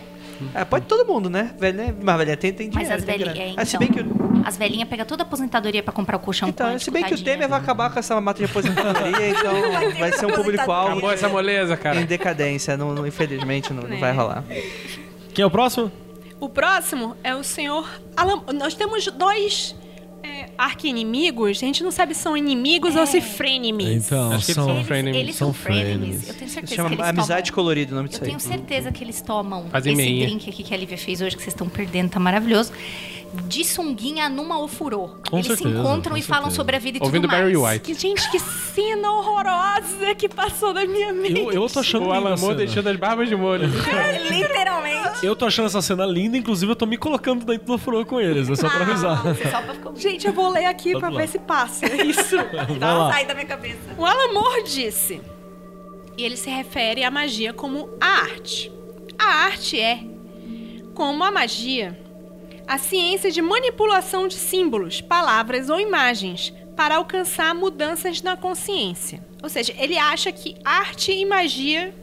É, 0.54 0.66
pode 0.66 0.86
todo 0.86 1.06
mundo, 1.08 1.30
né? 1.30 1.54
Velha, 1.58 1.96
mas 2.02 2.18
velha 2.18 2.36
tem, 2.36 2.52
tem 2.52 2.68
Mas 2.74 2.84
dinheiro. 2.89 2.96
as 2.98 3.04
tem 3.06 3.18
velhinhas, 3.18 3.52
então, 3.52 3.56
Ah, 3.58 3.66
se 3.66 3.78
bem 3.78 3.88
que, 3.88 4.02
o- 4.02 4.41
as 4.43 4.58
velhinhas 4.58 4.89
pegam 4.89 5.06
toda 5.06 5.24
a 5.24 5.26
aposentadoria 5.26 5.82
pra 5.82 5.93
comprar 5.93 6.18
o 6.18 6.20
colchão 6.20 6.50
então, 6.50 6.68
quântico, 6.68 6.84
se 6.84 6.91
bem 6.91 7.04
que 7.04 7.14
o 7.14 7.18
tadinha. 7.18 7.34
Temer 7.36 7.48
vai 7.48 7.58
acabar 7.60 7.89
com 7.89 7.98
essa 8.00 8.20
mata 8.20 8.39
de 8.39 8.46
aposentadoria, 8.46 9.30
então 9.32 9.54
vai 9.98 10.12
ser 10.12 10.26
um 10.26 10.32
público-alvo 10.34 10.91
acabou 10.93 11.12
essa 11.14 11.30
moleza, 11.30 11.76
em 11.76 11.78
cara. 11.78 12.02
decadência. 12.06 12.76
Não, 12.76 12.93
não- 12.93 13.08
infelizmente, 13.08 13.72
não, 13.72 13.84
não 13.84 13.98
vai 13.98 14.12
rolar. 14.14 14.43
Quem 15.36 15.43
é 15.43 15.45
o 15.45 15.51
próximo? 15.51 15.91
O 16.39 16.49
próximo 16.49 17.15
é 17.23 17.36
o 17.36 17.43
senhor 17.43 17.88
Alan. 18.17 18.41
Nós 18.53 18.73
temos 18.73 19.05
dois 19.07 19.75
é, 20.23 20.49
arqui-inimigos. 20.57 21.49
A 21.57 21.65
gente 21.65 21.83
não 21.83 21.91
sabe 21.91 22.13
se 22.15 22.21
são 22.21 22.36
inimigos 22.38 22.95
ou 22.95 23.05
se 23.05 23.21
frenemies. 23.21 24.07
Então, 24.07 24.31
Acho 24.31 24.45
que 24.45 24.51
eles 24.51 24.55
são 24.55 24.75
Eles, 24.75 24.88
frenemies. 24.88 25.21
eles 25.21 25.36
são 25.36 25.47
São 25.47 25.53
frenemies. 25.53 25.97
frenemies. 25.97 26.29
Eu 26.29 26.33
tenho 26.36 26.49
certeza 26.49 26.75
chama 26.75 26.89
que 26.89 26.95
eles 26.95 27.07
Amizade 27.09 27.51
tomam... 27.51 27.55
Colorida 27.55 27.91
o 27.91 27.95
nome 27.95 28.07
Eu 28.07 28.09
disso 28.11 28.23
aí. 28.23 28.29
tenho 28.29 28.39
certeza 28.39 28.91
que 28.91 29.03
eles 29.03 29.21
tomam 29.21 29.65
Fazem 29.69 29.93
esse 29.93 30.01
meinha. 30.01 30.27
drink 30.27 30.49
aqui 30.49 30.63
que 30.63 30.73
a 30.73 30.77
Lívia 30.77 30.97
fez 30.97 31.21
hoje, 31.21 31.36
que 31.36 31.41
vocês 31.43 31.53
estão 31.53 31.67
perdendo, 31.69 32.09
tá 32.09 32.19
maravilhoso. 32.19 32.71
De 33.43 33.63
sunguinha 33.63 34.27
numa 34.27 34.59
ofurô. 34.59 35.09
Com 35.29 35.38
Eles 35.38 35.47
se 35.47 35.55
certeza, 35.57 35.79
encontram 35.79 36.13
com 36.13 36.17
e 36.17 36.21
falam 36.21 36.43
certeza. 36.45 36.55
sobre 36.55 36.75
a 36.75 36.79
vida 36.79 36.97
e 36.97 37.01
Ouvindo 37.01 37.23
tudo 37.23 37.31
mais. 37.31 37.43
Barry 37.43 37.57
White. 37.57 37.86
Que, 37.86 37.93
gente, 37.93 38.29
que 38.31 38.39
cena 38.39 39.11
horrorosa 39.11 40.15
que 40.17 40.27
passou 40.27 40.73
da 40.73 40.86
minha 40.86 41.13
mente. 41.13 41.39
Eu, 41.39 41.51
eu 41.51 41.69
tô 41.69 41.79
achando 41.79 42.03
O 42.03 42.05
linda 42.05 42.15
a 42.15 42.17
Alan 42.17 42.29
Moore 42.29 42.39
cena. 42.41 42.55
deixando 42.55 42.88
as 42.89 42.95
barbas 42.97 43.29
de 43.29 43.36
molho. 43.36 43.65
É, 43.65 44.17
literalmente. 44.29 45.25
Eu 45.25 45.36
tô 45.36 45.45
achando 45.45 45.67
essa 45.67 45.81
cena 45.81 46.05
linda, 46.05 46.38
inclusive 46.38 46.71
eu 46.71 46.75
tô 46.75 46.86
me 46.86 46.97
colocando 46.97 47.45
dentro 47.45 47.65
do 47.67 47.77
furô 47.77 48.05
com 48.05 48.19
eles, 48.19 48.49
é 48.49 48.55
só 48.55 48.67
pra 48.69 48.81
avisar. 48.81 49.21
Pra 49.21 49.33
ficar... 49.36 49.63
Gente, 49.95 50.25
eu 50.27 50.33
vou 50.33 50.49
ler 50.51 50.65
aqui 50.65 50.93
Vamos 50.93 50.99
pra 51.01 51.09
lá. 51.09 51.21
ver 51.21 51.27
se 51.27 51.39
passa 51.39 51.86
isso. 52.03 52.36
Vai 52.38 52.77
Não 52.79 52.97
lá. 52.99 53.11
sai 53.13 53.25
da 53.25 53.33
minha 53.33 53.45
cabeça. 53.45 53.77
O 53.97 54.05
Alan 54.05 54.33
Moore 54.33 54.63
disse, 54.63 55.21
e 56.17 56.23
ele 56.25 56.36
se 56.36 56.49
refere 56.49 57.03
à 57.03 57.11
magia 57.11 57.53
como 57.53 57.89
a 58.01 58.07
arte. 58.07 58.71
A 59.17 59.45
arte 59.45 59.79
é, 59.79 59.99
como 60.93 61.23
a 61.23 61.31
magia, 61.31 61.97
a 62.68 62.78
ciência 62.78 63.32
de 63.32 63.41
manipulação 63.41 64.28
de 64.28 64.36
símbolos, 64.36 65.01
palavras 65.01 65.70
ou 65.70 65.80
imagens 65.80 66.53
para 66.76 66.95
alcançar 66.97 67.53
mudanças 67.55 68.22
na 68.22 68.36
consciência. 68.36 69.24
Ou 69.41 69.49
seja, 69.49 69.74
ele 69.78 69.97
acha 69.97 70.32
que 70.32 70.55
arte 70.66 71.11
e 71.11 71.26
magia 71.26 71.93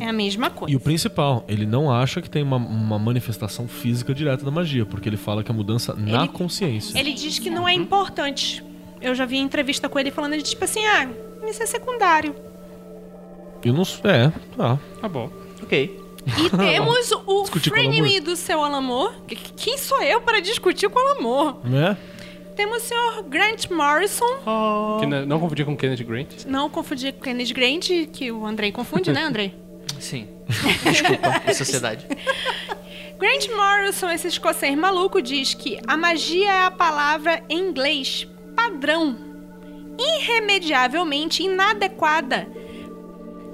é 0.00 0.06
a 0.08 0.12
mesma 0.12 0.48
coisa. 0.50 0.72
E 0.72 0.76
o 0.76 0.80
principal, 0.80 1.44
ele 1.48 1.66
não 1.66 1.92
acha 1.92 2.22
que 2.22 2.30
tem 2.30 2.42
uma, 2.42 2.56
uma 2.56 2.98
manifestação 2.98 3.68
física 3.68 4.14
direta 4.14 4.44
da 4.44 4.50
magia, 4.50 4.86
porque 4.86 5.08
ele 5.08 5.16
fala 5.16 5.42
que 5.44 5.50
é 5.50 5.54
mudança 5.54 5.94
na 5.94 6.20
Ele- 6.24 6.28
consciência. 6.28 6.98
Ele 6.98 7.12
diz 7.12 7.38
que 7.38 7.50
não 7.50 7.68
é 7.68 7.74
importante. 7.74 8.64
Eu 9.00 9.14
já 9.14 9.24
vi 9.26 9.36
entrevista 9.36 9.88
com 9.88 9.98
ele 9.98 10.10
falando 10.10 10.36
de 10.36 10.42
tipo 10.42 10.64
assim, 10.64 10.84
ah, 10.86 11.08
isso 11.48 11.62
é 11.62 11.66
secundário. 11.66 12.34
Eu 13.64 13.72
não. 13.72 13.82
É, 14.04 14.30
tá. 14.56 14.78
Tá 15.00 15.08
bom. 15.08 15.30
Ok. 15.62 16.00
E 16.36 16.50
temos 16.56 17.10
o 17.26 17.46
frenemy 17.46 18.20
do 18.20 18.36
seu 18.36 18.62
Alamor. 18.62 19.14
Quem 19.56 19.78
sou 19.78 20.02
eu 20.02 20.20
para 20.20 20.40
discutir 20.40 20.88
com 20.88 20.98
o 20.98 21.02
Alamor? 21.02 21.56
Né? 21.64 21.96
Temos 22.54 22.82
o 22.82 22.86
senhor 22.86 23.22
Grant 23.22 23.70
Morrison. 23.70 24.26
Que 25.00 25.06
não, 25.06 25.24
não 25.24 25.40
confundir 25.40 25.64
com 25.64 25.76
Kennedy 25.76 26.04
Grant. 26.04 26.44
Não 26.44 26.68
confundir 26.68 27.12
com 27.12 27.20
Kennedy 27.20 27.54
Grant, 27.54 27.88
que 28.12 28.32
o 28.32 28.44
Andrei 28.44 28.72
confunde, 28.72 29.12
né, 29.12 29.22
Andrei? 29.22 29.54
Sim. 30.00 30.28
Desculpa, 30.84 31.42
a 31.46 31.54
sociedade. 31.54 32.06
Grant 33.18 33.48
Morrison, 33.56 34.10
esse 34.10 34.28
escocês 34.28 34.76
maluco, 34.76 35.22
diz 35.22 35.54
que 35.54 35.78
a 35.86 35.96
magia 35.96 36.50
é 36.50 36.64
a 36.64 36.70
palavra 36.70 37.42
em 37.48 37.58
inglês 37.58 38.26
padrão, 38.54 39.16
irremediavelmente 39.98 41.42
inadequada 41.42 42.46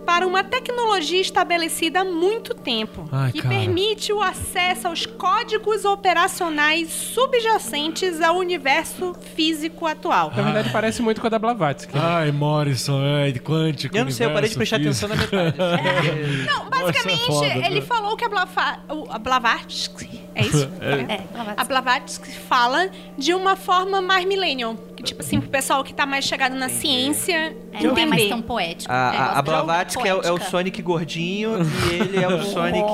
para 0.04 0.26
uma 0.26 0.44
tecnologia 0.44 1.20
estabelecida 1.20 2.00
há 2.00 2.04
muito 2.04 2.54
tempo, 2.54 3.08
Ai, 3.10 3.32
que 3.32 3.42
cara. 3.42 3.54
permite 3.54 4.12
o 4.12 4.22
acesso 4.22 4.88
aos 4.88 5.06
códigos 5.06 5.84
operacionais 5.84 6.90
subjacentes 6.90 8.20
ao 8.20 8.36
universo 8.36 9.14
físico 9.34 9.86
atual. 9.86 10.30
Na 10.36 10.42
verdade, 10.42 10.70
parece 10.70 11.02
muito 11.02 11.20
com 11.20 11.26
a 11.26 11.30
da 11.30 11.38
Blavatsky. 11.38 11.92
Ai, 11.98 12.30
Morrison, 12.32 13.00
é, 13.04 13.32
quântico. 13.32 13.96
Eu 13.96 14.04
não 14.04 14.12
sei, 14.12 14.26
eu 14.26 14.32
parei 14.32 14.48
de 14.48 14.56
prestar 14.56 14.76
atenção 14.76 15.08
na 15.08 15.16
metade. 15.16 15.54
Não, 16.46 16.70
basicamente, 16.70 17.28
Nossa, 17.28 17.44
é 17.46 17.54
foda, 17.54 17.66
ele 17.66 17.80
né? 17.80 17.86
falou 17.86 18.16
que 18.16 18.24
a, 18.24 18.28
Blava, 18.28 18.78
a 19.10 19.18
Blavatsky, 19.18 20.20
é 20.34 20.42
isso? 20.42 20.68
É, 20.84 21.20
A 21.56 21.64
Blavatsky 21.64 22.30
fala 22.30 22.88
de 23.16 23.32
uma 23.34 23.56
forma 23.56 24.00
mais 24.00 24.24
millennial. 24.26 24.76
Tipo 25.04 25.20
assim, 25.20 25.40
pro 25.40 25.48
pessoal 25.50 25.84
que 25.84 25.92
tá 25.94 26.04
mais 26.06 26.24
chegado 26.24 26.54
na 26.56 26.68
ciência 26.68 27.54
É, 27.72 27.82
não 27.82 27.92
é 27.96 28.06
mais 28.06 28.12
entender. 28.22 28.28
tão 28.28 28.42
poético. 28.42 28.90
A, 28.92 28.96
É, 29.14 29.16
a, 29.18 29.38
a 29.38 29.42
Blavatsky 29.42 30.08
é, 30.08 30.14
o- 30.14 30.22
é 30.22 30.32
o. 30.32 30.38
Sonic 30.40 30.80
gordinho 30.82 31.58
e 31.90 31.94
ele 31.94 32.22
é 32.22 32.26
o 32.28 32.42
Sonic. 32.44 32.84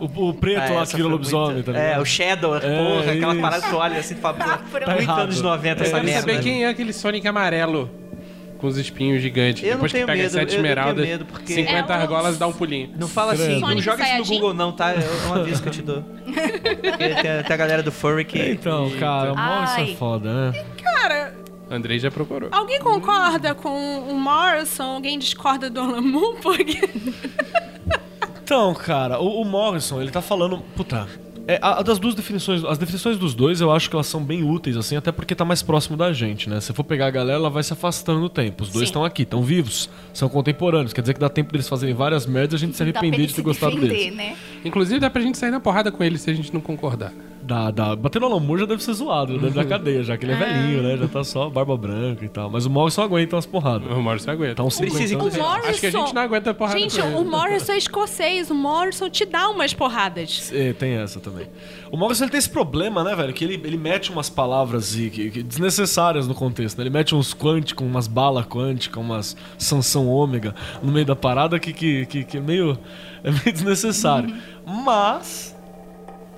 O, 0.00 0.28
o 0.30 0.34
preto 0.34 0.60
Ah, 0.72 0.80
lá 0.80 0.86
que 0.86 0.96
vira 0.96 1.08
lobisomem, 1.08 1.54
muito- 1.54 1.66
tá 1.66 1.72
ligado? 1.72 1.96
É, 1.98 2.00
o 2.00 2.04
Shadow, 2.04 2.56
É, 2.56 2.60
porra, 2.60 3.12
aquela 3.12 3.32
isso. 3.32 3.42
parada 3.42 3.62
que 3.62 3.70
tu 3.70 3.76
olha 3.76 3.98
assim 3.98 4.14
e 4.14 4.16
fala, 4.18 4.36
Tá 4.38 4.58
muito 4.58 5.00
errado. 5.02 5.20
anos 5.20 5.40
90 5.42 5.80
Eu 5.80 5.86
essa 5.86 5.92
quero 5.94 6.04
merda. 6.04 6.20
saber 6.20 6.40
quem 6.42 6.64
é 6.64 6.68
aquele 6.68 6.92
Sonic 6.92 7.26
amarelo 7.28 7.90
com 8.58 8.66
os 8.66 8.76
espinhos 8.76 9.22
gigantes. 9.22 9.62
Eu 9.62 9.68
não 9.70 9.74
Depois 9.76 9.92
tenho 9.92 10.04
que 10.06 10.12
pega 10.12 10.22
medo, 10.22 10.32
sete 10.32 10.40
eu- 10.42 10.58
eu 10.58 10.62
tenho 10.62 10.72
esmeraldas, 10.72 11.06
medo, 11.06 11.24
porque- 11.24 11.54
50 11.54 11.92
É 11.94 11.96
o- 11.96 12.00
argolas 12.00 12.38
dá 12.38 12.46
um 12.46 12.52
pulinho. 12.52 12.90
Não 12.98 13.08
fala 13.08 13.32
assim, 13.32 13.44
Credo. 13.44 13.60
não 13.60 13.68
Sonic 13.68 13.82
joga 13.82 14.04
isso 14.04 14.18
no? 14.18 14.24
Google 14.38 14.54
não, 14.54 14.72
tá? 14.72 14.90
É 14.92 14.98
um 15.30 15.34
aviso 15.34 15.62
que 15.62 15.68
eu 15.68 15.72
te 15.72 15.80
dou. 15.82 16.02
Porque 16.30 17.08
tem, 17.14 17.14
tem 17.42 17.54
a 17.54 17.56
galera 17.56 17.82
do 17.82 17.90
Furry 17.90 18.24
que... 18.24 18.38
Então, 18.38 18.90
cara, 19.00 19.32
o 19.32 19.36
Morrison 19.36 19.80
é 19.92 19.96
foda, 19.96 20.50
né? 20.52 20.64
Cara, 20.82 21.32
Andrei 21.70 21.98
já 21.98 22.10
procurou. 22.10 22.48
alguém 22.52 22.80
concorda 22.80 23.54
com 23.54 24.00
o 24.00 24.14
Morrison? 24.18 24.94
Alguém 24.96 25.18
discorda 25.18 25.70
do 25.70 25.80
Alan 25.80 26.00
Moore? 26.02 26.36
Porque... 26.42 26.88
Então, 28.42 28.74
cara, 28.74 29.20
o, 29.20 29.42
o 29.42 29.44
Morrison, 29.44 30.02
ele 30.02 30.10
tá 30.10 30.20
falando. 30.20 30.58
Puta. 30.74 31.06
É, 31.46 31.58
a, 31.62 31.78
a 31.78 31.82
das 31.82 31.98
duas 31.98 32.14
definições, 32.14 32.64
as 32.64 32.78
definições 32.78 33.18
dos 33.18 33.34
dois 33.34 33.60
eu 33.60 33.72
acho 33.72 33.88
que 33.88 33.96
elas 33.96 34.06
são 34.06 34.22
bem 34.22 34.42
úteis, 34.42 34.76
assim, 34.76 34.96
até 34.96 35.10
porque 35.10 35.34
tá 35.34 35.44
mais 35.44 35.62
próximo 35.62 35.96
da 35.96 36.12
gente, 36.12 36.48
né? 36.50 36.60
Se 36.60 36.72
for 36.72 36.84
pegar 36.84 37.06
a 37.06 37.10
galera, 37.10 37.38
ela 37.38 37.50
vai 37.50 37.62
se 37.62 37.72
afastando 37.72 38.20
no 38.20 38.28
tempo. 38.28 38.62
Os 38.62 38.70
dois 38.70 38.84
estão 38.84 39.04
aqui, 39.04 39.22
estão 39.22 39.42
vivos, 39.42 39.88
são 40.12 40.28
contemporâneos. 40.28 40.92
Quer 40.92 41.00
dizer 41.00 41.14
que 41.14 41.20
dá 41.20 41.28
tempo 41.28 41.50
deles 41.52 41.68
fazerem 41.68 41.94
várias 41.94 42.26
merdas 42.26 42.52
e 42.52 42.64
a 42.64 42.66
gente 42.66 42.76
se 42.76 42.82
arrepender 42.82 43.26
de 43.26 43.28
ter 43.28 43.34
se 43.34 43.42
gostado 43.42 43.74
defender, 43.74 43.94
deles. 43.94 44.16
né? 44.16 44.36
Inclusive, 44.64 45.00
dá 45.00 45.08
pra 45.08 45.22
gente 45.22 45.38
sair 45.38 45.50
na 45.50 45.60
porrada 45.60 45.90
com 45.90 46.04
ele 46.04 46.18
se 46.18 46.30
a 46.30 46.34
gente 46.34 46.52
não 46.52 46.60
concordar. 46.60 47.12
Dá, 47.42 47.70
dá. 47.70 47.96
Bater 47.96 48.20
no 48.20 48.26
Alan 48.26 48.40
Moore 48.40 48.60
já 48.60 48.66
deve 48.66 48.82
ser 48.82 48.92
zoado, 48.92 49.34
já 49.34 49.40
deve 49.40 49.54
dar 49.54 49.64
cadeia, 49.64 50.02
já 50.02 50.16
que 50.16 50.24
ele 50.24 50.32
é 50.32 50.36
velhinho, 50.36 50.82
né? 50.82 50.96
Já 50.96 51.08
tá 51.08 51.24
só 51.24 51.48
barba 51.48 51.76
branca 51.76 52.24
e 52.24 52.28
tal. 52.28 52.50
Mas 52.50 52.66
o 52.66 52.70
Morrison 52.70 53.02
aguenta 53.02 53.36
umas 53.36 53.46
porradas. 53.46 53.90
O 53.90 54.00
Morrison 54.02 54.30
aguenta. 54.30 54.54
Tá 54.56 54.62
uns 54.62 54.78
Precisa, 54.78 55.08
50 55.08 55.14
anos. 55.24 55.34
inclusive. 55.36 55.40
O 55.42 55.48
Morrison... 55.48 55.68
Acho 55.70 55.80
que 55.80 55.86
a 55.86 55.90
gente 55.90 56.14
não 56.14 56.22
aguenta 56.22 56.50
a 56.50 56.54
porrada 56.54 56.78
Gente, 56.78 57.00
o 57.00 57.24
Morrison 57.24 57.72
é 57.72 57.78
escocês. 57.78 58.50
O 58.50 58.54
Morrison 58.54 59.08
te 59.10 59.24
dá 59.24 59.48
umas 59.48 59.72
porradas. 59.72 60.52
É, 60.54 60.72
tem 60.74 60.92
essa 60.94 61.18
também. 61.18 61.46
O 61.90 61.96
Morrison 61.96 62.24
ele 62.24 62.30
tem 62.30 62.38
esse 62.38 62.50
problema, 62.50 63.02
né, 63.02 63.16
velho? 63.16 63.32
Que 63.32 63.44
ele, 63.44 63.54
ele 63.64 63.76
mete 63.78 64.12
umas 64.12 64.28
palavras 64.30 64.94
e, 64.96 65.08
que- 65.10 65.30
que 65.30 65.42
desnecessárias 65.42 66.28
no 66.28 66.34
contexto. 66.34 66.76
Né? 66.78 66.84
Ele 66.84 66.90
mete 66.90 67.14
uns 67.14 67.34
quânticos, 67.34 67.86
umas 67.86 68.06
balas 68.06 68.44
quânticas, 68.46 69.02
umas 69.02 69.36
Sansão 69.58 70.06
ômega 70.08 70.54
no 70.82 70.92
meio 70.92 71.06
da 71.06 71.16
parada 71.16 71.58
que, 71.58 71.72
que, 71.72 72.06
que, 72.06 72.22
que 72.24 72.36
é, 72.36 72.40
meio, 72.40 72.78
é 73.24 73.30
meio 73.30 73.50
desnecessário. 73.52 74.32
Mas 74.66 75.56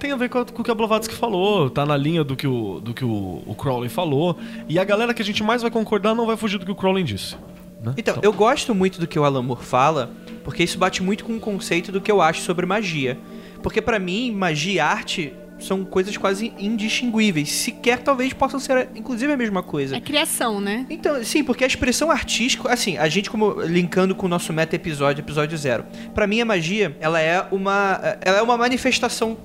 tem 0.03 0.11
a 0.13 0.17
ver 0.17 0.29
com, 0.29 0.39
a- 0.39 0.45
com 0.45 0.61
o 0.63 0.65
que 0.65 0.71
a 0.71 0.75
Blavatsky 0.75 1.15
falou, 1.15 1.71
tá 1.71 1.87
na 1.87 1.97
linha 1.97 2.25
do 2.25 2.35
que, 2.37 2.47
o, 2.47 2.81
do 2.81 2.93
que 2.93 3.05
o, 3.05 3.43
o 3.47 3.55
Crowley 3.55 3.89
falou. 3.89 4.37
E 4.69 4.79
a 4.79 4.85
galera 4.85 5.15
que 5.15 5.23
a 5.23 5.25
gente 5.25 5.43
mais 5.45 5.63
vai 5.63 5.71
concordar 5.71 6.15
não 6.15 6.27
vai 6.27 6.37
fugir 6.37 6.59
do 6.59 6.67
que 6.67 6.73
o 6.73 6.75
Crowley 6.75 7.05
disse. 7.05 7.37
né? 7.81 7.95
Então, 7.97 8.17
eu 8.21 8.33
gosto 8.33 8.75
muito 8.75 8.99
do 9.01 9.07
que 9.07 9.17
o 9.19 9.25
Alan 9.25 9.43
Moore 9.43 9.63
fala, 9.65 10.11
porque 10.43 10.63
isso 10.65 10.77
bate 10.77 11.03
muito 11.03 11.25
com 11.25 11.37
o 11.37 11.41
conceito 11.41 11.93
do 11.93 12.01
que 12.01 12.11
eu 12.11 12.21
acho 12.21 12.41
sobre 12.43 12.67
magia. 12.67 13.17
Porque 13.63 13.81
pra 13.81 13.99
mim, 14.01 14.33
magia 14.33 14.73
e 14.73 14.81
arte 14.81 15.33
são 15.63 15.85
coisas 15.85 16.17
quase 16.17 16.53
indistinguíveis. 16.59 17.51
Sequer 17.51 17.99
talvez 18.01 18.33
possam 18.33 18.59
ser, 18.61 18.89
inclusive, 18.95 19.33
a 19.33 19.37
mesma 19.37 19.63
coisa. 19.63 19.97
É 19.97 20.01
criação, 20.01 20.61
né? 20.61 20.87
Então, 20.91 21.23
sim, 21.25 21.43
porque 21.45 21.65
a 21.65 21.67
expressão 21.67 22.11
artística, 22.11 22.71
assim, 22.73 22.97
a 22.99 23.09
gente 23.09 23.31
como 23.31 23.61
linkando 23.63 24.15
com 24.15 24.27
o 24.27 24.29
nosso 24.29 24.53
meta 24.53 24.77
episódio, 24.77 25.23
episódio 25.23 25.57
zero. 25.57 25.85
Pra 26.15 26.27
mim 26.27 26.41
a 26.41 26.45
magia, 26.45 26.97
ela 27.01 27.21
é 27.21 27.47
uma, 27.51 28.01
ela 28.21 28.39
é 28.39 28.43
uma 28.43 28.57
manifestação. 28.57 29.37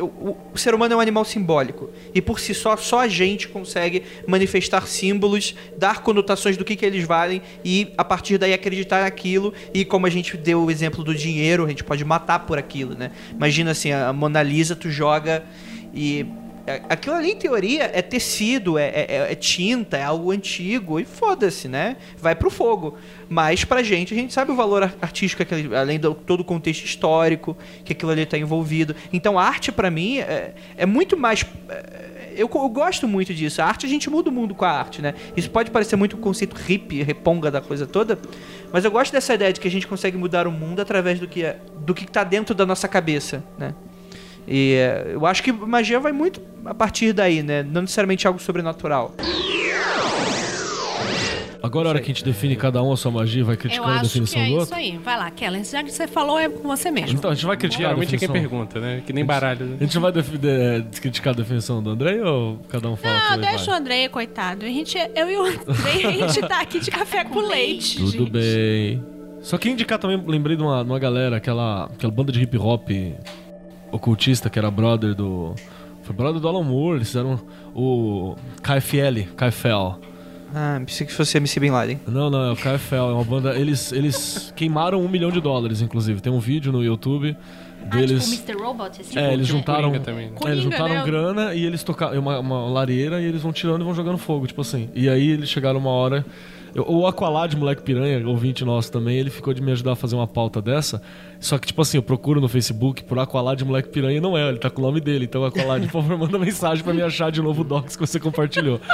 O, 0.00 0.04
o- 0.04 0.36
o 0.54 0.58
ser 0.58 0.74
humano 0.74 0.94
é 0.94 0.96
um 0.96 1.00
animal 1.00 1.22
simbólico 1.22 1.90
e 2.14 2.22
por 2.22 2.40
si 2.40 2.54
só 2.54 2.78
só 2.78 3.00
a 3.00 3.08
gente 3.08 3.46
consegue 3.46 4.02
manifestar 4.26 4.86
símbolos, 4.86 5.54
dar 5.76 6.00
conotações 6.00 6.56
do 6.56 6.64
que 6.64 6.74
que 6.76 6.86
eles 6.86 7.04
valem 7.04 7.42
e 7.62 7.92
a 7.98 8.02
partir 8.02 8.38
daí 8.38 8.54
acreditar 8.54 9.02
naquilo 9.02 9.52
e 9.74 9.84
como 9.84 10.06
a 10.06 10.10
gente 10.10 10.34
deu 10.34 10.62
o 10.64 10.70
exemplo 10.70 11.04
do 11.04 11.14
dinheiro, 11.14 11.66
a 11.66 11.68
gente 11.68 11.84
pode 11.84 12.02
matar 12.06 12.38
por 12.46 12.56
aquilo, 12.56 12.94
né? 12.94 13.10
Imagina 13.32 13.72
assim, 13.72 13.92
a 13.92 14.10
Mona 14.14 14.42
Lisa 14.42 14.74
tu 14.74 14.88
joga 14.90 15.44
e 15.96 16.26
é, 16.68 16.82
Aquilo 16.88 17.14
ali, 17.14 17.30
em 17.30 17.36
teoria, 17.36 17.88
é 17.94 18.02
tecido, 18.02 18.76
é, 18.76 18.88
é- 18.88 19.26
é 19.30 19.34
tinta, 19.36 19.96
é 19.96 20.02
algo 20.02 20.32
antigo, 20.32 20.98
e 20.98 21.04
foda-se, 21.04 21.68
né? 21.68 21.96
Vai 22.18 22.34
pro 22.34 22.50
fogo. 22.50 22.96
Mas 23.28 23.64
pra 23.64 23.84
gente, 23.84 24.12
a 24.12 24.16
gente 24.16 24.32
sabe 24.32 24.50
o 24.50 24.56
valor 24.56 24.82
ar- 24.82 24.94
artístico, 25.00 25.44
além 25.78 26.00
do 26.00 26.12
todo 26.12 26.40
o 26.40 26.44
contexto 26.44 26.84
histórico 26.84 27.56
que 27.84 27.92
aquilo 27.92 28.10
ali 28.10 28.26
tá 28.26 28.36
envolvido. 28.36 28.96
Então, 29.12 29.38
a 29.38 29.44
arte, 29.44 29.70
pra 29.70 29.92
mim, 29.92 30.18
é, 30.18 30.54
é 30.76 30.84
muito 30.84 31.16
mais. 31.16 31.46
é, 31.68 32.16
Eu, 32.36 32.50
eu 32.52 32.68
gosto 32.68 33.06
muito 33.06 33.32
disso. 33.32 33.62
A 33.62 33.64
arte, 33.64 33.86
a 33.86 33.88
gente 33.88 34.10
muda 34.10 34.28
o 34.28 34.32
mundo 34.32 34.52
com 34.52 34.64
a 34.64 34.70
arte, 34.70 35.00
né? 35.00 35.14
Isso 35.36 35.48
pode 35.48 35.70
parecer 35.70 35.94
muito 35.94 36.16
um 36.16 36.20
conceito 36.20 36.54
hippie, 36.56 37.00
reponga 37.04 37.48
da 37.48 37.60
coisa 37.60 37.86
toda, 37.86 38.18
mas 38.72 38.84
eu 38.84 38.90
gosto 38.90 39.12
dessa 39.12 39.32
ideia 39.34 39.52
de 39.52 39.60
que 39.60 39.68
a 39.68 39.70
gente 39.70 39.86
consegue 39.86 40.16
mudar 40.18 40.48
o 40.48 40.52
mundo 40.52 40.80
através 40.82 41.18
do 41.20 41.28
que, 41.28 41.44
é, 41.44 41.58
do 41.78 41.94
que 41.94 42.06
tá 42.10 42.24
dentro 42.24 42.54
da 42.56 42.66
nossa 42.66 42.88
cabeça, 42.88 43.42
né? 43.56 43.72
E 44.48 44.74
é, 44.74 45.10
eu 45.14 45.26
acho 45.26 45.42
que 45.42 45.52
magia 45.52 45.98
vai 45.98 46.12
muito 46.12 46.40
a 46.64 46.74
partir 46.74 47.12
daí, 47.12 47.42
né? 47.42 47.62
Não 47.62 47.82
necessariamente 47.82 48.26
algo 48.26 48.38
sobrenatural. 48.40 49.14
Agora 51.62 51.88
a 51.88 51.90
hora 51.90 51.98
que 52.00 52.04
a 52.12 52.14
gente 52.14 52.24
define 52.24 52.54
cada 52.54 52.80
um 52.80 52.92
a 52.92 52.96
sua 52.96 53.10
magia, 53.10 53.42
vai 53.42 53.56
criticar 53.56 53.88
a 53.88 53.92
acho 53.94 54.00
que 54.02 54.06
definição 54.06 54.40
é 54.40 54.44
do 54.44 54.50
isso 54.50 54.58
outro? 54.60 54.74
aí. 54.76 54.98
Vai 54.98 55.18
lá, 55.18 55.30
Kellen. 55.32 55.64
Já 55.64 55.82
que 55.82 55.90
você 55.90 56.06
falou, 56.06 56.38
é 56.38 56.48
com 56.48 56.68
você 56.68 56.92
mesmo. 56.92 57.18
Então, 57.18 57.28
a 57.28 57.34
gente 57.34 57.44
vai 57.44 57.56
criticar 57.56 57.86
Geralmente 57.86 58.14
é 58.14 58.18
quem 58.18 58.28
definição. 58.28 58.50
pergunta, 58.50 58.78
né? 58.78 59.02
Que 59.04 59.12
nem 59.12 59.24
baralho. 59.24 59.66
né? 59.66 59.76
A 59.80 59.84
gente 59.84 59.98
vai 59.98 60.12
defi- 60.12 60.38
de- 60.38 60.82
de- 60.82 61.00
criticar 61.00 61.34
a 61.34 61.36
definição 61.36 61.82
do 61.82 61.90
André 61.90 62.22
ou 62.22 62.60
cada 62.68 62.88
um 62.88 62.94
fala 62.94 63.14
Não, 63.14 63.20
que 63.22 63.28
vai? 63.44 63.56
deixa 63.56 63.70
o 63.72 63.74
André, 63.74 64.08
coitado. 64.08 64.64
A 64.64 64.68
gente, 64.68 64.96
eu 65.16 65.28
e 65.28 65.36
o 65.36 65.42
André, 65.44 66.06
a 66.22 66.28
gente 66.28 66.40
tá 66.46 66.60
aqui 66.60 66.78
de 66.78 66.90
café 66.90 67.24
com 67.24 67.40
leite. 67.40 67.96
Tudo 67.98 68.12
gente. 68.12 68.30
bem. 68.30 69.02
Só 69.40 69.58
que 69.58 69.68
indicar 69.68 69.98
também, 69.98 70.22
lembrei 70.24 70.56
de 70.56 70.62
uma, 70.62 70.84
de 70.84 70.90
uma 70.90 70.98
galera, 71.00 71.36
aquela, 71.36 71.86
aquela 71.86 72.12
banda 72.12 72.30
de 72.30 72.40
hip 72.40 72.56
hop 72.58 72.88
ocultista 73.96 74.48
que 74.48 74.58
era 74.58 74.70
brother 74.70 75.14
do. 75.14 75.54
Foi 76.02 76.14
brother 76.14 76.40
do 76.40 76.46
Alan 76.48 76.62
Moore, 76.62 76.98
eles 76.98 77.08
fizeram 77.08 77.40
o 77.74 78.36
KFL, 78.62 79.26
KFL. 79.36 79.98
Ah, 80.54 80.80
pensei 80.86 81.04
que 81.06 81.12
fosse 81.12 81.36
MC 81.36 81.58
Bin 81.58 81.70
Laden. 81.70 82.00
Não, 82.06 82.30
não, 82.30 82.44
é 82.44 82.52
o 82.52 82.56
KFL, 82.56 82.94
é 82.94 83.12
uma 83.12 83.24
banda. 83.24 83.58
Eles, 83.58 83.90
eles 83.92 84.52
queimaram 84.54 85.02
um 85.02 85.08
milhão 85.08 85.30
de 85.32 85.40
dólares, 85.40 85.82
inclusive. 85.82 86.20
Tem 86.20 86.32
um 86.32 86.38
vídeo 86.38 86.70
no 86.70 86.82
YouTube 86.84 87.36
Ah, 87.90 87.96
deles. 87.96 88.30
tipo 88.30 88.48
Mr. 88.52 88.64
Robot, 88.64 89.00
assim? 89.00 89.18
É, 89.18 89.32
eles 89.32 89.48
juntaram. 89.48 89.88
Coringa 89.90 90.04
também. 90.04 90.26
é, 90.26 90.28
eles 90.28 90.38
Coringa, 90.38 90.60
juntaram 90.62 90.94
né? 90.94 91.02
grana 91.04 91.54
e 91.54 91.64
eles 91.64 91.82
tocaram 91.82 92.18
uma, 92.20 92.38
uma 92.38 92.66
lareira 92.70 93.20
e 93.20 93.24
eles 93.24 93.42
vão 93.42 93.52
tirando 93.52 93.80
e 93.80 93.84
vão 93.84 93.92
jogando 93.92 94.16
fogo, 94.18 94.46
tipo 94.46 94.60
assim. 94.60 94.88
E 94.94 95.08
aí 95.08 95.28
eles 95.30 95.48
chegaram 95.48 95.80
uma 95.80 95.90
hora. 95.90 96.24
Eu- 96.76 96.86
O 96.88 97.06
Aqualad, 97.06 97.54
moleque 97.56 97.82
piranha, 97.82 98.26
ouvinte 98.28 98.64
nosso 98.64 98.90
também, 98.92 99.16
ele 99.18 99.30
ficou 99.30 99.52
de 99.54 99.60
me 99.62 99.72
ajudar 99.72 99.92
a 99.92 99.96
fazer 99.96 100.14
uma 100.16 100.26
pauta 100.26 100.60
dessa. 100.62 101.00
Só 101.40 101.58
que, 101.58 101.66
tipo 101.66 101.80
assim, 101.82 101.96
eu 101.98 102.02
procuro 102.02 102.40
no 102.40 102.48
Facebook 102.48 103.02
por 103.04 103.18
Aqualad, 103.18 103.60
moleque 103.64 103.88
piranha, 103.88 104.18
e 104.18 104.20
não 104.20 104.36
é, 104.36 104.48
ele 104.48 104.58
tá 104.58 104.70
com 104.70 104.80
o 104.80 104.84
nome 104.84 105.00
dele. 105.00 105.24
Então, 105.24 105.44
Aqualad, 105.44 105.82
por 105.84 106.02
favor, 106.02 106.16
manda 106.18 106.38
mensagem 106.38 106.82
pra 106.84 106.92
me 106.94 107.02
achar 107.02 107.30
de 107.32 107.40
novo 107.42 107.62
o 107.62 107.64
docs 107.64 107.96
que 107.96 108.06
você 108.06 108.20
compartilhou. 108.20 108.80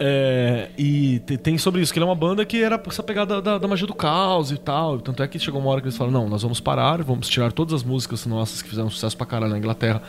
É, 0.00 0.68
e 0.78 1.18
te- 1.26 1.36
tem 1.36 1.58
sobre 1.58 1.80
isso, 1.80 1.92
que 1.92 1.98
ele 1.98 2.04
é 2.04 2.08
uma 2.08 2.14
banda 2.14 2.44
que 2.44 2.62
era 2.62 2.80
essa 2.86 3.02
pegada 3.02 3.42
da, 3.42 3.58
da 3.58 3.66
magia 3.66 3.84
do 3.84 3.92
caos 3.94 4.52
e 4.52 4.56
tal. 4.56 5.00
Tanto 5.00 5.24
é 5.24 5.26
que 5.26 5.40
chegou 5.40 5.60
uma 5.60 5.70
hora 5.70 5.80
que 5.80 5.88
eles 5.88 5.96
falaram: 5.96 6.20
não, 6.22 6.28
nós 6.28 6.40
vamos 6.42 6.60
parar, 6.60 7.02
vamos 7.02 7.28
tirar 7.28 7.50
todas 7.50 7.74
as 7.74 7.82
músicas 7.82 8.24
nossas 8.24 8.62
que 8.62 8.68
fizeram 8.68 8.88
sucesso 8.90 9.16
pra 9.16 9.26
caralho 9.26 9.50
na 9.50 9.58
Inglaterra 9.58 10.00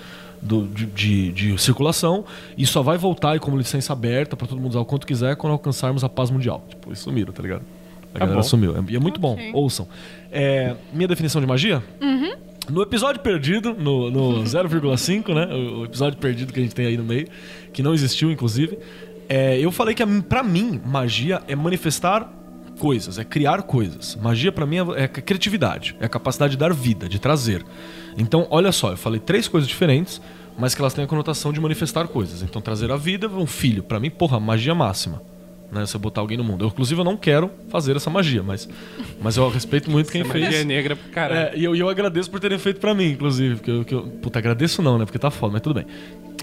do- 0.41 0.67
de, 0.67 0.85
de- 0.85 1.31
de 1.31 1.57
circulação 1.61 2.23
e 2.57 2.65
só 2.65 2.81
vai 2.81 2.97
voltar 2.97 3.35
e 3.35 3.39
como 3.39 3.57
licença 3.57 3.93
aberta 3.93 4.35
pra 4.37 4.47
todo 4.47 4.57
mundo 4.59 4.71
usar 4.71 4.79
o 4.79 4.85
quanto 4.85 5.05
quiser 5.07 5.35
quando 5.35 5.53
alcançarmos 5.53 6.03
a 6.03 6.09
paz 6.09 6.29
mundial. 6.29 6.63
Tipo, 6.69 6.89
eles 6.89 6.99
sumiram, 6.99 7.31
tá 7.33 7.41
ligado? 7.41 7.61
A 7.61 8.13
Tá 8.13 8.19
galera 8.19 8.37
bom. 8.37 8.43
sumiu. 8.43 8.75
É, 8.75 8.83
e 8.89 8.95
é 8.95 8.99
muito 8.99 9.23
Ok. 9.23 9.51
bom, 9.51 9.57
ouçam. 9.57 9.87
É, 10.31 10.75
minha 10.93 11.07
definição 11.07 11.39
de 11.41 11.45
magia? 11.47 11.83
No 12.69 12.81
episódio 12.83 13.21
perdido, 13.21 13.73
no, 13.73 14.09
no 14.11 14.43
0,5, 14.45 15.33
né? 15.33 15.47
O, 15.53 15.85
episódio 15.85 16.17
perdido 16.19 16.53
que 16.53 16.59
a 16.59 16.63
gente 16.63 16.75
tem 16.75 16.85
aí 16.85 16.97
no 16.97 17.03
meio, 17.03 17.27
que 17.73 17.81
não 17.83 17.93
existiu, 17.93 18.31
inclusive, 18.31 18.77
é, 19.27 19.59
eu 19.59 19.71
falei 19.71 19.93
que 19.95 20.01
a 20.03 20.05
mim- 20.05 20.21
pra 20.21 20.41
mim, 20.43 20.79
magia 20.85 21.41
é 21.47 21.55
manifestar 21.55 22.31
coisas, 22.79 23.19
é 23.19 23.23
criar 23.23 23.61
coisas. 23.63 24.15
Magia 24.15 24.51
pra 24.51 24.65
mim 24.65 24.77
é, 24.77 25.03
é 25.03 25.07
criatividade, 25.07 25.95
é 25.99 26.05
a 26.05 26.09
capacidade 26.09 26.51
de 26.53 26.57
dar 26.57 26.73
vida, 26.73 27.07
de 27.07 27.19
trazer. 27.19 27.63
Então, 28.17 28.47
olha 28.49 28.71
só, 28.71 28.91
eu 28.91 28.97
falei 28.97 29.19
três 29.19 29.47
coisas 29.47 29.67
diferentes, 29.69 30.19
mas 30.57 30.73
que 30.73 30.81
elas 30.81 30.93
têm 30.93 31.03
a 31.03 31.07
conotação 31.07 31.53
de 31.53 31.59
manifestar 31.59 32.07
coisas. 32.07 32.41
Então, 32.41 32.61
trazer 32.61 32.91
a 32.91 32.97
vida, 32.97 33.27
um 33.27 33.45
filho, 33.45 33.83
pra 33.83 33.99
mim, 33.99 34.09
porra, 34.09 34.39
magia 34.39 34.73
máxima. 34.73 35.21
Né, 35.71 35.85
você 35.85 35.99
botar 35.99 36.21
alguém 36.21 36.35
no 36.35 36.43
mundo. 36.43 36.65
Eu, 36.65 36.69
inclusive, 36.69 36.99
eu 36.99 37.05
não 37.05 37.15
quero 37.15 37.51
fazer 37.69 37.95
essa 37.95 38.09
magia, 38.09 38.41
mas, 38.41 38.67
mas 39.21 39.37
eu 39.37 39.47
respeito 39.49 39.91
muito 39.91 40.11
quem 40.11 40.23
fez. 40.23 40.45
Magia 40.45 40.63
negra 40.63 40.95
pro 40.95 41.11
caralho. 41.11 41.39
É, 41.39 41.57
e 41.59 41.63
eu, 41.63 41.75
e 41.75 41.79
eu 41.79 41.87
agradeço 41.87 42.31
por 42.31 42.39
terem 42.39 42.57
feito 42.57 42.79
pra 42.79 42.95
mim, 42.95 43.11
inclusive. 43.11 43.57
Porque 43.57 43.69
eu, 43.69 43.85
que 43.85 43.93
eu- 43.93 44.01
puta, 44.19 44.39
agradeço 44.39 44.81
não, 44.81 44.97
né? 44.97 45.05
Porque 45.05 45.19
tá 45.19 45.29
foda, 45.29 45.53
mas 45.53 45.61
tudo 45.61 45.75
bem. 45.75 45.85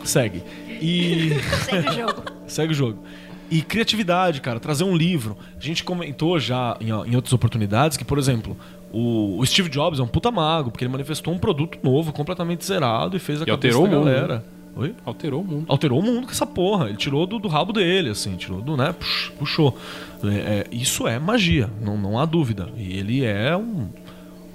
Segue. 0.04 0.44
E. 0.80 1.30
Segue 1.66 1.88
o 1.88 1.92
jogo. 1.92 2.22
Segue 2.46 2.72
o 2.72 2.74
jogo. 2.76 3.02
E 3.50 3.62
criatividade, 3.62 4.40
cara, 4.40 4.58
trazer 4.58 4.84
um 4.84 4.96
livro. 4.96 5.36
A 5.56 5.62
gente 5.62 5.84
comentou 5.84 6.38
já 6.38 6.76
em, 6.80 6.88
em 6.88 7.14
outras 7.16 7.32
oportunidades 7.32 7.96
que, 7.96 8.04
por 8.04 8.18
exemplo, 8.18 8.56
o, 8.92 9.38
o 9.38 9.46
Steve 9.46 9.68
Jobs 9.68 10.00
é 10.00 10.02
um 10.02 10.06
puta 10.08 10.30
mago, 10.30 10.70
porque 10.70 10.84
ele 10.84 10.92
manifestou 10.92 11.32
um 11.32 11.38
produto 11.38 11.78
novo, 11.82 12.12
completamente 12.12 12.64
zerado, 12.64 13.16
e 13.16 13.20
fez 13.20 13.40
a 13.40 13.44
E 13.44 13.46
cabeça 13.46 13.76
alterou 13.78 13.88
da 13.88 13.96
o 13.96 13.98
mundo, 14.00 14.04
galera. 14.14 14.44
Oi? 14.76 14.94
Alterou 15.06 15.40
o 15.40 15.44
mundo. 15.44 15.64
Alterou 15.68 16.00
o 16.00 16.02
mundo 16.02 16.26
com 16.26 16.32
essa 16.32 16.44
porra. 16.46 16.88
Ele 16.88 16.96
tirou 16.98 17.26
do, 17.26 17.38
do 17.38 17.48
rabo 17.48 17.72
dele, 17.72 18.10
assim, 18.10 18.36
tirou 18.36 18.60
do, 18.60 18.76
né? 18.76 18.92
pux- 18.92 19.32
Puxou. 19.38 19.76
É, 20.24 20.28
é, 20.28 20.66
isso 20.70 21.06
é 21.08 21.18
magia, 21.18 21.70
não, 21.80 21.96
não 21.96 22.18
há 22.18 22.24
dúvida. 22.26 22.68
E 22.76 22.98
ele 22.98 23.24
é 23.24 23.56
um, 23.56 23.88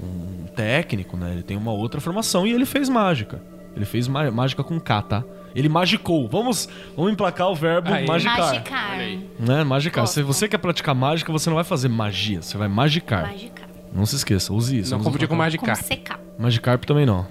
um 0.03 0.45
técnico, 0.55 1.17
né? 1.17 1.31
Ele 1.31 1.43
tem 1.43 1.57
uma 1.57 1.71
outra 1.71 1.99
formação 2.01 2.45
e 2.45 2.51
ele 2.51 2.65
fez 2.65 2.87
mágica. 2.89 3.41
Ele 3.75 3.85
fez 3.85 4.07
mágica 4.07 4.63
com 4.63 4.79
K, 4.79 5.01
tá? 5.01 5.23
Ele 5.55 5.67
magicou. 5.69 6.27
Vamos, 6.27 6.67
vamos 6.95 7.11
emplacar 7.11 7.49
o 7.49 7.55
verbo 7.55 7.91
Aí. 7.93 8.05
magicar. 8.05 8.37
Magicar. 8.37 8.97
Né? 9.39 9.63
Magicar. 9.63 10.03
Gosto. 10.03 10.13
Se 10.13 10.23
você 10.23 10.47
quer 10.47 10.57
praticar 10.57 10.95
mágica, 10.95 11.31
você 11.31 11.49
não 11.49 11.55
vai 11.55 11.63
fazer 11.63 11.89
magia, 11.89 12.41
você 12.41 12.57
vai 12.57 12.67
magicar. 12.67 13.23
Magicar. 13.27 13.67
Não 13.93 14.05
se 14.05 14.15
esqueça, 14.15 14.53
use 14.53 14.79
isso. 14.79 14.91
Não 14.91 14.99
vamos 14.99 15.07
confundir 15.07 15.27
com 15.27 15.35
emplacar. 15.35 15.57
Como 15.59 15.67
Magikarp. 15.69 15.87
secar. 15.87 16.19
Magikarp 16.37 16.83
também 16.85 17.05
não. 17.05 17.27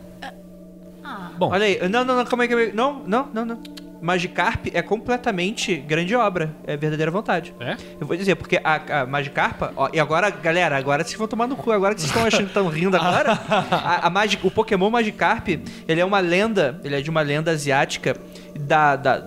Ah, 1.03 1.31
Bom, 1.39 1.51
Olha 1.51 1.65
aí, 1.65 1.89
não, 1.89 2.05
não, 2.05 2.17
não, 2.17 2.25
calma 2.25 2.45
aí, 2.45 2.49
calma 2.49 2.65
aí. 2.65 2.73
Não, 2.73 3.03
não, 3.07 3.29
não, 3.33 3.45
não. 3.45 3.63
Magikarp 4.01 4.67
é 4.73 4.81
completamente 4.83 5.77
grande 5.77 6.15
obra. 6.17 6.55
É 6.67 6.77
verdadeira 6.77 7.11
vontade. 7.11 7.55
É? 7.61 7.77
Eu 8.01 8.07
vou 8.07 8.17
dizer, 8.17 8.35
porque 8.37 8.61
a, 8.63 9.03
a 9.03 9.07
Magikarpa. 9.07 9.73
Ó, 9.77 9.89
e 9.93 10.01
agora, 10.01 10.31
galera, 10.31 10.77
agora 10.77 11.05
vocês 11.05 11.17
vão 11.19 11.29
tomar 11.29 11.47
no 11.47 11.57
cu. 11.57 11.71
Agora 11.73 11.95
que 11.95 12.01
vocês 12.01 12.11
estão 12.11 12.27
achando 12.27 12.43
que 12.45 12.49
estão 12.51 12.69
rindo 12.69 12.97
agora. 12.97 13.33
A, 13.71 14.07
a 14.07 14.11
Magi- 14.11 14.39
o 14.43 14.51
Pokémon 14.51 14.91
Magikarp, 14.91 15.49
ele 15.87 16.01
é 16.01 16.05
uma 16.05 16.21
lenda. 16.21 16.81
Ele 16.85 16.97
é 16.97 17.01
de 17.01 17.11
uma 17.11 17.21
lenda 17.21 17.51
asiática 17.51 18.17
da. 18.59 18.97
da- 18.97 19.27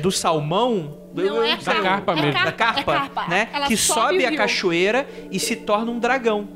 do 0.00 0.10
salmão. 0.10 0.96
Não 1.14 1.42
é 1.42 1.56
Da 1.56 1.74
carpa 1.82 2.12
é 2.12 2.14
mesmo. 2.22 2.44
da 2.44 2.52
carpa, 2.52 2.80
É 2.80 2.84
carpa. 2.98 3.26
né? 3.28 3.48
Ela 3.52 3.66
que 3.66 3.76
sobe 3.76 4.00
sobe 4.22 4.26
a 4.26 4.36
cachoeira 4.36 5.06
e 5.32 5.38
se 5.40 5.56
torna 5.56 5.90
um 5.90 5.98
dragão. 5.98 6.48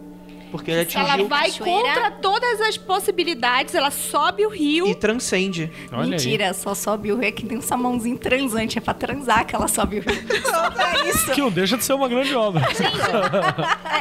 Porque 0.52 0.70
ele 0.70 0.88
Se 0.88 0.98
ela 0.98 1.14
atingiu 1.14 1.26
Ela 1.26 1.28
vai 1.28 1.50
contra 1.50 2.10
todas 2.10 2.60
as 2.60 2.76
possibilidades, 2.76 3.74
ela 3.74 3.90
sobe 3.90 4.44
o 4.44 4.50
rio. 4.50 4.86
e 4.86 4.94
transcende. 4.94 5.72
Olha 5.90 6.10
Mentira, 6.10 6.52
só 6.52 6.74
sobe 6.74 7.10
o 7.10 7.16
rio. 7.16 7.28
É 7.28 7.32
que 7.32 7.46
tem 7.46 7.56
um 7.56 7.62
salmãozinho 7.62 8.18
transante. 8.18 8.76
É 8.76 8.80
pra 8.80 8.92
transar 8.92 9.46
que 9.46 9.56
ela 9.56 9.66
sobe 9.66 10.00
o 10.00 10.02
rio. 10.02 10.12
Só 10.44 10.70
pra 10.70 11.08
isso. 11.08 11.32
que 11.32 11.40
não 11.40 11.50
deixa 11.50 11.78
de 11.78 11.84
ser 11.84 11.94
uma 11.94 12.06
grande 12.06 12.34
obra. 12.34 12.62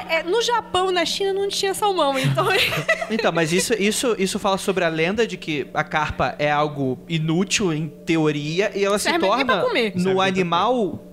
É, 0.10 0.18
é, 0.18 0.24
no 0.24 0.42
Japão, 0.42 0.92
na 0.92 1.06
China, 1.06 1.32
não 1.32 1.48
tinha 1.48 1.74
salmão, 1.74 2.20
então. 2.20 2.48
Então, 3.10 3.32
mas 3.32 3.52
isso, 3.52 3.74
isso, 3.74 4.16
isso 4.18 4.40
fala 4.40 4.58
sobre 4.58 4.84
a 4.84 4.90
lenda 4.90 5.26
de 5.28 5.38
que 5.38 5.68
a 5.74 5.84
carpa 5.84 6.36
é 6.40 6.52
algo 6.52 7.00
inútil 7.08 7.74
em 7.74 7.88
teoria 7.88 8.72
e 8.76 8.84
ela 8.84 8.98
se 8.98 9.06
Serve 9.06 9.20
nem 9.20 9.30
torna 9.30 9.64
no 9.96 10.02
Serve 10.02 10.22
animal 10.22 11.11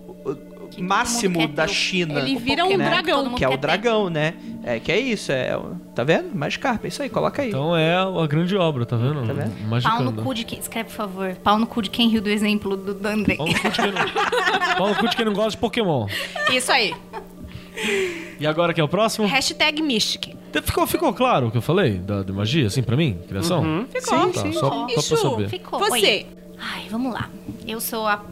todo 0.71 0.83
máximo 0.85 1.49
da 1.49 1.67
ter 1.67 1.73
China. 1.73 2.21
Ele 2.21 2.37
vira 2.37 2.65
um 2.65 2.69
que 2.69 2.77
dragão. 2.77 3.35
Que 3.35 3.45
é 3.45 3.49
o 3.49 3.57
dragão, 3.57 4.11
né? 4.11 4.35
É 4.63 4.79
que 4.79 4.93
é 4.93 4.99
isso, 4.99 5.33
é. 5.33 5.59
Tá 5.95 6.05
vendo? 6.05 6.35
Magikarp, 6.35 6.85
é 6.85 6.89
isso 6.89 7.03
aí, 7.03 7.09
coloca 7.09 7.43
aí. 7.43 7.49
Então 7.49 7.77
é 7.77 7.95
a 7.95 8.27
grande 8.27 8.57
obra, 8.57 8.85
tá 8.85 8.97
vendo? 8.97 9.27
Tá 9.27 9.33
vendo? 9.33 9.83
Pau 9.83 10.03
no 10.03 10.13
cu 10.13 10.35
de 10.35 10.45
quem. 10.45 10.59
Escreve, 10.59 10.89
por 10.91 10.97
favor. 10.97 11.35
Pau 11.37 11.59
no 11.59 11.67
cu 11.67 11.83
de 11.83 11.91
quem 11.91 12.09
riu 12.09 12.21
do 12.21 12.29
exemplo 12.29 12.77
do, 12.77 12.95
do 12.95 13.09
André. 13.09 13.37
Pau 13.37 13.47
no 13.47 13.55
cu 13.55 13.69
de 13.71 13.77
quem 13.81 13.93
não, 13.93 14.05
Pau 14.77 14.89
no 14.89 14.95
cu 14.97 15.09
de 15.09 15.17
quem 15.17 15.25
não 15.25 15.33
gosta 15.33 15.51
de 15.51 15.57
Pokémon. 15.59 16.07
Isso 16.53 16.71
aí. 16.73 16.95
E 18.41 18.47
agora 18.47 18.75
que 18.75 18.81
é 18.81 18.85
o 18.85 18.89
próximo? 18.89 19.27
Hashtag 19.27 19.83
Mystic. 19.83 20.35
Ficou, 20.63 20.87
ficou 20.87 21.13
claro 21.13 21.49
o 21.49 21.51
que 21.51 21.59
eu 21.59 21.63
falei 21.63 21.99
da, 21.99 22.23
de 22.23 22.33
magia, 22.33 22.67
assim, 22.67 22.83
pra 22.83 22.97
mim? 22.97 23.19
Criação? 23.29 23.87
Ficou. 23.93 24.33
Tá, 24.33 24.53
só, 24.53 24.53
só 24.53 24.87
E 24.89 24.95
pra 24.95 25.03
Chu, 25.03 25.17
saber. 25.17 25.49
Ficou. 25.49 25.79
Você. 25.79 25.93
Oi. 25.93 26.27
Ai, 26.59 26.87
vamos 26.91 27.13
lá. 27.13 27.29
Eu 27.67 27.81
sou 27.81 28.07
a. 28.07 28.25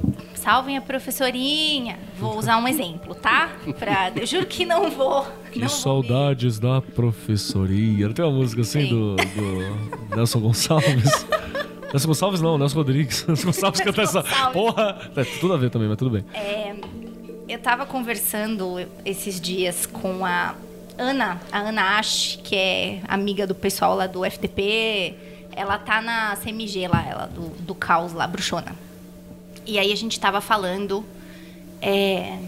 Salvem 0.46 0.76
a 0.76 0.80
professorinha. 0.80 1.98
Vou 2.20 2.38
usar 2.38 2.56
um 2.58 2.68
exemplo, 2.68 3.16
tá? 3.16 3.50
Pra... 3.80 4.12
Eu 4.14 4.24
juro 4.24 4.46
que 4.46 4.64
não 4.64 4.88
vou. 4.88 5.26
Que 5.50 5.58
não 5.58 5.66
vou 5.66 5.76
saudades 5.76 6.60
da 6.60 6.80
professoria. 6.80 8.06
Não 8.06 8.14
tem 8.14 8.24
uma 8.24 8.30
música 8.30 8.62
assim 8.62 8.82
Sim. 8.82 8.88
do, 8.90 9.16
do 9.16 10.14
Nelson 10.14 10.38
Gonçalves? 10.38 11.26
Nelson 11.92 12.06
Gonçalves 12.06 12.40
não, 12.40 12.56
Nelson 12.58 12.76
Rodrigues. 12.76 13.26
Nelson 13.26 13.46
Gonçalves 13.46 13.80
canta 13.80 14.02
essa 14.02 14.22
porra. 14.52 15.10
É, 15.16 15.24
tudo 15.24 15.52
a 15.52 15.56
ver 15.56 15.68
também, 15.68 15.88
mas 15.88 15.98
tudo 15.98 16.12
bem. 16.12 16.24
Eu 17.48 17.58
tava 17.58 17.84
conversando 17.84 18.86
esses 19.04 19.40
dias 19.40 19.84
com 19.84 20.24
a 20.24 20.54
Ana, 20.96 21.40
a 21.50 21.58
Ana 21.58 21.98
Ash, 21.98 22.38
que 22.44 22.54
é 22.54 23.00
amiga 23.08 23.48
do 23.48 23.54
pessoal 23.56 23.96
lá 23.96 24.06
do 24.06 24.24
FTP. 24.24 25.12
Ela 25.50 25.76
tá 25.76 26.00
na 26.00 26.36
CMG 26.36 26.86
lá, 26.86 27.04
ela 27.04 27.26
do, 27.26 27.48
do 27.64 27.74
caos 27.74 28.12
lá, 28.12 28.28
bruxona. 28.28 28.85
E 29.66 29.78
aí 29.78 29.92
a 29.92 29.96
gente 29.96 30.18
tava 30.20 30.40
falando. 30.40 31.04
É... 31.82 32.38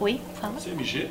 Oi? 0.00 0.20
Fala. 0.40 0.54
CMG? 0.60 1.08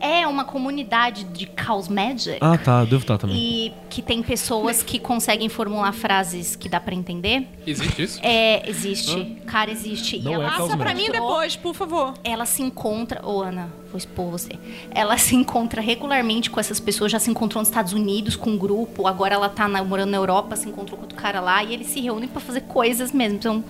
É 0.00 0.26
uma 0.26 0.44
comunidade 0.44 1.24
de 1.24 1.46
caos 1.46 1.88
magic. 1.88 2.36
Ah, 2.40 2.58
tá. 2.58 2.84
Devo 2.84 2.96
estar 3.02 3.16
também. 3.16 3.36
E 3.36 3.72
que 3.88 4.02
tem 4.02 4.22
pessoas 4.22 4.82
que 4.82 4.98
conseguem 4.98 5.48
formular 5.48 5.92
frases 5.92 6.54
que 6.56 6.68
dá 6.68 6.78
pra 6.78 6.94
entender. 6.94 7.46
Existe 7.66 8.02
isso? 8.02 8.20
É, 8.22 8.68
existe. 8.68 9.38
Cara, 9.46 9.70
existe. 9.70 10.18
Não 10.20 10.32
e 10.32 10.34
é 10.34 10.36
ela 10.36 10.50
caos 10.50 10.66
Passa 10.68 10.76
pra 10.76 10.94
mim 10.94 11.10
depois, 11.10 11.56
por 11.56 11.74
favor. 11.74 12.12
ela 12.22 12.44
se 12.44 12.62
encontra. 12.62 13.24
Ô, 13.26 13.40
Ana, 13.40 13.72
vou 13.90 13.96
expor 13.96 14.30
você. 14.30 14.50
Ela 14.90 15.16
se 15.16 15.34
encontra 15.36 15.80
regularmente 15.80 16.50
com 16.50 16.60
essas 16.60 16.78
pessoas, 16.80 17.10
já 17.10 17.18
se 17.18 17.30
encontrou 17.30 17.62
nos 17.62 17.68
Estados 17.68 17.94
Unidos 17.94 18.36
com 18.36 18.50
um 18.50 18.58
grupo, 18.58 19.06
agora 19.06 19.34
ela 19.34 19.48
tá 19.48 19.66
na- 19.68 19.82
morando 19.82 20.10
na 20.10 20.18
Europa, 20.18 20.54
se 20.54 20.68
encontrou 20.68 20.98
com 20.98 21.04
outro 21.04 21.16
cara 21.16 21.40
lá 21.40 21.64
e 21.64 21.72
eles 21.72 21.86
se 21.86 22.00
reúnem 22.00 22.28
pra 22.28 22.40
fazer 22.42 22.62
coisas 22.62 23.10
mesmo. 23.10 23.36
Então, 23.38 23.64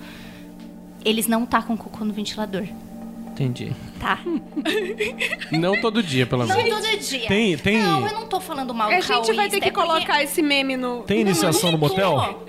eles 1.05 1.27
não 1.27 1.45
tacam 1.45 1.77
cocô 1.77 2.03
no 2.03 2.11
ventilador, 2.13 2.67
Entendi. 3.27 3.71
tá? 3.99 4.19
Não 5.51 5.79
todo 5.81 6.01
dia, 6.01 6.25
pelo 6.25 6.45
Não 6.45 6.55
menos. 6.55 6.81
todo 6.81 6.97
dia. 6.99 7.27
Tem- 7.27 7.57
tem- 7.57 7.77
Não, 7.79 8.07
eu 8.07 8.13
não 8.13 8.27
tô 8.27 8.39
falando 8.39 8.73
mal 8.73 8.89
A 8.89 8.95
do 8.97 9.01
gente 9.01 9.33
vai 9.33 9.49
ter 9.49 9.59
que 9.59 9.67
é 9.67 9.71
porque- 9.71 9.87
colocar 9.87 10.23
esse 10.23 10.41
meme 10.41 10.75
no. 10.77 11.03
Tem 11.03 11.21
iniciação 11.21 11.71
no 11.71 11.77
motel? 11.77 12.45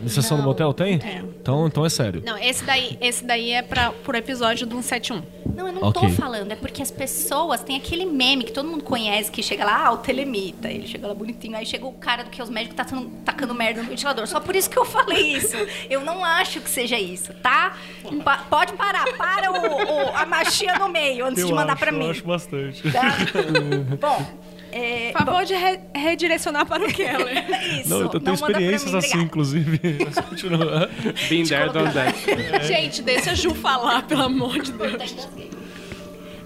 Iniciação 0.00 0.38
no 0.38 0.44
motel 0.44 0.72
tem? 0.72 0.94
Então, 1.40 1.66
então 1.66 1.84
é 1.84 1.88
sério. 1.88 2.22
Não, 2.24 2.36
esse 2.38 2.64
daí, 2.64 2.96
esse 3.00 3.24
daí 3.24 3.50
é 3.52 3.62
pra, 3.62 3.90
pro 3.92 4.16
episódio 4.16 4.66
do 4.66 4.76
171. 4.82 5.22
Não, 5.54 5.66
eu 5.66 5.72
não 5.72 5.82
Ok. 5.82 6.02
tô 6.02 6.08
falando. 6.14 6.52
É 6.52 6.56
porque 6.56 6.82
as 6.82 6.90
pessoas 6.90 7.62
têm 7.62 7.76
aquele 7.76 8.04
meme 8.06 8.44
que 8.44 8.52
todo 8.52 8.68
mundo 8.68 8.84
conhece, 8.84 9.30
que 9.30 9.42
chega 9.42 9.64
lá, 9.64 9.86
ah, 9.86 9.92
o 9.92 9.96
telemita. 9.98 10.68
Ele 10.70 10.86
chega 10.86 11.06
lá 11.08 11.14
bonitinho. 11.14 11.56
Aí 11.56 11.66
chega 11.66 11.86
o 11.86 11.92
cara 11.92 12.22
do 12.24 12.30
que 12.30 12.40
os 12.42 12.48
médicos 12.48 12.76
tá 12.76 12.84
tacando, 12.84 13.10
tacando 13.24 13.54
merda 13.54 13.82
no 13.82 13.88
ventilador. 13.88 14.26
Só 14.26 14.40
por 14.40 14.54
isso 14.56 14.70
que 14.70 14.78
eu 14.78 14.84
falei 14.84 15.34
isso. 15.36 15.56
Eu 15.88 16.00
não 16.02 16.24
acho 16.24 16.60
que 16.60 16.70
seja 16.70 16.98
isso, 16.98 17.32
tá? 17.42 17.76
Pa- 18.24 18.44
pode 18.48 18.72
parar. 18.74 19.04
Para 19.16 19.50
o, 19.52 19.56
o- 19.56 20.16
a 20.16 20.24
magia 20.24 20.78
no 20.78 20.88
meio 20.88 21.26
antes 21.26 21.44
de 21.46 21.52
mandar 21.52 21.76
pra 21.76 21.90
mim. 21.92 22.12
bastante. 22.24 22.82
Tá? 22.90 23.16
Bom, 24.00 24.26
é, 24.72 25.12
Por 25.12 25.24
favor 25.26 25.44
de 25.44 25.54
re- 25.54 25.80
redirecionar 25.94 26.66
para 26.66 26.84
o 26.84 26.92
Keller. 26.92 27.46
bom, 27.46 27.56
isso. 27.80 27.88
Não, 27.90 28.00
eu 28.02 28.08
tenho 28.20 28.34
experiências 28.34 28.94
assim, 28.94 29.06
obrigada. 29.08 29.22
inclusive. 29.24 29.80
Mas 30.04 30.24
continua. 30.26 30.90
Been 31.28 31.44
there, 31.44 31.70
done 31.72 31.92
that. 31.92 32.16
Gente, 32.66 33.02
deixa 33.02 33.32
a 33.32 33.34
Ju 33.34 33.54
falar, 33.54 34.02
pelo 34.06 34.22
amor 34.22 34.60
de 34.60 34.72
Deus. 34.72 35.28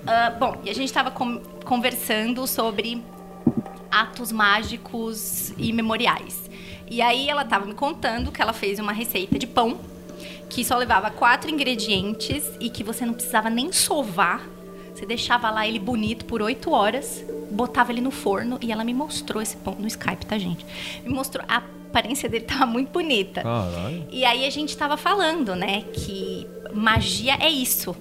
Ah, 0.07 0.31
bom, 0.39 0.61
e 0.65 0.71
a 0.71 0.75
gente 0.75 0.93
tava 0.93 1.11
com- 1.11 1.39
conversando 1.65 2.47
sobre 2.47 3.03
atos 3.91 4.31
mágicos 4.33 5.53
e 5.57 5.73
memoriais. 5.73 6.51
E 6.91 7.01
aí 7.01 7.29
ela 7.29 7.45
tava 7.45 7.65
me 7.67 7.75
contando 7.75 8.31
que 8.31 8.43
ela 8.43 8.53
fez 8.53 8.79
uma 8.79 8.93
receita 8.93 9.39
de 9.39 9.47
pão 9.47 9.79
que 10.51 10.63
só 10.65 10.77
levava 10.77 11.11
quatro 11.11 11.51
ingredientes 11.51 12.45
e 12.61 12.69
que 12.69 12.85
você 12.85 13.05
não 13.07 13.15
precisava 13.15 13.49
nem 13.49 13.73
sovar. 13.73 14.43
Você 14.95 15.05
deixava 15.07 15.51
lá 15.51 15.67
ele 15.67 15.79
bonito 15.79 16.25
por 16.25 16.41
oito 16.41 16.71
horas, 16.71 17.25
botava 17.51 17.91
ele 17.93 18.01
no 18.01 18.11
forno 18.11 18.59
e 18.63 18.71
ela 18.71 18.85
me 18.85 18.95
mostrou 18.95 19.43
esse 19.43 19.57
pão 19.57 19.75
no 19.79 19.87
Skype, 19.89 20.25
tá, 20.25 20.39
gente? 20.39 20.65
Me 21.05 21.13
mostrou. 21.13 21.45
A 21.49 21.57
aparência 21.57 22.29
dele 22.29 22.45
tava 22.45 22.65
muito 22.67 22.91
bonita. 22.91 23.43
Caralho. 23.43 24.05
E 24.11 24.25
aí 24.25 24.47
a 24.47 24.51
gente 24.51 24.77
tava 24.77 24.97
falando, 24.97 25.55
né, 25.57 25.83
que 25.93 26.47
magia 26.73 27.37
é 27.41 27.49
isso, 27.51 27.95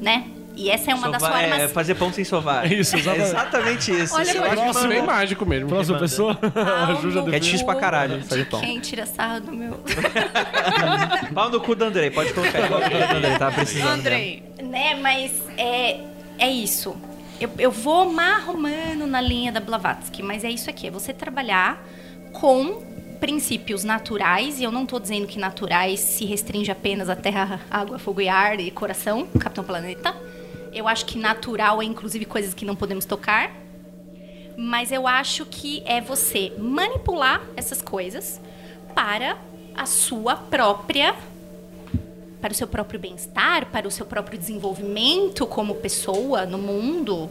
né? 0.00 0.26
E 0.54 0.68
essa 0.68 0.90
é 0.90 0.94
uma 0.94 1.08
das 1.10 1.22
Sovar- 1.22 1.40
formas. 1.40 1.60
é, 1.60 1.68
fazer 1.68 1.94
pão 1.94 2.12
sem 2.12 2.24
sovar. 2.24 2.70
É 2.70 2.74
isso, 2.76 2.94
exatamente. 2.96 3.28
exatamente 3.30 3.90
isso. 4.02 4.14
Olha, 4.14 4.22
Isso 4.22 4.36
eu 4.36 4.44
acho 4.44 4.70
Isso 4.70 4.84
é 4.84 4.88
bem 4.88 5.02
mágico 5.02 5.46
mesmo. 5.46 5.68
Próxima 5.70 5.98
pessoa? 5.98 6.38
A 6.54 6.94
Ju 7.00 7.10
já 7.10 7.22
no 7.22 7.34
É 7.34 7.38
difícil 7.38 7.64
pra 7.64 7.74
caralho 7.76 8.22
fazer 8.24 8.44
pão. 8.46 8.60
Quem 8.60 8.78
tira 8.78 9.06
sarro 9.06 9.40
do 9.40 9.52
meu. 9.52 9.80
Pau 11.34 11.50
no 11.50 11.60
cu 11.60 11.74
do 11.74 11.84
Andrei, 11.84 12.10
pode 12.10 12.32
colocar. 12.34 12.68
Pau 12.68 12.80
no 12.80 12.84
cu 12.84 12.90
do 12.90 13.16
Andrei, 13.16 13.38
tava 13.38 13.54
precisando. 13.54 13.84
mesmo. 13.88 14.00
Andrei. 14.00 14.42
né, 14.62 14.94
mas 15.00 15.32
é, 15.56 16.00
é 16.42 16.50
isso. 16.50 16.96
Eu, 17.40 17.50
eu 17.56 17.70
vou 17.70 18.12
marromando 18.12 19.06
na 19.06 19.20
linha 19.20 19.52
da 19.52 19.60
Blavatsky, 19.60 20.24
mas 20.24 20.42
é 20.42 20.50
isso 20.50 20.68
aqui: 20.68 20.88
é 20.88 20.90
você 20.90 21.12
trabalhar 21.12 21.80
com 22.32 22.82
princípios 23.20 23.84
naturais, 23.84 24.58
e 24.58 24.64
eu 24.64 24.72
não 24.72 24.84
tô 24.84 24.98
dizendo 24.98 25.28
que 25.28 25.38
naturais 25.38 26.00
se 26.00 26.24
restringe 26.24 26.72
apenas 26.72 27.08
a 27.08 27.14
terra, 27.14 27.60
água, 27.70 27.96
fogo 27.96 28.20
e 28.20 28.28
ar 28.28 28.58
e 28.58 28.72
coração, 28.72 29.28
Capitão 29.38 29.62
Planeta. 29.62 30.16
Eu 30.72 30.88
acho 30.88 31.06
que 31.06 31.16
natural 31.16 31.80
é 31.80 31.84
inclusive 31.84 32.24
coisas 32.24 32.52
que 32.52 32.64
não 32.64 32.74
podemos 32.74 33.04
tocar. 33.04 33.52
Mas 34.56 34.90
eu 34.90 35.06
acho 35.06 35.46
que 35.46 35.82
é 35.86 36.00
você 36.00 36.52
manipular 36.58 37.40
essas 37.56 37.80
coisas 37.80 38.40
para 38.94 39.38
a 39.74 39.86
sua 39.86 40.36
própria 40.36 41.14
para 42.42 42.52
o 42.52 42.54
seu 42.54 42.66
próprio 42.66 43.00
bem-estar, 43.00 43.66
para 43.66 43.86
o 43.88 43.90
seu 43.90 44.04
próprio 44.04 44.36
desenvolvimento 44.38 45.46
como 45.46 45.76
pessoa 45.76 46.44
no 46.44 46.58
mundo. 46.58 47.30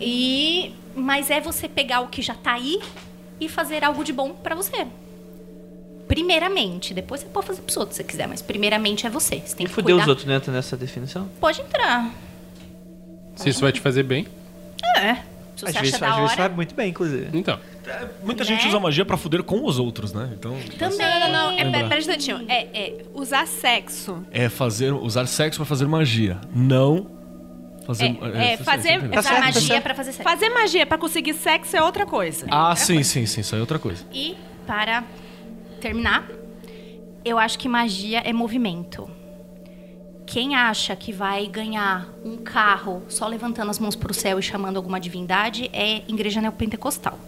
E 0.00 0.72
mas 0.94 1.30
é 1.30 1.40
você 1.40 1.66
pegar 1.68 2.00
o 2.02 2.08
que 2.08 2.22
já 2.22 2.34
tá 2.34 2.52
aí 2.52 2.78
e 3.40 3.48
fazer 3.48 3.82
algo 3.82 4.04
de 4.04 4.12
bom 4.12 4.30
para 4.30 4.54
você. 4.54 4.86
Primeiramente, 6.06 6.92
depois 6.92 7.22
você 7.22 7.26
pode 7.28 7.46
fazer 7.46 7.62
pros 7.62 7.76
outros 7.78 7.96
se 7.96 8.02
você 8.02 8.06
quiser, 8.08 8.28
mas 8.28 8.42
primeiramente 8.42 9.06
é 9.06 9.10
você. 9.10 9.40
Você 9.44 9.56
tem 9.56 9.64
E 9.64 9.68
que 9.68 9.74
fuder 9.74 9.94
cuidar. 9.94 10.02
os 10.02 10.08
outros 10.08 10.26
dentro 10.26 10.52
nessa 10.52 10.76
definição? 10.76 11.28
Pode 11.40 11.60
entrar. 11.62 12.14
Se 13.36 13.48
isso 13.48 13.60
vai 13.62 13.72
te 13.72 13.80
fazer 13.80 14.02
bem, 14.02 14.26
É. 14.96 15.16
Se 15.64 15.70
Às 15.70 15.74
você 15.74 15.80
vezes, 15.80 15.94
acha 15.94 16.04
às 16.04 16.10
da 16.10 16.16
vezes 16.16 16.30
hora. 16.32 16.42
sabe 16.42 16.54
muito 16.56 16.74
bem, 16.74 16.90
inclusive. 16.90 17.28
então. 17.38 17.58
Muita 18.22 18.44
gente 18.44 18.62
Né? 18.62 18.68
usa 18.68 18.80
magia 18.80 19.04
pra 19.04 19.16
fuder 19.16 19.42
com 19.42 19.64
os 19.64 19.78
outros, 19.78 20.12
né? 20.12 20.30
Então. 20.32 20.56
Também. 20.78 20.98
Não, 20.98 21.20
não, 21.20 21.32
não. 21.32 21.50
É, 21.58 21.64
pera, 21.70 21.84
pera 21.88 21.94
um 21.96 21.98
instantinho. 21.98 22.44
É, 22.48 22.62
é 22.78 23.04
usar 23.14 23.46
sexo. 23.46 24.24
É 24.30 24.48
fazer, 24.48 24.92
usar 24.92 25.26
sexo 25.26 25.58
pra 25.58 25.66
fazer 25.66 25.86
magia. 25.86 26.40
Não 26.54 27.10
fazer. 27.86 28.04
É, 28.06 28.52
é, 28.52 28.56
você- 28.56 28.64
fazer- 28.64 28.82
você 28.88 28.94
entendeu? 28.94 29.10
Tá 29.12 29.20
Usar 29.20 29.22
certo, 29.30 29.38
tá 29.40 29.44
magia 29.60 29.80
pra 29.82 29.94
fazer 29.94 30.12
sexo. 30.12 30.30
Fazer 30.30 30.48
magia 30.48 30.86
pra 30.86 30.96
conseguir 30.98 31.34
sexo 31.34 31.76
é 31.76 31.82
outra 31.82 32.06
coisa. 32.06 32.46
Ah, 32.50 32.74
sim, 32.74 33.02
sim, 33.02 33.26
sim. 33.26 33.40
Isso 33.42 33.54
aí 33.54 33.58
é 33.58 33.60
outra 33.60 33.78
coisa. 33.78 34.04
E 34.12 34.34
para 34.66 35.04
terminar, 35.80 36.26
eu 37.24 37.38
acho 37.38 37.58
que 37.58 37.68
magia 37.68 38.20
é 38.20 38.32
movimento. 38.32 39.10
Quem 40.26 40.54
acha 40.56 40.96
que 40.96 41.12
vai 41.12 41.46
ganhar 41.46 42.08
um 42.24 42.36
carro 42.38 43.02
só 43.08 43.26
levantando 43.26 43.70
as 43.70 43.78
mãos 43.78 43.94
pro 43.94 44.12
céu 44.14 44.38
e 44.38 44.42
chamando 44.42 44.76
alguma 44.76 44.98
divindade 44.98 45.68
é 45.72 46.02
igreja 46.08 46.40
neopentecostal. 46.40 47.18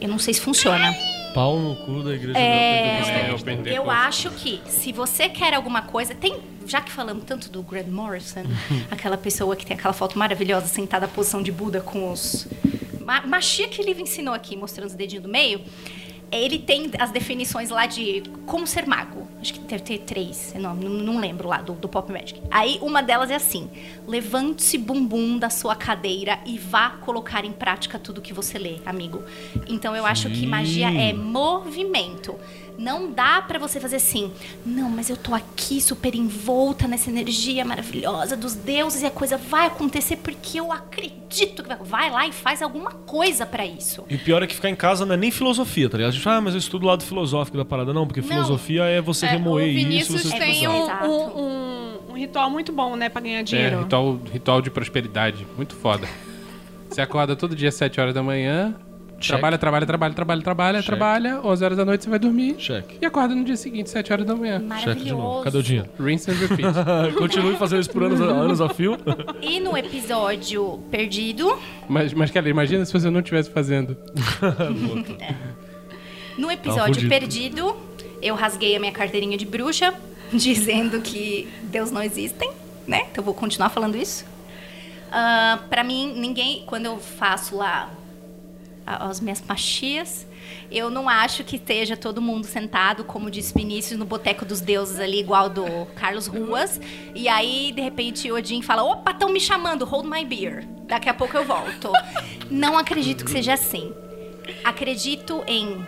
Eu 0.00 0.08
não 0.08 0.18
sei 0.18 0.34
se 0.34 0.40
funciona. 0.40 0.92
Pau 1.32 1.58
no 1.58 1.76
cu 1.76 2.02
da 2.02 2.12
igreja 2.14 2.36
É, 2.38 3.28
neopentecostal. 3.28 3.72
É, 3.74 3.80
o 3.80 3.84
eu 3.84 3.90
acho 3.90 4.30
que 4.30 4.60
se 4.66 4.92
você 4.92 5.28
quer 5.28 5.54
alguma 5.54 5.82
coisa, 5.82 6.14
tem, 6.14 6.36
já 6.66 6.80
que 6.80 6.90
falamos 6.90 7.24
tanto 7.24 7.48
do 7.48 7.62
Grant 7.62 7.86
Morrison, 7.86 8.42
aquela 8.90 9.16
pessoa 9.16 9.54
que 9.54 9.64
tem 9.64 9.76
aquela 9.76 9.94
foto 9.94 10.18
maravilhosa 10.18 10.66
sentada 10.66 11.06
na 11.06 11.12
posição 11.12 11.40
de 11.42 11.52
Buda 11.52 11.80
com 11.80 12.10
os 12.10 12.48
Ma 13.04 13.20
Machia 13.24 13.68
que 13.68 13.80
ele 13.80 14.00
ensinou 14.02 14.34
aqui, 14.34 14.56
mostrando 14.56 14.88
os 14.88 14.94
dedinhos 14.94 15.22
do 15.22 15.28
meio. 15.30 15.60
Ele 16.32 16.58
tem 16.58 16.90
as 16.98 17.10
definições 17.10 17.70
lá 17.70 17.86
de 17.86 18.22
como 18.46 18.66
ser 18.66 18.86
mago. 18.86 19.28
Acho 19.40 19.54
que 19.54 19.60
deve 19.60 19.82
ter 19.82 19.98
três, 19.98 20.54
não, 20.54 20.74
não 20.74 21.18
lembro 21.18 21.48
lá, 21.48 21.62
do, 21.62 21.72
do 21.72 21.88
Pop 21.88 22.12
Magic. 22.12 22.40
Aí 22.50 22.78
uma 22.82 23.02
delas 23.02 23.30
é 23.30 23.34
assim: 23.34 23.70
levante-se 24.06 24.76
bumbum 24.76 25.38
da 25.38 25.48
sua 25.48 25.74
cadeira 25.74 26.38
e 26.44 26.58
vá 26.58 26.90
colocar 26.90 27.44
em 27.44 27.52
prática 27.52 27.98
tudo 27.98 28.20
que 28.20 28.32
você 28.32 28.58
lê, 28.58 28.78
amigo. 28.84 29.22
Então 29.66 29.96
eu 29.96 30.04
acho 30.04 30.28
que 30.30 30.46
magia 30.46 30.90
é 30.90 31.12
movimento. 31.12 32.36
Não 32.82 33.12
dá 33.12 33.42
pra 33.42 33.58
você 33.58 33.78
fazer 33.78 33.96
assim, 33.96 34.32
não, 34.64 34.88
mas 34.88 35.10
eu 35.10 35.16
tô 35.16 35.34
aqui 35.34 35.82
super 35.82 36.14
envolta 36.14 36.88
nessa 36.88 37.10
energia 37.10 37.62
maravilhosa 37.62 38.34
dos 38.38 38.54
deuses 38.54 39.02
e 39.02 39.06
a 39.06 39.10
coisa 39.10 39.36
vai 39.36 39.66
acontecer 39.66 40.16
porque 40.16 40.58
eu 40.58 40.72
acredito 40.72 41.62
que 41.62 41.68
vai. 41.68 41.78
Vai 42.00 42.10
lá 42.10 42.26
e 42.26 42.32
faz 42.32 42.62
alguma 42.62 42.92
coisa 42.92 43.44
pra 43.44 43.66
isso. 43.66 44.02
E 44.08 44.14
o 44.14 44.18
pior 44.18 44.42
é 44.42 44.46
que 44.46 44.54
ficar 44.54 44.70
em 44.70 44.74
casa 44.74 45.04
não 45.04 45.12
é 45.12 45.16
nem 45.18 45.30
filosofia, 45.30 45.90
tá 45.90 45.98
ligado? 45.98 46.08
A 46.10 46.12
gente 46.14 46.22
fala, 46.24 46.36
ah, 46.36 46.40
mas 46.40 46.54
eu 46.54 46.58
estudo 46.58 46.84
o 46.84 46.86
lado 46.86 47.04
filosófico 47.04 47.58
da 47.58 47.64
parada. 47.66 47.92
Não, 47.92 48.06
porque 48.06 48.22
Não. 48.22 48.28
filosofia 48.28 48.84
é 48.84 49.00
você 49.02 49.26
É, 49.26 49.30
remoer 49.32 49.66
o 49.66 49.68
isso, 49.68 49.88
Vinícius 49.88 50.22
você 50.22 50.38
tem 50.38 50.66
um, 50.66 50.86
um- 51.04 51.38
um- 51.38 51.98
um 52.10 52.12
ritual 52.14 52.48
muito 52.48 52.72
bom, 52.72 52.96
né, 52.96 53.10
pra 53.10 53.20
ganhar 53.20 53.40
É, 53.40 53.42
dinheiro. 53.42 53.80
ritual, 53.80 54.18
ritual 54.32 54.62
de 54.62 54.70
prosperidade. 54.70 55.46
Muito 55.56 55.74
foda. 55.74 56.08
Você 56.88 57.02
acorda 57.02 57.36
todo 57.36 57.54
dia 57.54 57.68
às 57.68 57.74
7 57.74 58.00
horas 58.00 58.14
da 58.14 58.22
manhã, 58.22 58.74
Check. 59.20 59.28
trabalha, 59.28 59.58
trabalha, 59.58 59.86
trabalha, 59.86 60.14
trabalha, 60.14 60.42
trabalha, 60.42 60.78
Check. 60.78 60.86
trabalha, 60.86 61.40
11 61.44 61.64
horas 61.64 61.76
da 61.76 61.84
noite 61.84 62.04
você 62.04 62.10
vai 62.10 62.18
dormir 62.18 62.56
Cheque. 62.58 62.96
e 63.00 63.06
acorda 63.06 63.34
no 63.34 63.44
dia 63.44 63.56
seguinte, 63.56 63.90
7 63.90 64.12
horas 64.12 64.26
da 64.26 64.34
manhã. 64.34 64.58
Cheque 64.80 65.04
de 65.04 65.10
novo. 65.10 65.22
Maravilhoso. 65.22 65.44
Cadê 65.44 65.58
o 65.58 65.62
dinheiro? 65.62 65.88
Rinse 66.00 66.30
and 66.30 66.34
repeat. 66.34 66.74
Continue 67.18 67.56
fazendo 67.56 67.80
isso 67.80 67.90
por 67.90 68.02
anos, 68.04 68.18
anos 68.20 68.60
a 68.60 68.68
fio. 68.70 68.96
E 69.42 69.60
no 69.60 69.76
episódio 69.76 70.80
perdido, 70.90 71.58
mas, 71.88 72.12
mas, 72.14 72.30
cara, 72.30 72.48
imagina 72.48 72.84
se 72.84 72.92
você 72.92 73.10
não 73.10 73.20
estivesse 73.20 73.50
fazendo. 73.50 73.96
no 76.38 76.50
episódio 76.50 77.08
perdido, 77.08 77.76
eu 78.22 78.34
rasguei 78.34 78.76
a 78.76 78.80
minha 78.80 78.92
carteirinha 78.92 79.36
de 79.36 79.44
bruxa, 79.44 79.92
dizendo 80.32 81.00
que 81.00 81.48
Deus 81.64 81.90
não 81.90 82.02
existem, 82.02 82.50
né? 82.86 83.02
Então 83.10 83.22
eu 83.22 83.24
vou 83.24 83.34
continuar 83.34 83.68
falando 83.68 83.96
isso. 83.96 84.24
Ah, 85.12 85.58
pra 85.68 85.82
mim, 85.82 86.14
ninguém, 86.16 86.62
quando 86.66 86.86
eu 86.86 86.98
faço 86.98 87.56
lá 87.56 87.90
as 88.96 89.20
minhas 89.20 89.42
machias, 89.46 90.26
eu 90.70 90.88
não 90.90 91.08
acho 91.08 91.42
que 91.42 91.56
esteja 91.56 91.96
todo 91.96 92.22
mundo 92.22 92.46
sentado, 92.46 93.04
como 93.04 93.30
disse 93.30 93.52
Vinícius, 93.54 93.98
no 93.98 94.04
Boteco 94.04 94.44
dos 94.44 94.60
Deuses 94.60 95.00
ali, 95.00 95.18
igual 95.18 95.48
do 95.48 95.64
Carlos 95.96 96.26
Ruas. 96.26 96.80
E 97.14 97.28
aí, 97.28 97.72
de 97.74 97.80
repente, 97.80 98.30
o 98.30 98.36
Odin 98.36 98.62
fala: 98.62 98.84
opa, 98.84 99.10
estão 99.10 99.32
me 99.32 99.40
chamando, 99.40 99.84
hold 99.84 100.06
my 100.06 100.24
beer. 100.24 100.66
Daqui 100.86 101.08
a 101.08 101.14
pouco 101.14 101.36
eu 101.36 101.44
volto. 101.44 101.90
não 102.50 102.78
acredito 102.78 103.24
que 103.24 103.30
seja 103.30 103.54
assim. 103.54 103.92
Acredito 104.64 105.42
em 105.46 105.84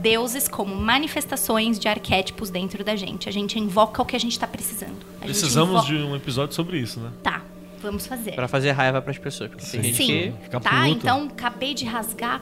deuses 0.00 0.48
como 0.48 0.74
manifestações 0.74 1.78
de 1.78 1.88
arquétipos 1.88 2.50
dentro 2.50 2.82
da 2.82 2.96
gente. 2.96 3.28
A 3.28 3.32
gente 3.32 3.58
invoca 3.58 4.02
o 4.02 4.04
que 4.04 4.16
a 4.16 4.20
gente 4.20 4.38
tá 4.38 4.46
precisando. 4.46 4.96
A 5.20 5.24
Precisamos 5.24 5.84
de 5.84 5.94
um 5.96 6.16
episódio 6.16 6.54
sobre 6.54 6.78
isso, 6.78 7.00
né? 7.00 7.10
Tá, 7.22 7.42
vamos 7.80 8.06
fazer. 8.06 8.32
Pra 8.32 8.48
fazer 8.48 8.70
raiva 8.72 9.00
pras 9.02 9.18
pessoas. 9.18 9.50
Porque 9.50 9.64
tem 9.66 9.82
gente 9.82 9.96
Sim, 9.96 10.06
que... 10.06 10.32
Ficar 10.44 10.60
tá? 10.60 10.70
puto. 10.70 10.88
Então, 10.88 11.24
acabei 11.26 11.74
de 11.74 11.84
rasgar. 11.84 12.40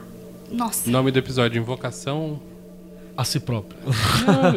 Nossa. 0.51 0.89
Nome 0.89 1.11
do 1.11 1.19
episódio: 1.19 1.59
Invocação. 1.59 2.39
A 3.17 3.25
si 3.25 3.37
próprio. 3.41 3.77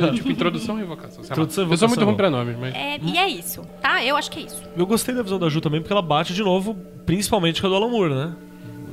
Não, 0.01 0.15
tipo, 0.15 0.31
introdução 0.31 0.79
e 0.79 0.83
invocação. 0.83 1.25
sei 1.25 1.31
lá. 1.31 1.33
Introdução 1.33 1.65
e 1.65 1.73
Eu 1.73 1.77
sou 1.77 1.89
muito 1.89 2.01
invocação. 2.03 2.05
ruim 2.05 2.17
pra 2.17 2.31
nomes, 2.31 2.57
mas. 2.57 2.75
É, 2.77 2.97
e 3.03 3.19
é 3.19 3.29
isso, 3.29 3.63
tá? 3.81 4.05
Eu 4.05 4.15
acho 4.15 4.31
que 4.31 4.39
é 4.39 4.43
isso. 4.43 4.63
Eu 4.77 4.87
gostei 4.87 5.13
da 5.13 5.23
visão 5.23 5.37
da 5.37 5.49
Ju 5.49 5.61
também, 5.61 5.81
porque 5.81 5.93
ela 5.93 6.01
bate 6.01 6.33
de 6.33 6.43
novo, 6.45 6.77
principalmente 7.05 7.61
com 7.61 7.67
a 7.67 7.71
do 7.71 7.75
Alan 7.77 7.89
Moore, 7.89 8.15
né? 8.15 8.37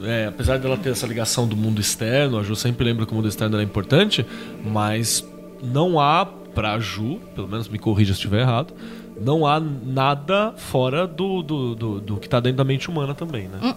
É, 0.02 0.26
apesar 0.26 0.58
dela 0.58 0.76
ter 0.76 0.90
essa 0.90 1.06
ligação 1.06 1.48
do 1.48 1.56
mundo 1.56 1.80
externo, 1.80 2.40
a 2.40 2.44
Ju 2.44 2.56
sempre 2.56 2.84
lembra 2.84 3.06
que 3.06 3.12
o 3.12 3.16
mundo 3.16 3.28
externo 3.28 3.60
é 3.60 3.64
importante, 3.64 4.26
mas 4.66 5.24
não 5.62 6.00
há, 6.00 6.26
pra 6.26 6.80
Ju, 6.80 7.20
pelo 7.36 7.48
menos 7.48 7.70
me 7.70 7.78
corrija 7.78 8.14
se 8.14 8.18
estiver 8.18 8.42
errado, 8.42 8.74
não 9.22 9.46
há 9.46 9.60
nada 9.60 10.54
fora 10.58 11.06
do, 11.08 11.42
do, 11.44 11.76
do, 11.76 12.02
do 12.02 12.18
que 12.18 12.28
tá 12.30 12.40
dentro 12.40 12.58
da 12.58 12.64
mente 12.64 12.90
humana 12.90 13.14
também, 13.14 13.48
né? 13.48 13.76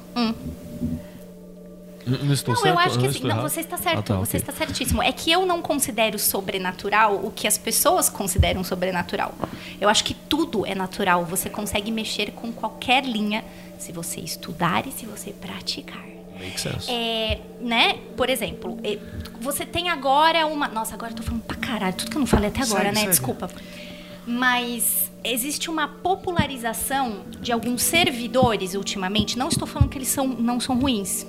N- 2.05 2.19
Não 2.25 2.33
estou 2.33 2.55
Não, 2.55 2.61
certo? 2.63 2.75
eu 2.75 2.79
acho 2.81 2.99
que 2.99 3.07
assim, 3.07 3.25
não, 3.29 3.43
você 3.43 3.61
está 3.61 3.77
certo, 3.77 3.99
Ah, 3.99 4.03
tá, 4.03 4.15
você 4.17 4.37
ok. 4.37 4.41
está 4.41 4.53
certíssimo. 4.53 5.03
É 5.03 5.13
que 5.13 5.31
eu 5.31 5.47
não 5.47 5.63
considero 5.63 6.19
sobrenatural 6.19 7.15
o 7.25 7.31
que 7.31 7.47
as 7.47 7.57
pessoas 7.57 8.09
consideram 8.09 8.65
sobrenatural. 8.65 9.33
Eu 9.81 9.89
acho 9.89 10.03
que 10.05 10.13
tudo 10.15 10.67
é 10.67 10.75
natural. 10.75 11.25
Você 11.27 11.49
consegue 11.49 11.93
mexer 11.93 12.33
com 12.33 12.51
qualquer 12.53 13.05
linha 13.05 13.45
se 13.79 13.93
você 13.93 14.21
estudar 14.21 14.87
e 14.87 14.91
se 14.91 15.07
você 15.07 15.31
praticar. 15.33 16.03
Make 16.41 16.61
sense. 16.61 16.91
É, 16.91 17.39
né? 17.61 17.99
Por 18.17 18.29
exemplo, 18.29 18.77
você 19.41 19.65
tem 19.65 19.89
agora 19.89 20.45
uma. 20.47 20.67
Nossa, 20.67 20.95
agora 20.95 21.13
eu 21.13 21.17
tô 21.17 21.23
falando 21.23 21.43
pra 21.43 21.57
caralho, 21.57 21.95
tudo 21.95 22.11
que 22.11 22.17
eu 22.17 22.21
não 22.21 22.27
falei 22.27 22.49
até 22.49 22.63
agora, 22.63 22.83
Segue, 22.87 22.95
né? 22.95 23.01
segue. 23.01 23.11
Desculpa. 23.11 23.49
Mas 24.27 25.12
existe 25.25 25.71
uma 25.71 25.89
popularização 25.89 27.23
de 27.41 27.53
alguns 27.53 27.83
servidores 27.83 28.75
ultimamente. 28.75 29.39
Não 29.39 29.49
estou 29.49 29.67
falando 29.67 29.89
que 29.89 29.99
eles 29.99 30.09
são, 30.09 30.27
não 30.27 30.59
são 30.59 30.79
ruins. 30.79 31.27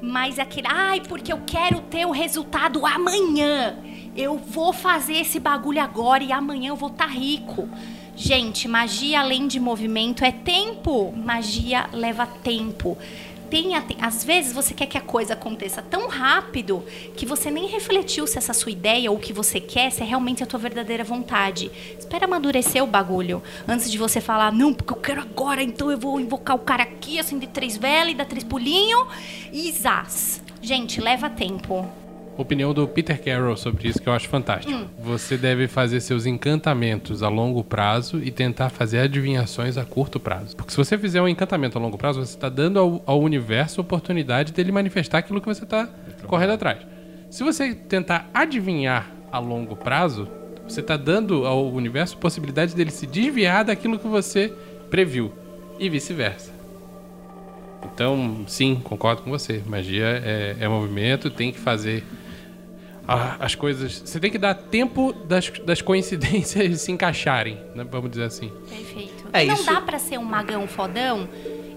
Mas 0.00 0.38
aquele, 0.38 0.66
ai, 0.70 1.00
porque 1.00 1.32
eu 1.32 1.40
quero 1.46 1.80
ter 1.80 2.06
o 2.06 2.10
resultado 2.10 2.84
amanhã. 2.84 3.76
Eu 4.16 4.36
vou 4.36 4.72
fazer 4.72 5.14
esse 5.14 5.38
bagulho 5.38 5.80
agora 5.80 6.22
e 6.22 6.32
amanhã 6.32 6.68
eu 6.68 6.76
vou 6.76 6.90
estar 6.90 7.06
rico. 7.06 7.68
Gente, 8.14 8.66
magia 8.66 9.20
além 9.20 9.46
de 9.46 9.60
movimento 9.60 10.24
é 10.24 10.32
tempo. 10.32 11.12
Magia 11.12 11.88
leva 11.92 12.26
tempo. 12.26 12.96
Às 14.00 14.24
vezes 14.24 14.52
você 14.52 14.74
quer 14.74 14.86
que 14.86 14.98
a 14.98 15.00
coisa 15.00 15.34
aconteça 15.34 15.82
tão 15.82 16.08
rápido 16.08 16.84
que 17.16 17.24
você 17.24 17.50
nem 17.50 17.66
refletiu 17.66 18.26
se 18.26 18.38
essa 18.38 18.52
sua 18.52 18.72
ideia 18.72 19.10
ou 19.10 19.16
o 19.16 19.20
que 19.20 19.32
você 19.32 19.60
quer, 19.60 19.90
se 19.90 20.02
é 20.02 20.04
realmente 20.04 20.42
a 20.42 20.46
tua 20.46 20.58
verdadeira 20.58 21.04
vontade. 21.04 21.70
Espera 21.98 22.26
amadurecer 22.26 22.82
o 22.82 22.86
bagulho 22.86 23.42
antes 23.66 23.90
de 23.90 23.98
você 23.98 24.20
falar, 24.20 24.52
não, 24.52 24.74
porque 24.74 24.92
eu 24.92 24.96
quero 24.96 25.20
agora, 25.20 25.62
então 25.62 25.90
eu 25.90 25.98
vou 25.98 26.20
invocar 26.20 26.56
o 26.56 26.60
cara 26.60 26.82
aqui, 26.82 27.18
acender 27.18 27.48
três 27.48 27.76
velas 27.76 28.12
e 28.12 28.14
dar 28.14 28.26
três 28.26 28.44
pulinhos 28.44 29.06
e 29.52 29.70
zás. 29.72 30.42
Gente, 30.60 31.00
leva 31.00 31.30
tempo. 31.30 32.05
Opinião 32.36 32.74
do 32.74 32.86
Peter 32.86 33.22
Carroll 33.22 33.56
sobre 33.56 33.88
isso 33.88 34.00
que 34.00 34.08
eu 34.08 34.12
acho 34.12 34.28
fantástico. 34.28 34.86
Você 34.98 35.38
deve 35.38 35.66
fazer 35.66 36.00
seus 36.00 36.26
encantamentos 36.26 37.22
a 37.22 37.28
longo 37.28 37.64
prazo 37.64 38.22
e 38.22 38.30
tentar 38.30 38.68
fazer 38.68 38.98
adivinhações 38.98 39.78
a 39.78 39.84
curto 39.84 40.20
prazo. 40.20 40.54
Porque 40.54 40.70
se 40.70 40.76
você 40.76 40.98
fizer 40.98 41.22
um 41.22 41.28
encantamento 41.28 41.78
a 41.78 41.80
longo 41.80 41.96
prazo, 41.96 42.20
você 42.20 42.34
está 42.34 42.50
dando 42.50 42.78
ao, 42.78 43.02
ao 43.06 43.20
universo 43.20 43.80
a 43.80 43.82
oportunidade 43.82 44.52
dele 44.52 44.70
manifestar 44.70 45.18
aquilo 45.18 45.40
que 45.40 45.46
você 45.46 45.64
está 45.64 45.88
correndo 46.26 46.52
atrás. 46.52 46.78
Se 47.30 47.42
você 47.42 47.74
tentar 47.74 48.28
adivinhar 48.34 49.10
a 49.32 49.38
longo 49.38 49.74
prazo, 49.74 50.28
você 50.68 50.80
está 50.80 50.96
dando 50.96 51.46
ao 51.46 51.70
universo 51.70 52.16
a 52.16 52.20
possibilidade 52.20 52.74
dele 52.74 52.90
se 52.90 53.06
desviar 53.06 53.64
daquilo 53.64 53.98
que 53.98 54.06
você 54.06 54.52
previu. 54.90 55.32
E 55.78 55.88
vice-versa. 55.88 56.52
Então, 57.84 58.44
sim, 58.46 58.80
concordo 58.82 59.22
com 59.22 59.30
você. 59.30 59.62
Magia 59.66 60.22
é, 60.24 60.56
é 60.60 60.68
movimento, 60.68 61.30
tem 61.30 61.52
que 61.52 61.58
fazer 61.58 62.02
a- 63.06 63.36
as 63.40 63.54
coisas. 63.54 64.02
Você 64.04 64.18
tem 64.20 64.30
que 64.30 64.38
dar 64.38 64.54
tempo 64.54 65.12
das, 65.12 65.48
das 65.64 65.80
coincidências 65.82 66.80
se 66.82 66.92
encaixarem, 66.92 67.58
né? 67.74 67.84
vamos 67.90 68.10
dizer 68.10 68.24
assim. 68.24 68.50
Perfeito. 68.68 69.26
É 69.32 69.44
E 69.44 69.48
não 69.48 69.54
isso. 69.54 69.64
dá 69.66 69.80
pra 69.80 69.98
ser 69.98 70.18
um 70.18 70.24
magão 70.24 70.66
fodão 70.66 71.28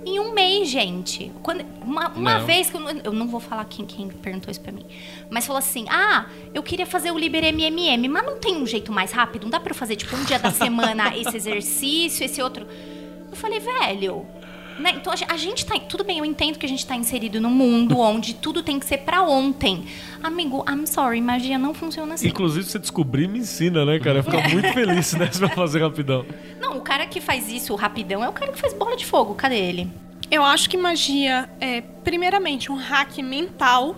em 0.06 0.20
um 0.20 0.34
mês, 0.34 0.70
gente. 0.70 1.32
Quando, 1.44 1.64
uma 1.84 2.08
uma 2.10 2.40
vez 2.40 2.70
que 2.70 2.78
eu, 2.78 2.80
não- 2.80 3.02
eu 3.04 3.12
não 3.14 3.28
vou 3.28 3.40
falar 3.40 3.66
quem, 3.66 3.86
quem 3.86 4.08
perguntou 4.08 4.50
isso 4.50 4.62
pra 4.62 4.72
mim, 4.72 4.86
mas 5.30 5.46
falou 5.46 5.60
assim: 5.60 5.86
ah, 5.90 6.26
eu 6.54 6.64
queria 6.64 6.86
fazer 6.86 7.12
o 7.12 7.18
Liber 7.18 7.44
MMM, 7.44 8.08
mas 8.08 8.26
não 8.26 8.38
tem 8.40 8.56
um 8.56 8.66
jeito 8.66 8.92
mais 8.92 9.12
rápido? 9.12 9.44
Não 9.44 9.50
dá 9.50 9.60
pra 9.60 9.72
eu 9.72 9.76
fazer, 9.76 9.96
tipo, 9.98 10.16
um 10.16 10.24
dia 10.24 10.40
da 10.40 10.52
semana 10.52 11.16
esse 11.18 11.36
exercício, 11.36 12.24
esse 12.24 12.42
outro. 12.42 12.66
Eu 13.30 13.36
falei, 13.36 13.60
velho. 13.60 14.26
Né? 14.80 14.94
Então 14.96 15.12
a 15.12 15.16
gen- 15.16 15.28
a 15.30 15.38
gente 15.38 15.66
tá. 15.66 15.78
Tudo 15.80 16.04
bem, 16.04 16.20
eu 16.20 16.26
entendo 16.26 16.58
que 16.58 16.66
a 16.66 16.70
gente 16.70 16.86
tá 16.86 16.96
inserido 16.96 17.40
num 17.42 17.50
mundo 17.50 18.00
onde 18.00 18.34
tudo 18.34 18.64
tem 18.64 18.80
que 18.80 18.86
ser 18.86 19.00
pra 19.00 19.22
ontem. 19.24 19.86
Amigo, 20.24 20.64
I'm 20.70 20.86
sorry, 20.88 21.20
magia 21.22 21.58
não 21.58 21.74
funciona 21.74 22.14
assim. 22.14 22.28
Inclusive, 22.28 22.66
você 22.66 22.80
descobrir 22.80 23.28
me 23.28 23.40
ensina, 23.40 23.86
né, 23.86 24.00
cara? 24.00 24.20
Eu 24.20 24.24
fico 24.24 24.38
muito 24.50 24.72
feliz, 24.74 25.14
né? 25.14 25.30
Se 25.32 25.40
vai 25.40 25.50
fazer 25.50 25.82
rapidão. 25.82 26.26
Não, 26.60 26.78
o 26.78 26.82
cara 26.82 27.06
que 27.06 27.20
faz 27.22 27.50
isso 27.50 27.76
rapidão 27.76 28.24
é 28.24 28.30
o 28.30 28.34
cara 28.34 28.52
que 28.52 28.60
faz 28.60 28.74
bola 28.74 28.96
de 28.96 29.06
fogo. 29.06 29.36
Cadê 29.36 29.58
ele? 29.58 29.88
Eu 30.32 30.44
acho 30.44 30.70
que 30.70 30.78
magia 30.78 31.50
é, 31.60 31.82
primeiramente, 31.82 32.72
um 32.72 32.76
hack 32.76 33.18
mental. 33.20 33.96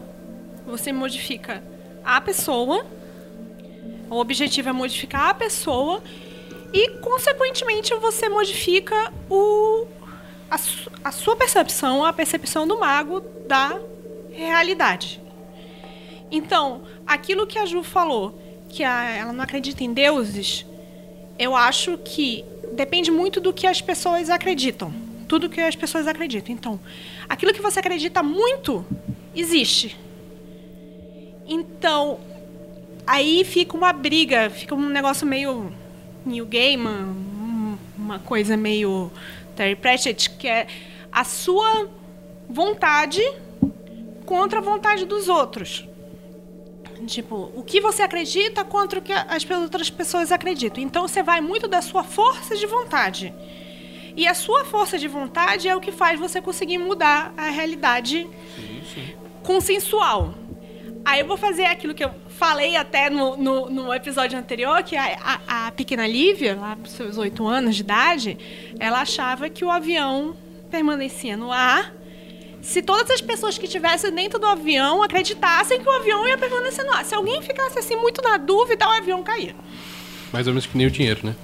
Você 0.66 0.92
modifica 0.94 1.64
a 2.04 2.20
pessoa. 2.22 2.86
O 4.10 4.16
objetivo 4.18 4.70
é 4.70 4.72
modificar 4.72 5.30
a 5.30 5.34
pessoa. 5.34 6.02
E, 6.74 6.90
consequentemente, 7.00 7.94
você 7.96 8.30
modifica 8.30 9.12
o, 9.30 9.86
a, 10.52 10.60
a 11.06 11.12
sua 11.12 11.36
percepção, 11.36 12.04
a 12.06 12.12
percepção 12.14 12.68
do 12.68 12.80
mago 12.80 13.22
da 13.47 13.80
realidade. 14.32 15.20
Então, 16.30 16.84
aquilo 17.08 17.47
que 17.47 17.58
a 17.58 17.66
Ju 17.66 17.82
falou, 17.84 18.38
que 18.70 18.84
a- 18.84 19.10
ela 19.12 19.34
não 19.34 19.43
acredita 19.43 19.84
em 19.84 19.93
deuses, 19.93 20.66
eu 21.39 21.56
acho 21.56 21.97
que 21.97 22.45
depende 22.74 23.10
muito 23.12 23.39
do 23.41 23.52
que 23.52 23.66
as 23.66 23.82
pessoas 23.82 24.30
acreditam. 24.30 24.93
Tudo 25.28 25.49
que 25.49 25.60
as 25.62 25.76
pessoas 25.76 26.08
acreditam. 26.08 26.54
Então, 26.54 26.80
aquilo 27.28 27.54
que 27.54 27.62
você 27.62 27.80
acredita 27.80 28.22
muito 28.22 28.86
existe. 29.36 29.97
Então, 31.47 32.20
aí 33.06 33.43
fica 33.43 33.76
uma 33.76 33.91
briga, 33.93 34.49
fica 34.49 34.76
um 34.76 34.89
negócio 34.89 35.26
meio 35.26 35.72
New 36.26 36.47
um- 36.86 37.78
uma 37.97 38.20
coisa 38.20 38.56
meio 38.56 39.12
Terry 39.62 39.76
Pratchett, 39.76 40.28
que 40.32 40.47
é 40.47 40.66
a 41.12 41.24
sua 41.24 41.88
vontade 42.49 43.22
contra 44.26 44.57
a 44.57 44.62
vontade 44.62 45.05
dos 45.05 45.30
outros. 45.30 45.88
Tipo, 47.05 47.51
o 47.53 47.62
que 47.62 47.80
você 47.80 48.01
acredita 48.01 48.66
contra 48.66 48.97
o 48.97 49.01
que 49.03 49.14
as 49.14 49.47
outras 49.51 49.88
pessoas 49.91 50.32
acreditam. 50.32 50.84
Então 50.84 51.07
você 51.07 51.22
vai 51.22 51.41
muito 51.41 51.68
da 51.68 51.80
sua 51.80 52.03
força 52.03 52.55
de 52.55 52.66
vontade. 52.66 53.32
E 54.16 54.28
a 54.28 54.34
sua 54.34 54.66
força 54.66 54.97
de 54.97 55.07
vontade 55.07 55.68
é 55.68 55.76
o 55.76 55.80
que 55.80 55.91
faz 55.91 56.20
você 56.20 56.41
conseguir 56.41 56.80
mudar 56.80 57.32
a 57.38 57.51
realidade 57.51 58.28
consensual. 59.43 60.34
Aí 61.05 61.20
eu 61.20 61.28
vou 61.28 61.38
fazer 61.38 61.66
aquilo 61.66 61.93
que 61.93 62.03
eu 62.03 62.12
falei 62.42 62.76
até 62.76 63.08
no, 63.08 63.38
no, 63.38 63.70
no 63.70 63.94
episódio 63.94 64.36
anterior, 64.36 64.82
que 64.82 64.98
a, 64.98 65.39
a, 65.48 65.68
a 65.68 65.72
pequena 65.74 66.08
Lívia, 66.08 66.58
lá 66.60 66.76
para 66.76 66.89
seus 66.89 67.16
oito 67.20 67.46
anos 67.46 67.76
de 67.76 67.84
idade, 67.84 68.36
ela 68.80 69.02
achava 69.02 69.48
que 69.48 69.64
o 69.64 69.70
avião 69.70 70.36
permanecia 70.72 71.38
no 71.38 71.52
ar 71.52 71.94
se 72.60 72.82
todas 72.82 73.12
as 73.12 73.22
pessoas 73.22 73.60
que 73.60 73.66
estivessem 73.66 74.12
dentro 74.12 74.39
do 74.39 74.48
avião 74.48 75.04
acreditassem 75.04 75.80
que 75.82 75.88
o 75.88 75.92
avião 75.92 76.28
ia 76.28 76.36
permanecer 76.36 76.84
no 76.84 76.92
ar. 76.92 77.06
Se 77.06 77.14
alguém 77.14 77.44
ficasse 77.44 77.78
assim 77.78 77.96
muito 77.96 78.24
na 78.24 78.38
dúvida, 78.38 78.88
o 78.88 78.92
avião 78.92 79.22
caía. 79.22 79.56
Mais 80.34 80.48
ou 80.48 80.54
menos 80.54 80.66
que 80.66 80.76
nem 80.76 80.88
o 80.88 80.92
dinheiro, 80.92 81.22
né? 81.24 81.36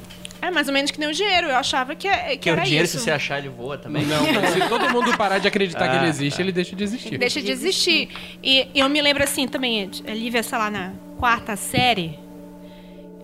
É 0.47 0.51
mais 0.51 0.67
ou 0.69 0.73
menos 0.73 0.91
que 0.91 0.99
nem 0.99 1.09
o 1.09 1.13
dinheiro. 1.13 1.47
Eu 1.47 1.57
achava 1.57 1.93
que, 1.93 2.07
que 2.09 2.37
Que 2.37 2.49
era 2.49 2.61
o 2.61 2.63
dinheiro, 2.63 2.85
isso. 2.85 2.97
se 2.97 3.03
você 3.03 3.11
achar, 3.11 3.37
ele 3.37 3.49
voa 3.49 3.77
também. 3.77 4.05
Não, 4.05 4.17
se 4.53 4.69
todo 4.69 4.89
mundo 4.89 5.15
parar 5.17 5.39
de 5.39 5.47
acreditar 5.47 5.89
que 5.89 5.95
Ah, 5.97 5.99
ele 5.99 6.07
existe, 6.09 6.41
ele 6.41 6.53
deixa 6.53 6.73
de 6.73 6.83
existir. 6.85 7.17
Deixa 7.17 7.41
de 7.41 7.51
existir. 7.51 8.09
E 8.41 8.67
eu 8.73 8.87
me 8.87 9.01
lembro 9.01 9.21
assim 9.23 9.45
também, 9.45 9.91
a 10.07 10.11
Lívia, 10.13 10.41
sei 10.41 10.57
lá, 10.57 10.71
na 10.71 10.93
quarta 11.17 11.57
série, 11.57 12.17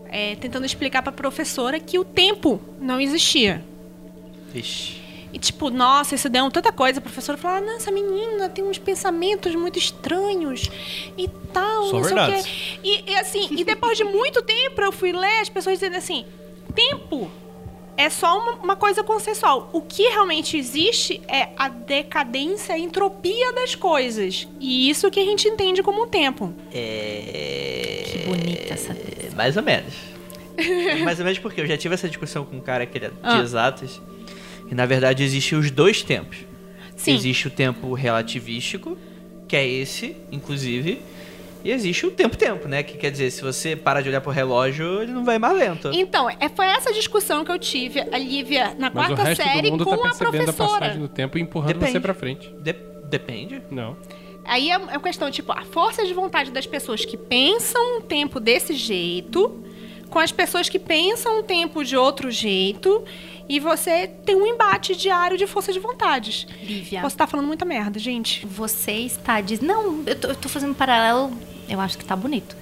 é, 0.10 0.36
tentando 0.36 0.66
explicar 0.66 1.02
pra 1.02 1.14
professora 1.14 1.80
que 1.80 1.98
o 1.98 2.04
tempo 2.04 2.60
não 2.80 3.00
existia. 3.00 3.64
Vixe. 4.52 5.02
E 5.32 5.40
tipo, 5.40 5.70
nossa, 5.70 6.14
isso 6.16 6.30
deu 6.30 6.52
tanta 6.52 6.72
coisa. 6.74 7.00
A 7.00 7.02
professora 7.02 7.38
falou, 7.38 7.58
ah, 7.58 7.62
não, 7.62 7.78
essa 7.78 7.90
menina 7.90 8.50
tem 8.50 8.64
uns 8.64 8.78
pensamentos 8.78 9.56
muito 9.56 9.80
estranhos 9.80 10.70
e 11.18 11.28
tal, 11.54 11.86
Só 11.86 11.98
não 12.00 12.04
sei 12.04 12.18
o 12.18 12.44
quê. 12.44 12.50
E, 12.84 13.12
e 13.12 13.16
assim, 13.16 13.48
e 13.52 13.64
depois 13.64 13.98
de 13.98 14.04
muito 14.04 14.44
tempo 14.44 14.80
eu 14.82 14.92
fui 14.92 15.12
ler 15.14 15.40
as 15.40 15.50
pessoas 15.50 15.80
dizendo 15.80 15.96
assim, 15.96 16.26
tempo 16.74 17.30
é 17.96 18.10
só 18.10 18.40
uma, 18.40 18.52
uma 18.54 18.76
coisa 18.76 19.04
consensual. 19.04 19.70
O 19.72 19.82
que 19.82 20.04
realmente 20.10 20.58
existe 20.58 21.22
é 21.28 21.50
a 21.56 21.70
decadência, 21.70 22.74
a 22.76 22.80
entropia 22.80 23.54
das 23.54 23.76
coisas. 23.76 24.48
E 24.60 24.90
isso 24.90 25.10
que 25.12 25.20
a 25.20 25.26
gente 25.26 25.48
entende 25.48 25.84
como 25.84 26.08
tempo. 26.08 26.54
É... 26.74 28.04
Que 28.06 28.18
bonita 28.28 28.74
essa. 28.74 28.96
Mais 29.36 29.56
ou 29.58 29.64
menos. 29.64 29.94
Mais 31.04 31.20
ou 31.20 31.26
menos 31.26 31.40
porque 31.40 31.62
eu 31.62 31.68
já 31.68 31.78
tive 31.78 31.94
essa 31.96 32.08
discussão 32.08 32.46
com 32.46 32.58
um 32.58 32.62
cara 32.62 32.86
que 32.86 32.98
ele 32.98 33.06
é 33.06 33.10
de 33.10 33.16
Ah. 33.24 33.40
exatas. 33.42 34.02
E 34.70 34.76
na 34.76 34.86
verdade 34.86 35.24
existem 35.24 35.58
os 35.58 35.70
dois 35.72 36.02
tempos. 36.04 36.38
Sim. 36.96 37.16
Existe 37.16 37.48
o 37.48 37.52
tempo 37.52 37.94
relativístico, 37.94 38.98
que 39.48 39.56
é 39.56 39.68
esse, 39.68 40.16
inclusive. 40.32 41.02
E 41.64 41.72
existe 41.72 42.06
o 42.06 42.12
tempo-tempo, 42.12 42.68
né? 42.68 42.84
Que 42.84 42.98
quer 42.98 43.10
dizer, 43.10 43.32
se 43.32 43.42
você 43.42 43.76
para 43.76 44.02
de 44.02 44.10
olhar 44.10 44.20
pro 44.22 44.32
relógio, 44.32 45.02
ele 45.02 45.12
não 45.14 45.24
vai 45.24 45.40
mais 45.40 45.58
lento. 45.58 45.90
Então, 45.94 46.30
é, 46.30 46.50
foi 46.50 46.66
essa 46.66 46.92
discussão 46.92 47.46
que 47.46 47.52
eu 47.52 47.58
tive, 47.58 48.02
a 48.02 48.18
Lívia, 48.18 48.76
na 48.78 48.92
Mas 48.94 49.06
o 49.06 49.16
quarta 49.16 49.24
resto 49.24 49.44
série, 49.44 49.62
do 49.70 49.72
mundo 49.72 49.86
com 49.86 49.92
tá 49.92 49.96
a 49.98 50.02
percebendo 50.02 50.50
a 50.50 50.54
professora. 50.54 50.80
passagem 50.82 51.02
do 51.02 51.08
tempo 51.08 51.38
e 51.38 51.42
empurrando 51.42 51.74
Depende. 51.76 51.92
você 51.94 52.00
pra 52.02 52.14
frente. 52.14 52.50
De- 52.60 52.76
Depende. 53.10 53.62
Não. 53.72 53.96
Aí 54.44 54.70
é 54.70 54.78
uma 54.78 55.00
questão, 55.00 55.32
tipo, 55.32 55.54
a 55.54 55.64
força 55.64 56.04
de 56.06 56.14
vontade 56.14 56.52
das 56.52 56.66
pessoas 56.68 57.06
que 57.06 57.16
pensam 57.16 57.98
um 58.00 58.02
tempo 58.02 58.40
desse 58.42 58.74
jeito, 58.74 59.64
com 60.10 60.20
as 60.20 60.32
pessoas 60.34 60.68
que 60.68 60.78
pensam 60.78 61.40
um 61.40 61.44
tempo 61.44 61.82
de 61.86 61.96
outro 61.96 62.30
jeito, 62.30 63.04
e 63.48 63.60
você 63.60 64.08
tem 64.26 64.36
um 64.36 64.46
embate 64.46 64.96
diário 64.98 65.38
de 65.38 65.48
força 65.48 65.72
de 65.72 65.80
vontades. 65.80 66.46
Lívia, 66.62 67.00
Posso 67.02 67.14
estar 67.16 67.26
falando 67.28 67.46
muita 67.48 67.64
merda, 67.64 67.98
gente. 68.00 68.46
você 68.46 68.92
está 68.92 69.40
dizendo. 69.40 69.68
Não, 69.68 70.04
eu 70.06 70.16
tô, 70.20 70.28
eu 70.28 70.36
tô 70.36 70.50
fazendo 70.50 70.72
um 70.72 70.76
paralelo. 70.76 71.32
Eu 71.70 71.80
acho 71.80 71.98
que 71.98 72.06
tá 72.06 72.16
bonito. 72.16 72.56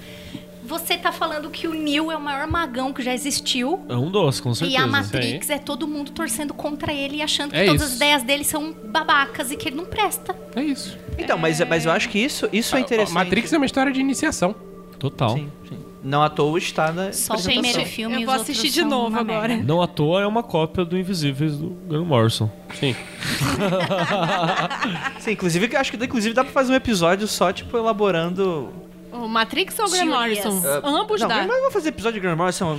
Você 0.64 0.96
tá 0.98 1.12
falando 1.12 1.50
que 1.50 1.68
o 1.68 1.74
Neo 1.74 2.10
é 2.12 2.16
o 2.16 2.22
maior 2.22 2.48
magão 2.48 2.94
que 2.94 3.02
já 3.02 3.14
existiu. 3.14 3.82
É 3.90 3.96
um 3.96 4.10
doce, 4.10 4.42
com 4.42 4.52
E 4.52 4.56
certeza. 4.56 4.84
a 4.84 4.88
Matrix 4.88 5.50
é 5.50 5.58
todo 5.58 5.86
mundo 5.86 6.12
torcendo 6.12 6.54
contra 6.54 6.94
ele 6.94 7.18
e 7.18 7.22
achando 7.22 7.52
que 7.52 7.58
É 7.58 7.66
todas 7.66 7.82
isso. 7.82 7.90
as 7.92 7.96
ideias 7.98 8.24
dele 8.24 8.44
são 8.46 8.72
babacas 8.72 9.52
e 9.52 9.58
que 9.58 9.68
ele 9.68 9.76
não 9.76 9.86
presta. 9.86 10.34
É 10.56 10.64
isso. 10.64 10.98
Então, 11.18 11.38
mas, 11.38 11.60
mas 11.68 11.86
eu 11.86 11.92
acho 11.92 12.08
que 12.08 12.20
isso, 12.20 12.48
isso 12.54 12.78
é 12.78 12.80
interessante. 12.80 13.14
Matrix 13.14 13.52
é 13.52 13.58
uma 13.58 13.66
história 13.66 13.92
de 13.92 14.00
iniciação. 14.00 14.56
Total. 14.98 15.32
Sim, 15.32 15.52
sim. 15.68 15.78
Não 16.04 16.24
à 16.24 16.30
toa 16.30 16.58
está 16.58 16.92
na 16.92 17.12
Só 17.12 17.36
o 17.36 17.44
primeiro 17.44 17.86
filme 17.86 18.16
Eu 18.16 18.22
e 18.22 18.26
vou 18.26 18.34
assistir 18.34 18.70
de 18.70 18.84
novo 18.84 19.20
agora. 19.20 19.50
merda. 19.50 19.64
Não 19.64 19.82
à 19.82 19.88
toa 19.88 20.22
é 20.22 20.26
uma 20.26 20.42
cópia 20.42 20.86
do 20.86 20.98
Invisíveis 20.98 21.58
do 21.58 21.70
Graham 21.88 22.06
Morrison. 22.06 22.50
Sim. 22.80 22.96
Sim, 25.20 25.32
inclusive, 25.32 25.76
acho 25.76 25.92
que 25.92 26.04
inclusive 26.04 26.34
dá 26.34 26.44
pra 26.44 26.54
fazer 26.54 26.72
um 26.72 26.76
episódio 26.76 27.28
só, 27.28 27.52
tipo, 27.52 27.76
elaborando. 27.78 28.70
O 29.12 29.28
Matrix 29.28 29.78
ou 29.80 29.86
o 29.88 29.90
Graham. 29.92 30.06
Morrison? 30.08 30.62
Ah, 30.66 30.82
Ambos 30.90 31.22
não, 31.22 31.28
dá. 31.28 31.36
mas 31.48 31.56
eu 31.56 31.62
vou 31.62 31.72
fazer 31.72 31.90
episódio 31.90 32.16
de 32.16 32.20
Graham 32.22 32.38
Morrison. 32.38 32.78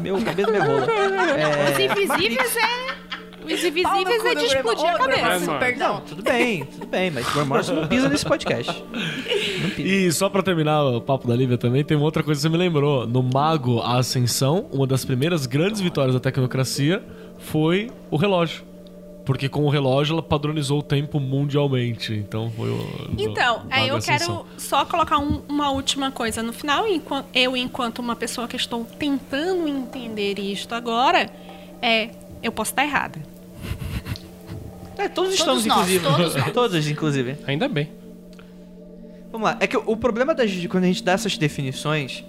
Meu 0.00 0.20
cabeça 0.22 0.50
me 0.50 0.58
rola. 0.58 0.86
Os 1.72 1.78
invisíveis 1.78 2.56
é... 2.56 2.94
Os 3.44 3.62
invisíveis 3.62 4.24
é 4.24 4.34
de 4.34 4.44
explodir 4.46 4.86
a 4.88 4.98
cabeça. 4.98 5.76
Não, 5.76 6.00
tudo 6.00 6.22
bem, 6.22 6.64
tudo 6.64 6.86
bem, 6.86 7.10
mas 7.10 7.30
Graham 7.30 7.44
Morrison 7.46 7.74
não 7.74 7.86
pisa 7.86 8.08
nesse 8.08 8.24
podcast. 8.24 8.72
Não 9.62 9.70
pisa. 9.70 9.82
E 9.88 10.10
só 10.12 10.28
pra 10.30 10.42
terminar 10.42 10.82
o 10.82 11.00
papo 11.00 11.28
da 11.28 11.36
Lívia 11.36 11.58
também, 11.58 11.84
tem 11.84 11.94
uma 11.96 12.06
outra 12.06 12.22
coisa 12.22 12.38
que 12.38 12.42
você 12.42 12.48
me 12.48 12.56
lembrou. 12.56 13.06
No 13.06 13.22
Mago 13.22 13.80
a 13.80 13.98
Ascensão, 13.98 14.66
uma 14.72 14.86
das 14.86 15.04
primeiras 15.04 15.44
grandes 15.46 15.80
vitórias 15.80 16.14
da 16.14 16.20
tecnocracia 16.20 17.02
foi 17.38 17.90
o 18.10 18.16
relógio. 18.16 18.62
Porque 19.24 19.48
com 19.48 19.64
o 19.64 19.70
relógio 19.70 20.12
ela 20.12 20.22
padronizou 20.22 20.80
o 20.80 20.82
tempo 20.82 21.18
mundialmente. 21.18 22.12
Então 22.12 22.50
foi 22.54 22.68
o. 22.70 23.10
Então, 23.16 23.62
aí 23.70 23.82
Mago 23.84 23.92
eu 23.92 23.96
Ascensão. 23.96 24.44
quero 24.44 24.60
só 24.60 24.84
colocar 24.84 25.18
um- 25.18 25.40
uma 25.48 25.70
última 25.70 26.10
coisa 26.10 26.42
no 26.42 26.52
final. 26.52 26.86
enquanto- 26.86 27.26
eu, 27.34 27.56
enquanto 27.56 28.00
uma 28.00 28.14
pessoa 28.14 28.46
que 28.46 28.56
estou 28.56 28.84
tentando 28.98 29.66
entender 29.66 30.38
isto 30.38 30.74
agora, 30.74 31.30
é... 31.80 32.10
Eu 32.42 32.52
posso 32.52 32.72
estar 32.72 32.84
errada. 32.84 33.18
É, 34.96 35.08
todos 35.08 35.36
Todos 35.36 35.64
estamos, 35.64 35.66
nós, 35.66 35.90
inclusive. 35.90 36.04
todos 36.04 36.34
nós. 36.36 36.52
Todos, 36.54 36.88
inclusive. 36.88 37.36
Ainda 37.48 37.66
bem. 37.66 37.90
Vamos 39.32 39.44
lá. 39.48 39.56
É 39.58 39.66
que 39.66 39.76
o 39.76 39.96
problema 39.96 40.32
das, 40.34 40.50
de 40.50 40.68
quando 40.68 40.84
a 40.84 40.86
gente 40.86 41.02
dá 41.02 41.12
essas 41.12 41.36
definições 41.36 42.22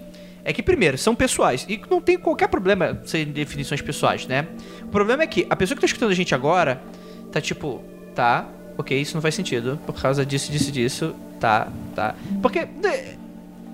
é 0.46 0.52
que, 0.52 0.62
primeiro, 0.62 0.96
são 0.96 1.12
pessoais. 1.12 1.66
E 1.68 1.80
não 1.90 2.00
tem 2.00 2.16
qualquer 2.16 2.46
problema 2.46 3.02
serem 3.04 3.32
definições 3.32 3.82
pessoais, 3.82 4.28
né? 4.28 4.46
O 4.82 4.86
problema 4.86 5.24
é 5.24 5.26
que 5.26 5.44
a 5.50 5.56
pessoa 5.56 5.74
que 5.74 5.80
tá 5.80 5.86
escutando 5.86 6.12
a 6.12 6.14
gente 6.14 6.36
agora 6.36 6.80
tá 7.32 7.40
tipo, 7.40 7.82
tá, 8.14 8.48
ok, 8.78 8.96
isso 8.96 9.16
não 9.16 9.20
faz 9.20 9.34
sentido. 9.34 9.76
Por 9.84 10.00
causa 10.00 10.24
disso, 10.24 10.52
disso, 10.52 10.70
disso. 10.70 11.16
Tá, 11.40 11.66
tá. 11.96 12.14
Porque 12.40 12.60
né, 12.60 13.16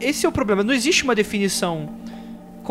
esse 0.01 0.25
é 0.25 0.29
o 0.31 0.33
problema. 0.33 0.65
Não 0.65 0.73
existe 0.73 1.05
uma 1.05 1.15
definição 1.15 1.91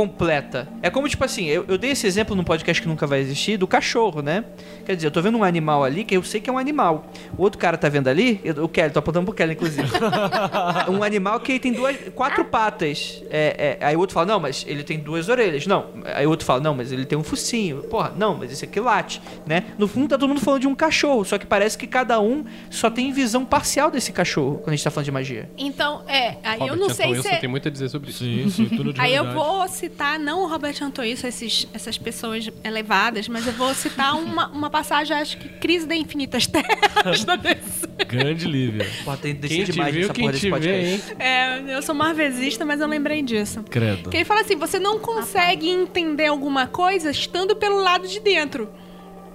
completa. 0.05 0.67
É 0.81 0.89
como, 0.89 1.07
tipo 1.07 1.23
assim, 1.23 1.45
eu, 1.45 1.63
eu 1.67 1.77
dei 1.77 1.91
esse 1.91 2.07
exemplo 2.07 2.35
num 2.35 2.43
podcast 2.43 2.81
que 2.81 2.87
nunca 2.87 3.05
vai 3.05 3.19
existir, 3.19 3.55
do 3.57 3.67
cachorro, 3.67 4.21
né? 4.21 4.43
Quer 4.85 4.95
dizer, 4.95 5.07
eu 5.07 5.11
tô 5.11 5.21
vendo 5.21 5.37
um 5.37 5.43
animal 5.43 5.83
ali 5.83 6.03
que 6.03 6.15
eu 6.17 6.23
sei 6.23 6.41
que 6.41 6.49
é 6.49 6.53
um 6.53 6.57
animal. 6.57 7.05
O 7.37 7.43
outro 7.43 7.59
cara 7.59 7.77
tá 7.77 7.87
vendo 7.87 8.07
ali, 8.07 8.41
eu- 8.43 8.63
o 8.65 8.67
Kelly, 8.67 8.91
tô 8.91 8.99
apontando 8.99 9.25
pro 9.25 9.33
Kelly, 9.35 9.53
inclusive. 9.53 9.87
um 10.89 11.03
animal 11.03 11.39
que 11.39 11.59
tem 11.59 11.71
duas, 11.71 11.95
quatro 12.15 12.43
patas. 12.45 13.23
É, 13.29 13.77
é, 13.79 13.85
aí 13.85 13.95
o 13.95 13.99
outro 13.99 14.13
fala, 14.15 14.25
não, 14.25 14.39
mas 14.39 14.65
ele 14.67 14.83
tem 14.83 14.97
duas 14.99 15.29
orelhas. 15.29 15.67
Não. 15.67 15.87
Aí 16.15 16.25
o 16.25 16.29
outro 16.29 16.45
fala, 16.45 16.59
não, 16.59 16.73
mas 16.73 16.91
ele 16.91 17.05
tem 17.05 17.17
um 17.17 17.23
focinho. 17.23 17.83
Porra, 17.83 18.11
não, 18.17 18.35
mas 18.37 18.51
esse 18.51 18.65
aqui 18.65 18.79
late, 18.79 19.21
né? 19.45 19.65
No 19.77 19.87
fundo 19.87 20.09
tá 20.09 20.17
todo 20.17 20.27
mundo 20.29 20.41
falando 20.41 20.61
de 20.61 20.67
um 20.67 20.75
cachorro, 20.75 21.23
só 21.23 21.37
que 21.37 21.45
parece 21.45 21.77
que 21.77 21.85
cada 21.87 22.19
um 22.19 22.43
só 22.69 22.89
tem 22.89 23.11
visão 23.11 23.45
parcial 23.45 23.91
desse 23.91 24.11
cachorro 24.11 24.55
quando 24.57 24.69
a 24.69 24.71
gente 24.75 24.83
tá 24.83 24.89
falando 24.91 25.05
de 25.05 25.11
magia. 25.11 25.49
Então, 25.57 26.03
é, 26.07 26.37
aí 26.43 26.59
eu 26.59 26.67
Robert 26.69 26.77
não 26.77 26.85
Anton 26.85 26.93
sei 26.95 27.11
Wilson 27.11 27.29
se... 27.29 27.37
tem 27.37 27.49
muito 27.49 27.67
a 27.67 27.71
dizer 27.71 27.89
sobre 27.89 28.09
isso. 28.09 28.23
Sim, 28.23 28.49
sim, 28.49 28.65
túnel 28.69 28.93
de 28.93 29.01
Aí 29.01 29.13
eu 29.13 29.23
realidade. 29.23 29.45
vou 29.47 29.61
citar, 29.91 30.17
não 30.17 30.43
o 30.43 30.47
Robert 30.47 30.75
Antoisso, 30.81 31.27
esses, 31.27 31.67
essas 31.73 31.97
pessoas 31.97 32.49
elevadas, 32.63 33.27
mas 33.27 33.45
eu 33.45 33.53
vou 33.53 33.73
citar 33.73 34.15
uma, 34.15 34.47
uma 34.47 34.69
passagem, 34.69 35.15
acho 35.15 35.37
que 35.37 35.49
Crise 35.49 35.85
da 35.85 35.95
Infinitas 35.95 36.47
Terras 36.47 37.23
da 37.25 37.35
DC. 37.35 37.87
Grande 38.07 38.47
Lívia. 38.47 38.87
Porra, 39.03 39.17
tem 39.17 39.35
Quem 39.35 39.63
te 39.65 39.71
demais 39.73 39.93
viu, 39.93 40.09
quem 40.09 40.23
porra 40.23 40.31
desse 40.31 40.45
te 40.47 40.49
vê, 40.49 40.51
podcast. 40.51 41.11
hein? 41.11 41.17
É, 41.19 41.75
eu 41.75 41.81
sou 41.81 41.93
marvesista, 41.93 42.65
mas 42.65 42.79
eu 42.79 42.87
lembrei 42.87 43.21
disso. 43.21 43.63
Credo. 43.69 44.09
Que 44.09 44.17
ele 44.17 44.25
fala 44.25 44.41
assim: 44.41 44.55
você 44.55 44.79
não 44.79 44.97
consegue 44.99 45.69
entender 45.69 46.27
alguma 46.27 46.67
coisa 46.67 47.11
estando 47.11 47.55
pelo 47.55 47.81
lado 47.81 48.07
de 48.07 48.19
dentro. 48.19 48.69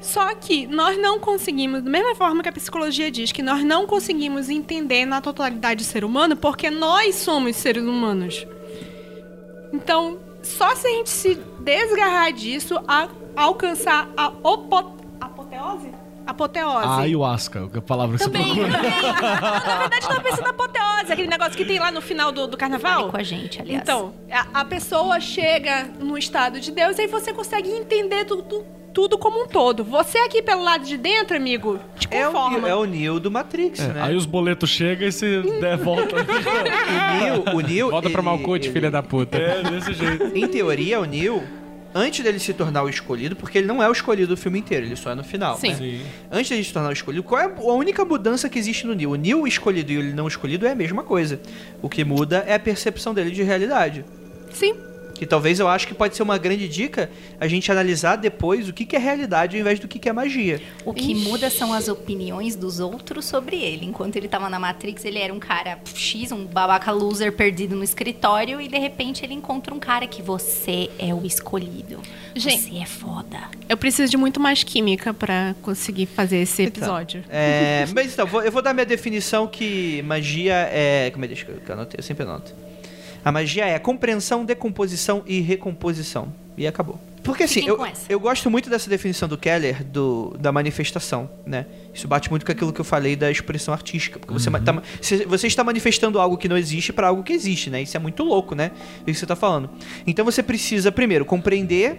Só 0.00 0.34
que 0.34 0.66
nós 0.66 0.98
não 0.98 1.18
conseguimos, 1.18 1.82
da 1.82 1.90
mesma 1.90 2.14
forma 2.14 2.42
que 2.42 2.48
a 2.48 2.52
psicologia 2.52 3.10
diz, 3.10 3.32
que 3.32 3.42
nós 3.42 3.64
não 3.64 3.86
conseguimos 3.86 4.48
entender 4.50 5.06
na 5.06 5.20
totalidade 5.20 5.82
o 5.82 5.86
ser 5.86 6.04
humano 6.04 6.36
porque 6.36 6.70
nós 6.70 7.14
somos 7.16 7.56
seres 7.56 7.82
humanos. 7.82 8.46
Então, 9.72 10.18
só 10.46 10.74
se 10.74 10.86
a 10.86 10.90
gente 10.90 11.10
se 11.10 11.34
desgarrar 11.60 12.32
disso, 12.32 12.78
a, 12.86 13.08
alcançar 13.36 14.08
a 14.16 14.28
opo, 14.42 14.96
apoteose? 15.20 15.90
Apoteose. 16.26 16.86
A 16.86 16.98
ayahuasca, 16.98 17.70
a 17.72 17.80
palavra 17.80 18.18
que 18.18 18.24
Também, 18.24 18.42
você 18.42 18.60
também. 18.60 18.72
procura. 18.72 19.10
Na 19.60 19.78
verdade, 19.78 20.02
eu 20.02 20.08
tava 20.08 20.20
pensando 20.20 20.42
na 20.42 20.50
apoteose, 20.50 21.12
aquele 21.12 21.28
negócio 21.28 21.56
que 21.56 21.64
tem 21.64 21.78
lá 21.78 21.92
no 21.92 22.00
final 22.00 22.32
do, 22.32 22.48
do 22.48 22.56
carnaval. 22.56 23.00
Fale 23.02 23.10
com 23.12 23.16
a 23.16 23.22
gente, 23.22 23.62
aliás. 23.62 23.82
Então, 23.82 24.12
a, 24.30 24.60
a 24.60 24.64
pessoa 24.64 25.20
chega 25.20 25.84
no 26.00 26.18
estado 26.18 26.58
de 26.58 26.72
Deus 26.72 26.98
e 26.98 27.02
aí 27.02 27.06
você 27.06 27.32
consegue 27.32 27.68
entender 27.70 28.24
tudo, 28.24 28.42
tudo 28.42 28.66
como 29.18 29.42
um 29.44 29.46
todo. 29.46 29.84
Você 29.84 30.18
aqui 30.18 30.40
pelo 30.42 30.62
lado 30.64 30.84
de 30.84 30.96
dentro, 30.96 31.36
amigo, 31.36 31.78
te 31.98 32.08
É 32.10 32.26
o, 32.28 32.32
conforma. 32.32 32.68
É 32.68 32.74
o 32.74 32.84
Neo 32.84 33.20
do 33.20 33.30
Matrix, 33.30 33.78
né? 33.88 34.02
Aí 34.02 34.16
os 34.16 34.24
boletos 34.26 34.70
chegam 34.70 35.06
e 35.06 35.12
você 35.12 35.42
der 35.60 35.76
volta. 35.76 36.16
O 36.26 37.20
Neo, 37.20 37.56
o 37.56 37.60
Neo 37.60 37.90
Volta 37.90 38.10
pra 38.10 38.22
Malkuth, 38.22 38.64
ele- 38.64 38.72
filha 38.72 38.90
da 38.90 39.02
puta. 39.02 39.36
é, 39.36 39.62
desse 39.62 39.92
jeito. 39.92 40.36
Em 40.36 40.46
teoria, 40.48 40.98
o 41.00 41.04
Neo, 41.04 41.42
antes 41.94 42.22
dele 42.24 42.38
se 42.38 42.52
tornar 42.54 42.82
o 42.82 42.88
escolhido, 42.88 43.36
porque 43.36 43.58
ele 43.58 43.66
não 43.66 43.82
é 43.82 43.88
o 43.88 43.92
escolhido 43.92 44.28
do 44.28 44.36
filme 44.36 44.58
inteiro, 44.58 44.86
ele 44.86 44.96
só 44.96 45.10
é 45.10 45.14
no 45.14 45.24
final. 45.24 45.56
Sim. 45.58 45.68
né? 45.70 45.74
Sim. 45.76 46.00
Antes 46.30 46.48
dele 46.50 46.64
se 46.64 46.72
tornar 46.72 46.88
o 46.88 46.92
escolhido, 46.92 47.22
qual 47.22 47.40
é 47.40 47.44
a 47.44 47.72
única 47.72 48.04
mudança 48.04 48.48
que 48.48 48.58
existe 48.58 48.86
no 48.86 48.94
Neo? 48.94 49.10
O 49.12 49.16
Neo 49.16 49.46
escolhido 49.46 49.92
e 49.92 49.98
o 49.98 50.14
não 50.14 50.26
escolhido 50.28 50.66
é 50.66 50.72
a 50.72 50.74
mesma 50.74 51.02
coisa. 51.02 51.40
O 51.82 51.88
que 51.88 52.04
muda 52.04 52.44
é 52.46 52.54
a 52.54 52.58
percepção 52.58 53.12
dele 53.14 53.30
de 53.30 53.42
realidade. 53.42 54.04
Sim. 54.50 54.74
Que 55.18 55.26
talvez 55.26 55.58
eu 55.60 55.68
acho 55.68 55.86
que 55.88 55.94
pode 55.94 56.14
ser 56.16 56.22
uma 56.22 56.38
grande 56.38 56.68
dica 56.68 57.10
a 57.40 57.46
gente 57.48 57.70
analisar 57.72 58.16
depois 58.16 58.68
o 58.68 58.72
que, 58.72 58.84
que 58.84 58.96
é 58.96 58.98
realidade 58.98 59.56
ao 59.56 59.60
invés 59.60 59.78
do 59.80 59.88
que, 59.88 59.98
que 59.98 60.08
é 60.08 60.12
magia. 60.12 60.60
O 60.84 60.92
que 60.92 61.12
Ixi. 61.12 61.14
muda 61.28 61.50
são 61.50 61.72
as 61.72 61.88
opiniões 61.88 62.54
dos 62.56 62.80
outros 62.80 63.24
sobre 63.24 63.56
ele. 63.56 63.86
Enquanto 63.86 64.16
ele 64.16 64.28
tava 64.28 64.48
na 64.50 64.58
Matrix, 64.58 65.04
ele 65.04 65.18
era 65.18 65.32
um 65.32 65.38
cara 65.38 65.78
X, 65.94 66.32
um 66.32 66.44
babaca 66.44 66.90
loser 66.92 67.32
perdido 67.32 67.74
no 67.76 67.82
escritório, 67.84 68.60
e 68.60 68.68
de 68.68 68.78
repente 68.78 69.24
ele 69.24 69.34
encontra 69.34 69.72
um 69.74 69.78
cara 69.78 70.06
que 70.06 70.20
você 70.22 70.90
é 70.98 71.12
o 71.14 71.24
escolhido. 71.24 72.00
Gente. 72.34 72.62
Você 72.62 72.76
é 72.78 72.86
foda. 72.86 73.38
Eu 73.68 73.76
preciso 73.76 74.10
de 74.10 74.16
muito 74.16 74.38
mais 74.38 74.62
química 74.62 75.14
pra 75.14 75.54
conseguir 75.62 76.06
fazer 76.06 76.38
esse 76.38 76.62
episódio. 76.64 77.24
É, 77.30 77.86
mas 77.94 78.12
então, 78.12 78.26
vou- 78.26 78.42
eu 78.42 78.52
vou 78.52 78.60
dar 78.62 78.74
minha 78.74 78.84
definição 78.86 79.46
que 79.46 80.02
magia 80.02 80.54
é. 80.70 81.10
Como 81.12 81.24
é 81.24 81.28
que 81.28 81.46
eu 81.68 81.74
anotei? 81.74 81.98
Eu 81.98 82.02
sempre 82.02 82.24
anoto. 82.24 82.52
A 83.26 83.32
magia 83.32 83.66
é 83.66 83.76
compreensão, 83.76 84.44
decomposição 84.44 85.24
e 85.26 85.40
recomposição. 85.40 86.32
E 86.56 86.64
acabou. 86.64 87.00
Porque 87.24 87.42
assim, 87.42 87.66
eu, 87.66 87.76
eu 88.08 88.20
gosto 88.20 88.48
muito 88.48 88.70
dessa 88.70 88.88
definição 88.88 89.28
do 89.28 89.36
Keller 89.36 89.82
do, 89.82 90.36
da 90.38 90.52
manifestação, 90.52 91.28
né? 91.44 91.66
Isso 91.92 92.06
bate 92.06 92.30
muito 92.30 92.46
com 92.46 92.52
aquilo 92.52 92.72
que 92.72 92.80
eu 92.80 92.84
falei 92.84 93.16
da 93.16 93.28
expressão 93.28 93.74
artística. 93.74 94.20
Porque 94.20 94.32
você, 94.32 94.48
tá, 94.48 94.80
você, 95.02 95.26
você 95.26 95.48
está 95.48 95.64
manifestando 95.64 96.20
algo 96.20 96.38
que 96.38 96.48
não 96.48 96.56
existe 96.56 96.92
para 96.92 97.08
algo 97.08 97.24
que 97.24 97.32
existe, 97.32 97.68
né? 97.68 97.82
Isso 97.82 97.96
é 97.96 97.98
muito 97.98 98.22
louco, 98.22 98.54
né? 98.54 98.70
Isso 98.98 99.06
que 99.06 99.14
você 99.14 99.24
está 99.24 99.34
falando. 99.34 99.70
Então 100.06 100.24
você 100.24 100.40
precisa, 100.40 100.92
primeiro, 100.92 101.24
compreender 101.24 101.98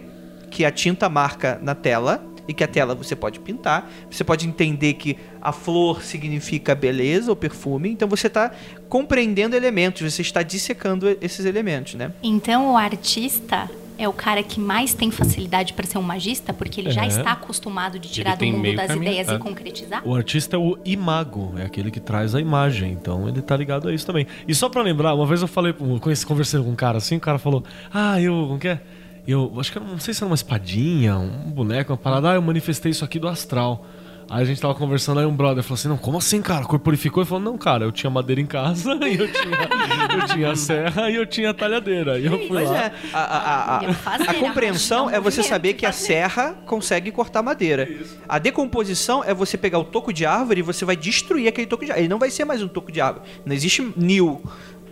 que 0.49 0.63
a 0.63 0.71
tinta 0.71 1.09
marca 1.09 1.59
na 1.61 1.75
tela 1.75 2.23
e 2.47 2.53
que 2.53 2.63
a 2.63 2.67
tela 2.67 2.95
você 2.95 3.15
pode 3.15 3.39
pintar. 3.39 3.89
Você 4.09 4.23
pode 4.23 4.47
entender 4.47 4.93
que 4.93 5.17
a 5.41 5.51
flor 5.51 6.01
significa 6.03 6.73
beleza 6.75 7.29
ou 7.29 7.35
perfume. 7.35 7.89
Então 7.89 8.07
você 8.07 8.27
está 8.27 8.51
compreendendo 8.89 9.55
elementos, 9.55 10.01
você 10.13 10.21
está 10.21 10.41
dissecando 10.43 11.17
esses 11.21 11.45
elementos, 11.45 11.95
né? 11.95 12.11
Então 12.23 12.73
o 12.73 12.77
artista 12.77 13.69
é 13.99 14.07
o 14.07 14.13
cara 14.13 14.43
que 14.43 14.59
mais 14.59 14.93
tem 14.93 15.09
facilidade 15.09 15.73
para 15.73 15.85
ser 15.87 15.97
um 15.97 16.03
magista, 16.03 16.53
porque 16.53 16.79
ele 16.79 16.91
já 16.91 17.03
É. 17.03 17.07
está 17.07 17.31
acostumado 17.31 17.97
de 17.97 18.07
tirar 18.09 18.37
do 18.37 18.45
mundo 18.45 18.75
das 18.75 18.87
caminho 18.87 19.03
ideias 19.11 19.27
e 19.27 19.31
andado. 19.31 19.41
concretizar. 19.43 20.07
O 20.07 20.13
artista 20.15 20.55
é 20.55 20.59
o 20.59 20.77
imago, 20.85 21.55
é 21.57 21.63
aquele 21.63 21.89
que 21.89 21.99
traz 21.99 22.35
a 22.35 22.39
imagem, 22.39 22.91
então 22.91 23.27
ele 23.27 23.41
tá 23.41 23.57
ligado 23.57 23.87
a 23.89 23.93
isso 23.93 24.05
também. 24.05 24.27
E 24.47 24.53
só 24.53 24.69
pra 24.69 24.83
lembrar, 24.83 25.15
uma 25.15 25.25
vez 25.25 25.41
eu 25.41 25.47
falei, 25.47 25.73
conversei 25.73 26.61
com 26.61 26.69
um 26.69 26.75
cara 26.75 26.99
assim, 26.99 27.17
o 27.17 27.19
cara 27.19 27.39
falou: 27.39 27.63
Ah, 27.91 28.21
eu, 28.21 28.33
como 28.47 28.59
que 28.59 28.67
é? 28.67 28.79
Eu 29.27 29.51
acho 29.59 29.71
que 29.71 29.77
eu 29.77 29.83
não 29.83 29.99
sei 29.99 30.13
se 30.13 30.23
era 30.23 30.29
uma 30.29 30.35
espadinha, 30.35 31.17
um 31.17 31.51
boneco, 31.51 31.91
uma 31.91 31.97
parada, 31.97 32.31
ah, 32.31 32.35
eu 32.35 32.41
manifestei 32.41 32.91
isso 32.91 33.03
aqui 33.03 33.19
do 33.19 33.27
astral. 33.27 33.85
Aí 34.29 34.41
a 34.41 34.45
gente 34.45 34.59
tava 34.59 34.75
conversando, 34.75 35.21
aí 35.21 35.25
um 35.25 35.33
brother 35.33 35.63
falou 35.63 35.75
assim: 35.75 35.87
Não, 35.87 35.97
como 35.97 36.17
assim, 36.17 36.41
cara? 36.41 36.65
Corporificou? 36.65 37.23
Ele 37.23 37.29
falou: 37.29 37.41
Não, 37.43 37.57
cara, 37.57 37.85
eu 37.85 37.93
tinha 37.93 38.09
madeira 38.09 38.41
em 38.41 38.45
casa, 38.45 38.91
e 39.07 39.15
eu 39.17 39.31
tinha, 39.31 40.17
eu 40.21 40.25
tinha 40.27 40.55
serra 40.57 41.09
e 41.09 41.15
eu 41.15 41.25
tinha 41.25 41.53
talhadeira. 41.53 42.19
E 42.19 42.25
eu 42.25 42.37
fui 42.37 42.47
Pois 42.49 42.69
lá. 42.69 42.77
é, 42.77 42.91
a, 43.13 43.19
a- 43.21 43.77
a- 43.79 44.15
a 44.31 44.33
compreensão 44.33 45.09
é 45.09 45.17
você 45.17 45.41
saber 45.41 45.75
que 45.75 45.85
a 45.85 45.93
serra 45.93 46.55
consegue 46.65 47.09
cortar 47.09 47.41
madeira. 47.41 47.87
A 48.27 48.37
decomposição 48.37 49.23
é 49.23 49.33
você 49.33 49.57
pegar 49.57 49.79
o 49.79 49.85
toco 49.85 50.11
de 50.11 50.25
árvore 50.25 50.59
e 50.59 50.63
você 50.63 50.83
vai 50.83 50.97
destruir 50.97 51.47
aquele 51.47 51.67
toco 51.67 51.85
de 51.85 51.91
árvore. 51.91 52.01
Ele 52.03 52.09
não 52.09 52.19
vai 52.19 52.29
ser 52.29 52.43
mais 52.43 52.61
um 52.61 52.67
toco 52.67 52.91
de 52.91 52.99
árvore. 52.99 53.25
Não 53.45 53.55
existe 53.55 53.93
Neo 53.95 54.41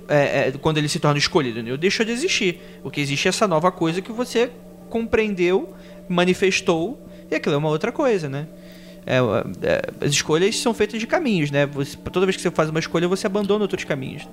é, 0.07 0.47
é, 0.49 0.51
quando 0.61 0.77
ele 0.77 0.87
se 0.87 0.99
torna 0.99 1.17
escolhido. 1.17 1.61
Neo 1.63 1.77
deixa 1.77 2.03
de 2.05 2.11
existir. 2.11 2.59
O 2.83 2.89
que 2.91 2.99
existe 3.01 3.27
é 3.27 3.29
essa 3.29 3.47
nova 3.47 3.71
coisa 3.71 4.01
que 4.01 4.11
você 4.11 4.51
compreendeu, 4.89 5.73
manifestou, 6.07 6.99
e 7.29 7.35
aquilo 7.35 7.55
é 7.55 7.57
uma 7.57 7.69
outra 7.69 7.91
coisa, 7.91 8.29
né? 8.29 8.47
É, 9.05 9.17
é, 9.17 10.05
as 10.05 10.11
escolhas 10.11 10.57
são 10.59 10.73
feitas 10.73 10.99
de 10.99 11.05
caminhos, 11.07 11.51
né? 11.51 11.65
Você- 11.67 11.95
toda 11.97 12.25
vez 12.25 12.35
que 12.35 12.41
você 12.41 12.49
faz 12.51 12.69
uma 12.69 12.79
escolha, 12.79 13.07
você 13.07 13.27
abandona 13.27 13.63
outros 13.63 13.83
caminhos. 13.83 14.27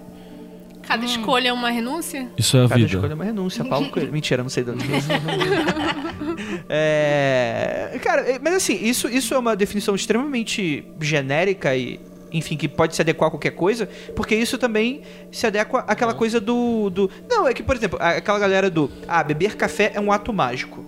Cada 0.83 1.05
escolha 1.05 1.49
é 1.51 1.53
uma 1.53 1.70
renúncia? 1.70 2.29
Isso 2.37 2.57
é 2.57 2.61
a 2.64 2.68
Cada 2.68 2.75
vida. 2.81 2.95
escolha 2.95 3.12
é 3.12 3.14
uma 3.14 3.25
renúncia. 3.25 3.64
Paulo 3.64 3.89
Coelho. 3.91 4.11
Mentira, 4.12 4.43
não 4.43 4.51
sei 4.51 4.64
de 4.64 4.70
onde. 4.73 4.85
é, 6.68 7.99
cara, 8.03 8.23
é, 8.23 8.39
mas 8.39 8.55
assim, 8.55 8.79
isso, 8.83 9.09
isso 9.09 9.33
é 9.35 9.39
uma 9.39 9.55
definição 9.55 9.95
extremamente 9.95 10.85
genérica 11.01 11.75
e, 11.77 12.01
enfim, 12.33 12.57
que 12.57 12.68
pode 12.68 12.95
se 12.97 13.03
adequar 13.03 13.28
a 13.28 13.30
qualquer 13.30 13.53
coisa, 13.53 13.89
porque 14.16 14.35
isso 14.35 14.57
também 14.59 15.03
se 15.30 15.47
adequa 15.47 15.85
àquela 15.87 16.14
coisa 16.14 16.41
do, 16.41 16.89
do. 16.91 17.11
Não, 17.28 17.47
é 17.49 17.53
que, 17.55 17.62
por 17.62 17.76
exemplo, 17.76 17.99
aquela 18.01 18.39
galera 18.39 18.70
do. 18.70 18.91
Ah, 19.07 19.22
beber 19.22 19.57
café 19.57 19.93
é 19.95 20.01
um 20.01 20.11
ato 20.12 20.33
mágico. 20.33 20.85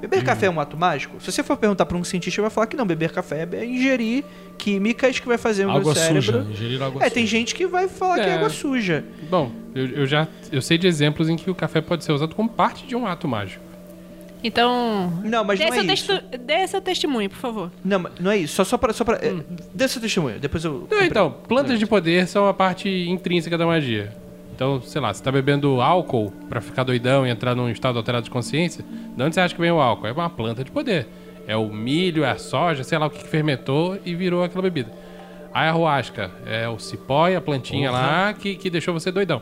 Beber 0.00 0.24
café 0.24 0.46
é 0.46 0.50
um 0.50 0.58
ato 0.58 0.78
mágico? 0.78 1.20
Se 1.20 1.30
você 1.30 1.42
for 1.42 1.58
perguntar 1.58 1.84
pra 1.84 1.94
um 1.94 2.02
cientista, 2.02 2.40
ele 2.40 2.42
vai 2.44 2.50
falar 2.50 2.66
que 2.66 2.74
não, 2.74 2.86
beber 2.86 3.10
café 3.12 3.46
é 3.52 3.64
ingerir 3.66 4.24
químicas 4.56 5.18
que 5.18 5.26
vai 5.28 5.36
fazer 5.36 5.66
o 5.66 5.70
Água 5.70 5.82
meu 5.84 5.94
cérebro. 5.94 6.22
suja, 6.22 6.46
ingerir 6.50 6.82
água 6.82 7.00
É, 7.02 7.04
suja. 7.04 7.10
tem 7.14 7.26
gente 7.26 7.54
que 7.54 7.66
vai 7.66 7.86
falar 7.86 8.14
que 8.14 8.20
é 8.22 8.28
É. 8.30 8.34
água 8.36 8.48
suja. 8.48 9.04
Bom, 9.28 9.52
eu, 9.74 9.86
eu 9.88 10.06
já 10.06 10.26
eu 10.50 10.62
sei 10.62 10.78
de 10.78 10.86
exemplos 10.86 11.28
em 11.28 11.36
que 11.36 11.50
o 11.50 11.54
café 11.54 11.82
pode 11.82 12.02
ser 12.02 12.12
usado 12.12 12.34
como 12.34 12.48
parte 12.48 12.86
de 12.86 12.96
um 12.96 13.06
ato 13.06 13.28
mágico. 13.28 13.62
Então. 14.42 15.12
Não, 15.24 15.44
mas 15.44 15.58
dê, 15.58 15.66
não 15.66 15.72
é 15.74 15.76
seu 15.84 15.92
isso. 15.92 16.06
testu- 16.08 16.38
dê 16.38 16.66
seu 16.66 16.80
testemunho, 16.80 17.28
por 17.28 17.36
favor. 17.38 17.70
Não, 17.84 18.04
não 18.18 18.30
é 18.30 18.38
isso. 18.38 18.54
Só, 18.54 18.64
só 18.64 18.78
pra. 18.78 18.92
Só 18.92 19.04
pra 19.04 19.16
é, 19.16 19.34
Dê 19.74 19.86
seu 19.88 20.00
testemunho, 20.00 20.38
depois 20.38 20.64
eu. 20.64 20.86
Não, 20.90 21.02
então, 21.02 21.30
plantas 21.48 21.78
de 21.78 21.86
poder 21.86 22.26
são 22.26 22.48
a 22.48 22.54
parte 22.54 22.88
intrínseca 23.08 23.56
da 23.58 23.66
magia. 23.66 24.12
Então, 24.54 24.80
sei 24.82 25.00
lá, 25.00 25.12
você 25.14 25.22
tá 25.22 25.32
bebendo 25.32 25.80
álcool 25.80 26.32
pra 26.48 26.60
ficar 26.60 26.82
doidão 26.84 27.26
e 27.26 27.30
entrar 27.30 27.54
num 27.54 27.70
estado 27.70 27.96
alterado 27.96 28.24
de 28.24 28.30
consciência, 28.30 28.84
de 29.16 29.22
onde 29.22 29.34
você 29.34 29.40
acha 29.40 29.54
que 29.54 29.60
vem 29.60 29.70
o 29.70 29.80
álcool? 29.80 30.06
É 30.06 30.12
uma 30.12 30.28
planta 30.28 30.62
de 30.62 30.70
poder. 30.70 31.08
É 31.46 31.56
o 31.56 31.66
milho, 31.72 32.24
é 32.24 32.30
a 32.30 32.36
soja, 32.36 32.84
sei 32.84 32.98
lá 32.98 33.06
o 33.06 33.10
que 33.10 33.20
que 33.20 33.28
fermentou 33.28 33.98
e 34.04 34.14
virou 34.14 34.44
aquela 34.44 34.60
bebida. 34.62 34.92
A 35.52 35.62
ayahuasca 35.62 36.30
é 36.46 36.68
o 36.68 36.78
cipó 36.78 37.28
e 37.28 37.34
a 37.34 37.40
plantinha 37.40 37.90
lá 37.90 38.32
que, 38.34 38.54
que 38.54 38.68
deixou 38.70 38.92
você 38.94 39.10
doidão. 39.10 39.40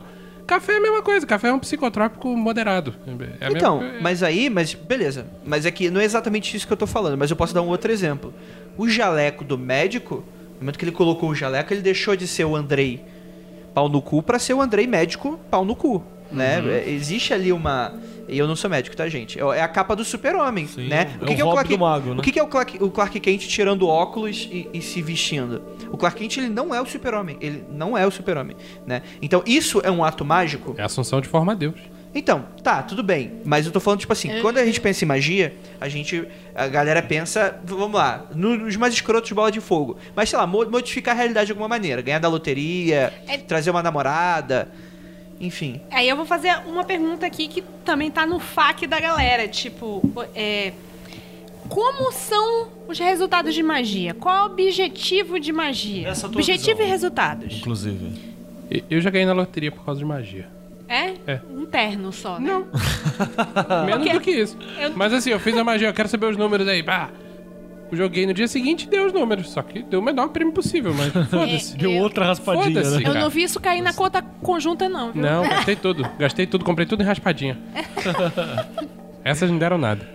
Café 0.49 0.73
é 0.73 0.77
a 0.77 0.81
mesma 0.81 1.01
coisa, 1.03 1.27
café 1.27 1.49
é 1.49 1.53
um 1.53 1.59
psicotrópico 1.59 2.27
moderado. 2.35 2.95
É 3.39 3.49
Então, 3.51 3.79
mesma- 3.81 3.99
mas 4.01 4.23
aí, 4.23 4.49
mas 4.49 4.73
beleza. 4.73 5.27
Mas 5.45 5.63
é 5.65 5.69
que 5.69 5.91
não 5.91 6.01
é 6.01 6.03
exatamente 6.03 6.57
isso 6.57 6.65
que 6.65 6.73
eu 6.73 6.77
tô 6.77 6.87
falando, 6.87 7.15
mas 7.19 7.29
eu 7.29 7.35
posso 7.37 7.53
dar 7.53 7.61
um 7.61 7.67
outro 7.67 7.91
exemplo. 7.91 8.33
O 8.75 8.89
jaleco 8.89 9.43
do 9.43 9.57
médico, 9.59 10.23
no 10.55 10.61
momento 10.61 10.79
que 10.79 10.85
ele 10.85 10.91
colocou 10.91 11.29
o 11.29 11.35
jaleco, 11.35 11.71
ele 11.71 11.81
deixou 11.81 12.15
de 12.15 12.25
ser 12.27 12.45
o 12.45 12.55
Andrei 12.55 12.99
pau 13.75 13.87
no 13.87 14.01
cu 14.01 14.23
pra 14.23 14.39
ser 14.39 14.55
o 14.55 14.61
Andrei 14.61 14.87
médico 14.87 15.39
pau 15.51 15.63
no 15.63 15.75
cu, 15.75 16.03
né? 16.31 16.59
É, 16.67 16.89
Existe 16.89 17.31
ali 17.31 17.51
uma 17.53 17.93
E 18.29 18.37
eu 18.37 18.47
não 18.47 18.55
sou 18.55 18.69
médico, 18.69 18.95
tá, 18.95 19.07
gente? 19.09 19.39
É 19.39 19.61
a 19.61 19.67
capa 19.67 19.95
do 19.95 20.03
super-homem, 20.05 20.67
né? 20.87 21.17
é 21.21 21.43
o 21.43 21.47
hobby 21.47 21.57
do 21.75 21.79
mago, 21.79 22.13
né? 22.13 22.19
O 22.19 22.21
que, 22.21 22.31
que 22.31 22.39
é 22.39 22.43
o 22.43 22.47
Clark, 22.47 22.83
o 22.83 22.89
Clark 22.91 23.19
Kent 23.19 23.47
tirando 23.47 23.87
óculos 23.87 24.47
e, 24.51 24.69
e 24.73 24.81
se 24.81 25.01
vestindo? 25.01 25.61
O 25.91 25.97
Clark 25.97 26.19
Kent, 26.19 26.37
ele 26.37 26.49
não 26.49 26.73
é 26.73 26.81
o 26.81 26.85
super-homem. 26.85 27.37
Ele 27.41 27.63
não 27.71 27.97
é 27.97 28.05
o 28.05 28.11
super-homem, 28.11 28.55
né? 28.85 29.01
Então, 29.21 29.41
isso 29.45 29.81
é 29.83 29.89
um 29.91 30.03
ato 30.03 30.23
mágico? 30.23 30.75
É 30.77 30.81
a 30.83 30.85
assunção 30.85 31.19
de 31.19 31.27
forma 31.27 31.51
a 31.53 31.55
Deus. 31.55 31.75
Então, 32.13 32.45
tá, 32.63 32.81
tudo 32.81 33.03
bem. 33.03 33.33
Mas 33.45 33.67
eu 33.67 33.71
tô 33.71 33.79
falando, 33.79 33.99
tipo 33.99 34.11
assim, 34.13 34.41
quando 34.41 34.57
a 34.57 34.65
gente 34.65 34.81
pensa 34.81 35.03
em 35.05 35.07
magia, 35.07 35.53
a 35.79 35.87
gente. 35.87 36.27
A 36.55 36.67
galera 36.67 37.03
pensa, 37.03 37.59
vamos 37.63 37.93
lá, 37.93 38.25
nos 38.33 38.75
mais 38.75 38.93
escrotos 38.95 39.31
bola 39.31 39.51
de 39.51 39.61
fogo. 39.61 39.95
Mas, 40.15 40.29
sei 40.29 40.39
lá, 40.39 40.47
mo- 40.47 40.65
modificar 40.69 41.13
a 41.13 41.17
realidade 41.17 41.45
de 41.47 41.51
alguma 41.51 41.67
maneira. 41.67 42.01
Ganhar 42.01 42.17
da 42.19 42.27
loteria, 42.27 43.13
É- 43.27 43.37
trazer 43.37 43.69
uma 43.69 43.83
namorada. 43.83 44.69
Enfim. 45.39 45.79
Aí 45.89 46.07
eu 46.09 46.15
vou 46.17 46.25
fazer 46.25 46.57
uma 46.67 46.83
pergunta 46.83 47.25
aqui 47.25 47.47
que 47.47 47.61
também 47.85 48.11
tá 48.11 48.25
no 48.25 48.39
FAQ 48.39 48.87
da 48.87 48.99
galera. 48.99 49.47
Tipo, 49.47 50.01
é. 50.35 50.73
Como 51.69 52.11
são 52.11 52.69
os 52.87 52.97
resultados 52.97 53.53
de 53.53 53.61
magia? 53.61 54.13
Qual 54.13 54.35
é 54.35 54.41
o 54.41 54.45
objetivo 54.51 55.39
de 55.39 55.51
magia? 55.51 56.07
Nessa 56.09 56.27
tua 56.27 56.39
objetivo 56.41 56.77
visão. 56.77 56.85
e 56.85 56.89
resultados. 56.89 57.57
Inclusive. 57.57 58.11
Eu 58.89 58.99
já 59.01 59.09
ganhei 59.09 59.25
na 59.27 59.33
loteria 59.33 59.71
por 59.71 59.83
causa 59.85 59.99
de 59.99 60.05
magia. 60.05 60.47
É? 60.87 61.13
É. 61.27 61.39
Um 61.49 61.65
terno 61.67 62.11
só, 62.11 62.39
né? 62.39 62.49
Não. 62.49 62.65
Menos 63.85 64.11
do 64.11 64.19
que 64.19 64.31
isso. 64.31 64.57
Eu- 64.79 64.91
Mas 64.95 65.13
assim, 65.13 65.29
eu 65.29 65.39
fiz 65.39 65.55
a 65.55 65.63
magia, 65.63 65.87
eu 65.87 65.93
quero 65.93 66.09
saber 66.09 66.25
os 66.25 66.35
números 66.37 66.67
aí. 66.67 66.81
Pá. 66.81 67.11
Eu 67.91 67.97
joguei 67.97 68.25
no 68.25 68.33
dia 68.33 68.47
seguinte 68.47 68.83
e 68.83 68.87
deu 68.87 69.05
os 69.07 69.13
números. 69.13 69.49
Só 69.49 69.61
que 69.61 69.81
deu 69.83 69.99
o 69.99 70.03
menor 70.03 70.29
prêmio 70.29 70.53
possível, 70.53 70.93
mas 70.93 71.11
foda-se. 71.29 71.75
Deu 71.77 71.91
eu- 71.91 72.01
outra 72.03 72.25
raspadinha, 72.25 72.65
Foda-se. 72.65 72.91
né? 72.91 72.97
Eu 73.01 73.03
cara. 73.13 73.19
não 73.19 73.29
vi 73.29 73.43
isso 73.43 73.59
cair 73.59 73.81
na 73.81 73.93
conta 73.93 74.21
conjunta, 74.21 74.87
não, 74.87 75.11
viu? 75.11 75.21
Não, 75.21 75.41
gastei 75.49 75.75
tudo. 75.75 76.07
Gastei 76.19 76.45
tudo, 76.45 76.63
comprei 76.65 76.85
tudo 76.85 77.01
em 77.03 77.05
raspadinha. 77.05 77.57
Essas 79.23 79.49
não 79.49 79.57
deram 79.57 79.77
nada. 79.77 80.07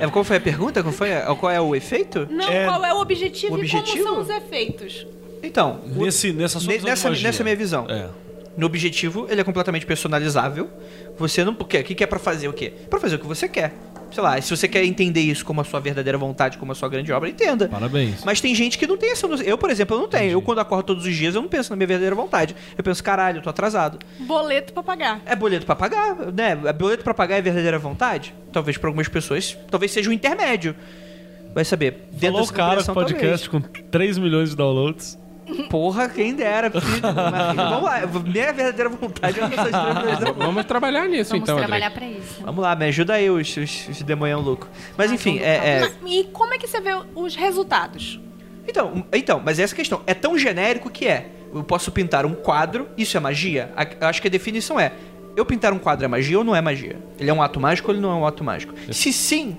É, 0.00 0.06
qual 0.08 0.24
foi 0.24 0.36
a 0.36 0.40
pergunta? 0.40 0.82
Qual, 0.82 0.92
foi 0.92 1.12
a- 1.14 1.34
qual 1.34 1.50
é 1.50 1.60
o 1.60 1.74
efeito? 1.74 2.26
Não, 2.30 2.48
É- 2.48 2.64
qual 2.66 2.84
é 2.84 2.92
o 2.92 3.00
objetivo, 3.00 3.54
O 3.54 3.58
e 3.58 3.60
objetivo? 3.62 4.04
como 4.04 4.24
são 4.24 4.36
os 4.36 4.42
efeitos? 4.42 5.06
Então, 5.42 5.80
Nesse, 5.86 6.32
nessa 6.32 6.58
sua 6.60 6.72
ne- 6.72 6.78
nessa, 6.80 7.10
nessa 7.10 7.42
minha 7.42 7.56
visão. 7.56 7.86
É. 7.88 8.08
No 8.56 8.66
objetivo, 8.66 9.26
ele 9.28 9.40
é 9.40 9.44
completamente 9.44 9.84
personalizável. 9.84 10.70
Você 11.18 11.44
não. 11.44 11.52
O 11.58 11.64
quê? 11.64 11.78
O 11.80 11.84
que 11.84 11.94
que 11.94 12.02
é 12.02 12.06
pra 12.06 12.18
fazer 12.18 12.48
o 12.48 12.52
quê? 12.52 12.72
Pra 12.88 12.98
fazer 12.98 13.16
o 13.16 13.18
que 13.18 13.26
você 13.26 13.48
quer. 13.48 13.74
Sei 14.16 14.22
lá, 14.22 14.40
se 14.40 14.48
você 14.48 14.66
quer 14.66 14.82
entender 14.82 15.20
isso 15.20 15.44
como 15.44 15.60
a 15.60 15.64
sua 15.64 15.78
verdadeira 15.78 16.16
vontade, 16.16 16.56
como 16.56 16.72
a 16.72 16.74
sua 16.74 16.88
grande 16.88 17.12
obra, 17.12 17.28
entenda. 17.28 17.68
Parabéns. 17.68 18.24
Mas 18.24 18.40
tem 18.40 18.54
gente 18.54 18.78
que 18.78 18.86
não 18.86 18.96
tem 18.96 19.12
essa 19.12 19.28
noção. 19.28 19.44
Eu, 19.44 19.58
por 19.58 19.68
exemplo, 19.68 19.94
eu 19.94 20.00
não 20.00 20.08
tenho. 20.08 20.30
Eu, 20.30 20.40
quando 20.40 20.58
acordo 20.58 20.86
todos 20.86 21.04
os 21.04 21.14
dias, 21.14 21.34
eu 21.34 21.42
não 21.42 21.48
penso 21.50 21.68
na 21.68 21.76
minha 21.76 21.86
verdadeira 21.86 22.16
vontade. 22.16 22.56
Eu 22.78 22.82
penso, 22.82 23.04
caralho, 23.04 23.40
eu 23.40 23.42
tô 23.42 23.50
atrasado. 23.50 23.98
Boleto 24.20 24.72
pra 24.72 24.82
pagar. 24.82 25.20
É 25.26 25.36
boleto 25.36 25.66
pra 25.66 25.76
pagar, 25.76 26.16
né? 26.32 26.58
É 26.64 26.72
boleto 26.72 27.04
pra 27.04 27.12
pagar 27.12 27.36
é 27.36 27.42
verdadeira 27.42 27.78
vontade? 27.78 28.32
Talvez 28.50 28.78
pra 28.78 28.88
algumas 28.88 29.06
pessoas, 29.06 29.54
talvez 29.70 29.92
seja 29.92 30.08
um 30.08 30.14
intermédio. 30.14 30.74
Vai 31.54 31.66
saber. 31.66 32.08
Dentro 32.12 32.38
Falou 32.38 32.48
o 32.48 32.52
cara 32.54 32.84
podcast 32.84 33.50
com 33.50 33.60
3 33.60 34.16
milhões 34.16 34.48
de 34.48 34.56
downloads. 34.56 35.18
Porra, 35.70 36.08
quem 36.08 36.34
dera, 36.34 36.70
filho. 36.70 37.02
Mas, 37.30 37.56
vamos 37.56 37.82
lá, 37.82 38.00
minha 38.06 38.52
verdadeira 38.52 38.88
vontade 38.88 39.38
é 39.40 39.44
essas 39.44 40.20
três 40.24 40.34
Vamos 40.36 40.64
trabalhar 40.64 41.08
nisso 41.08 41.30
Vamos 41.30 41.44
então, 41.44 41.56
trabalhar 41.58 41.86
André. 41.88 41.98
pra 41.98 42.08
isso. 42.08 42.42
Vamos 42.42 42.62
lá, 42.62 42.74
me 42.74 42.86
ajuda 42.86 43.14
aí, 43.14 43.30
os, 43.30 43.56
os, 43.56 43.88
os 43.88 44.02
demonhão 44.02 44.40
louco. 44.40 44.68
Mas 44.96 45.12
enfim, 45.12 45.38
é, 45.38 45.82
é- 45.84 45.92
E 46.06 46.24
como 46.32 46.52
é 46.54 46.58
que 46.58 46.66
você 46.66 46.80
vê 46.80 46.90
os 47.14 47.36
resultados? 47.36 48.20
Então, 48.68 49.04
então, 49.12 49.40
mas 49.44 49.58
essa 49.58 49.74
questão 49.74 50.02
é 50.06 50.14
tão 50.14 50.36
genérico 50.36 50.90
que 50.90 51.06
é. 51.06 51.28
Eu 51.54 51.62
posso 51.62 51.90
pintar 51.92 52.26
um 52.26 52.34
quadro, 52.34 52.88
isso 52.98 53.16
é 53.16 53.20
magia? 53.20 53.70
Eu 54.00 54.08
acho 54.08 54.20
que 54.20 54.28
a 54.28 54.30
definição 54.30 54.78
é: 54.78 54.92
eu 55.36 55.46
pintar 55.46 55.72
um 55.72 55.78
quadro 55.78 56.04
é 56.04 56.08
magia 56.08 56.38
ou 56.38 56.44
não 56.44 56.54
é 56.54 56.60
magia? 56.60 56.96
Ele 57.18 57.30
é 57.30 57.32
um 57.32 57.40
ato 57.40 57.60
mágico 57.60 57.88
ou 57.88 57.94
ele 57.94 58.02
não 58.02 58.10
é 58.10 58.14
um 58.14 58.26
ato 58.26 58.42
mágico? 58.42 58.74
Se 58.92 59.12
sim, 59.12 59.56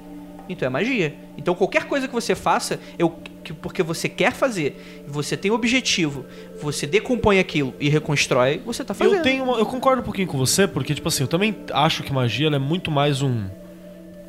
então 0.49 0.65
é 0.65 0.69
magia. 0.69 1.15
Então 1.37 1.55
qualquer 1.55 1.85
coisa 1.85 2.07
que 2.07 2.13
você 2.13 2.35
faça, 2.35 2.79
eu, 2.99 3.17
que- 3.47 3.53
porque 3.53 3.81
você 3.81 4.09
quer 4.09 4.33
fazer, 4.33 5.03
você 5.07 5.37
tem 5.37 5.49
um 5.49 5.53
objetivo, 5.55 6.25
você 6.61 6.85
decompõe 6.85 7.39
aquilo 7.39 7.73
e 7.79 7.87
reconstrói, 7.89 8.61
você 8.65 8.83
tá 8.83 8.93
fazendo. 8.93 9.15
Eu 9.17 9.21
tenho 9.21 9.43
uma- 9.43 9.57
eu 9.57 9.65
concordo 9.65 10.01
um 10.01 10.05
pouquinho 10.05 10.27
com 10.27 10.37
você, 10.37 10.67
porque, 10.67 10.93
tipo 10.93 11.07
assim, 11.07 11.23
eu 11.23 11.27
também 11.27 11.55
acho 11.73 12.03
que 12.03 12.11
magia 12.13 12.47
é 12.47 12.59
muito 12.59 12.91
mais 12.91 13.21
um, 13.21 13.45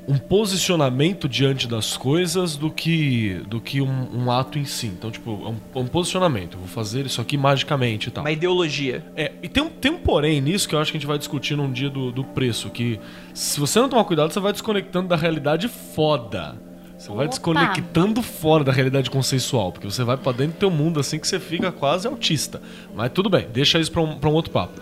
um 0.07 0.17
posicionamento 0.17 1.29
diante 1.29 1.69
das 1.69 1.97
coisas 1.97 2.57
do 2.57 2.71
que, 2.71 3.43
do 3.47 3.61
que 3.61 3.81
um, 3.83 4.09
um 4.25 4.31
ato 4.31 4.59
em 4.59 4.65
si. 4.65 4.87
Então, 4.87 5.11
tipo, 5.11 5.31
é 5.31 5.79
um, 5.79 5.83
um 5.83 5.87
posicionamento. 5.87 6.55
Eu 6.55 6.61
vou 6.61 6.69
fazer 6.69 7.05
isso 7.05 7.21
aqui 7.21 7.37
magicamente 7.37 8.09
e 8.09 8.11
tal. 8.11 8.25
Uma 8.25 8.31
ideologia. 8.33 9.05
É, 9.15 9.33
e 9.43 9.49
tem 9.49 9.63
um, 9.63 9.69
tem 9.69 9.91
um 9.91 9.99
porém 9.99 10.41
nisso 10.41 10.67
que 10.67 10.75
eu 10.75 10.79
acho 10.79 10.91
que 10.91 10.97
a 10.97 11.01
gente 11.01 11.07
vai 11.09 11.19
discutir 11.19 11.57
num 11.57 11.71
dia 11.71 11.91
do, 11.91 12.11
do 12.11 12.25
preço, 12.25 12.71
que 12.71 12.99
se 13.35 13.61
você 13.61 13.79
não 13.81 13.89
tomar 13.89 14.05
cuidado, 14.05 14.33
você 14.33 14.41
vai 14.41 14.53
desconectando 14.53 15.09
da 15.09 15.17
realidade 15.17 15.69
foda. 15.69 16.57
Você 16.99 17.09
vai 17.09 17.19
Opa! 17.27 17.29
desconectando 17.29 18.21
fora 18.23 18.65
da 18.65 18.73
realidade 18.73 19.09
consensual, 19.11 19.71
porque 19.73 19.89
você 19.89 20.03
vai 20.03 20.17
pra 20.17 20.33
dentro 20.33 20.55
do 20.55 20.59
teu 20.59 20.71
mundo 20.71 20.99
assim 20.99 21.19
que 21.19 21.29
você 21.29 21.39
fica 21.39 21.71
quase 21.71 22.07
autista. 22.09 22.61
Mas 22.95 23.11
tudo 23.13 23.31
bem, 23.31 23.47
deixa 23.53 23.79
isso 23.79 23.93
pra 23.93 24.03
um, 24.03 24.19
pra 24.19 24.29
um 24.29 24.33
outro 24.33 24.51
papo. 24.51 24.81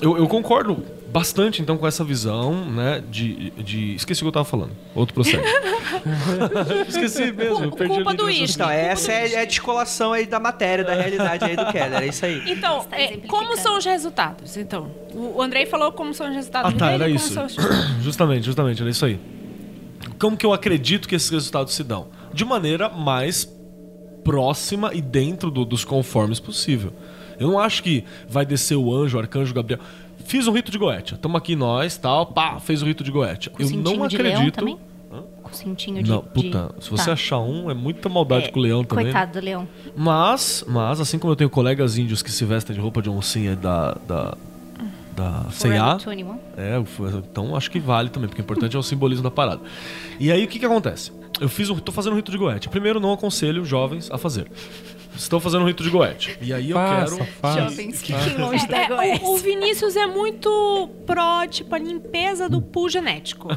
Eu, 0.00 0.16
eu 0.16 0.28
concordo 0.28 0.82
bastante 1.12 1.60
então 1.60 1.76
com 1.76 1.86
essa 1.86 2.04
visão, 2.04 2.64
né, 2.70 3.02
de, 3.10 3.50
de... 3.50 3.94
Esqueci 3.96 4.22
o 4.22 4.24
que 4.24 4.28
eu 4.28 4.32
tava 4.32 4.44
falando. 4.44 4.70
Outro 4.94 5.12
processo. 5.12 5.42
Esqueci 6.88 7.32
mesmo, 7.32 7.64
eu 7.64 7.72
perdi 7.72 7.94
Culpa 7.96 8.14
do 8.14 8.24
uísque. 8.26 8.54
Então, 8.54 8.70
essa 8.70 9.12
é, 9.12 9.32
é 9.32 9.40
a 9.40 9.44
descolação 9.44 10.12
aí 10.12 10.24
da 10.26 10.38
matéria, 10.38 10.84
da 10.84 10.94
realidade 10.94 11.44
aí 11.44 11.56
do 11.56 11.66
Keller, 11.66 12.02
é 12.02 12.06
isso 12.06 12.24
aí. 12.24 12.42
Então, 12.46 12.78
Está 12.80 12.96
é, 13.00 13.16
como 13.26 13.56
são 13.56 13.76
os 13.76 13.84
resultados? 13.84 14.56
Então, 14.56 14.90
o 15.12 15.42
Andrei 15.42 15.66
falou 15.66 15.90
como 15.92 16.14
são 16.14 16.28
os 16.28 16.34
resultados 16.34 16.72
Ah, 16.74 16.76
tá, 16.78 16.90
dele, 16.92 17.04
era 17.04 17.12
como 17.12 17.16
isso. 17.16 17.34
são 17.34 17.46
os- 17.46 17.56
Justamente, 18.02 18.44
justamente, 18.46 18.80
era 18.80 18.90
isso 18.90 19.04
aí. 19.04 19.18
Como 20.18 20.36
que 20.36 20.44
eu 20.46 20.52
acredito 20.52 21.08
que 21.08 21.14
esses 21.14 21.30
resultados 21.30 21.74
se 21.74 21.82
dão? 21.84 22.08
De 22.32 22.44
maneira 22.44 22.88
mais 22.88 23.48
próxima 24.24 24.92
e 24.94 25.00
dentro 25.00 25.50
do- 25.50 25.64
dos 25.64 25.84
conformes 25.84 26.38
possível. 26.40 26.92
Eu 27.38 27.48
não 27.48 27.58
acho 27.58 27.82
que 27.82 28.04
vai 28.28 28.44
descer 28.44 28.76
o 28.76 28.92
anjo, 28.94 29.16
o 29.16 29.20
arcanjo 29.20 29.54
Gabriel. 29.54 29.80
Fiz 30.24 30.46
um 30.48 30.52
rito 30.52 30.70
de 30.70 30.76
Goetia. 30.78 31.16
Tamo 31.16 31.36
aqui 31.36 31.54
nós, 31.56 31.96
tal, 31.96 32.26
pá, 32.26 32.58
fez 32.58 32.82
o 32.82 32.86
rito 32.86 33.02
de 33.04 33.10
Goetia. 33.10 33.50
Com 33.50 33.62
Eu 33.62 33.70
não 33.70 34.06
de 34.06 34.16
acredito. 34.16 34.56
também? 34.56 34.76
Com 35.42 35.52
cintinho 35.54 36.02
de... 36.02 36.10
Não, 36.10 36.18
de- 36.20 36.28
puta, 36.28 36.74
se 36.80 36.90
você 36.90 37.06
Tá. 37.06 37.12
achar 37.12 37.38
um, 37.38 37.70
é 37.70 37.74
muita 37.74 38.08
maldade 38.10 38.46
É, 38.46 38.48
com 38.50 38.58
o 38.58 38.62
leão 38.62 38.84
também. 38.84 39.06
né? 39.06 39.12
Coitado 39.12 39.32
do 39.40 39.44
leão. 39.44 39.66
Mas, 39.96 40.62
mas, 40.68 41.00
assim 41.00 41.18
como 41.18 41.32
eu 41.32 41.36
tenho 41.36 41.48
colegas 41.48 41.96
índios 41.96 42.20
que 42.22 42.30
se 42.30 42.44
vestem 42.44 42.74
de 42.76 42.82
roupa 42.82 43.00
de 43.00 43.08
oncinha 43.08 43.56
da. 43.56 43.96
da. 44.06 44.36
Da 45.18 45.50
C&A, 45.50 45.96
21. 45.96 46.38
é, 46.56 46.76
então 47.30 47.56
acho 47.56 47.70
que 47.70 47.80
vale 47.80 48.08
também, 48.08 48.28
porque 48.28 48.40
o 48.40 48.44
importante 48.44 48.76
é 48.76 48.78
o 48.78 48.82
simbolismo 48.82 49.24
da 49.24 49.30
parada. 49.30 49.60
E 50.20 50.30
aí 50.30 50.44
o 50.44 50.48
que 50.48 50.58
que 50.58 50.64
acontece? 50.64 51.12
Eu 51.40 51.48
fiz 51.48 51.68
um, 51.68 51.76
tô 51.76 51.92
fazendo 51.92 52.12
um 52.12 52.16
rito 52.16 52.30
de 52.30 52.38
Goethe. 52.38 52.68
Primeiro, 52.68 53.00
não 53.00 53.12
aconselho 53.12 53.64
jovens 53.64 54.10
a 54.10 54.18
fazer. 54.18 54.50
Estou 55.18 55.40
fazendo 55.40 55.62
um 55.62 55.66
rito 55.66 55.82
de 55.82 55.90
Goethe. 55.90 56.38
E 56.40 56.52
aí 56.54 56.70
eu 56.70 56.76
Faça, 56.76 57.16
quero. 57.16 57.28
faça. 57.42 57.60
Jovens, 57.62 58.00
fiquem 58.02 58.36
longe 58.38 58.66
da 58.68 58.78
É, 58.78 58.86
Goiás. 58.88 59.20
o, 59.22 59.34
o 59.34 59.36
Vinícius 59.36 59.96
é 59.96 60.06
muito 60.06 60.88
pró, 61.04 61.46
tipo, 61.46 61.74
a 61.74 61.78
limpeza 61.78 62.48
do 62.48 62.62
pool 62.62 62.88
genético. 62.88 63.48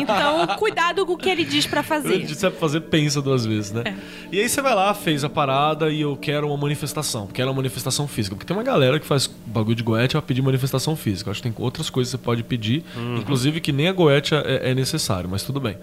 Então, 0.00 0.46
cuidado 0.58 1.04
com 1.04 1.12
o 1.12 1.16
que 1.16 1.28
ele 1.28 1.44
diz 1.44 1.66
pra 1.66 1.82
fazer. 1.82 2.26
Se 2.34 2.46
é 2.46 2.50
pra 2.50 2.58
fazer, 2.58 2.80
pensa 2.82 3.20
duas 3.20 3.44
vezes, 3.44 3.72
né? 3.72 3.84
E 4.32 4.40
aí 4.40 4.48
você 4.48 4.62
vai 4.62 4.74
lá, 4.74 4.92
fez 4.94 5.22
a 5.22 5.28
parada 5.28 5.90
e 5.90 6.00
eu 6.00 6.16
quero 6.16 6.48
uma 6.48 6.56
manifestação. 6.56 7.26
Quero 7.26 7.48
uma 7.50 7.56
manifestação 7.56 8.08
física. 8.08 8.34
Porque 8.34 8.46
tem 8.46 8.56
uma 8.56 8.62
galera 8.64 8.98
que 8.98 9.06
faz 9.06 9.26
bagulho 9.26 9.76
de 9.76 9.82
Goethe 9.82 10.14
vai 10.14 10.22
pedir 10.22 10.40
manifestação 10.42 10.96
física. 10.96 11.28
Eu 11.28 11.32
acho 11.32 11.42
que 11.42 11.50
tem 11.50 11.62
outras 11.64 11.90
coisas 11.90 12.12
que 12.12 12.18
você 12.18 12.24
pode 12.24 12.42
pedir. 12.42 12.84
Inclusive 13.18 13.60
que 13.60 13.70
nem 13.72 13.88
a 13.88 13.92
Goethe 13.92 14.34
é, 14.34 14.70
é 14.70 14.74
necessário, 14.74 15.28
mas 15.28 15.42
tudo 15.42 15.60
bem. 15.60 15.76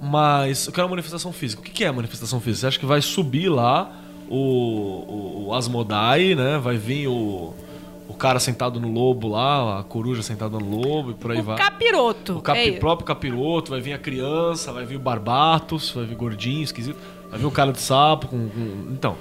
Mas 0.00 0.66
eu 0.66 0.72
quero 0.72 0.86
uma 0.86 0.90
manifestação 0.90 1.32
física. 1.32 1.60
O 1.60 1.64
que 1.64 1.70
que 1.70 1.84
é 1.84 1.86
a 1.88 1.92
manifestação 1.92 2.40
física? 2.40 2.60
Você 2.62 2.66
acha 2.66 2.78
que 2.80 2.86
vai 2.86 3.00
subir 3.00 3.48
lá 3.48 3.90
o, 4.28 4.36
o, 4.36 5.44
o 5.48 5.54
Asmodai, 5.54 6.34
né? 6.34 6.58
Vai 6.58 6.76
vir 6.76 7.08
o, 7.08 7.54
o 8.08 8.14
cara 8.14 8.38
sentado 8.40 8.80
no 8.80 8.90
lobo 8.92 9.28
lá, 9.28 9.80
a 9.80 9.82
coruja 9.82 10.22
sentada 10.22 10.58
no 10.58 10.68
lobo 10.82 11.10
e 11.10 11.14
por 11.14 11.30
aí 11.32 11.40
O 11.40 11.42
vai. 11.44 11.56
capiroto. 11.56 12.38
O 12.38 12.42
capi- 12.42 12.60
é 12.68 12.72
próprio 12.72 13.06
capiroto, 13.06 13.70
vai 13.70 13.80
vir 13.80 13.92
a 13.92 13.98
criança, 13.98 14.72
vai 14.72 14.84
vir 14.84 14.96
o 14.96 15.00
barbatos, 15.00 15.90
vai 15.90 16.04
vir 16.04 16.14
gordinho, 16.16 16.62
esquisito, 16.62 16.96
vai 17.30 17.38
vir 17.38 17.46
o 17.46 17.50
cara 17.50 17.72
de 17.72 17.80
sapo 17.80 18.28
com, 18.28 18.48
com- 18.48 18.86
Então, 18.92 19.16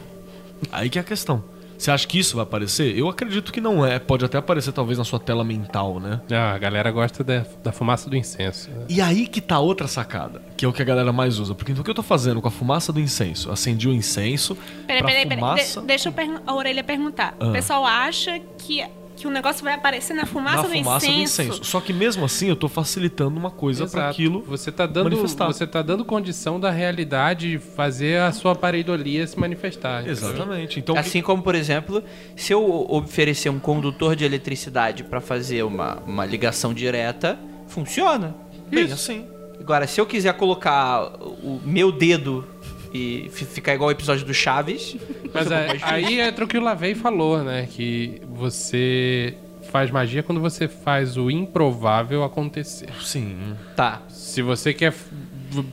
aí 0.72 0.90
que 0.90 0.98
é 0.98 1.02
a 1.02 1.06
questão. 1.06 1.44
Você 1.82 1.90
acha 1.90 2.08
que 2.08 2.20
isso 2.20 2.36
vai 2.36 2.44
aparecer? 2.44 2.96
Eu 2.96 3.10
acredito 3.10 3.52
que 3.52 3.60
não 3.60 3.84
é. 3.84 3.98
Pode 3.98 4.24
até 4.24 4.38
aparecer 4.38 4.72
talvez 4.72 5.00
na 5.00 5.04
sua 5.04 5.20
tela 5.20 5.44
mental, 5.44 6.00
né? 6.00 6.22
Ah, 6.32 6.54
a 6.54 6.58
galera 6.60 6.92
gosta 6.92 7.24
da, 7.24 7.44
da 7.64 7.72
fumaça 7.72 8.08
do 8.08 8.16
incenso. 8.16 8.70
E 8.88 9.02
aí 9.02 9.26
que 9.26 9.42
tá 9.42 9.58
outra 9.58 9.88
sacada, 9.88 10.44
que 10.56 10.64
é 10.64 10.68
o 10.68 10.72
que 10.72 10.80
a 10.84 10.86
galera 10.86 11.12
mais 11.12 11.40
usa. 11.40 11.56
Porque 11.56 11.72
então 11.72 11.82
o 11.82 11.84
que 11.84 11.90
eu 11.90 11.96
tô 11.96 12.04
fazendo 12.04 12.40
com 12.40 12.48
a 12.48 12.52
fumaça 12.52 12.94
do 12.94 13.00
incenso? 13.00 13.52
Acendi 13.52 13.90
o 13.90 13.94
incenso, 13.94 14.56
Peraí, 14.86 15.02
peraí, 15.02 15.24
peraí. 15.24 15.40
fumaça... 15.40 15.82
De- 15.82 15.88
deixa 15.88 16.10
eu 16.10 16.14
a 16.46 16.54
orelha 16.54 16.84
perguntar. 16.84 17.36
Ah. 17.40 17.48
O 17.48 17.52
pessoal 17.52 17.84
acha 17.84 18.40
que, 18.60 18.86
que 19.22 19.28
o 19.28 19.32
negócio 19.32 19.64
vai 19.64 19.74
aparecer 19.74 20.14
na 20.14 20.26
fumaça, 20.26 20.58
na 20.58 20.64
do, 20.64 20.70
fumaça 20.70 21.06
incenso. 21.08 21.42
do 21.42 21.48
incenso. 21.48 21.64
Só 21.64 21.80
que 21.80 21.94
mesmo 21.94 22.26
assim 22.26 22.50
eu 22.50 22.56
tô 22.56 22.68
facilitando 22.68 23.38
uma 23.40 23.52
coisa 23.52 23.88
pra 23.88 24.02
Exato. 24.02 24.12
aquilo 24.12 24.42
Você 24.48 24.72
tá 24.72 24.86
dando, 24.86 25.12
manifestar. 25.12 25.48
você 25.48 25.68
tá 25.68 25.82
dando 25.82 26.04
condição 26.04 26.60
da 26.60 26.72
realidade 26.72 27.60
fazer 27.76 28.20
a 28.22 28.32
sua 28.32 28.56
pareidolia 28.56 29.26
se 29.28 29.40
manifestar. 29.40 30.08
Exatamente. 30.08 30.80
Então, 30.80 30.98
Assim 30.98 31.22
como, 31.22 31.42
por 31.42 31.56
exemplo, 31.56 32.04
se 32.36 32.54
eu 32.54 32.86
oferecer 32.90 33.50
um 33.50 33.60
condutor 33.60 34.16
de 34.16 34.24
eletricidade 34.26 35.04
para 35.04 35.22
fazer 35.22 35.64
uma, 35.64 35.98
uma 36.06 36.26
ligação 36.26 36.74
direta, 36.74 37.40
Funciona. 37.72 38.36
Bem 38.70 38.84
Isso. 38.86 38.94
assim. 38.96 39.26
Agora, 39.60 39.88
se 39.88 40.02
eu 40.02 40.06
quiser 40.06 40.34
colocar 40.34 41.06
o 41.22 41.62
meu 41.64 41.90
dedo 41.92 42.46
e 42.94 43.30
fi- 43.32 43.46
ficar 43.46 43.74
igual 43.76 43.90
o 43.90 43.92
episódio 43.92 44.26
do 44.26 44.34
Chaves. 44.34 44.96
Mas 45.34 45.50
é- 45.52 45.68
difícil. 45.68 45.88
aí 45.88 46.20
entra 46.20 46.46
o 46.46 46.48
que 46.48 46.58
o 46.58 46.62
Lavei 46.62 46.94
falou, 46.96 47.44
né? 47.44 47.68
Que 47.72 48.22
você 48.34 49.36
faz 49.72 49.90
magia 49.92 50.22
quando 50.24 50.42
você 50.42 50.68
faz 50.68 51.16
o 51.18 51.30
improvável 51.32 52.24
acontecer. 52.24 52.90
Sim. 53.02 53.56
Tá. 53.76 54.02
Se 54.10 54.42
você 54.42 54.74
quer 54.74 54.94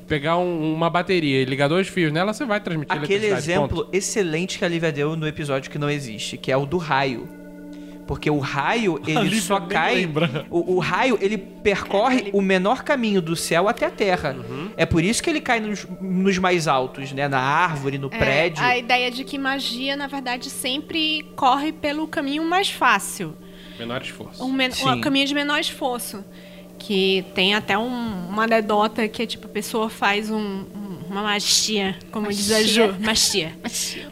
pegar 0.06 0.36
um- 0.38 0.74
uma 0.74 0.90
bateria 0.90 1.40
e 1.40 1.44
ligar 1.44 1.68
dois 1.68 1.88
fios 1.88 2.12
nela, 2.12 2.32
você 2.32 2.44
vai 2.44 2.60
transmitir 2.60 2.96
Aquele 2.96 3.26
eletricidade, 3.26 3.60
ponto. 3.60 3.74
exemplo 3.82 3.88
excelente 3.92 4.58
que 4.58 4.64
a 4.64 4.68
Lívia 4.68 4.92
deu 4.92 5.16
no 5.16 5.26
episódio 5.26 5.70
que 5.70 5.78
não 5.78 5.88
existe, 5.90 6.36
que 6.36 6.50
é 6.52 6.56
o 6.56 6.66
do 6.66 6.76
raio. 6.78 7.28
Porque 8.08 8.28
o 8.30 8.38
raio, 8.38 8.98
ele 9.06 9.38
só 9.40 9.60
cai. 9.60 10.10
O, 10.50 10.76
o 10.76 10.78
raio, 10.78 11.18
ele 11.20 11.36
percorre 11.38 12.30
o 12.32 12.40
menor 12.40 12.82
caminho 12.82 13.20
do 13.20 13.36
céu 13.36 13.68
até 13.68 13.86
a 13.86 13.90
terra. 13.90 14.34
É 14.78 14.86
por 14.86 15.04
isso 15.04 15.22
que 15.22 15.28
ele 15.28 15.40
cai 15.42 15.60
nos, 15.60 15.86
nos 16.00 16.38
mais 16.38 16.66
altos, 16.66 17.12
né? 17.12 17.28
Na 17.28 17.38
árvore, 17.38 17.98
no 17.98 18.08
É, 18.10 18.18
prédio. 18.18 18.64
a 18.64 18.76
ideia 18.78 19.10
de 19.10 19.22
que 19.24 19.36
magia, 19.38 19.94
na 19.94 20.06
verdade, 20.06 20.48
sempre 20.48 21.22
corre 21.36 21.70
pelo 21.70 22.08
caminho 22.08 22.42
mais 22.48 22.70
fácil. 22.70 23.36
Menor 23.78 24.00
esforço. 24.02 24.42
Um, 24.42 24.50
men- 24.52 24.70
Sim. 24.72 24.88
um 24.88 25.00
caminho 25.02 25.26
de 25.26 25.34
menor 25.34 25.60
esforço. 25.60 26.24
Que 26.78 27.24
tem 27.34 27.54
até 27.54 27.76
um- 27.76 28.28
uma 28.28 28.44
anedota 28.44 29.06
que 29.08 29.22
é 29.22 29.26
tipo, 29.26 29.46
a 29.46 29.50
pessoa 29.50 29.90
faz 29.90 30.30
um- 30.30 30.64
uma 31.08 31.22
magia, 31.22 31.96
como 32.10 32.28
diz 32.28 32.50
a. 32.52 32.62
Ju. 32.62 32.94
Magia. 33.00 33.52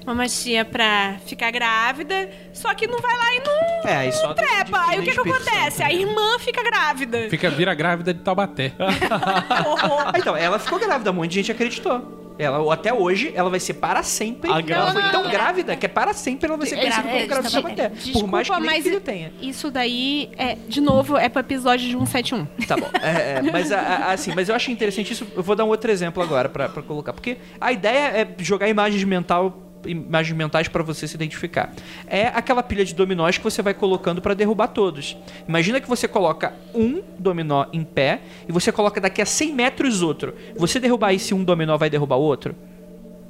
Uma 0.04 0.14
magia 0.14 0.64
pra 0.64 1.16
ficar 1.26 1.50
grávida, 1.50 2.28
só 2.52 2.74
que 2.74 2.86
não 2.86 2.98
vai 3.00 3.16
lá 3.16 3.34
e 3.34 3.40
não 3.40 3.90
É, 3.90 3.96
aí 3.96 4.12
só 4.12 4.32
trepa. 4.34 4.88
Aí 4.88 5.00
o 5.00 5.02
que 5.02 5.12
que 5.12 5.20
acontece? 5.20 5.78
Santo. 5.78 5.88
A 5.88 5.92
irmã 5.92 6.38
fica 6.38 6.62
grávida. 6.62 7.28
Fica, 7.30 7.50
vira 7.50 7.74
grávida 7.74 8.12
de 8.14 8.20
Taubaté. 8.20 8.72
Então, 10.18 10.36
ela 10.36 10.58
ficou 10.58 10.78
grávida, 10.78 11.10
um 11.10 11.14
monte 11.14 11.30
de 11.30 11.36
gente 11.36 11.52
acreditou. 11.52 12.25
Ela, 12.38 12.72
até 12.74 12.92
hoje, 12.92 13.32
ela 13.34 13.48
vai 13.48 13.58
ser 13.60 13.74
para 13.74 14.02
sempre. 14.02 14.50
A 14.50 14.60
ela 14.60 14.92
foi 14.92 15.02
tão 15.10 15.28
grávida 15.30 15.74
que 15.76 15.86
é 15.86 15.88
para 15.88 16.12
sempre 16.12 16.48
ela 16.48 16.56
vai 16.58 16.66
ser 16.66 16.76
conhecida 16.76 17.02
como 17.08 17.26
grávida 17.26 17.88
de 17.90 18.12
Por 18.12 18.26
mais 18.26 18.48
que 18.48 18.54
nem 18.56 18.64
mas 18.64 18.82
filho 18.84 19.00
tenha. 19.00 19.32
isso 19.40 19.70
daí, 19.70 20.30
é, 20.36 20.56
de 20.68 20.80
novo, 20.80 21.16
é 21.16 21.28
pro 21.28 21.40
episódio 21.40 21.86
de 21.86 21.92
171. 21.92 22.44
Tá 22.66 22.76
bom. 22.76 22.88
É, 23.02 23.38
é, 23.38 23.42
mas, 23.50 23.72
a- 23.72 23.80
a- 23.80 24.12
assim, 24.12 24.32
mas 24.34 24.48
eu 24.48 24.54
achei 24.54 24.72
interessante 24.72 25.12
isso. 25.12 25.26
Eu 25.34 25.42
vou 25.42 25.56
dar 25.56 25.64
um 25.64 25.68
outro 25.68 25.90
exemplo 25.90 26.22
agora 26.22 26.48
pra, 26.48 26.68
pra 26.68 26.82
colocar. 26.82 27.12
Porque 27.12 27.36
a 27.60 27.72
ideia 27.72 28.08
é 28.20 28.28
jogar 28.38 28.68
imagens 28.68 29.02
mental 29.04 29.62
imagens 29.86 30.36
mentais 30.36 30.68
pra 30.68 30.82
você 30.82 31.06
se 31.06 31.14
identificar. 31.14 31.72
É 32.06 32.26
aquela 32.28 32.62
pilha 32.62 32.84
de 32.84 32.94
dominós 32.94 33.38
que 33.38 33.44
você 33.44 33.62
vai 33.62 33.74
colocando 33.74 34.20
pra 34.20 34.34
derrubar 34.34 34.68
todos. 34.68 35.16
Imagina 35.48 35.80
que 35.80 35.88
você 35.88 36.06
coloca 36.06 36.54
um 36.74 37.02
dominó 37.18 37.66
em 37.72 37.84
pé 37.84 38.20
e 38.48 38.52
você 38.52 38.70
coloca 38.70 39.00
daqui 39.00 39.22
a 39.22 39.26
100 39.26 39.52
metros 39.54 40.02
outro. 40.02 40.34
Você 40.56 40.78
derrubar 40.78 41.12
esse 41.12 41.34
um 41.34 41.44
dominó 41.44 41.76
vai 41.76 41.90
derrubar 41.90 42.16
o 42.16 42.22
outro? 42.22 42.54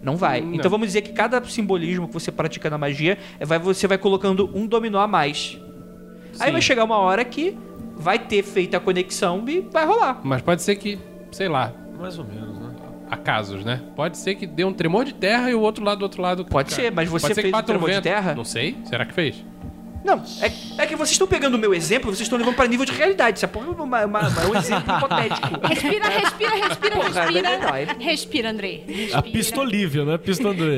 Não 0.03 0.17
vai. 0.17 0.41
Não. 0.41 0.55
Então 0.55 0.71
vamos 0.71 0.87
dizer 0.87 1.03
que 1.03 1.13
cada 1.13 1.43
simbolismo 1.45 2.07
que 2.07 2.15
você 2.15 2.31
pratica 2.31 2.71
na 2.71 2.79
magia, 2.79 3.19
é, 3.41 3.45
vai, 3.45 3.59
você 3.59 3.87
vai 3.87 3.99
colocando 3.99 4.51
um 4.55 4.67
dominó 4.67 5.01
a 5.01 5.09
mais. 5.09 5.59
Aí 6.39 6.47
Sim. 6.47 6.53
vai 6.53 6.63
chegar 6.63 6.85
uma 6.85 6.99
hora 6.99 7.25
que 7.25 7.57
vai 7.97 8.19
ter 8.19 8.43
feito 8.43 8.77
a 8.77 8.81
conexão 8.81 9.43
e 9.49 9.61
vai 9.61 9.87
rolar. 9.87 10.21
Mas 10.23 10.43
pode 10.43 10.63
ser 10.63 10.77
que, 10.77 10.99
sei 11.33 11.49
lá, 11.49 11.73
Mais 11.99 12.19
ou 12.19 12.25
menos, 12.25 12.59
né? 12.59 12.66
Acasos, 13.11 13.65
né? 13.65 13.81
Pode 13.95 14.17
ser 14.19 14.35
que 14.35 14.47
dê 14.47 14.65
um 14.65 14.73
tremor 14.73 15.05
de 15.05 15.15
terra 15.15 15.51
e 15.51 15.55
o 15.55 15.61
outro 15.61 15.85
lado 15.85 15.99
do 15.99 16.03
outro 16.03 16.23
lado. 16.23 16.45
Pode 16.45 16.73
ser, 16.73 16.91
mas 16.93 17.09
você 17.09 17.35
fez 17.35 17.53
um 17.53 17.63
tremor 17.63 17.91
de 17.91 18.01
terra? 18.01 18.35
Não 18.35 18.45
sei. 18.45 18.77
Será 18.85 19.05
que 19.05 19.15
fez? 19.15 19.45
Não, 20.07 20.23
é, 20.41 20.53
é 20.83 20.87
que 20.87 20.95
vocês 20.95 21.11
estão 21.13 21.27
pegando 21.27 21.55
o 21.55 21.59
meu 21.59 21.75
exemplo, 21.75 22.11
vocês 22.11 22.21
estão 22.23 22.39
levando 22.39 22.55
para 22.55 22.67
nível 22.69 22.87
de 22.87 22.93
realidade. 22.93 23.39
Isso 23.39 23.45
é 23.47 23.51
uma- 23.59 23.83
uma- 23.83 24.05
uma- 24.07 24.21
é 24.21 24.47
um 24.47 24.57
exemplo 24.57 24.97
hipotético. 24.97 25.49
Respira, 25.67 26.09
respira, 26.09 26.55
respira, 26.69 26.97
Porra, 26.97 27.21
respira. 27.23 27.59
não, 27.59 27.69
é- 27.75 27.87
Respira, 27.99 28.51
André. 28.51 28.81
Respira. 28.87 29.19
A 29.19 29.23
pistolívia, 29.23 30.05
não 30.05 30.13
é 30.13 30.15
é 30.15 30.19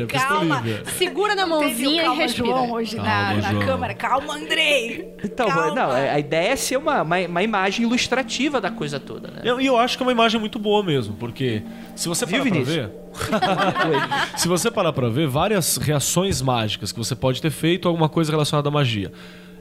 Calma. 0.06 0.60
pistolívia. 0.62 0.82
Segura 0.96 1.34
na 1.34 1.46
mãozinha 1.46 2.02
e 2.02 2.04
calma 2.06 2.22
respira. 2.22 2.46
João 2.48 2.72
hoje 2.72 2.96
na, 2.96 3.02
Calma, 3.04 3.34
na 3.42 3.50
João. 3.52 3.66
câmera. 3.66 3.94
Calma, 3.94 4.34
Andrei. 4.34 5.14
Então, 5.22 5.48
Calma. 5.48 5.74
não, 5.74 5.90
a 5.90 5.98
a 6.08 6.18
ideia 6.18 6.48
é 6.52 6.56
ser 6.56 6.76
uma, 6.78 7.02
uma, 7.02 7.18
uma 7.18 7.42
imagem 7.42 7.84
ilustrativa 7.84 8.60
da 8.60 8.70
coisa 8.70 8.98
toda, 8.98 9.28
né? 9.28 9.42
E 9.44 9.48
eu, 9.48 9.60
e 9.60 9.66
eu 9.66 9.76
acho 9.76 9.96
que 9.96 10.02
é 10.02 10.06
uma 10.06 10.12
imagem 10.12 10.40
muito 10.40 10.58
boa 10.58 10.82
mesmo, 10.82 11.14
porque 11.14 11.62
se 11.94 12.08
você 12.08 12.24
Vinícius? 12.44 12.74
ver. 12.76 12.90
se 14.36 14.48
você 14.48 14.70
parar 14.70 14.92
pra 14.92 15.08
ver, 15.08 15.26
várias 15.26 15.76
reações 15.76 16.40
mágicas 16.42 16.92
que 16.92 16.98
você 16.98 17.14
pode 17.14 17.40
ter 17.40 17.50
feito, 17.50 17.88
alguma 17.88 18.08
coisa 18.08 18.30
relacionada 18.30 18.68
à 18.68 18.72
magia. 18.72 19.12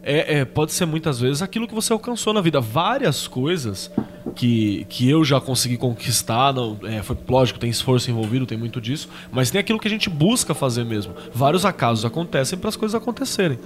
É, 0.09 0.39
é, 0.39 0.45
pode 0.45 0.71
ser 0.71 0.85
muitas 0.85 1.19
vezes 1.19 1.41
aquilo 1.41 1.67
que 1.67 1.73
você 1.73 1.91
alcançou 1.91 2.34
na 2.34 2.39
vida. 2.39 2.61
Várias 2.61 3.27
coisas 3.27 3.91
que, 4.34 4.85
que 4.88 5.09
eu 5.09 5.21
já 5.25 5.41
consegui 5.41 5.75
conquistar. 5.75 6.53
Não, 6.53 6.79
é, 6.84 7.03
foi, 7.03 7.17
lógico, 7.27 7.59
tem 7.59 7.69
esforço 7.69 8.09
envolvido, 8.09 8.45
tem 8.45 8.57
muito 8.57 8.79
disso. 8.79 9.09
Mas 9.29 9.51
tem 9.51 9.59
aquilo 9.59 9.77
que 9.77 9.88
a 9.88 9.91
gente 9.91 10.09
busca 10.09 10.53
fazer 10.53 10.85
mesmo. 10.85 11.13
Vários 11.34 11.65
acasos 11.65 12.05
acontecem 12.05 12.57
para 12.57 12.69
as 12.69 12.77
coisas 12.77 12.95
acontecerem. 12.95 13.59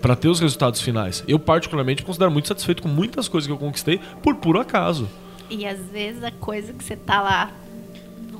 Pra 0.00 0.16
ter 0.16 0.28
os 0.28 0.40
resultados 0.40 0.80
finais. 0.80 1.22
Eu, 1.28 1.38
particularmente, 1.38 2.00
me 2.00 2.06
considero 2.06 2.30
muito 2.30 2.48
satisfeito 2.48 2.82
com 2.82 2.88
muitas 2.88 3.28
coisas 3.28 3.46
que 3.46 3.52
eu 3.52 3.58
conquistei 3.58 4.00
por 4.22 4.36
puro 4.36 4.58
acaso. 4.58 5.06
E 5.50 5.66
às 5.66 5.80
vezes 5.90 6.24
a 6.24 6.30
coisa 6.30 6.72
que 6.72 6.82
você 6.82 6.96
tá 6.96 7.20
lá 7.20 7.52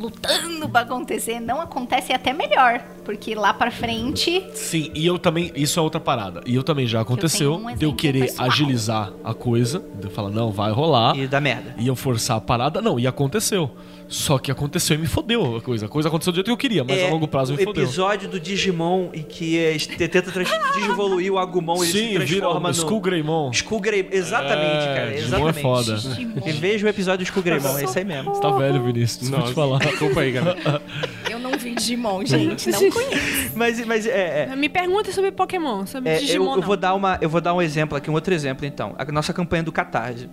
lutando 0.02 0.68
pra 0.68 0.80
acontecer 0.80 1.40
não 1.40 1.60
acontece 1.60 2.10
e 2.10 2.12
é 2.12 2.16
até 2.16 2.32
melhor. 2.32 2.80
Porque 3.04 3.34
lá 3.34 3.54
pra 3.54 3.70
frente. 3.70 4.44
Sim, 4.54 4.90
e 4.94 5.06
eu 5.06 5.18
também. 5.18 5.52
Isso 5.54 5.78
é 5.78 5.82
outra 5.82 6.00
parada. 6.00 6.42
E 6.44 6.54
eu 6.54 6.62
também 6.62 6.86
já 6.86 7.00
aconteceu 7.00 7.54
um 7.54 7.74
de 7.74 7.84
eu 7.84 7.94
querer 7.94 8.26
pessoal. 8.26 8.48
agilizar 8.48 9.12
a 9.24 9.32
coisa, 9.34 9.82
de 10.00 10.06
eu 10.06 10.10
falar, 10.10 10.30
não, 10.30 10.50
vai 10.50 10.72
rolar. 10.72 11.16
E 11.16 11.26
dá 11.26 11.40
merda. 11.40 11.74
E 11.78 11.86
eu 11.86 11.96
forçar 11.96 12.36
a 12.36 12.40
parada, 12.40 12.80
não, 12.80 12.98
e 12.98 13.06
aconteceu. 13.06 13.70
Só 14.08 14.38
que 14.38 14.50
aconteceu 14.50 14.94
e 14.96 14.98
me 14.98 15.06
fodeu 15.06 15.56
a 15.56 15.60
coisa. 15.62 15.86
A 15.86 15.88
coisa 15.88 16.08
aconteceu 16.08 16.32
do 16.32 16.36
jeito 16.36 16.46
que 16.46 16.52
eu 16.52 16.56
queria, 16.56 16.84
mas 16.84 16.98
É 16.98 17.08
a 17.08 17.10
longo 17.10 17.26
prazo 17.26 17.54
o 17.54 17.56
me 17.56 17.64
fodeu. 17.64 17.82
episódio 17.84 18.28
do 18.28 18.38
Digimon 18.38 19.08
em 19.14 19.22
que 19.22 19.58
é, 19.58 19.76
tenta 19.78 20.30
desenvoluir 20.74 21.32
o 21.32 21.38
Agumon 21.38 21.76
ele 21.82 21.86
se 21.86 21.92
Sim, 21.92 22.08
vira 22.18 22.26
transforma 22.26 22.58
o 22.68 22.72
no... 22.72 22.78
Skull 22.78 23.00
Greymon. 23.00 23.50
Skull 23.52 23.80
Grey, 23.80 24.08
exatamente, 24.12 24.86
É, 24.88 24.94
cara, 24.94 25.10
Digimon 25.12 25.46
é 25.46 25.50
exatamente. 25.50 25.62
foda. 25.62 26.48
E 26.48 26.52
veja 26.52 26.86
o 26.86 26.88
episódio 26.88 27.18
do 27.24 27.28
Skull 27.28 27.42
Greymon, 27.42 27.78
é 27.78 27.84
isso 27.84 27.98
aí 27.98 28.04
mesmo. 28.04 28.34
Você 28.34 28.40
tá 28.42 28.50
velho, 28.50 28.82
Vinícius, 28.84 29.28
vou 29.30 29.42
te 29.42 29.52
falar. 29.54 29.78
Desculpa 29.78 30.20
aí, 30.20 30.32
galera. 30.32 30.82
Eu 31.30 31.38
não 31.38 31.52
vi 31.52 31.74
Digimon, 31.74 32.24
gente. 32.26 32.68
Não 32.70 32.90
conheço. 32.90 33.52
Mas, 33.56 33.84
mas 33.86 34.06
é, 34.06 34.48
é, 34.52 34.56
Me 34.56 34.68
pergunta 34.68 35.10
sobre 35.12 35.30
Pokémon, 35.32 35.86
sobre 35.86 36.10
É, 36.10 36.18
Digimon. 36.18 36.44
eu, 36.44 36.50
eu 36.50 36.56
não. 36.58 36.62
vou 36.66 36.76
dar 36.76 36.94
uma, 36.94 37.18
eu 37.22 37.28
vou 37.30 37.40
dar 37.40 37.54
um 37.54 37.62
exemplo 37.62 37.96
aqui, 37.96 38.10
um 38.10 38.14
outro 38.14 38.34
exemplo 38.34 38.66
então. 38.66 38.94
A 38.98 39.04
nossa 39.10 39.32
campanha 39.32 39.62
do 39.62 39.72
Catarse. 39.72 40.28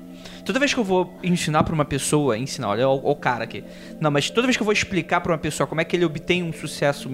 Toda 0.49 0.57
vez 0.57 0.73
que 0.73 0.79
eu 0.79 0.83
vou 0.83 1.13
ensinar 1.21 1.63
pra 1.63 1.75
uma 1.75 1.85
pessoa, 1.85 2.35
ensinar, 2.35 2.69
olha 2.69 2.89
o, 2.89 3.11
o 3.11 3.15
cara 3.15 3.43
aqui. 3.43 3.63
Não, 4.01 4.09
mas 4.09 4.31
toda 4.31 4.47
vez 4.47 4.57
que 4.57 4.63
eu 4.63 4.65
vou 4.65 4.73
explicar 4.73 5.21
pra 5.21 5.31
uma 5.31 5.37
pessoa 5.37 5.67
como 5.67 5.79
é 5.79 5.83
que 5.83 5.95
ele 5.95 6.03
obtém 6.03 6.41
um 6.41 6.51
sucesso 6.51 7.07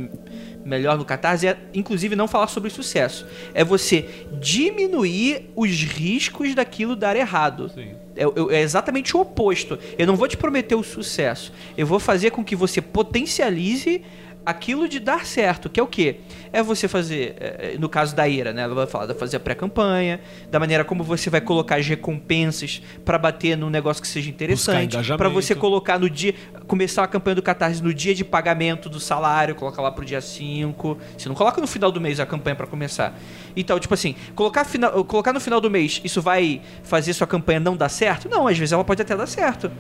melhor 0.63 0.97
no 0.97 1.03
Catarse, 1.03 1.45
é 1.45 1.57
inclusive 1.73 2.15
não 2.15 2.29
falar 2.29 2.47
sobre 2.47 2.69
sucesso. 2.69 3.27
É 3.53 3.61
você 3.61 4.05
diminuir 4.39 5.51
os 5.53 5.69
riscos 5.83 6.55
daquilo 6.55 6.95
dar 6.95 7.17
errado. 7.17 7.69
É, 8.15 8.23
eu- 8.23 8.49
é 8.49 8.61
exatamente 8.61 9.17
o 9.17 9.19
oposto. 9.19 9.77
Eu 9.97 10.07
não 10.07 10.15
vou 10.15 10.29
te 10.29 10.37
prometer 10.37 10.75
o 10.75 10.81
sucesso. 10.81 11.51
Eu 11.77 11.85
vou 11.85 11.99
fazer 11.99 12.31
com 12.31 12.41
que 12.41 12.55
você 12.55 12.81
potencialize 12.81 14.01
aquilo 14.45 14.87
de 14.87 14.99
dar 14.99 15.25
certo, 15.25 15.69
que 15.69 15.79
é 15.79 15.83
o 15.83 15.87
quê? 15.87 16.17
É 16.53 16.61
você 16.61 16.87
fazer, 16.87 17.35
é, 17.39 17.75
no 17.79 17.89
caso 17.89 18.15
da 18.15 18.27
Ira, 18.27 18.53
né? 18.53 18.61
Ela 18.61 18.75
vai 18.75 18.87
falar 18.87 19.07
de 19.07 19.13
fazer 19.15 19.37
a 19.37 19.39
pré-campanha, 19.39 20.19
da 20.51 20.59
maneira 20.59 20.85
como 20.85 21.03
você 21.03 21.29
vai 21.29 21.41
colocar 21.41 21.77
as 21.77 21.87
recompensas 21.87 22.81
pra 23.03 23.17
bater 23.17 23.57
num 23.57 23.69
negócio 23.69 24.01
que 24.01 24.07
seja 24.07 24.29
interessante, 24.29 24.97
pra 25.17 25.29
você 25.29 25.55
colocar 25.55 25.97
no 25.97 26.09
dia, 26.09 26.35
começar 26.67 27.03
a 27.03 27.07
campanha 27.07 27.35
do 27.35 27.41
Catarse 27.41 27.81
no 27.81 27.93
dia 27.93 28.13
de 28.13 28.23
pagamento 28.23 28.89
do 28.89 28.99
salário, 28.99 29.55
colocar 29.55 29.81
lá 29.81 29.91
pro 29.91 30.05
dia 30.05 30.21
5. 30.21 30.97
Você 31.17 31.27
não 31.27 31.35
coloca 31.35 31.59
no 31.59 31.67
final 31.67 31.91
do 31.91 31.99
mês 31.99 32.19
a 32.19 32.25
campanha 32.25 32.55
pra 32.55 32.67
começar. 32.67 33.17
Então, 33.55 33.79
tipo 33.79 33.93
assim, 33.93 34.15
colocar, 34.35 34.65
final, 34.65 35.03
colocar 35.05 35.33
no 35.33 35.39
final 35.39 35.59
do 35.59 35.69
mês, 35.69 36.01
isso 36.03 36.21
vai 36.21 36.61
fazer 36.83 37.13
sua 37.13 37.27
campanha 37.27 37.59
não 37.59 37.75
dar 37.75 37.89
certo? 37.89 38.29
Não, 38.29 38.47
às 38.47 38.57
vezes 38.57 38.71
ela 38.71 38.83
pode 38.83 39.01
até 39.01 39.15
dar 39.15 39.27
certo. 39.27 39.71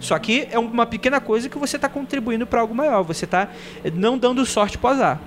Só 0.00 0.18
que 0.18 0.48
é 0.50 0.58
uma 0.58 0.86
pequena 0.86 1.20
coisa 1.20 1.48
que 1.48 1.58
você 1.58 1.78
tá 1.78 1.88
contribuindo 1.88 2.46
pra 2.46 2.62
algo 2.62 2.74
maior. 2.74 3.02
Você 3.02 3.26
tá 3.26 3.48
eh, 3.84 3.92
não 3.94 4.18
dando 4.18 4.44
sorte 4.44 4.78
pro 4.78 4.88
azar. 4.88 5.20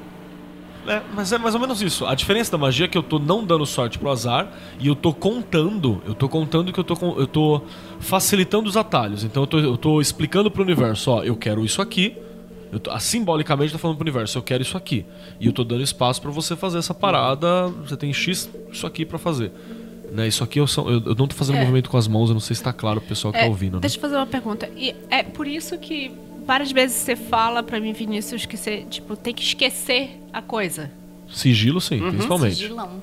É, 0.88 1.02
mas 1.14 1.32
é 1.32 1.38
mais 1.38 1.56
ou 1.56 1.62
menos 1.62 1.82
isso. 1.82 2.06
A 2.06 2.14
diferença 2.14 2.52
da 2.52 2.58
magia 2.58 2.86
é 2.86 2.90
que 2.90 2.98
eu 2.98 3.04
tô 3.04 3.18
não 3.18 3.44
dando 3.44 3.66
sorte 3.66 3.98
pro 3.98 4.10
azar 4.10 4.52
e 4.80 4.88
eu 4.88 4.96
tô 4.96 5.14
contando. 5.14 6.02
Eu 6.06 6.14
tô 6.14 6.28
contando 6.28 6.74
que 6.74 6.80
eu 6.80 6.84
tô, 6.84 6.96
eu 7.18 7.28
tô 7.28 7.62
facilitando 8.00 8.68
os 8.68 8.76
atalhos. 8.76 9.24
Então 9.24 9.44
eu 9.44 9.48
tô, 9.48 9.60
eu 9.60 9.78
tô 9.78 10.02
explicando 10.02 10.52
pro 10.52 10.62
universo, 10.62 11.12
ó, 11.12 11.24
eu 11.24 11.38
quero 11.38 11.64
isso 11.64 11.82
aqui. 11.82 12.18
Eu 12.72 12.80
tô, 12.80 13.00
simbolicamente 13.00 13.72
eu 13.72 13.78
tô 13.78 13.82
falando 13.82 13.98
pro 13.98 14.04
universo, 14.04 14.38
eu 14.38 14.42
quero 14.42 14.62
isso 14.62 14.76
aqui. 14.76 15.06
E 15.40 15.46
eu 15.46 15.54
tô 15.54 15.64
dando 15.64 15.84
espaço 15.84 16.22
pra 16.22 16.32
você 16.32 16.56
fazer 16.56 16.80
essa 16.80 16.94
parada. 16.94 17.68
Você 17.86 17.96
tem 17.96 18.12
X 18.12 18.50
isso 18.72 18.86
aqui 18.86 19.06
pra 19.06 19.18
fazer. 19.18 19.52
Né, 20.14 20.28
isso 20.28 20.44
aqui 20.44 20.60
eu, 20.60 20.68
sou, 20.68 20.90
eu, 20.92 21.02
eu 21.06 21.16
não 21.16 21.28
tô 21.28 21.36
fazendo 21.36 21.56
É. 21.58 21.62
movimento 21.62 21.90
com 21.90 21.98
as 21.98 22.08
mãos, 22.08 22.30
eu 22.30 22.34
não 22.36 22.40
sei 22.40 22.56
se 22.56 22.62
tá 22.62 22.72
claro 22.72 23.00
pro 23.02 23.10
pessoal 23.10 23.32
que 23.34 23.40
É, 23.40 23.44
tá 23.44 23.48
ouvindo. 23.48 23.74
Né? 23.76 23.80
Deixa 23.82 23.98
eu 23.98 24.02
fazer 24.02 24.16
uma 24.16 24.28
pergunta. 24.28 24.70
E 24.78 24.96
é 25.10 25.24
por 25.24 25.48
isso 25.48 25.78
que 25.80 26.12
várias 26.46 26.72
vezes 26.72 26.98
você 26.98 27.16
fala 27.16 27.64
pra 27.64 27.80
mim, 27.80 27.94
Vinícius, 27.94 28.46
que 28.46 28.56
você, 28.56 28.84
tipo, 28.90 29.16
tem 29.16 29.34
que 29.34 29.42
esquecer 29.42 30.20
a 30.32 30.42
coisa. 30.42 30.92
Sigilo, 31.34 31.82
sim, 31.82 32.00
Uhum. 32.00 32.10
principalmente. 32.12 32.56
Sigilão. 32.58 33.02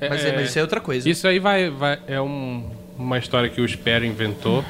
Mas, 0.00 0.24
é, 0.24 0.34
mas 0.34 0.48
isso 0.48 0.58
é 0.58 0.62
outra 0.62 0.80
coisa. 0.80 1.08
Isso 1.08 1.26
aí 1.28 1.38
vai, 1.38 1.70
vai- 1.70 1.98
é 2.06 2.20
um, 2.20 2.68
uma 2.98 3.16
história 3.18 3.48
que 3.48 3.60
o 3.60 3.64
Espero 3.64 4.04
inventou 4.04 4.64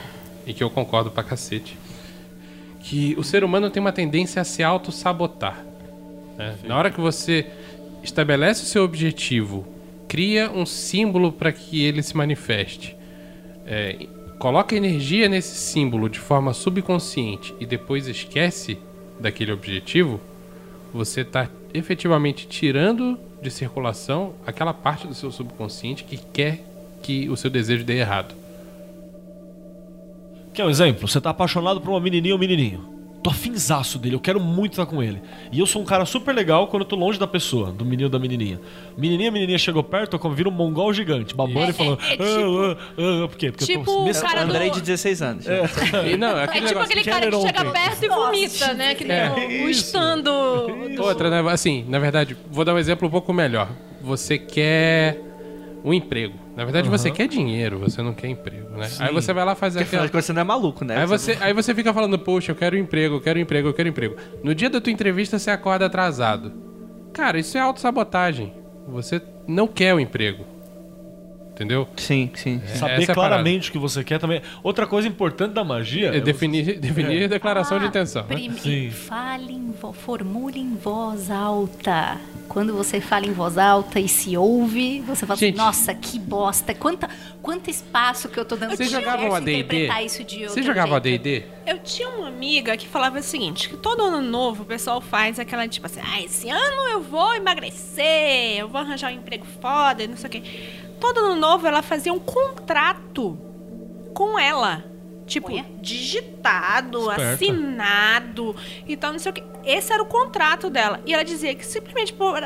e 0.47 0.53
que 0.53 0.63
eu 0.63 0.69
concordo 0.69 1.11
pra 1.11 1.23
cacete. 1.23 1.77
Que 2.81 3.15
o 3.19 3.25
ser 3.25 3.43
humano 3.43 3.71
tem 3.71 3.81
uma 3.81 3.93
tendência 3.93 4.41
a 4.43 4.45
se 4.45 4.63
auto-sabotar. 4.63 5.65
né? 6.37 6.55
Na 6.65 6.77
hora 6.77 6.91
que 6.91 7.01
você 7.01 7.47
estabelece 8.03 8.63
o 8.63 8.67
seu 8.67 8.85
objetivo, 8.85 9.67
cria 10.09 10.51
um 10.51 10.65
símbolo 10.65 11.31
para 11.31 11.53
que 11.53 11.85
ele 11.85 12.03
se 12.03 12.17
manifeste, 12.17 12.97
é, 13.67 14.07
coloca 14.39 14.75
energia 14.75 15.29
nesse 15.29 15.55
símbolo 15.57 16.09
de 16.09 16.19
forma 16.19 16.55
subconsciente 16.55 17.55
e 17.61 17.67
depois 17.67 18.09
esquece 18.09 18.79
daquele 19.21 19.53
objetivo, 19.53 20.21
você 20.93 21.21
está 21.21 21.49
efetivamente 21.75 22.47
tirando 22.49 23.19
de 23.43 23.51
circulação 23.51 24.35
aquela 24.47 24.73
parte 24.73 25.07
do 25.07 25.15
seu 25.15 25.31
subconsciente 25.31 26.05
que 26.05 26.17
quer 26.17 26.65
que 27.03 27.29
o 27.29 27.37
seu 27.37 27.51
desejo 27.51 27.85
dê 27.85 27.99
errado. 27.99 28.35
Quer 30.55 30.65
um 30.65 30.71
exemplo? 30.71 31.07
Você 31.07 31.21
tá 31.21 31.31
apaixonado 31.31 31.81
por 31.81 31.91
uma 31.91 32.01
menininha 32.01 32.35
ou 32.35 32.41
menininho. 32.41 32.98
Tô 33.23 33.31
afinzaço 33.31 33.99
dele, 33.99 34.15
eu 34.15 34.21
quero 34.21 34.39
muito 34.39 34.73
estar 34.73 34.87
com 34.87 35.03
ele. 35.03 35.21
E 35.51 35.59
eu 35.59 35.67
sou 35.67 35.83
um 35.83 35.85
cara 35.85 36.05
super 36.07 36.33
legal 36.33 36.69
quando 36.69 36.83
eu 36.83 36.89
tô 36.89 36.95
longe 36.95 37.19
da 37.19 37.27
pessoa, 37.27 37.73
do 37.73 37.85
menino 37.85 38.05
ou 38.05 38.11
da 38.11 38.19
menininha. 38.19 38.61
Menininha, 38.97 39.31
menininha 39.31 39.59
chegou 39.59 39.83
perto, 39.83 40.19
eu 40.23 40.31
viro 40.31 40.51
um 40.51 40.53
mongol 40.53 40.93
gigante, 40.95 41.35
babando 41.35 41.71
e 41.71 41.73
falando. 41.73 41.99
é 42.01 42.11
tipo- 42.13 42.23
"Ah, 42.23 42.77
ah, 42.97 43.25
ah", 43.25 43.29
por 43.29 43.37
quê? 43.37 43.51
Porque 43.51 43.65
eu 43.65 43.67
tipo 43.79 43.85
tô 43.85 44.03
o 44.03 44.05
nesse 44.05 44.23
cara 44.23 44.45
do- 44.45 44.51
Andrei 44.53 44.71
de 44.71 44.81
16 44.81 45.21
anos. 45.21 45.47
E 45.47 46.17
não, 46.17 46.39
É 46.39 46.45
aquele 46.45 46.67
tipo 46.67 46.79
negócio. 46.79 46.81
aquele 46.85 47.05
cara 47.05 47.31
que 47.31 47.41
chega 47.41 47.65
perto 47.73 48.05
e 48.05 48.09
vomita, 48.09 48.75
né? 48.75 48.95
Que 48.95 49.05
nem 49.05 49.17
É. 49.17 49.63
o, 49.63 49.67
o 49.67 49.71
stand 49.71 50.21
do... 50.21 51.03
Outra, 51.03 51.29
né? 51.29 51.51
Assim, 51.51 51.85
na 51.89 51.99
verdade, 51.99 52.37
vou 52.51 52.65
dar 52.65 52.73
um 52.75 52.79
exemplo 52.79 53.09
um 53.09 53.11
pouco 53.11 53.33
melhor. 53.33 53.69
Você 54.01 54.39
quer 54.39 55.21
um 55.89 55.95
emprego. 55.95 56.35
Na 56.57 56.65
verdade, 56.65 56.89
você 56.89 57.11
quer 57.11 57.27
dinheiro, 57.29 57.79
você 57.79 58.03
não 58.03 58.13
quer 58.13 58.29
emprego, 58.29 58.71
né? 58.77 58.89
Aí 59.01 59.13
você 59.13 59.33
vai 59.33 59.45
lá 59.45 59.55
fazer 59.55 59.81
Porque 59.81 59.97
aquela. 59.97 60.09
de 60.09 60.13
você 60.13 60.33
não 60.33 60.41
é 60.43 60.45
maluco, 60.45 60.85
né? 60.85 60.99
Aí 60.99 61.07
você, 61.07 61.37
aí 61.41 61.53
você 61.53 61.75
fica 61.75 61.93
falando, 61.95 62.19
poxa, 62.19 62.53
eu 62.53 62.57
quero 62.57 62.77
um 62.77 62.81
emprego, 62.81 63.17
eu 63.17 63.21
quero 63.21 63.39
um 63.39 63.43
emprego, 63.43 63.69
eu 63.69 63.75
quero 63.75 63.89
um 63.89 63.93
emprego. 63.93 64.17
No 64.45 64.55
dia 64.55 64.69
da 64.69 64.81
tua 64.81 64.93
entrevista, 64.93 65.39
você 65.39 65.51
acorda 65.51 65.87
atrasado. 65.87 66.53
Cara, 67.13 67.39
isso 67.39 67.57
é 67.57 67.61
autossabotagem. 67.61 68.53
Você 68.89 69.21
não 69.47 69.67
quer 69.67 69.95
o 69.95 70.01
emprego. 70.01 70.45
Entendeu? 71.53 71.89
Sim, 71.97 72.31
sim. 72.35 72.61
Saber 72.67 73.03
Essa 73.03 73.11
é 73.11 73.15
claramente 73.15 73.69
o 73.69 73.73
que 73.73 73.79
você 73.79 74.05
quer 74.05 74.21
também. 74.21 74.41
Outra 74.63 74.87
coisa 74.87 75.09
importante 75.09 75.55
da 75.55 75.65
magia. 75.65 76.17
É 76.17 76.21
definir, 76.21 76.79
definir 76.79 77.25
a 77.25 77.27
declaração 77.27 77.79
de 77.81 77.87
Ah, 77.87 77.89
intenção. 77.89 78.25
né? 78.29 78.37
Sim. 78.59 78.91
Fale 78.91 79.53
em 79.55 79.73
vo... 79.73 79.93
formule 79.93 80.61
em 80.61 80.77
voz 80.77 81.31
alta. 81.33 82.17
Quando 82.49 82.75
você 82.75 83.01
fala 83.01 83.27
em 83.27 83.33
voz 83.33 83.59
alta 83.59 84.01
e 84.01 84.09
se 84.09 84.37
ouve, 84.37 85.01
você 85.01 85.27
fala 85.27 85.39
Gente. 85.39 85.55
assim, 85.55 85.65
nossa, 85.65 85.95
que 85.95 86.19
bosta. 86.19 86.75
Quanta, 86.75 87.09
quanto 87.43 87.69
espaço 87.71 88.29
que 88.29 88.41
eu 88.41 88.45
tô 88.45 88.57
dando 88.57 88.75
Vocês 88.75 88.91
jogavam 88.91 89.27
universo 89.27 89.37
a 89.37 89.41
D&D? 89.41 89.59
interpretar 89.61 90.05
isso 90.05 90.25
de 90.25 90.37
outro 90.39 90.55
Você 90.55 90.63
jogava 90.63 90.97
a 90.99 91.03
jeito. 91.03 91.23
D&D? 91.23 91.45
Eu 91.67 91.79
tinha 91.81 92.09
uma 92.09 92.29
amiga 92.29 92.77
que 92.77 92.89
falava 92.89 93.19
o 93.19 93.23
seguinte, 93.23 93.69
que 93.69 93.77
todo 93.77 94.03
ano 94.03 94.23
novo 94.23 94.63
o 94.63 94.67
pessoal 94.67 95.01
faz 95.01 95.39
aquela, 95.39 95.69
tipo 95.69 95.87
assim, 95.87 96.01
ah, 96.03 96.23
esse 96.23 96.49
ano 96.49 96.89
eu 96.91 97.03
vou 97.03 97.35
emagrecer, 97.35 98.57
eu 98.59 98.69
vou 98.69 98.81
arranjar 98.81 99.13
um 99.13 99.17
emprego 99.17 99.47
foda, 99.61 100.07
não 100.07 100.17
sei 100.17 100.29
o 100.29 100.31
quê. 100.31 100.43
Todo 100.99 101.19
ano 101.19 101.37
novo 101.37 101.67
ela 101.67 101.83
fazia 101.83 102.13
um 102.13 102.19
contrato 102.19 103.39
com 104.15 104.39
ela. 104.39 104.85
Tipo, 105.29 105.53
Olha. 105.53 105.65
digitado, 105.81 106.99
Esperta. 107.11 107.35
assinado 107.35 108.57
e 108.87 108.97
tal, 108.97 109.13
não 109.13 109.19
sei 109.19 109.31
o 109.31 109.35
quê. 109.35 109.43
Esse 109.65 109.93
era 109.93 110.03
o 110.03 110.07
contrato 110.07 110.69
dela. 110.71 111.01
E 111.07 111.13
ela 111.15 111.23
dizia 111.23 111.55
que 111.55 111.65
simplesmente 111.65 112.13
por 112.13 112.41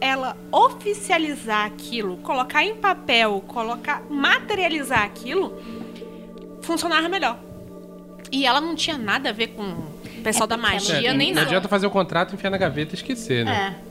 ela 0.00 0.36
oficializar 0.52 1.66
aquilo, 1.66 2.16
colocar 2.18 2.62
em 2.64 2.76
papel, 2.76 3.42
colocar, 3.46 4.02
materializar 4.08 5.02
aquilo, 5.02 5.60
funcionava 6.62 7.08
melhor. 7.08 7.38
E 8.30 8.46
ela 8.46 8.60
não 8.60 8.74
tinha 8.76 8.96
nada 8.96 9.30
a 9.30 9.32
ver 9.32 9.48
com 9.48 9.62
o 9.64 10.22
pessoal 10.22 10.44
É 10.44 10.48
da 10.48 10.54
ela 10.54 10.62
magia, 10.62 11.10
não 11.10 11.18
nem 11.18 11.28
não 11.28 11.36
nada. 11.36 11.46
adianta 11.48 11.66
fazer 11.68 11.86
o 11.86 11.90
contrato, 11.90 12.34
enfiar 12.34 12.50
na 12.50 12.58
gaveta 12.58 12.92
e 12.92 12.94
esquecer, 12.94 13.44
né? 13.44 13.76
É. 13.84 13.88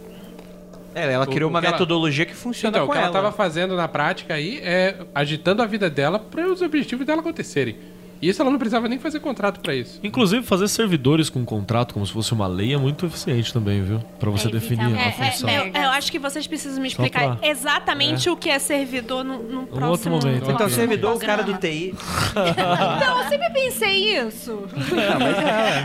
É, 1.07 1.13
ela 1.13 1.25
O- 1.25 1.27
criou 1.27 1.49
o 1.49 1.53
uma 1.53 1.59
que 1.59 1.67
ela- 1.67 1.75
metodologia 1.75 2.25
que 2.25 2.33
funciona 2.33 2.77
Então, 2.77 2.85
o 2.85 2.87
com 2.87 2.93
que 2.93 2.97
ela 2.97 3.07
ela. 3.07 3.13
tava 3.13 3.31
fazendo 3.31 3.75
na 3.75 3.87
prática 3.87 4.33
aí 4.33 4.59
é 4.63 4.95
agitando 5.13 5.61
a 5.61 5.65
vida 5.65 5.89
dela 5.89 6.17
para 6.19 6.47
os 6.49 6.61
objetivos 6.61 7.05
dela 7.05 7.19
acontecerem. 7.19 7.75
E 8.21 8.29
isso 8.29 8.41
ela 8.41 8.49
não 8.49 8.57
precisava 8.57 8.87
nem 8.87 8.97
fazer 8.97 9.19
contrato 9.19 9.59
para 9.59 9.75
isso. 9.75 9.99
Inclusive, 10.03 10.43
fazer 10.45 10.67
servidores 10.67 11.29
com 11.29 11.45
contrato 11.45 11.93
como 11.93 12.05
se 12.05 12.11
fosse 12.11 12.33
uma 12.33 12.47
lei 12.47 12.73
é 12.73 12.77
muito 12.77 13.05
eficiente 13.05 13.53
também, 13.53 13.81
viu? 13.83 13.99
Pra 14.19 14.29
você 14.31 14.47
É, 14.47 14.51
definir 14.51 14.85
evitar- 14.85 15.03
a 15.03 15.07
É, 15.07 15.11
função. 15.31 15.49
é, 15.49 15.59
eu, 15.59 15.81
eu 15.83 15.89
acho 15.91 16.11
que 16.11 16.17
vocês 16.19 16.47
precisam 16.47 16.81
me 16.81 16.87
explicar 16.87 17.37
pra- 17.37 17.47
exatamente 17.47 18.29
o 18.29 18.35
que 18.35 18.49
é 18.49 18.57
servidor 18.59 19.23
no, 19.23 19.37
no 19.43 19.67
próximo... 19.67 20.15
outro 20.15 20.29
momento. 20.29 20.49
Então, 20.51 20.69
servidor, 20.69 21.15
o 21.15 21.19
cara 21.19 21.43
do 21.43 21.53
TI. 21.57 21.93
Então, 22.37 23.21
eu 23.23 23.29
sempre 23.29 23.49
pensei 23.51 24.17
isso. 24.19 24.63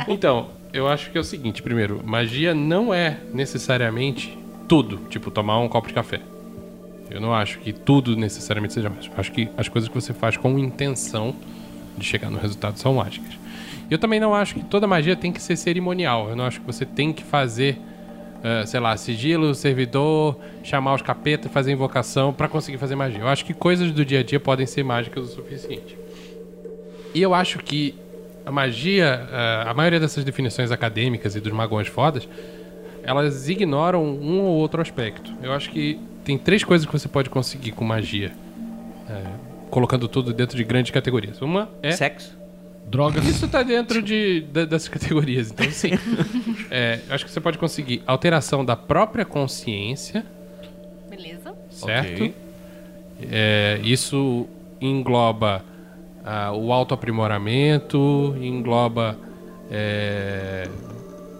Então, 0.08 0.48
eu 0.72 0.88
acho 0.88 1.10
que 1.10 1.18
é 1.18 1.20
o 1.20 1.24
seguinte, 1.24 1.62
primeiro, 1.62 2.00
magia 2.04 2.54
não 2.54 2.92
é 2.92 3.18
necessariamente 3.32 4.38
tudo, 4.68 4.98
tipo 5.10 5.30
tomar 5.30 5.58
um 5.58 5.68
copo 5.68 5.88
de 5.88 5.94
café. 5.94 6.20
Eu 7.10 7.20
não 7.20 7.34
acho 7.34 7.58
que 7.58 7.72
tudo 7.72 8.16
necessariamente 8.16 8.72
seja 8.72 8.88
mágico. 8.88 9.14
Acho 9.18 9.32
que 9.32 9.48
as 9.56 9.68
coisas 9.68 9.88
que 9.88 9.94
você 9.94 10.14
faz 10.14 10.36
com 10.36 10.58
intenção 10.58 11.34
de 11.96 12.04
chegar 12.04 12.30
no 12.30 12.38
resultado 12.38 12.78
são 12.78 12.94
mágicas. 12.94 13.32
Eu 13.90 13.98
também 13.98 14.18
não 14.18 14.34
acho 14.34 14.54
que 14.54 14.64
toda 14.64 14.86
magia 14.86 15.14
tem 15.14 15.32
que 15.32 15.42
ser 15.42 15.56
cerimonial. 15.56 16.30
Eu 16.30 16.36
não 16.36 16.46
acho 16.46 16.60
que 16.60 16.66
você 16.66 16.86
tem 16.86 17.12
que 17.12 17.22
fazer, 17.22 17.78
eh, 18.42 18.64
sei 18.64 18.80
lá, 18.80 18.96
sigilo, 18.96 19.54
servidor, 19.54 20.38
chamar 20.62 20.94
os 20.94 21.02
capetas, 21.02 21.52
fazer 21.52 21.72
invocação 21.72 22.32
pra 22.32 22.48
conseguir 22.48 22.78
fazer 22.78 22.94
magia. 22.96 23.20
Eu 23.20 23.28
acho 23.28 23.44
que 23.44 23.52
coisas 23.52 23.92
do 23.92 24.04
dia 24.04 24.20
a 24.20 24.22
dia 24.22 24.40
podem 24.40 24.66
ser 24.66 24.82
mágicas 24.82 25.24
o 25.24 25.34
suficiente. 25.34 25.96
E 27.14 27.20
eu 27.20 27.34
acho 27.34 27.58
que 27.58 27.94
a 28.46 28.50
magia, 28.50 29.28
eh, 29.30 29.64
a 29.68 29.74
maioria 29.74 30.00
dessas 30.00 30.24
definições 30.24 30.70
acadêmicas 30.70 31.36
e 31.36 31.40
dos 31.40 31.52
magões 31.52 31.86
fodas, 31.86 32.26
elas 33.02 33.48
ignoram 33.48 34.04
um 34.04 34.40
ou 34.40 34.56
outro 34.56 34.80
aspecto. 34.80 35.32
Eu 35.42 35.52
acho 35.52 35.70
que 35.70 36.00
tem 36.24 36.38
três 36.38 36.64
coisas 36.64 36.86
que 36.86 36.92
você 36.92 37.08
pode 37.08 37.28
conseguir 37.28 37.72
com 37.72 37.84
magia, 37.84 38.32
eh, 39.08 39.51
colocando 39.72 40.06
tudo 40.06 40.34
dentro 40.34 40.54
de 40.54 40.62
grandes 40.64 40.90
categorias. 40.92 41.40
Uma 41.40 41.66
é 41.82 41.92
Sexo. 41.92 42.36
Drogas. 42.86 43.26
isso 43.26 43.48
tá 43.48 43.62
dentro 43.62 44.02
de, 44.02 44.42
da- 44.52 44.66
dessas 44.66 44.88
categorias, 44.88 45.50
então 45.50 45.68
sim. 45.70 45.92
É, 46.70 47.00
eu 47.08 47.14
acho 47.14 47.24
que 47.24 47.30
você 47.30 47.40
pode 47.40 47.56
conseguir 47.58 48.02
alteração 48.06 48.64
da 48.64 48.76
própria 48.76 49.24
consciência, 49.24 50.24
Beleza. 51.08 51.54
certo? 51.70 52.22
Ok. 52.24 52.34
É, 53.30 53.80
isso 53.82 54.46
engloba 54.80 55.64
ah, 56.24 56.52
o 56.52 56.72
autoaprimoramento, 56.72 58.34
engloba 58.40 59.16
é, 59.70 60.68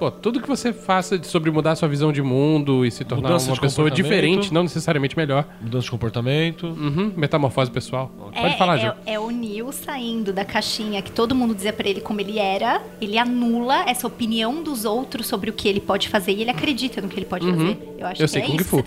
pô, 0.03 0.11
tudo 0.11 0.41
que 0.41 0.49
você 0.49 0.73
faça 0.73 1.23
sobre 1.23 1.49
mudar 1.53 1.77
sua 1.77 1.87
visão 1.87 2.11
de 2.13 2.21
mundo 2.21 2.85
e 2.85 2.91
se 2.91 3.05
tornar 3.05 3.29
Mudança 3.29 3.51
uma 3.53 3.61
pessoa 3.61 3.89
diferente, 3.89 4.53
não 4.53 4.65
necessariamente 4.65 5.17
melhor. 5.17 5.47
Mudança 5.61 5.85
de 5.85 5.91
comportamento. 5.93 6.67
Uhum, 6.67 7.13
metamorfose 7.17 7.71
pessoal. 7.71 8.11
Pode 8.19 8.37
É, 8.37 8.57
falar, 8.57 8.79
é, 8.79 8.87
Ju. 8.87 8.93
é 9.07 9.21
o 9.21 9.31
Neil 9.31 9.71
saindo 9.71 10.33
da 10.33 10.45
caixinha 10.45 11.01
que 11.03 11.13
todo 11.13 11.37
mundo 11.37 11.55
dizia 11.55 11.73
pra 11.73 11.89
ele 11.89 12.01
como 12.01 12.21
ele 12.21 12.37
era. 12.41 12.83
Ele 13.01 13.17
anula 13.17 13.85
essa 13.89 14.05
opinião 14.05 14.61
dos 14.61 14.85
outros 14.85 15.29
sobre 15.29 15.51
o 15.51 15.53
que 15.53 15.69
ele 15.69 15.79
pode 15.81 16.09
fazer 16.09 16.33
e 16.33 16.41
ele 16.41 16.51
acredita 16.51 17.01
no 17.01 17.09
que 17.09 17.17
ele 17.21 17.27
pode 17.27 17.49
fazer. 17.49 17.79
Eu 17.97 18.07
acho 18.09 18.23
Eu 18.23 18.27
que 18.27 18.33
sei 18.33 18.43
é 18.43 18.47
Kung 18.47 18.57
isso. 18.57 18.65
Fu. 18.69 18.85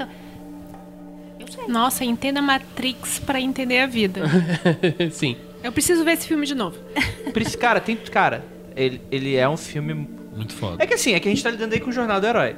Nossa, 1.70 2.04
entenda 2.04 2.42
Matrix 2.42 3.20
pra 3.20 3.40
entender 3.40 3.80
a 3.80 3.88
vida. 3.88 4.24
sim. 5.12 5.38
Eu 5.64 5.72
preciso 5.72 6.04
ver 6.04 6.12
esse 6.12 6.28
filme 6.28 6.46
de 6.46 6.54
novo. 6.54 6.78
Cara, 7.60 7.80
tem. 7.80 7.96
Cara, 7.96 8.44
ele, 8.76 9.02
ele 9.10 9.36
é 9.36 9.48
um 9.48 9.56
filme. 9.58 10.08
Muito 10.36 10.54
foda. 10.54 10.84
É 10.84 10.86
que 10.88 10.94
assim, 10.94 11.14
é 11.14 11.20
que 11.20 11.28
a 11.28 11.32
gente 11.32 11.44
tá 11.44 11.50
lidando 11.50 11.74
aí 11.74 11.80
com 11.80 11.90
o 11.90 11.94
Jornal 11.94 12.20
do 12.20 12.28
Herói. 12.28 12.56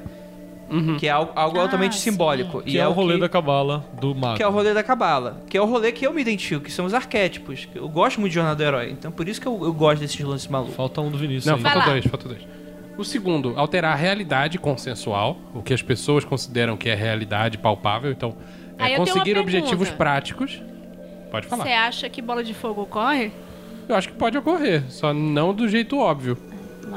Que 0.99 1.07
é 1.07 1.11
algo, 1.11 1.31
algo 1.33 1.59
Ah, 1.59 1.61
altamente 1.61 1.95
sim. 1.95 2.11
simbólico. 2.11 2.61
Que 2.61 2.71
e 2.71 2.77
é, 2.77 2.85
o 2.85 2.91
rolê 2.91 3.13
que, 3.13 3.21
da 3.21 3.29
cabala 3.29 3.85
do 4.01 4.13
mago. 4.13 4.35
Que 4.35 4.43
é 4.43 4.47
o 4.47 4.51
rolê 4.51 4.73
da 4.73 4.83
Cabala. 4.83 5.41
Que 5.49 5.57
é 5.57 5.61
o 5.61 5.65
rolê 5.65 5.93
que 5.93 6.05
eu 6.05 6.13
me 6.13 6.19
identifico, 6.21 6.65
que 6.65 6.71
são 6.71 6.85
os 6.85 6.93
arquétipos. 6.93 7.69
Eu 7.73 7.87
gosto 7.87 8.19
muito 8.19 8.31
de 8.31 8.35
Jornal 8.35 8.53
do 8.53 8.63
Herói. 8.63 8.89
Então 8.91 9.09
por 9.09 9.29
isso 9.29 9.39
que 9.39 9.47
eu, 9.47 9.57
eu 9.63 9.71
gosto 9.71 10.01
desses 10.01 10.19
lances 10.19 10.47
malucos. 10.47 10.75
Falta 10.75 10.99
um 10.99 11.09
do 11.09 11.17
Vinícius 11.17 11.45
Não, 11.45 11.55
aí. 11.55 11.61
falta 11.61 11.89
dois, 11.89 12.05
falta 12.05 12.27
dois. 12.27 12.41
O 12.97 13.05
segundo, 13.05 13.53
alterar 13.55 13.93
a 13.93 13.95
realidade 13.95 14.57
consensual, 14.57 15.37
o 15.53 15.61
que 15.61 15.73
as 15.73 15.81
pessoas 15.81 16.25
consideram 16.25 16.75
que 16.75 16.89
é 16.89 16.95
realidade 16.95 17.57
palpável. 17.57 18.11
Então, 18.11 18.35
é 18.77 18.95
conseguir 18.97 19.37
objetivos 19.37 19.89
práticos. 19.89 20.61
Pode 21.31 21.47
falar. 21.47 21.63
Você 21.63 21.71
acha 21.71 22.09
que 22.09 22.21
bola 22.21 22.43
de 22.43 22.53
fogo 22.53 22.81
ocorre? 22.81 23.31
Eu 23.87 23.95
acho 23.95 24.09
que 24.09 24.15
pode 24.15 24.37
ocorrer, 24.37 24.83
só 24.89 25.13
não 25.13 25.53
do 25.53 25.69
jeito 25.69 25.97
óbvio. 25.97 26.37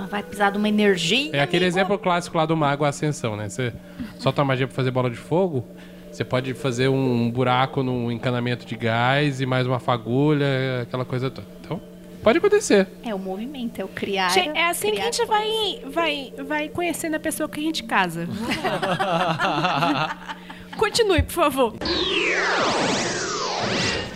Vai 0.08 0.22
precisar 0.22 0.50
de 0.50 0.58
uma 0.58 0.68
energia. 0.68 1.30
É 1.32 1.40
aquele 1.40 1.64
amigo. 1.64 1.78
exemplo 1.78 1.98
clássico 1.98 2.36
lá 2.36 2.46
do 2.46 2.56
mago 2.56 2.84
Ascensão, 2.84 3.36
né? 3.36 3.48
Você 3.48 3.72
solta 4.18 4.42
a 4.42 4.44
magia 4.44 4.66
pra 4.66 4.74
fazer 4.74 4.90
bola 4.90 5.10
de 5.10 5.16
fogo, 5.16 5.64
você 6.10 6.24
pode 6.24 6.52
fazer 6.54 6.88
um 6.88 7.30
buraco 7.30 7.82
num 7.82 8.10
encanamento 8.10 8.66
de 8.66 8.76
gás 8.76 9.40
e 9.40 9.46
mais 9.46 9.66
uma 9.66 9.78
fagulha, 9.78 10.82
aquela 10.82 11.04
coisa 11.04 11.30
toda. 11.30 11.46
Então, 11.60 11.80
pode 12.22 12.38
acontecer. 12.38 12.88
É 13.04 13.14
o 13.14 13.18
movimento, 13.18 13.80
é 13.80 13.84
o 13.84 13.88
criar. 13.88 14.30
Gente, 14.30 14.58
é 14.58 14.68
assim 14.68 14.92
que 14.92 15.00
a 15.00 15.04
gente 15.04 15.24
vai, 15.26 15.80
vai, 15.86 16.32
vai 16.44 16.68
conhecendo 16.68 17.14
a 17.14 17.20
pessoa 17.20 17.48
que 17.48 17.60
a 17.60 17.62
gente 17.62 17.84
casa. 17.84 18.28
Continue, 20.76 21.22
por 21.22 21.32
favor. 21.32 21.74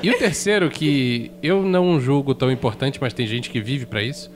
E 0.03 0.11
o 0.11 0.19
terceiro, 0.19 0.69
que 0.69 1.31
eu 1.43 1.63
não 1.63 2.01
julgo 2.01 2.35
tão 2.35 2.51
importante, 2.51 2.99
mas 3.01 3.15
tem 3.15 3.27
gente 3.27 3.49
que 3.49 3.61
vive 3.61 3.87
pra 3.87 4.03
isso, 4.03 4.31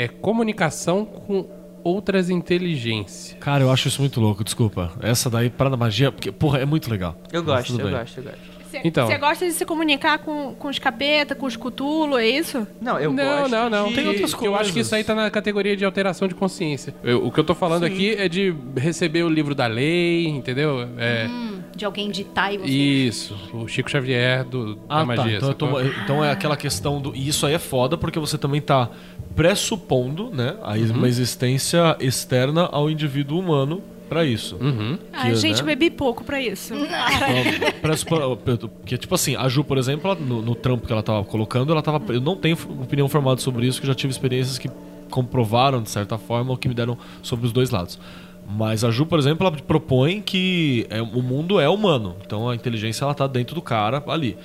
é 0.00 0.08
comunicação 0.08 1.04
com 1.04 1.46
outras 1.82 2.28
inteligências. 2.30 3.36
Cara, 3.40 3.62
eu 3.64 3.70
acho 3.70 3.88
isso 3.88 4.00
muito 4.00 4.20
louco, 4.20 4.44
desculpa. 4.44 4.92
Essa 5.02 5.30
daí, 5.30 5.48
para 5.50 5.70
da 5.70 5.76
magia, 5.76 6.12
porque, 6.12 6.30
porra, 6.30 6.58
é 6.58 6.64
muito 6.64 6.90
legal. 6.90 7.16
Eu 7.32 7.42
gosto, 7.42 7.72
eu 7.72 7.78
bem. 7.86 7.90
gosto, 7.98 8.18
eu 8.18 8.24
gosto. 8.24 8.38
Você 8.70 8.80
Então. 8.84 9.08
você 9.08 9.18
gosta 9.18 9.44
de 9.46 9.52
se 9.52 9.64
comunicar 9.66 10.18
com, 10.20 10.54
com 10.54 10.68
os 10.68 10.78
capeta, 10.78 11.34
com 11.34 11.44
os 11.44 11.56
cutulo, 11.56 12.16
é 12.16 12.28
isso? 12.28 12.64
Não, 12.80 13.00
eu 13.00 13.12
não, 13.12 13.24
gosto. 13.24 13.50
não, 13.50 13.68
não. 13.70 13.88
de- 13.88 13.94
Tem 13.96 14.06
outras 14.06 14.32
Que 14.32 14.46
Eu 14.46 14.54
acho 14.54 14.66
que 14.66 14.72
coisas. 14.74 14.86
isso 14.86 14.94
aí 14.94 15.02
tá 15.02 15.12
na 15.12 15.28
categoria 15.28 15.76
de 15.76 15.84
alteração 15.84 16.28
de 16.28 16.36
consciência. 16.36 16.94
Eu- 17.02 17.26
o 17.26 17.32
que 17.32 17.40
eu 17.40 17.44
tô 17.44 17.52
falando 17.54 17.82
aqui 17.82 18.14
é 18.14 18.28
de 18.28 18.54
receber 18.76 19.24
o 19.24 19.28
livro 19.28 19.56
da 19.56 19.66
lei, 19.66 20.28
entendeu? 20.28 20.88
É, 20.98 21.26
Hum, 21.28 21.62
de 21.74 21.84
alguém 21.84 22.10
ditar 22.12 22.54
e 22.54 22.58
você. 22.58 22.68
Isso, 22.68 23.36
o 23.52 23.66
Chico 23.66 23.90
Xavier 23.90 24.44
do, 24.44 24.76
da 24.76 24.82
Ah, 24.88 24.98
tá. 25.00 25.04
magia. 25.06 25.36
Então, 25.38 25.48
eu 25.48 25.54
tô- 25.54 25.80
então 25.80 26.24
é 26.24 26.30
aquela 26.30 26.56
questão 26.56 27.00
do. 27.00 27.12
E 27.16 27.26
isso 27.26 27.44
aí 27.46 27.54
é 27.54 27.58
foda 27.58 27.98
porque 27.98 28.20
você 28.20 28.38
também 28.38 28.60
tá 28.60 28.88
pressupondo, 29.34 30.30
né? 30.32 30.56
A, 30.62 30.74
Uhum. 30.74 30.92
Uma 30.96 31.08
existência 31.08 31.96
externa 32.00 32.68
ao 32.70 32.90
indivíduo 32.90 33.38
humano 33.38 33.82
pra 34.08 34.24
isso. 34.24 34.56
Uhum. 34.60 34.98
Ai, 35.12 35.30
Que, 35.30 35.36
gente, 35.36 35.58
né? 35.62 35.66
bebi 35.74 35.90
pouco 35.90 36.24
pra 36.24 36.40
isso. 36.40 36.74
Então, 36.74 36.86
Porque, 38.80 38.98
tipo 38.98 39.14
assim, 39.14 39.36
a 39.36 39.48
Ju, 39.48 39.62
por 39.64 39.78
exemplo, 39.78 40.10
ela- 40.10 40.20
no, 40.20 40.42
no 40.42 40.54
trampo 40.54 40.86
que 40.86 40.92
ela 40.92 41.02
tava 41.02 41.24
colocando, 41.24 41.72
ela 41.72 41.82
tava. 41.82 42.00
Eu 42.12 42.20
não 42.20 42.36
tenho 42.36 42.56
opinião 42.82 43.08
formada 43.08 43.40
sobre 43.40 43.66
isso, 43.66 43.80
que 43.80 43.86
eu 43.86 43.88
já 43.88 43.94
tive 43.94 44.10
experiências 44.10 44.58
que 44.58 44.68
comprovaram, 45.10 45.82
de 45.82 45.90
certa 45.90 46.18
forma, 46.18 46.52
o 46.52 46.56
que 46.56 46.68
me 46.68 46.74
deram 46.74 46.96
sobre 47.22 47.46
os 47.46 47.52
dois 47.52 47.70
lados. 47.70 47.98
Mas 48.52 48.82
a 48.82 48.90
Ju, 48.90 49.06
por 49.06 49.18
exemplo, 49.18 49.46
ela 49.46 49.56
propõe 49.56 50.20
que 50.20 50.84
é, 50.90 51.00
o 51.00 51.22
mundo 51.22 51.60
é 51.60 51.68
humano. 51.68 52.16
Então 52.26 52.48
a 52.48 52.54
inteligência 52.54 53.04
ela 53.04 53.14
tá 53.14 53.26
dentro 53.28 53.54
do 53.54 53.62
cara 53.62 54.02
ali. 54.08 54.36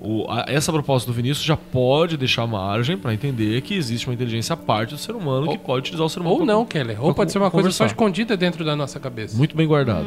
O- 0.00 0.24
a- 0.30 0.46
essa 0.48 0.72
proposta 0.72 1.06
do 1.06 1.12
Vinícius 1.12 1.44
já 1.44 1.56
pode 1.56 2.16
deixar 2.16 2.46
margem 2.46 2.96
pra 2.96 3.12
entender 3.12 3.60
que 3.60 3.74
existe 3.74 4.06
uma 4.08 4.14
inteligência 4.14 4.54
à 4.54 4.56
parte 4.56 4.94
do 4.94 4.98
ser 4.98 5.12
humano 5.14 5.50
que 5.50 5.58
pode 5.58 5.80
utilizar 5.80 6.06
o 6.06 6.08
ser 6.08 6.20
humano 6.20 6.32
Ou 6.36 6.36
pra- 6.38 6.46
não, 6.54 6.64
Keller. 6.64 7.04
Ou 7.04 7.12
pode 7.14 7.30
ser 7.30 7.38
uma 7.38 7.50
coisa 7.50 7.70
só 7.70 7.84
conversar. 7.84 7.94
escondida 7.94 8.36
dentro 8.36 8.64
da 8.64 8.74
nossa 8.74 8.98
cabeça. 8.98 9.36
Muito 9.36 9.54
bem 9.54 9.66
guardada. 9.66 10.06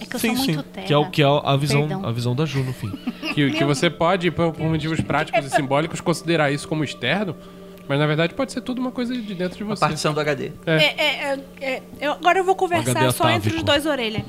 É 0.00 0.04
que 0.06 0.14
eu 0.16 0.20
sou 0.20 0.32
muito 0.34 0.62
terra. 0.64 0.86
Que 0.86 0.92
é, 0.92 0.96
o, 0.98 1.10
que 1.10 1.22
é 1.22 1.26
a, 1.26 1.56
visão, 1.56 1.80
Perdão. 1.88 2.06
a 2.06 2.12
visão 2.12 2.34
da 2.34 2.44
Ju 2.44 2.64
no 2.64 2.72
fim. 2.72 2.90
Que, 3.34 3.52
que 3.52 3.64
você 3.64 3.88
pode, 3.88 4.30
por, 4.32 4.52
por 4.52 4.66
motivos 4.66 5.00
práticos 5.00 5.44
e 5.44 5.50
simbólicos, 5.50 6.00
considerar 6.00 6.50
isso 6.50 6.66
como 6.66 6.82
externo, 6.82 7.36
mas 7.86 7.96
na 8.00 8.06
verdade 8.06 8.34
pode 8.34 8.50
ser 8.50 8.60
tudo 8.62 8.80
uma 8.80 8.90
coisa 8.90 9.14
de 9.14 9.32
dentro 9.34 9.56
de 9.58 9.62
A 9.62 9.66
você. 9.66 9.80
partição 9.80 10.12
do 10.12 10.18
HD. 10.18 10.50
É, 10.66 10.72
é, 10.74 10.84
é, 11.04 11.40
é, 11.60 11.82
eu- 12.00 12.12
agora 12.14 12.38
eu 12.38 12.44
vou 12.44 12.56
conversar 12.56 13.12
só 13.12 13.30
entre 13.30 13.54
os 13.54 13.62
dois 13.62 13.86
orelhas. 13.86 14.22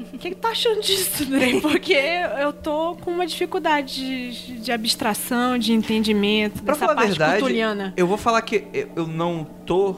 O 0.00 0.18
que, 0.18 0.30
que 0.30 0.34
tu 0.36 0.40
tá 0.40 0.48
achando 0.50 0.80
disso, 0.80 1.24
Andrei? 1.24 1.60
Porque 1.60 1.94
eu 2.40 2.52
tô 2.52 2.96
com 3.00 3.10
uma 3.10 3.26
dificuldade 3.26 4.32
de, 4.32 4.60
de 4.60 4.72
abstração, 4.72 5.58
de 5.58 5.72
entendimento, 5.72 6.62
Pra 6.62 6.74
dessa 6.74 6.86
falar 6.86 6.92
a 6.92 6.96
parte 6.96 7.08
verdade, 7.10 7.40
cutuliana. 7.40 7.94
eu 7.96 8.06
vou 8.06 8.16
falar 8.16 8.40
que 8.42 8.64
eu- 8.72 9.06
não 9.06 9.44
tô 9.66 9.96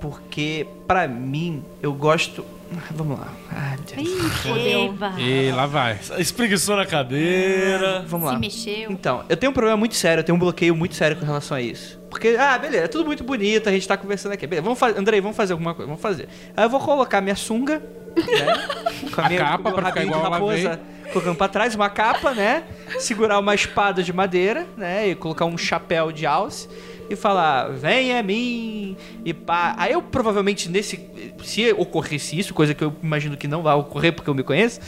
porque, 0.00 0.66
pra 0.86 1.06
mim, 1.06 1.62
eu 1.82 1.92
gosto... 1.92 2.44
Ah, 2.72 2.82
Vamos 2.92 3.18
lá. 3.18 3.28
Ai, 3.50 3.76
Deus. 3.96 4.46
Eba, 4.46 5.14
E 5.20 5.50
lá 5.50 5.66
vai. 5.66 5.98
Espreguiçou 6.18 6.76
na 6.76 6.86
cadeira. 6.86 8.04
Vamos 8.06 8.28
se 8.28 8.32
lá. 8.34 8.38
mexeu. 8.38 8.90
Então, 8.92 9.24
eu 9.28 9.36
tenho 9.36 9.50
um 9.50 9.52
problema 9.52 9.76
muito 9.76 9.96
sério, 9.96 10.20
eu 10.20 10.24
tenho 10.24 10.36
um 10.36 10.38
bloqueio 10.38 10.74
muito 10.74 10.94
sério 10.94 11.16
com 11.16 11.26
relação 11.26 11.56
a 11.56 11.60
isso. 11.60 11.98
Porque, 12.08 12.36
ah, 12.38 12.56
beleza, 12.56 12.84
é 12.84 12.88
tudo 12.88 13.04
muito 13.06 13.24
bonito, 13.24 13.68
a 13.68 13.72
gente 13.72 13.86
tá 13.86 13.96
conversando 13.96 14.32
aqui. 14.32 14.46
Beleza, 14.46 14.62
vamos 14.62 14.78
fazer, 14.78 14.98
Andrei, 14.98 15.20
vamos 15.20 15.36
fazer 15.36 15.52
alguma 15.52 15.74
coisa, 15.74 15.86
vamos 15.88 16.00
fazer. 16.00 16.28
Aí 16.56 16.64
eu 16.64 16.70
vou 16.70 16.78
colocar 16.80 17.20
minha 17.20 17.34
sunga, 17.36 17.82
né? 18.16 19.10
Com 19.14 19.20
A 19.20 19.28
capa 19.28 19.62
com 19.62 19.68
o 19.70 19.72
pra 19.72 19.86
ficar 19.86 20.04
igual 20.04 20.26
a 20.26 20.28
raposa 20.28 20.80
colocando 21.12 21.36
pra 21.36 21.48
trás, 21.48 21.74
uma 21.74 21.90
capa, 21.90 22.32
né? 22.32 22.64
Segurar 22.98 23.38
uma 23.38 23.54
espada 23.54 24.02
de 24.02 24.12
madeira, 24.12 24.66
né? 24.76 25.08
E 25.08 25.14
colocar 25.14 25.44
um 25.44 25.58
chapéu 25.58 26.10
de 26.12 26.26
alce. 26.26 26.68
E 27.08 27.16
falar, 27.16 27.70
venha 27.70 28.20
a 28.20 28.22
mim, 28.22 28.96
e 29.24 29.34
pá. 29.34 29.74
Aí 29.76 29.92
eu 29.92 30.00
provavelmente 30.00 30.68
nesse. 30.68 31.00
Se 31.42 31.72
ocorresse 31.72 32.38
isso, 32.38 32.54
coisa 32.54 32.72
que 32.72 32.84
eu 32.84 32.94
imagino 33.02 33.36
que 33.36 33.48
não 33.48 33.62
vai 33.62 33.74
ocorrer 33.74 34.12
porque 34.12 34.30
eu 34.30 34.34
me 34.34 34.44
conheço, 34.44 34.80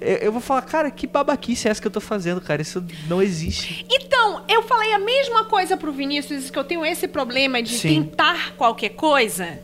eu 0.00 0.16
eu 0.16 0.32
vou 0.32 0.40
falar, 0.40 0.62
cara, 0.62 0.90
que 0.90 1.06
babaquice 1.06 1.68
é 1.68 1.70
essa 1.70 1.80
que 1.80 1.86
eu 1.86 1.90
tô 1.92 2.00
fazendo, 2.00 2.40
cara? 2.40 2.60
Isso 2.60 2.84
não 3.08 3.22
existe. 3.22 3.86
Então, 3.88 4.42
eu 4.48 4.64
falei 4.64 4.92
a 4.92 4.98
mesma 4.98 5.44
coisa 5.44 5.76
pro 5.76 5.92
Vinícius, 5.92 6.50
que 6.50 6.58
eu 6.58 6.64
tenho 6.64 6.84
esse 6.84 7.06
problema 7.06 7.62
de 7.62 7.78
Sim. 7.78 8.02
tentar 8.02 8.54
qualquer 8.56 8.90
coisa. 8.90 9.60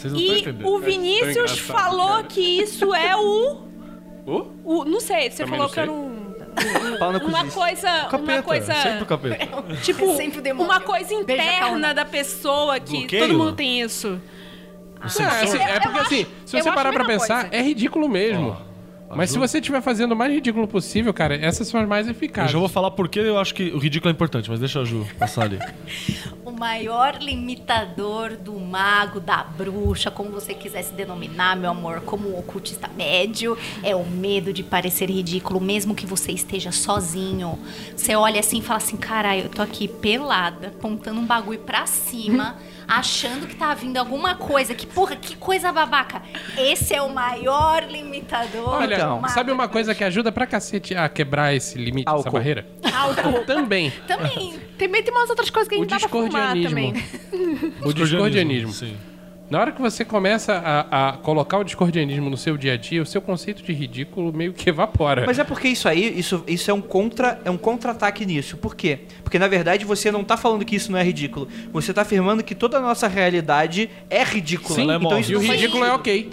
Vocês 0.00 0.12
não 0.12 0.20
estão 0.20 0.36
E 0.36 0.40
entendendo. 0.40 0.66
o 0.68 0.78
Vinícius 0.78 1.30
engraçado, 1.36 1.58
falou 1.66 2.08
cara. 2.08 2.22
que 2.24 2.40
isso 2.40 2.94
é 2.94 3.16
o. 3.16 3.62
Uh? 4.26 4.48
o 4.64 4.84
não 4.84 5.00
sei, 5.00 5.30
você 5.30 5.44
Também 5.44 5.58
falou 5.58 5.72
que 5.72 5.80
era 5.80 5.90
um. 5.92 6.20
Uma 7.26 7.46
coisa. 7.46 7.88
Uma 7.90 8.08
Capeta, 8.08 8.42
coisa. 8.42 8.74
sempre 8.74 9.02
o 9.02 9.06
capeta. 9.06 9.48
Tipo, 9.82 10.16
Sempre 10.16 10.38
o 10.40 10.42
demônio. 10.42 10.70
uma 10.70 10.80
coisa 10.80 11.14
interna 11.14 11.94
da 11.94 12.04
pessoa 12.04 12.78
que 12.80 12.98
Bloqueio? 12.98 13.28
todo 13.28 13.38
mundo 13.38 13.52
tem 13.52 13.80
isso. 13.80 14.20
É, 15.02 15.06
assim, 15.06 15.56
é 15.58 15.80
porque 15.80 15.98
assim, 16.00 16.26
se 16.44 16.60
você 16.60 16.72
parar 16.72 16.92
pra 16.92 17.04
pensar, 17.06 17.42
coisa. 17.48 17.56
é 17.56 17.62
ridículo 17.62 18.08
mesmo. 18.08 18.50
Ó, 18.60 18.69
Mas 19.16 19.30
se 19.30 19.38
você 19.38 19.58
estiver 19.58 19.80
fazendo 19.82 20.12
o 20.12 20.16
mais 20.16 20.32
ridículo 20.32 20.68
possível, 20.68 21.12
cara, 21.12 21.34
essas 21.34 21.66
são 21.68 21.80
as 21.80 21.88
mais 21.88 22.06
Eu 22.06 22.12
eficazes. 22.12 22.52
já 22.52 22.58
vou 22.58 22.68
falar 22.68 22.90
porque 22.92 23.18
eu 23.18 23.38
acho 23.38 23.54
que 23.54 23.70
o 23.70 23.78
ridículo 23.78 24.10
é 24.10 24.12
importante, 24.12 24.48
mas 24.48 24.60
deixa 24.60 24.80
a 24.80 24.84
Ju 24.84 25.06
passar 25.18 25.42
ali. 25.44 25.58
O 26.50 26.52
maior 26.60 27.16
limitador 27.20 28.36
do 28.36 28.52
mago, 28.58 29.20
da 29.20 29.42
bruxa, 29.44 30.10
como 30.10 30.30
você 30.30 30.52
quiser 30.52 30.82
se 30.82 30.92
denominar, 30.92 31.56
meu 31.56 31.70
amor, 31.70 32.00
como 32.00 32.28
um 32.28 32.38
ocultista 32.38 32.88
médio, 32.88 33.56
é 33.82 33.94
o 33.94 34.04
medo 34.04 34.52
de 34.52 34.62
parecer 34.62 35.08
ridículo, 35.10 35.60
mesmo 35.60 35.94
que 35.94 36.04
você 36.06 36.32
esteja 36.32 36.72
sozinho. 36.72 37.58
Você 37.96 38.14
olha 38.16 38.40
assim 38.40 38.58
e 38.58 38.62
fala 38.62 38.78
assim: 38.78 38.96
caralho, 38.96 39.42
eu 39.44 39.48
tô 39.48 39.62
aqui 39.62 39.86
pelada, 39.88 40.68
apontando 40.68 41.20
um 41.20 41.24
bagulho 41.26 41.60
pra 41.60 41.86
cima, 41.86 42.56
achando 42.90 43.46
que 43.46 43.54
tá 43.54 43.72
vindo 43.72 43.96
alguma 43.96 44.34
coisa. 44.34 44.74
Que 44.74 44.86
porra, 44.86 45.14
que 45.16 45.36
coisa 45.36 45.72
babaca. 45.72 46.20
Esse 46.58 46.92
é 46.94 47.00
o 47.00 47.08
maior 47.14 47.84
limitador. 47.84 48.68
Olha, 48.74 48.96
Então. 48.96 49.22
sabe 49.28 49.52
uma 49.52 49.68
coisa 49.68 49.94
que 49.94 50.02
ajuda 50.02 50.32
pra 50.32 50.46
cacete 50.46 50.94
a 50.94 51.08
quebrar 51.08 51.54
esse 51.54 51.78
limite, 51.78 52.08
essa 52.08 52.16
Álcool. 52.16 52.32
barreira? 52.32 52.66
Álcool. 52.92 53.44
Também. 53.44 53.92
Também. 54.06 54.58
Também 54.76 55.02
tem 55.02 55.14
umas 55.14 55.30
outras 55.30 55.50
coisas 55.50 55.68
que 55.68 55.74
a 55.76 55.78
O 55.78 55.82
gente 55.82 55.90
dá 55.90 55.98
pra 56.00 56.08
fumar 56.08 56.54
também. 56.60 56.92
discordianismo. 56.92 57.74
O 57.84 57.92
discordianismo. 57.92 58.72
Sim. 58.72 58.96
Na 59.50 59.58
hora 59.58 59.72
que 59.72 59.80
você 59.80 60.04
começa 60.04 60.52
a, 60.54 61.08
a 61.08 61.12
colocar 61.16 61.58
o 61.58 61.64
discordianismo 61.64 62.30
no 62.30 62.36
seu 62.36 62.56
dia 62.56 62.74
a 62.74 62.76
dia, 62.76 63.02
o 63.02 63.06
seu 63.06 63.20
conceito 63.20 63.64
de 63.64 63.72
ridículo 63.72 64.32
meio 64.32 64.52
que 64.52 64.70
evapora. 64.70 65.24
Mas 65.26 65.40
é 65.40 65.44
porque 65.44 65.66
isso 65.66 65.88
aí, 65.88 66.16
isso, 66.16 66.44
isso 66.46 66.70
é 66.70 66.74
um 66.74 66.80
contra, 66.80 67.40
é 67.44 67.50
um 67.50 67.58
contra-ataque 67.58 68.24
nisso. 68.24 68.56
Por 68.56 68.76
quê? 68.76 69.00
Porque 69.24 69.40
na 69.40 69.48
verdade 69.48 69.84
você 69.84 70.12
não 70.12 70.22
tá 70.22 70.36
falando 70.36 70.64
que 70.64 70.76
isso 70.76 70.92
não 70.92 70.98
é 71.00 71.02
ridículo. 71.02 71.48
Você 71.72 71.92
tá 71.92 72.02
afirmando 72.02 72.44
que 72.44 72.54
toda 72.54 72.78
a 72.78 72.80
nossa 72.80 73.08
realidade 73.08 73.90
é 74.08 74.22
ridícula. 74.22 74.76
Sim, 74.76 74.88
é 74.88 74.94
então 74.94 75.18
isso 75.18 75.32
e 75.32 75.36
o 75.36 75.40
ridículo 75.40 75.84
é 75.84 75.90
sentido. 75.90 76.00
ok. 76.00 76.30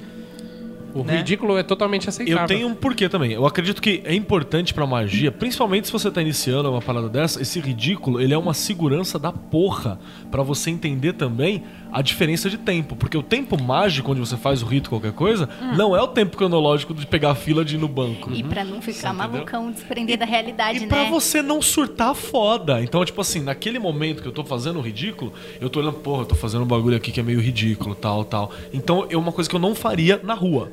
O 0.94 1.04
Né? 1.04 1.18
ridículo 1.18 1.58
é 1.58 1.64
totalmente 1.64 2.10
aceitável. 2.10 2.42
Eu 2.44 2.48
tenho 2.48 2.68
um 2.68 2.74
porquê 2.74 3.08
também. 3.10 3.32
Eu 3.32 3.46
acredito 3.46 3.82
que 3.82 4.02
é 4.04 4.14
importante 4.16 4.74
pra 4.74 4.86
magia, 4.88 5.32
principalmente 5.32 5.88
se 5.88 5.94
você 5.94 6.10
tá 6.10 6.22
iniciando 6.22 6.70
uma 6.72 6.82
parada 6.82 7.08
dessa, 7.10 7.42
esse 7.42 7.60
ridículo, 7.60 8.20
ele 8.20 8.34
é 8.34 8.38
uma 8.38 8.54
segurança 8.54 9.20
da 9.20 9.32
porra 9.32 10.00
pra 10.32 10.42
você 10.44 10.70
entender 10.70 11.14
também 11.14 11.64
a 11.92 12.02
diferença 12.02 12.50
de 12.50 12.58
tempo, 12.58 12.96
porque 12.96 13.18
o 13.18 13.24
tempo 13.24 13.62
mágico 13.62 14.12
onde 14.12 14.20
você 14.20 14.36
faz 14.36 14.62
o 14.62 14.66
rito 14.66 14.90
qualquer 14.90 15.14
coisa, 15.14 15.48
não 15.76 15.96
é 15.96 16.02
o 16.02 16.08
tempo 16.08 16.36
cronológico 16.36 16.94
de 16.94 17.06
pegar 17.08 17.32
a 17.32 17.36
fila 17.36 17.64
de 17.64 17.76
ir 17.76 17.78
no 17.80 17.88
banco. 17.88 18.32
E 18.34 18.44
pra 18.44 18.64
não 18.64 18.82
ficar 18.82 19.14
entendeu? 19.14 19.32
malucão, 19.32 19.72
desprender 19.72 20.18
da 20.18 20.26
realidade, 20.26 20.84
E 20.84 20.88
pra 20.88 21.04
né? 21.04 21.10
você 21.10 21.42
não 21.42 21.62
surtar 21.62 22.14
foda. 22.14 22.82
Então, 22.82 23.04
tipo 23.06 23.22
assim, 23.22 23.42
naquele 23.42 23.80
momento 23.80 24.22
que 24.22 24.28
eu 24.28 24.32
tô 24.34 24.44
fazendo 24.44 24.80
o 24.80 24.82
ridículo, 24.82 25.32
eu 25.62 25.70
tô 25.70 25.80
olhando, 25.80 25.94
porra, 26.00 26.24
eu 26.24 26.26
tô 26.26 26.36
fazendo 26.36 26.64
um 26.64 26.68
bagulho 26.68 26.98
aqui 26.98 27.12
que 27.12 27.20
é 27.20 27.24
meio 27.24 27.40
ridículo, 27.40 27.96
tal, 27.96 28.26
tal. 28.26 28.52
Então, 28.74 29.08
é 29.10 29.16
uma 29.18 29.32
coisa 29.32 29.50
que 29.50 29.56
eu 29.56 29.60
não 29.60 29.74
faria 29.74 30.20
na 30.24 30.34
rua. 30.34 30.70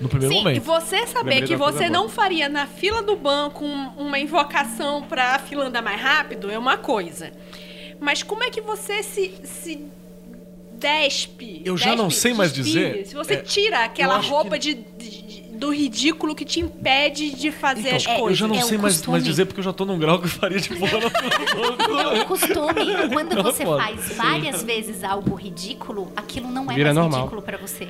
No 0.00 0.08
primeiro 0.08 0.34
Sim, 0.34 0.40
e 0.40 0.44
momento. 0.44 0.62
você 0.62 1.06
saber 1.06 1.30
Lembrei 1.30 1.48
que 1.48 1.56
você 1.56 1.78
boa. 1.88 1.90
não 1.90 2.08
faria 2.08 2.48
na 2.48 2.66
fila 2.66 3.02
do 3.02 3.16
banco 3.16 3.64
um- 3.64 3.88
uma 3.98 4.18
invocação 4.18 5.02
pra 5.02 5.38
fila 5.38 5.66
andar 5.66 5.82
mais 5.82 6.00
rápido 6.00 6.50
é 6.50 6.58
uma 6.58 6.76
coisa. 6.78 7.32
Mas 8.00 8.22
como 8.22 8.42
é 8.42 8.50
que 8.50 8.60
você 8.62 9.02
se, 9.02 9.34
se 9.44 9.84
despe? 10.72 11.62
Eu 11.64 11.76
já 11.76 11.86
despe, 11.90 12.02
não 12.02 12.10
sei 12.10 12.34
mais 12.34 12.52
despide? 12.52 12.86
dizer, 12.92 13.06
Se 13.06 13.14
você 13.14 13.34
é, 13.34 13.36
tira 13.38 13.84
aquela 13.84 14.18
roupa 14.18 14.58
de, 14.58 14.74
de- 14.74 15.22
de- 15.22 15.40
do 15.60 15.74
ridículo 15.74 16.34
que 16.34 16.42
te 16.46 16.58
impede 16.60 17.32
de 17.32 17.52
fazer 17.52 17.90
as 17.96 18.02
Então, 18.04 18.20
coisas. 18.20 18.40
eu 18.40 18.48
já 18.48 18.48
não 18.54 18.58
É 18.58 18.62
sei 18.66 18.78
mais, 18.78 19.04
mais 19.06 19.22
dizer 19.22 19.44
porque 19.44 19.60
eu 19.60 19.64
já 19.64 19.74
tô 19.74 19.84
num 19.84 19.98
grau 19.98 20.18
que 20.18 20.24
eu 20.24 20.30
faria 20.30 20.58
de 20.58 20.74
boa 20.74 20.90
banco. 20.98 22.22
O 22.22 22.24
costume, 22.24 22.96
quando 23.12 23.34
Não, 23.34 23.42
você 23.42 23.64
faz 23.66 24.12
várias 24.16 24.62
vezes 24.62 25.04
algo 25.04 25.34
ridículo, 25.34 26.10
aquilo 26.16 26.50
não 26.50 26.70
é 26.70 26.74
Vira 26.74 26.86
mais 26.94 26.96
normal. 26.96 27.20
ridículo 27.20 27.42
pra 27.42 27.58
você. 27.58 27.86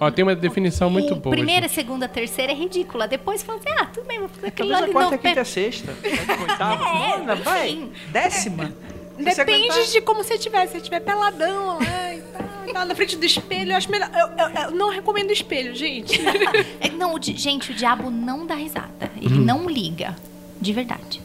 Ó, 0.00 0.10
tem 0.10 0.22
uma 0.22 0.36
definição 0.36 0.88
muito 0.88 1.14
boa. 1.16 1.34
primeira, 1.34 1.66
gente. 1.66 1.74
segunda, 1.74 2.08
terceira 2.08 2.52
é 2.52 2.54
ridícula. 2.54 3.08
Depois 3.08 3.42
fala 3.42 3.58
assim, 3.58 3.68
ah, 3.80 3.86
tudo 3.86 4.06
bem, 4.06 4.18
vou 4.20 4.28
fazer 4.28 4.46
aquilo 4.48 4.68
Talvez 4.70 4.82
ali. 4.84 4.90
a 4.90 5.08
quarta, 5.08 5.18
quinta 5.18 5.40
e 5.40 5.44
sexta. 5.44 5.92
a 6.38 6.42
oitava. 6.42 6.84
É, 6.84 7.18
Nona, 7.18 7.34
vai. 7.36 7.88
Décima. 8.12 8.72
Se 9.18 9.24
Depende 9.24 9.90
de 9.92 10.00
como 10.00 10.22
você 10.22 10.34
estiver. 10.34 10.64
Se 10.66 10.72
você 10.72 10.76
estiver 10.78 11.00
peladão 11.00 11.78
lá 11.78 12.14
e 12.14 12.72
tal, 12.72 12.86
na 12.86 12.94
frente 12.94 13.16
do 13.16 13.26
espelho, 13.26 13.72
eu 13.72 13.76
acho 13.76 13.90
melhor. 13.90 14.08
Eu, 14.14 14.28
eu- 14.46 14.62
eu 14.66 14.70
não 14.70 14.90
recomendo 14.90 15.32
espelho, 15.32 15.74
gente. 15.74 16.20
É, 16.80 16.88
não, 16.90 17.14
o 17.14 17.18
di- 17.18 17.36
gente, 17.36 17.72
o 17.72 17.74
diabo 17.74 18.10
não 18.10 18.46
dá 18.46 18.54
risada. 18.54 19.10
Hum. 19.16 19.20
Ele 19.20 19.38
não 19.40 19.68
liga. 19.68 20.14
De 20.60 20.72
verdade. 20.72 21.20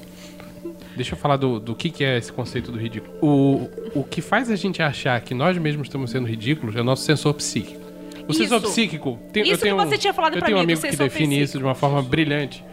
Deixa 0.96 1.14
eu 1.14 1.18
falar 1.18 1.38
do, 1.38 1.60
do 1.60 1.76
que, 1.76 1.90
que 1.90 2.04
é 2.04 2.18
esse 2.18 2.32
conceito 2.32 2.72
do 2.72 2.78
ridículo. 2.80 3.14
O, 3.22 3.70
o 4.00 4.04
que 4.04 4.22
faz 4.22 4.50
a 4.50 4.56
gente 4.56 4.82
achar 4.82 5.20
que 5.22 5.34
nós 5.34 5.58
mesmos 5.58 5.88
estamos 5.88 6.10
sendo 6.12 6.28
ridículos 6.28 6.76
é 6.76 6.82
o 6.82 6.84
nosso 6.84 7.04
sensor 7.04 7.34
psíquico. 7.36 7.83
O 8.28 8.32
Isso. 8.32 8.42
sensor 8.44 8.62
psíquico. 8.62 9.20
Tem, 9.32 9.44
eu 9.48 9.54
Isso 9.54 9.62
tenho, 9.64 9.78
que 9.78 9.86
você 9.86 9.98
tinha 9.98 10.14
falado 10.14 10.34
Eu 10.36 10.40
pra 10.40 10.46
tenho 10.48 10.58
um 10.58 10.62
mim, 10.62 10.74
amigo 10.74 10.82
que 10.82 10.96
define 10.96 11.36
isso 11.36 11.44
psíquico. 11.44 11.58
de 11.60 11.64
uma 11.66 11.76
forma 11.76 12.02
brilhante. 12.02 12.64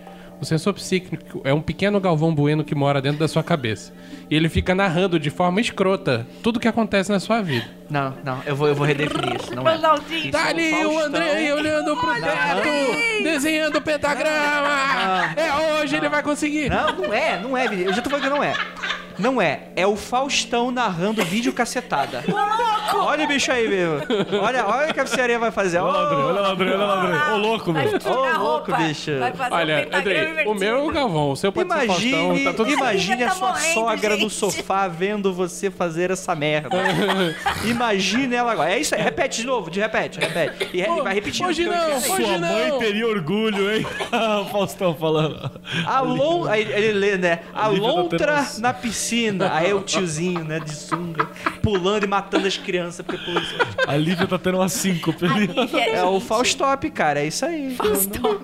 O 0.40 0.44
sensor 0.44 0.72
psíquico 0.72 1.42
é 1.44 1.52
um 1.52 1.60
pequeno 1.60 2.00
Galvão 2.00 2.34
Bueno 2.34 2.64
que 2.64 2.74
mora 2.74 3.02
dentro 3.02 3.18
da 3.18 3.28
sua 3.28 3.42
cabeça. 3.42 3.92
E 4.30 4.34
ele 4.34 4.48
fica 4.48 4.74
narrando 4.74 5.20
de 5.20 5.28
forma 5.28 5.60
escrota 5.60 6.26
tudo 6.42 6.56
o 6.56 6.60
que 6.60 6.66
acontece 6.66 7.10
na 7.12 7.20
sua 7.20 7.42
vida. 7.42 7.66
Não, 7.90 8.14
não, 8.24 8.40
eu 8.46 8.56
vou, 8.56 8.68
eu 8.68 8.74
vou 8.74 8.86
redefinir 8.86 9.36
isso. 9.38 9.54
Não 9.54 9.68
é. 9.68 9.74
Isso 9.76 10.30
Tá 10.30 10.46
é 10.46 10.50
ali 10.50 10.70
o 10.72 10.80
Faustão. 10.92 11.02
André 11.08 11.54
olhando 11.54 11.94
pro 11.94 12.14
teto, 12.14 13.22
desenhando 13.22 13.76
o 13.76 13.80
pentagrama. 13.82 15.34
É 15.36 15.80
hoje 15.82 15.96
ele 15.96 16.08
vai 16.08 16.22
conseguir. 16.22 16.70
Não, 16.70 16.92
não 16.96 17.12
é, 17.12 17.38
não 17.40 17.56
é, 17.56 17.68
Vini. 17.68 17.84
Eu 17.84 17.92
já 17.92 18.00
tô 18.00 18.08
falando 18.08 18.24
que 18.24 18.30
não 18.30 18.42
é. 18.42 18.54
Não 19.20 19.40
é. 19.40 19.68
É 19.76 19.86
o 19.86 19.96
Faustão 19.96 20.70
narrando 20.70 21.24
vídeo 21.24 21.52
cacetada. 21.52 22.24
Olha 22.94 23.24
o 23.24 23.28
bicho 23.28 23.52
aí, 23.52 23.68
meu. 23.68 24.00
Olha, 24.42 24.66
olha 24.66 24.90
o 24.90 24.94
que 24.94 25.00
a 25.00 25.06
sereia 25.06 25.38
vai 25.38 25.50
fazer. 25.50 25.78
Olha 25.78 25.92
lá, 25.92 26.02
André, 26.06 26.22
olha 26.24 26.40
lá, 26.40 26.50
André, 26.50 26.74
olha 26.74 26.84
lá, 26.84 27.04
André. 27.04 27.32
Ô, 27.32 27.36
louco, 27.36 27.72
meu. 27.72 27.82
Ô, 27.84 28.38
louco, 28.38 28.76
bicho. 28.76 29.12
Olha, 29.50 29.88
Andrei, 29.92 30.44
o 30.46 30.54
meu 30.54 30.76
é 30.76 30.82
o 30.82 30.90
Galvão, 30.90 31.30
o 31.30 31.36
seu 31.36 31.52
pode 31.52 31.68
ser 31.72 31.78
o 31.78 31.86
Faustão, 31.86 32.08
Imagine, 32.10 32.44
tá 32.44 32.52
tudo 32.52 32.70
imagine 32.70 33.24
a 33.24 33.28
tá 33.28 33.34
sua 33.34 33.48
morrendo, 33.48 33.74
sogra 33.74 34.16
no 34.16 34.30
sofá 34.30 34.88
vendo 34.88 35.32
você 35.32 35.70
fazer 35.70 36.10
essa 36.10 36.34
merda. 36.34 36.76
imagine 37.64 38.34
ela 38.34 38.52
agora. 38.52 38.72
É 38.72 38.80
isso 38.80 38.94
aí. 38.94 39.02
Repete 39.02 39.40
de 39.42 39.46
novo, 39.46 39.70
de 39.70 39.80
repete, 39.80 40.18
repete. 40.18 40.68
E 40.72 40.80
re- 40.80 41.02
vai 41.02 41.14
repetindo. 41.14 41.46
hoje 41.46 41.64
não, 41.64 42.00
Sua 42.00 42.38
mãe 42.38 42.78
teria 42.78 43.06
orgulho, 43.06 43.72
hein? 43.72 43.86
o 44.42 44.44
Faustão 44.46 44.94
falando. 44.94 45.50
A 45.86 46.00
lon... 46.00 46.46
Aí 46.48 46.62
ele 46.62 46.92
lê, 46.92 47.16
né? 47.16 47.40
A 47.54 47.62
tá 47.62 47.68
lontra 47.68 48.46
na 48.58 48.72
piscina. 48.72 49.09
Aí 49.50 49.72
o 49.74 49.80
tiozinho, 49.82 50.44
né, 50.44 50.60
de 50.60 50.74
sunga, 50.74 51.26
pulando 51.62 52.04
e 52.04 52.06
matando 52.06 52.46
as 52.46 52.56
crianças 52.56 53.04
porque 53.04 53.22
pulou. 53.24 53.42
A 53.86 53.96
Lívia 53.96 54.26
tá 54.26 54.38
tendo 54.38 54.58
uma 54.58 54.68
síncope 54.68 55.24
ali. 55.24 55.50
É 55.92 56.02
o 56.04 56.20
Faustop, 56.20 56.88
cara. 56.90 57.20
É 57.20 57.26
isso 57.26 57.44
aí. 57.44 57.74
Faustão. 57.74 58.40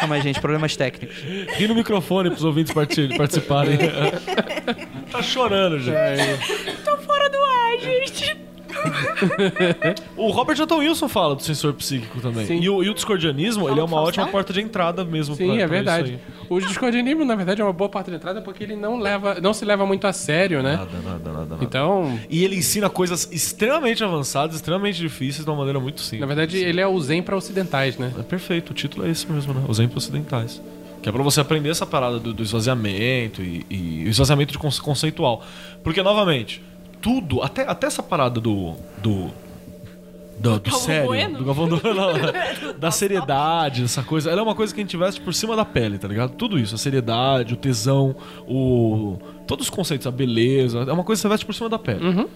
Calma 0.00 0.14
aí, 0.16 0.22
gente. 0.22 0.40
Problemas 0.40 0.76
técnicos. 0.76 1.16
Ri 1.56 1.68
no 1.68 1.74
microfone 1.74 2.30
pros 2.30 2.44
ouvintes 2.44 2.72
parti- 2.72 3.08
participarem. 3.16 3.78
tá 5.10 5.22
chorando, 5.22 5.78
gente. 5.78 6.74
Tô 6.84 6.96
fora 6.98 7.28
do 7.30 7.36
ar, 7.36 7.78
gente. 7.80 8.36
O 10.16 10.30
Robert 10.30 10.60
Anton 10.60 10.78
Wilson 10.78 11.08
fala 11.08 11.34
do 11.34 11.42
sensor 11.42 11.72
psíquico 11.74 12.20
também. 12.20 12.46
Sim. 12.46 12.60
E 12.60 12.68
o, 12.68 12.82
e 12.82 12.88
o 12.90 12.94
discordianismo, 12.94 13.68
ele 13.68 13.80
é 13.80 13.82
uma 13.82 14.00
ótima 14.00 14.26
porta 14.26 14.52
de 14.52 14.60
entrada 14.60 15.04
mesmo 15.04 15.34
Sim, 15.34 15.46
pra- 15.46 15.54
é 15.54 15.58
pra 15.58 15.66
verdade. 15.68 16.12
isso 16.12 16.46
O 16.48 16.60
discordianismo, 16.60 17.24
na 17.24 17.34
verdade, 17.34 17.60
é 17.60 17.64
uma 17.64 17.72
boa 17.72 17.88
porta 17.88 18.10
de 18.10 18.16
entrada 18.16 18.40
porque 18.42 18.62
ele 18.64 18.76
não 18.76 18.98
leva, 18.98 19.38
não 19.40 19.52
se 19.54 19.64
leva 19.64 19.84
muito 19.86 20.06
a 20.06 20.12
sério, 20.12 20.62
né? 20.62 20.76
Nada, 20.76 20.90
nada, 21.04 21.32
nada, 21.32 21.44
nada. 21.50 21.64
Então, 21.64 22.18
E 22.28 22.44
ele 22.44 22.56
ensina 22.56 22.88
coisas 22.90 23.28
extremamente 23.32 24.02
avançadas, 24.04 24.56
extremamente 24.56 24.98
difíceis 25.00 25.44
de 25.44 25.50
uma 25.50 25.56
maneira 25.58 25.80
muito 25.80 26.00
simples. 26.00 26.20
na 26.20 26.26
verdade, 26.26 26.58
ele 26.58 26.80
é 26.80 26.86
o 26.86 26.98
zen 27.00 27.22
para 27.22 27.36
ocidentais, 27.36 27.96
né? 27.98 28.12
É 28.18 28.22
perfeito, 28.22 28.70
o 28.70 28.74
título 28.74 29.06
é 29.06 29.10
esse 29.10 29.30
mesmo, 29.30 29.52
né? 29.54 29.62
Os 29.68 29.78
exemplos 29.78 30.04
ocidentais. 30.04 30.60
Que 31.02 31.08
é 31.08 31.12
pra 31.12 31.22
você 31.22 31.40
aprender 31.40 31.68
essa 31.68 31.84
parada 31.84 32.20
do, 32.20 32.32
do 32.32 32.42
esvaziamento 32.44 33.42
e, 33.42 33.66
e 33.68 34.04
o 34.06 34.08
esvaziamento 34.08 34.52
de 34.52 34.58
conce- 34.58 34.80
conceitual. 34.80 35.42
Porque, 35.82 36.00
novamente, 36.00 36.62
tudo, 37.02 37.42
até, 37.42 37.62
até 37.68 37.86
essa 37.86 38.02
parada 38.02 38.40
do. 38.40 38.74
do 38.98 39.30
do, 40.38 40.58
do 40.58 40.70
Galvão 40.70 40.80
sério, 40.80 41.06
Bueno? 41.06 41.38
do 41.38 41.44
Galvão 41.44 41.68
do, 41.68 41.76
não, 41.94 42.12
da 42.76 42.90
seriedade, 42.90 43.84
essa 43.84 44.02
coisa. 44.02 44.28
Ela 44.30 44.40
é 44.40 44.42
uma 44.42 44.54
coisa 44.56 44.74
que 44.74 44.80
a 44.80 44.82
gente 44.82 44.96
veste 44.96 45.20
por 45.20 45.32
cima 45.32 45.54
da 45.54 45.64
pele, 45.64 45.98
tá 45.98 46.08
ligado? 46.08 46.30
Tudo 46.32 46.58
isso, 46.58 46.74
a 46.74 46.78
seriedade, 46.78 47.54
o 47.54 47.56
tesão, 47.56 48.16
o. 48.48 49.18
Todos 49.46 49.66
os 49.66 49.70
conceitos, 49.70 50.04
a 50.06 50.10
beleza, 50.10 50.80
é 50.80 50.92
uma 50.92 51.04
coisa 51.04 51.20
que 51.20 51.22
você 51.22 51.28
veste 51.28 51.46
por 51.46 51.54
cima 51.54 51.68
da 51.68 51.78
pele. 51.78 52.26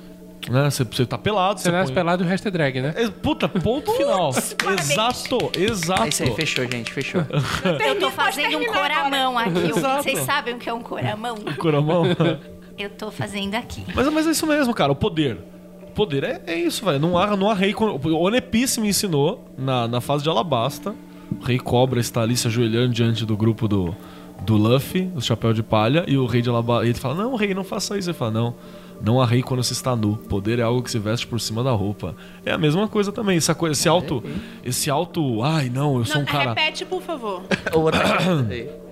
Né? 0.48 0.70
Você, 0.70 0.84
você 0.84 1.04
tá 1.04 1.18
pelado, 1.18 1.58
Você 1.58 1.64
você. 1.64 1.72
nasce 1.72 1.86
põe- 1.90 1.94
pelado 1.94 2.22
e 2.22 2.26
o 2.26 2.28
resto 2.28 2.46
é 2.46 2.50
drag, 2.50 2.80
né? 2.80 2.94
É, 2.96 3.08
Puta, 3.08 3.48
ponto 3.48 3.90
final. 3.92 4.30
Exato, 4.30 5.50
exato. 5.58 6.02
É 6.04 6.08
isso 6.08 6.22
aí, 6.22 6.34
fechou, 6.36 6.70
gente. 6.70 6.92
Fechou. 6.92 7.22
Eu 7.84 7.98
tô 7.98 8.10
fazendo 8.12 8.58
um 8.58 8.66
coramão 8.66 9.36
aqui. 9.38 9.58
Exato. 9.76 10.02
Vocês 10.04 10.20
sabem 10.20 10.54
o 10.54 10.58
que 10.58 10.68
é 10.68 10.72
um 10.72 10.82
coramão? 10.82 11.36
Coramão. 11.58 12.04
Eu 12.78 12.90
tô 12.90 13.10
fazendo 13.10 13.54
aqui. 13.54 13.82
Mas, 13.94 14.06
mas 14.12 14.26
é 14.26 14.30
isso 14.30 14.46
mesmo, 14.46 14.74
cara, 14.74 14.92
o 14.92 14.96
poder. 14.96 15.38
O 15.82 15.90
poder 15.92 16.24
é, 16.24 16.42
é 16.46 16.54
isso, 16.58 16.84
velho. 16.84 16.98
Não 16.98 17.16
há, 17.16 17.36
não 17.36 17.50
há 17.50 17.54
rei. 17.54 17.74
O 17.74 18.18
Onepice 18.22 18.80
me 18.80 18.88
ensinou 18.88 19.48
na, 19.56 19.88
na 19.88 20.00
fase 20.00 20.22
de 20.22 20.28
Alabasta. 20.28 20.94
O 21.40 21.44
rei 21.44 21.58
Cobra 21.58 22.00
está 22.00 22.22
ali 22.22 22.36
se 22.36 22.46
ajoelhando 22.46 22.92
diante 22.92 23.24
do 23.24 23.36
grupo 23.36 23.66
do, 23.66 23.94
do 24.42 24.56
Luffy, 24.56 25.10
o 25.14 25.20
chapéu 25.20 25.52
de 25.52 25.62
palha, 25.62 26.04
e 26.06 26.16
o 26.16 26.26
rei 26.26 26.42
de 26.42 26.48
Alabasta. 26.50 26.86
E 26.86 26.90
ele 26.90 26.98
fala: 26.98 27.14
Não, 27.14 27.34
rei, 27.34 27.54
não 27.54 27.64
faça 27.64 27.96
isso. 27.98 28.10
Ele 28.10 28.16
fala: 28.18 28.30
Não. 28.30 28.54
Não 29.02 29.20
há 29.20 29.26
rei 29.26 29.42
quando 29.42 29.62
se 29.62 29.74
está 29.74 29.94
nu. 29.94 30.16
Poder 30.16 30.58
é 30.58 30.62
algo 30.62 30.82
que 30.82 30.90
se 30.90 30.98
veste 30.98 31.26
por 31.26 31.38
cima 31.38 31.62
da 31.62 31.70
roupa. 31.70 32.14
É 32.46 32.52
a 32.52 32.56
mesma 32.58 32.88
coisa 32.88 33.12
também. 33.12 33.36
Essa 33.36 33.54
coisa, 33.54 33.72
esse 33.78 33.88
alto. 33.88 34.22
Esse 34.64 34.88
alto. 34.88 35.42
Ai, 35.42 35.68
não, 35.68 35.98
eu 35.98 36.04
sou 36.06 36.16
Não, 36.16 36.22
um 36.22 36.24
cara. 36.24 36.50
repete, 36.50 36.84
por 36.86 37.02
favor. 37.02 37.42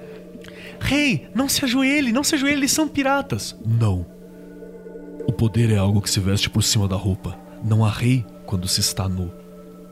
Rei, 0.85 1.29
não 1.35 1.49
se 1.49 1.65
ajoelhe, 1.65 2.13
não 2.13 2.23
se 2.23 2.35
ajoelhe, 2.35 2.59
eles 2.59 2.73
são 2.73 2.87
piratas. 2.87 3.57
Não. 3.65 4.05
O 5.27 5.33
poder 5.33 5.71
é 5.71 5.79
algo 5.79 6.03
que 6.03 6.11
se 6.11 6.21
veste 6.21 6.51
por 6.51 6.63
cima 6.63 6.87
da 6.87 6.95
roupa. 6.95 7.39
Não 7.65 7.83
há 7.83 7.89
rei 7.89 8.23
quando 8.45 8.69
se 8.69 8.81
está 8.81 9.09
nu. 9.09 9.33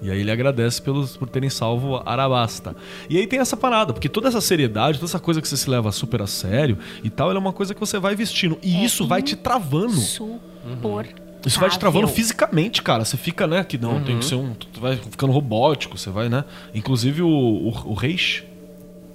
E 0.03 0.11
aí 0.11 0.21
ele 0.21 0.31
agradece 0.31 0.83
pelos, 0.83 1.17
por 1.17 1.31
terem 1.31 1.49
salvo 1.49 2.03
Arabasta. 2.05 2.77
E 3.09 3.17
aí 3.17 3.27
tem 3.27 3.39
essa 3.39 3.57
parada, 3.57 3.95
porque 3.95 4.07
toda 4.07 4.29
essa 4.29 4.41
seriedade, 4.43 4.99
toda 4.99 5.09
essa 5.09 5.19
coisa 5.19 5.41
que 5.41 5.49
você 5.49 5.57
se 5.57 5.71
leva 5.71 5.91
super 5.93 6.21
a 6.21 6.27
sério 6.27 6.77
e 7.03 7.09
tal, 7.09 7.31
ela 7.31 7.39
é 7.39 7.41
uma 7.41 7.55
coisa 7.55 7.73
que 7.73 7.81
você 7.81 7.99
vai 7.99 8.15
vestindo. 8.15 8.59
E 8.63 8.85
isso 8.85 9.07
vai 9.07 9.23
te 9.23 9.35
travando. 9.35 9.95
Supor. 9.95 11.07
Isso 11.47 11.59
vai 11.59 11.71
te 11.71 11.79
travando 11.79 12.07
fisicamente, 12.07 12.83
cara. 12.83 13.03
Você 13.03 13.17
fica, 13.17 13.47
né, 13.47 13.65
que 13.65 13.79
não, 13.79 14.03
tem 14.03 14.19
que 14.19 14.27
ser 14.27 14.35
um. 14.35 14.53
Tu 14.53 14.79
vai 14.79 14.97
ficando 14.97 15.33
robótico, 15.33 15.97
você 15.97 16.11
vai, 16.11 16.29
né? 16.29 16.45
Inclusive 16.75 17.23
o, 17.23 17.29
o, 17.29 17.93
o 17.93 17.95
Reish. 17.95 18.45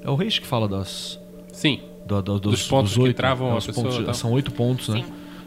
É 0.02 0.10
o 0.10 0.16
Reish 0.16 0.40
que 0.40 0.48
fala 0.48 0.68
das. 0.68 1.20
Sim. 1.58 1.80
do- 2.06 2.22
do- 2.22 2.40
dos, 2.40 2.52
Dos 2.52 2.68
pontos 2.68 2.92
dos 2.92 2.98
que 2.98 3.04
oito, 3.10 3.18
travam 3.18 3.48
né, 3.50 3.54
a 3.54 3.62
pessoa 3.62 3.74
pontos- 3.90 4.06
tal. 4.06 4.14
São 4.14 4.32
oito 4.32 4.52
pontos, 4.52 4.90
né? 4.90 5.04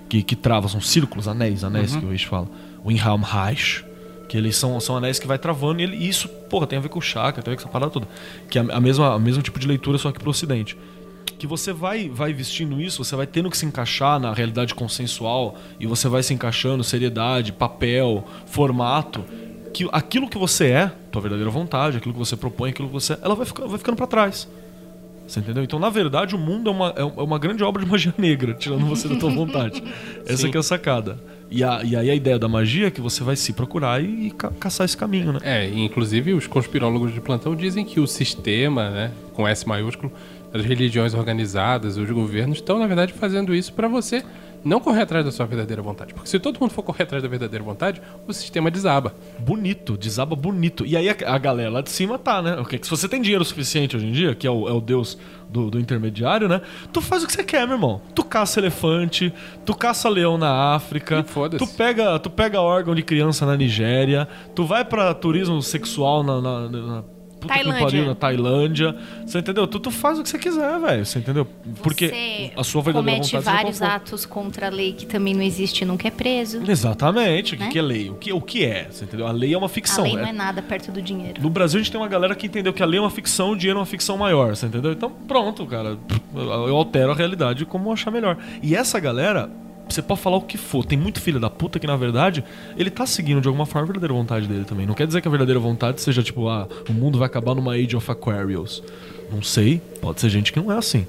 Que, 0.08 0.22
que 0.22 0.34
travam, 0.36 0.68
são 0.68 0.80
círculos, 0.80 1.28
anéis, 1.28 1.62
anéis 1.64 1.94
que 1.94 2.04
o 2.04 2.08
Reich 2.08 2.26
fala. 2.26 2.48
O 2.84 2.90
Inhelm 2.90 3.22
Reich. 3.22 3.84
Que 4.28 4.36
eles 4.36 4.56
são, 4.56 4.78
são 4.80 4.96
anéis 4.96 5.18
que 5.18 5.26
vai 5.26 5.38
travando 5.38 5.80
e 5.80 5.84
ele- 5.84 5.96
e 5.96 6.08
isso, 6.08 6.28
porra, 6.28 6.66
tem 6.66 6.78
a 6.78 6.82
ver 6.82 6.88
com 6.88 6.98
o 6.98 7.02
chakra, 7.02 7.42
tem 7.42 7.52
a 7.52 7.56
ver 7.56 7.62
com 7.62 7.68
essa 7.68 7.72
parada 7.72 7.90
toda. 7.90 8.06
Que 8.48 8.58
é 8.58 8.62
a, 8.68 8.80
mesma, 8.80 9.16
o 9.16 9.20
mesmo 9.20 9.42
tipo 9.42 9.58
de 9.58 9.66
leitura, 9.66 9.96
só 9.98 10.10
que 10.12 10.18
pro 10.20 10.30
ocidente. 10.30 10.76
Que 11.38 11.46
você 11.46 11.72
vai, 11.72 12.08
vai 12.08 12.32
vestindo 12.32 12.80
isso, 12.80 13.02
você 13.04 13.16
vai 13.16 13.26
tendo 13.26 13.48
que 13.50 13.56
se 13.56 13.64
encaixar 13.64 14.20
na 14.20 14.32
realidade 14.34 14.74
consensual 14.74 15.56
e 15.80 15.86
você 15.86 16.08
vai 16.08 16.22
se 16.22 16.34
encaixando, 16.34 16.84
seriedade, 16.84 17.52
papel, 17.52 18.24
formato. 18.46 19.24
Que 19.72 19.88
aquilo 19.92 20.28
que 20.28 20.36
você 20.36 20.66
é, 20.66 20.92
tua 21.10 21.22
verdadeira 21.22 21.50
vontade, 21.50 21.96
aquilo 21.96 22.12
que 22.12 22.18
você 22.18 22.36
propõe, 22.36 22.70
aquilo 22.70 22.88
que 22.88 22.94
você 22.94 23.14
é, 23.14 23.18
ela 23.22 23.34
vai, 23.34 23.46
ficar, 23.46 23.66
vai 23.66 23.78
ficando 23.78 23.96
para 23.96 24.06
trás. 24.06 24.48
Você 25.30 25.38
entendeu? 25.38 25.62
Então, 25.62 25.78
na 25.78 25.88
verdade, 25.90 26.34
o 26.34 26.38
mundo 26.38 26.68
é 26.68 26.72
uma, 26.72 26.88
é 26.96 27.04
uma 27.04 27.38
grande 27.38 27.62
obra 27.62 27.84
de 27.84 27.88
magia 27.88 28.12
negra, 28.18 28.52
tirando 28.52 28.84
você 28.84 29.06
da 29.06 29.14
tua 29.14 29.30
vontade. 29.30 29.80
Essa 30.26 30.48
que 30.48 30.56
é 30.56 30.60
a 30.60 30.62
sacada. 30.62 31.18
E, 31.48 31.62
a, 31.62 31.82
e 31.84 31.94
aí 31.96 32.10
a 32.10 32.14
ideia 32.14 32.36
da 32.36 32.48
magia 32.48 32.88
é 32.88 32.90
que 32.90 33.00
você 33.00 33.22
vai 33.22 33.36
se 33.36 33.52
procurar 33.52 34.02
e, 34.02 34.26
e 34.26 34.30
ca- 34.32 34.50
caçar 34.58 34.84
esse 34.84 34.96
caminho, 34.96 35.32
né? 35.32 35.38
É, 35.42 35.68
inclusive 35.68 36.32
os 36.34 36.48
conspirólogos 36.48 37.14
de 37.14 37.20
plantão 37.20 37.54
dizem 37.54 37.84
que 37.84 38.00
o 38.00 38.06
sistema, 38.08 38.90
né, 38.90 39.12
com 39.32 39.46
S 39.46 39.66
maiúsculo, 39.68 40.12
as 40.52 40.64
religiões 40.64 41.14
organizadas, 41.14 41.96
os 41.96 42.10
governos 42.10 42.58
estão, 42.58 42.78
na 42.80 42.86
verdade, 42.88 43.12
fazendo 43.12 43.54
isso 43.54 43.72
para 43.72 43.86
você 43.86 44.24
não 44.64 44.80
correr 44.80 45.02
atrás 45.02 45.24
da 45.24 45.32
sua 45.32 45.46
verdadeira 45.46 45.82
vontade. 45.82 46.14
Porque 46.14 46.28
se 46.28 46.38
todo 46.38 46.58
mundo 46.60 46.70
for 46.70 46.82
correr 46.82 47.04
atrás 47.04 47.22
da 47.22 47.28
verdadeira 47.28 47.64
vontade, 47.64 48.00
o 48.26 48.32
sistema 48.32 48.70
desaba. 48.70 49.14
Bonito, 49.38 49.96
desaba 49.96 50.36
bonito. 50.36 50.84
E 50.84 50.96
aí 50.96 51.08
a, 51.08 51.16
a 51.26 51.38
galera 51.38 51.70
lá 51.70 51.80
de 51.80 51.90
cima 51.90 52.18
tá, 52.18 52.42
né? 52.42 52.56
O 52.60 52.64
que, 52.64 52.78
se 52.82 52.90
você 52.90 53.08
tem 53.08 53.20
dinheiro 53.20 53.44
suficiente 53.44 53.96
hoje 53.96 54.06
em 54.06 54.12
dia, 54.12 54.34
que 54.34 54.46
é 54.46 54.50
o, 54.50 54.68
é 54.68 54.72
o 54.72 54.80
deus 54.80 55.18
do, 55.48 55.70
do 55.70 55.80
intermediário, 55.80 56.48
né? 56.48 56.60
Tu 56.92 57.00
faz 57.00 57.22
o 57.22 57.26
que 57.26 57.32
você 57.32 57.44
quer, 57.44 57.66
meu 57.66 57.76
irmão. 57.76 58.00
Tu 58.14 58.24
caça 58.24 58.60
elefante, 58.60 59.32
tu 59.64 59.74
caça 59.74 60.08
leão 60.08 60.38
na 60.38 60.74
África, 60.74 61.24
tu 61.58 61.66
pega, 61.66 62.18
tu 62.18 62.30
pega 62.30 62.60
órgão 62.60 62.94
de 62.94 63.02
criança 63.02 63.46
na 63.46 63.56
Nigéria, 63.56 64.28
tu 64.54 64.64
vai 64.64 64.84
pra 64.84 65.12
turismo 65.14 65.60
sexual 65.62 66.22
na. 66.22 66.40
na, 66.40 66.68
na 66.68 67.04
Puta 67.40 67.54
que 67.54 67.60
Tailândia. 67.60 67.84
pariu, 67.86 68.06
na 68.06 68.14
Tailândia. 68.14 68.96
Você 69.26 69.38
entendeu? 69.38 69.66
Tu, 69.66 69.80
tu 69.80 69.90
faz 69.90 70.18
o 70.18 70.22
que 70.22 70.28
você 70.28 70.38
quiser, 70.38 70.78
velho. 70.78 71.06
Você 71.06 71.18
entendeu? 71.20 71.46
Porque 71.82 72.08
Você 72.08 72.50
a 72.56 72.62
sua 72.62 72.82
verdadeira 72.82 73.16
comete 73.18 73.36
vontade 73.36 73.44
você 73.44 73.62
vários 73.62 73.82
atos 73.82 74.26
contra 74.26 74.66
a 74.66 74.70
lei 74.70 74.92
que 74.92 75.06
também 75.06 75.34
não 75.34 75.42
existe 75.42 75.82
e 75.82 75.84
nunca 75.84 76.06
é 76.06 76.10
preso. 76.10 76.60
Exatamente. 76.70 77.54
O 77.54 77.56
que, 77.58 77.64
Né? 77.64 77.70
que 77.70 77.78
é 77.78 77.82
lei? 77.82 78.10
O 78.10 78.14
que, 78.14 78.32
o 78.32 78.40
que 78.40 78.64
é? 78.64 78.88
Você 78.90 79.04
entendeu? 79.04 79.26
A 79.26 79.32
lei 79.32 79.54
é 79.54 79.56
uma 79.56 79.66
A 79.66 79.70
ficção. 79.70 80.04
lei 80.04 80.12
é- 80.14 80.16
não 80.20 80.28
é 80.28 80.32
nada 80.32 80.60
perto 80.60 80.92
do 80.92 81.00
dinheiro. 81.00 81.40
No 81.42 81.48
Brasil 81.50 81.80
a 81.80 81.82
gente 81.82 81.90
tem 81.90 82.00
uma 82.00 82.08
galera 82.08 82.34
que 82.34 82.46
entendeu 82.46 82.72
que 82.72 82.82
a 82.82 82.86
lei 82.86 82.98
é 82.98 83.02
uma 83.02 83.10
ficção, 83.10 83.52
o 83.52 83.56
dinheiro 83.56 83.78
é 83.78 83.80
uma 83.80 83.86
ficção 83.86 84.16
maior, 84.18 84.54
você 84.54 84.66
entendeu? 84.66 84.92
Então 84.92 85.10
pronto, 85.26 85.64
cara. 85.66 85.96
Eu 86.34 86.76
altero 86.76 87.12
a 87.12 87.14
realidade 87.14 87.64
como 87.64 87.88
eu 87.88 87.92
achar 87.94 88.10
melhor. 88.10 88.36
E 88.62 88.76
essa 88.76 89.00
galera 89.00 89.50
você 89.94 90.02
pode 90.02 90.20
falar 90.20 90.36
o 90.36 90.42
que 90.42 90.56
for. 90.58 90.84
Tem 90.84 90.98
muito 90.98 91.20
filho 91.20 91.38
da 91.40 91.48
puta 91.50 91.78
que, 91.78 91.86
na 91.86 91.96
verdade, 91.96 92.44
ele 92.76 92.90
tá 92.90 93.06
seguindo 93.06 93.40
de 93.40 93.48
alguma 93.48 93.66
forma 93.66 93.82
a 93.82 93.86
verdadeira 93.86 94.14
vontade 94.14 94.46
dele 94.46 94.64
também. 94.64 94.86
Não 94.86 94.94
quer 94.94 95.06
dizer 95.06 95.20
que 95.20 95.28
a 95.28 95.30
verdadeira 95.30 95.58
vontade 95.60 96.00
seja 96.00 96.22
tipo, 96.22 96.48
ah, 96.48 96.68
o 96.88 96.92
mundo 96.92 97.18
vai 97.18 97.26
acabar 97.26 97.54
numa 97.54 97.72
Age 97.74 97.96
of 97.96 98.10
Aquarius. 98.10 98.82
Não 99.32 99.42
sei, 99.42 99.80
pode 100.00 100.20
ser 100.20 100.28
gente 100.30 100.52
que 100.52 100.58
não 100.60 100.72
é 100.72 100.76
assim. 100.76 101.06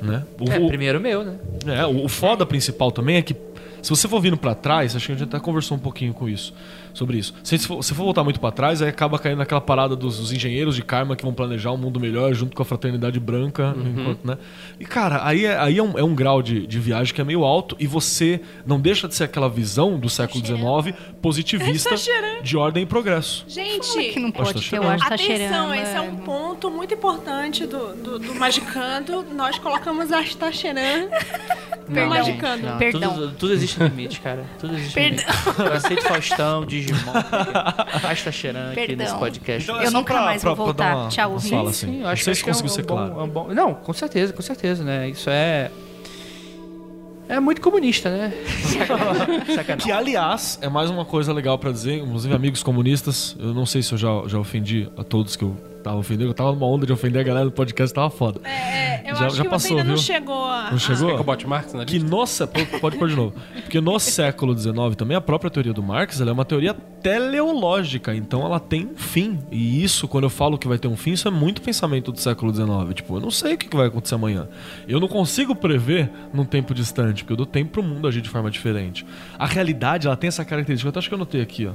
Né? 0.00 0.22
O, 0.40 0.50
É, 0.50 0.66
primeiro 0.66 1.00
meu, 1.00 1.24
né? 1.24 1.38
é, 1.66 1.86
o 1.86 2.04
o 2.04 2.08
foda 2.08 2.44
principal 2.44 2.92
também 2.92 3.16
é 3.16 3.22
que 3.22 3.34
se 3.82 3.90
você 3.90 4.08
for 4.08 4.20
vindo 4.20 4.36
pra 4.36 4.54
trás, 4.54 4.94
acho 4.96 5.06
que 5.06 5.12
a 5.12 5.14
gente 5.14 5.28
até 5.28 5.38
conversou 5.42 5.76
um 5.76 5.80
pouquinho 5.80 6.12
com 6.14 6.28
isso, 6.28 6.52
sobre 6.92 7.18
isso. 7.18 7.34
Se 7.44 7.58
você 7.58 7.66
for, 7.66 7.82
se 7.82 7.94
for 7.94 8.04
voltar 8.04 8.24
muito 8.24 8.40
pra 8.40 8.50
trás, 8.50 8.82
aí 8.82 8.88
acaba 8.88 9.18
caindo 9.18 9.38
naquela 9.38 9.60
parada 9.60 9.94
dos, 9.94 10.18
dos 10.18 10.32
engenheiros 10.32 10.74
de 10.74 10.82
karma 10.82 11.14
que 11.16 11.22
vão 11.24 11.32
planejar 11.32 11.72
um 11.72 11.76
mundo 11.76 12.00
melhor 12.00 12.32
junto 12.34 12.56
com 12.56 12.62
a 12.62 12.64
fraternidade 12.66 13.20
branca, 13.20 13.74
enquanto, 13.78 14.26
né? 14.26 14.38
E 14.80 14.84
cara, 14.84 15.20
aí 15.24 15.44
é, 15.44 15.56
aí 15.58 15.78
é, 15.78 15.82
um, 15.82 15.98
é 15.98 16.02
um 16.04 16.14
grau 16.14 16.42
de, 16.42 16.66
de 16.66 16.78
viagem 16.80 17.14
que 17.14 17.20
é 17.20 17.24
meio 17.24 17.44
alto 17.44 17.76
e 17.78 17.86
você 17.86 18.40
não 18.66 18.80
deixa 18.80 19.06
de 19.08 19.14
ser 19.14 19.24
aquela 19.24 19.48
visão 19.48 19.98
do 19.98 20.08
século 20.08 20.44
XIX 20.44 20.96
positivista 21.20 21.90
Tá 21.90 22.40
de 22.42 22.56
ordem 22.56 22.82
e 22.82 22.86
progresso. 22.86 23.44
Gente, 23.48 24.12
Que 24.12 24.20
não 24.20 24.30
Pode 24.30 24.52
pode 24.52 24.64
tá 24.64 24.70
ter, 24.70 24.76
eu 24.76 24.82
cheirando. 24.82 24.90
acho 24.94 25.02
que 25.04 25.08
tá 25.08 25.14
Atenção, 25.14 25.36
cheirando. 25.68 25.74
esse 25.74 25.96
é 25.96 26.00
um 26.00 26.06
mano. 26.12 26.22
ponto 26.24 26.70
muito 26.70 26.94
importante 26.94 27.66
do, 27.66 27.94
do, 27.94 28.18
do 28.18 28.34
Magicando. 28.34 29.24
Nós 29.34 29.58
colocamos 29.58 30.12
a 30.12 30.20
está 30.22 30.50
Magicando. 31.88 32.66
Não, 32.66 32.78
Perdão. 32.78 33.14
Tudo, 33.14 33.32
tudo 33.32 33.52
existe 33.52 33.82
limite, 33.82 34.20
cara. 34.20 34.44
Tudo 34.58 34.74
existe 34.74 34.94
Perdão. 34.94 35.24
limite. 35.24 35.60
Eu 35.60 35.72
aceito 35.72 36.02
Faustão, 36.02 36.66
Digimon, 36.66 37.12
Rasta 38.02 38.32
Cheirando 38.32 38.66
aqui 38.72 38.86
Perdão. 38.86 38.96
nesse 39.06 39.18
podcast. 39.18 39.62
Então, 39.70 39.82
Eu 39.82 39.90
só 39.90 39.98
nunca 39.98 40.14
pra- 40.14 40.22
mais 40.24 40.42
pra- 40.42 40.54
vou 40.54 40.66
voltar. 40.66 40.96
uma- 40.96 41.08
Tchau, 41.08 41.24
uma 41.28 41.34
ouvintes. 41.34 41.50
fala 41.56 41.70
assim. 41.70 41.86
Sim, 41.86 41.96
eu 41.98 42.02
Não 42.02 42.08
acho, 42.10 42.24
sei 42.24 42.30
acho 42.32 42.38
se 42.38 42.44
que 42.44 42.50
é 42.50 42.52
um, 42.52 42.54
conseguiu 42.54 42.74
ser 42.74 42.82
um 42.82 42.86
bom, 42.86 42.94
claro. 42.96 43.20
é 43.20 43.22
um 43.22 43.28
bom. 43.28 43.48
Não, 43.54 43.74
com 43.74 43.92
certeza, 43.92 44.32
com 44.32 44.42
certeza, 44.42 44.82
né? 44.84 45.08
Isso 45.08 45.30
é. 45.30 45.70
É 47.28 47.40
muito 47.40 47.60
comunista, 47.60 48.08
né? 48.08 48.32
Sacanagem. 49.54 49.76
Que, 49.82 49.90
aliás, 49.90 50.58
é 50.62 50.68
mais 50.68 50.90
uma 50.90 51.04
coisa 51.04 51.32
legal 51.32 51.58
pra 51.58 51.72
dizer, 51.72 51.98
inclusive 51.98 52.32
amigos 52.34 52.62
comunistas, 52.62 53.36
eu 53.38 53.52
não 53.52 53.66
sei 53.66 53.82
se 53.82 53.92
eu 53.92 53.98
já, 53.98 54.08
já 54.28 54.38
ofendi 54.38 54.88
a 54.96 55.02
todos 55.02 55.34
que 55.34 55.42
eu 55.42 55.56
tava 55.86 55.98
ofendendo, 55.98 56.30
eu 56.30 56.34
tava 56.34 56.52
numa 56.52 56.66
onda 56.66 56.84
de 56.86 56.92
ofender 56.92 57.20
a 57.20 57.24
galera 57.24 57.44
do 57.46 57.52
podcast, 57.52 57.94
tava 57.94 58.10
foda. 58.10 58.40
É, 58.44 59.08
eu 59.10 59.14
Já- 59.14 59.26
acho 59.26 59.36
já 59.36 59.42
que 59.44 59.48
passou, 59.48 59.68
você 59.68 59.74
ainda 59.74 59.84
não 59.84 59.94
viu? 59.94 60.02
chegou 60.02 60.44
a. 60.44 60.70
Não 60.72 60.78
chegou? 60.78 61.10
Quer 61.10 61.16
que 61.18 61.22
bote 61.22 61.46
Marx 61.46 61.72
na 61.72 61.84
Que 61.84 61.94
lista? 61.98 62.10
no, 62.10 62.26
sé- 62.26 62.46
pode- 62.46 62.66
pode 62.80 62.96
pôr 62.98 63.08
de 63.08 63.14
novo. 63.16 63.34
Porque 63.62 63.80
no 63.80 63.98
século 64.00 64.56
XIX 64.58 64.96
também 64.96 65.16
a 65.16 65.20
própria 65.20 65.50
teoria 65.50 65.72
do 65.72 65.82
Marx 65.82 66.20
ela 66.20 66.30
é 66.30 66.32
uma 66.32 66.44
teoria 66.44 66.74
teleológica, 67.02 68.14
então 68.14 68.44
ela 68.44 68.58
tem 68.58 68.86
um 68.86 68.96
fim. 68.96 69.38
E 69.50 69.82
isso, 69.84 70.08
quando 70.08 70.24
eu 70.24 70.30
falo 70.30 70.58
que 70.58 70.66
vai 70.66 70.78
ter 70.78 70.88
um 70.88 70.96
fim, 70.96 71.12
isso 71.12 71.28
é 71.28 71.30
muito 71.30 71.62
pensamento 71.62 72.10
do 72.12 72.20
século 72.20 72.52
XIX. 72.52 72.94
Tipo, 72.94 73.16
eu 73.16 73.20
não 73.20 73.30
sei 73.30 73.54
o 73.54 73.58
que 73.58 73.74
vai 73.76 73.86
acontecer 73.86 74.14
amanhã. 74.16 74.48
Eu 74.88 74.98
não 75.00 75.08
consigo 75.08 75.54
prever 75.54 76.10
num 76.34 76.44
tempo 76.44 76.74
distante, 76.74 77.22
porque 77.22 77.32
eu 77.32 77.36
dou 77.36 77.46
tempo 77.46 77.70
pro 77.72 77.82
mundo 77.82 78.08
agir 78.08 78.20
de 78.20 78.28
forma 78.28 78.50
diferente. 78.50 79.06
A 79.38 79.46
realidade, 79.46 80.06
ela 80.06 80.16
tem 80.16 80.28
essa 80.28 80.44
característica, 80.44 80.86
eu 80.88 80.90
até 80.90 80.98
acho 80.98 81.08
que 81.08 81.14
eu 81.14 81.18
anotei 81.18 81.40
aqui, 81.40 81.66
ó. 81.66 81.72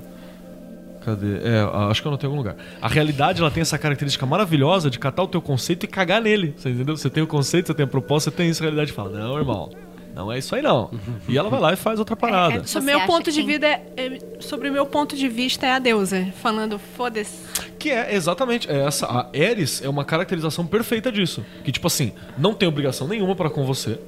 Cadê? 1.04 1.38
É, 1.38 1.62
acho 1.90 2.02
que 2.02 2.08
eu 2.08 2.12
anotei 2.12 2.28
em 2.28 2.32
algum 2.32 2.38
lugar. 2.38 2.56
A 2.82 2.88
realidade, 2.88 3.42
ela 3.42 3.50
tem 3.50 3.62
essa 3.62 3.78
característica 3.78 4.26
maravilhosa 4.26 4.90
de 4.90 5.00
catar 5.00 5.24
o 5.24 5.28
teu 5.28 5.42
conceito 5.42 5.84
e 5.84 5.88
cagar 5.88 6.22
nele. 6.22 6.54
Você 6.56 6.70
entendeu? 6.70 6.96
Você 6.96 7.10
tem 7.10 7.24
o 7.24 7.28
conceito, 7.28 7.68
você 7.68 7.74
tem 7.74 7.84
a 7.84 7.88
proposta, 7.88 8.30
você 8.30 8.38
tem 8.38 8.50
isso, 8.50 8.62
a 8.62 8.66
realidade 8.66 8.92
fala, 8.92 9.10
não, 9.10 9.38
irmão, 9.38 9.70
não 10.16 10.32
é 10.32 10.38
isso 10.38 10.54
aí 10.56 10.62
não. 10.62 10.90
E 11.28 11.38
ela 11.38 11.50
vai 11.50 11.60
lá 11.60 11.74
e 11.74 11.76
faz 11.76 12.00
outra 12.00 12.16
parada. 12.16 12.56
É, 12.56 12.64
sobre 12.64 12.92
Você 12.92 12.98
meu 12.98 13.08
ponto 13.08 13.32
de 13.32 13.42
vida, 13.42 13.68
é- 13.68 13.82
é- 13.98 14.20
sobre 14.40 14.70
o 14.70 14.74
meu 14.74 14.86
ponto 14.86 15.16
de 15.16 15.28
vista 15.28 15.66
é 15.66 15.72
a 15.74 15.80
deusa 15.80 16.28
falando 16.42 16.80
foda-se. 16.80 17.40
Que 17.80 17.90
é 17.90 18.14
exatamente 18.14 18.70
é 18.70 18.86
essa. 18.86 19.06
A 19.08 19.30
Eris 19.34 19.82
é 19.84 19.90
uma 19.90 20.06
caracterização 20.06 20.66
perfeita 20.68 21.12
disso. 21.12 21.44
Que, 21.64 21.72
tipo 21.72 21.88
assim, 21.88 22.12
não 22.38 22.54
tem 22.54 22.68
obrigação 22.70 23.08
nenhuma 23.08 23.36
para 23.36 23.50
com 23.50 23.66
você, 23.66 24.00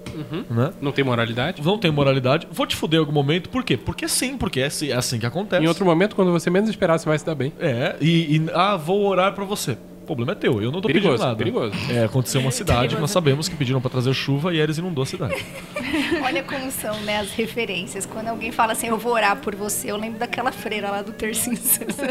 né? 0.50 0.72
Não 0.80 0.92
tem 0.92 1.04
moralidade? 1.04 1.62
Não 1.64 1.78
tem 1.80 1.90
moralidade. 1.92 2.48
Vou 2.52 2.68
te 2.68 2.76
fuder 2.76 2.98
em 2.98 3.02
algum 3.02 3.12
momento. 3.12 3.50
Por 3.50 3.64
quê? 3.64 3.76
Porque 3.76 4.08
sim, 4.08 4.38
porque 4.38 4.60
é 4.62 4.66
assim, 4.68 4.90
é 4.92 4.96
assim 4.96 5.18
que 5.20 5.26
acontece. 5.26 5.64
Em 5.64 5.68
outro 5.68 5.86
momento, 5.86 6.16
quando 6.16 6.32
você 6.32 6.50
menos 6.50 6.70
esperar, 6.70 7.00
você 7.00 7.08
vai 7.10 7.18
se 7.18 7.26
dar 7.26 7.34
bem. 7.36 7.52
É, 7.60 7.96
e, 8.00 8.36
e- 8.38 8.46
ah, 8.54 8.76
vou 8.78 9.04
orar 9.08 9.34
pra 9.34 9.44
você. 9.46 9.76
O 10.04 10.06
problema 10.06 10.34
é 10.34 10.36
teu, 10.36 10.62
eu 10.62 10.70
não 10.70 10.82
tô 10.82 10.88
Perigoso, 10.88 11.12
pedindo 11.14 11.26
nada. 11.26 11.38
perigoso. 11.38 11.74
É, 11.90 12.04
aconteceu 12.04 12.42
uma 12.42 12.52
cidade, 12.52 12.98
nós 13.00 13.10
sabemos 13.10 13.48
que 13.48 13.56
pediram 13.56 13.80
pra 13.80 13.90
trazer 13.90 14.14
chuva 14.14 14.54
e 14.54 14.60
Eris 14.60 14.78
inundou 14.78 15.02
a 15.02 15.06
cidade. 15.06 15.34
Olha 16.22 16.44
como 16.44 16.70
são, 16.72 17.00
né, 17.04 17.20
as 17.20 17.32
referências. 17.32 18.06
Quando 18.06 18.28
alguém 18.28 18.52
fala 18.52 18.74
assim, 18.74 18.88
eu 18.88 18.98
vou 18.98 19.14
orar 19.14 19.38
por 19.38 19.56
você, 19.56 19.90
eu 19.90 19.96
lembro 19.96 20.20
daquela 20.20 20.52
freira 20.52 20.92
lá 20.92 21.02
do 21.02 21.14
Tercinho 21.14 21.58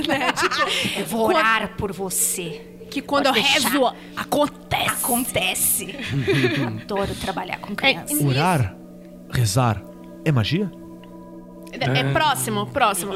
né? 0.08 0.32
Tipo, 0.32 1.00
eu 1.00 1.04
vou 1.06 1.26
orar 1.26 1.76
por 1.76 1.92
você. 1.92 2.62
Que 2.90 3.02
quando 3.02 3.24
Pode 3.26 3.38
eu 3.38 3.42
deixar. 3.42 3.68
rezo, 3.68 3.92
acontece. 4.16 4.92
Acontece. 5.04 5.96
Adoro 6.82 7.14
trabalhar 7.14 7.58
com 7.58 7.74
crianças. 7.74 8.20
É, 8.20 8.24
Orar, 8.24 8.76
rezar, 9.30 9.82
é 10.24 10.32
magia? 10.32 10.70
É, 11.80 12.12
próximo, 12.12 12.66
próximo. 12.66 13.12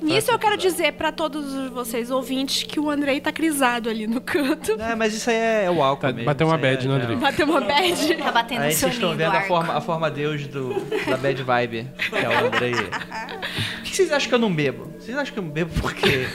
Nisso 0.00 0.30
eu 0.30 0.38
quero 0.38 0.56
dizer 0.56 0.92
pra 0.92 1.10
todos 1.10 1.70
vocês 1.70 2.10
ouvintes 2.10 2.62
que 2.62 2.78
o 2.78 2.88
Andrei 2.90 3.20
tá 3.20 3.32
crisado 3.32 3.90
ali 3.90 4.06
no 4.06 4.20
canto. 4.20 4.72
É, 4.80 4.94
mas 4.94 5.12
isso 5.14 5.28
aí 5.28 5.36
é 5.64 5.70
o 5.70 5.82
álcool 5.82 6.02
Tá, 6.02 6.08
mesmo. 6.12 6.24
bateu 6.24 6.46
uma 6.46 6.56
bad 6.56 6.84
é- 6.84 6.88
no 6.88 6.94
é- 6.94 7.02
Andrei. 7.02 7.16
Bateu 7.16 7.46
uma 7.46 7.60
bad. 7.60 8.14
Tá 8.16 8.32
batendo 8.32 8.60
Aí 8.62 8.72
o 8.72 8.76
vocês 8.76 8.92
estão 8.94 9.10
do 9.10 9.16
vendo 9.16 9.36
a 9.36 9.42
forma, 9.42 9.74
a 9.76 9.80
forma 9.80 10.10
deus 10.10 10.46
do, 10.46 10.74
da 11.08 11.16
bad 11.16 11.42
vibe, 11.42 11.86
que 12.10 12.16
é 12.16 12.28
o 12.28 12.46
Andrei. 12.46 12.74
Por 12.74 13.82
que 13.82 13.96
vocês 13.96 14.12
acham 14.12 14.28
que 14.28 14.34
eu 14.34 14.38
não 14.38 14.54
bebo? 14.54 14.92
Vocês 14.98 15.16
acham 15.16 15.32
que 15.32 15.38
eu 15.38 15.42
não 15.42 15.50
bebo 15.50 15.80
por 15.80 15.92
quê? 15.94 16.26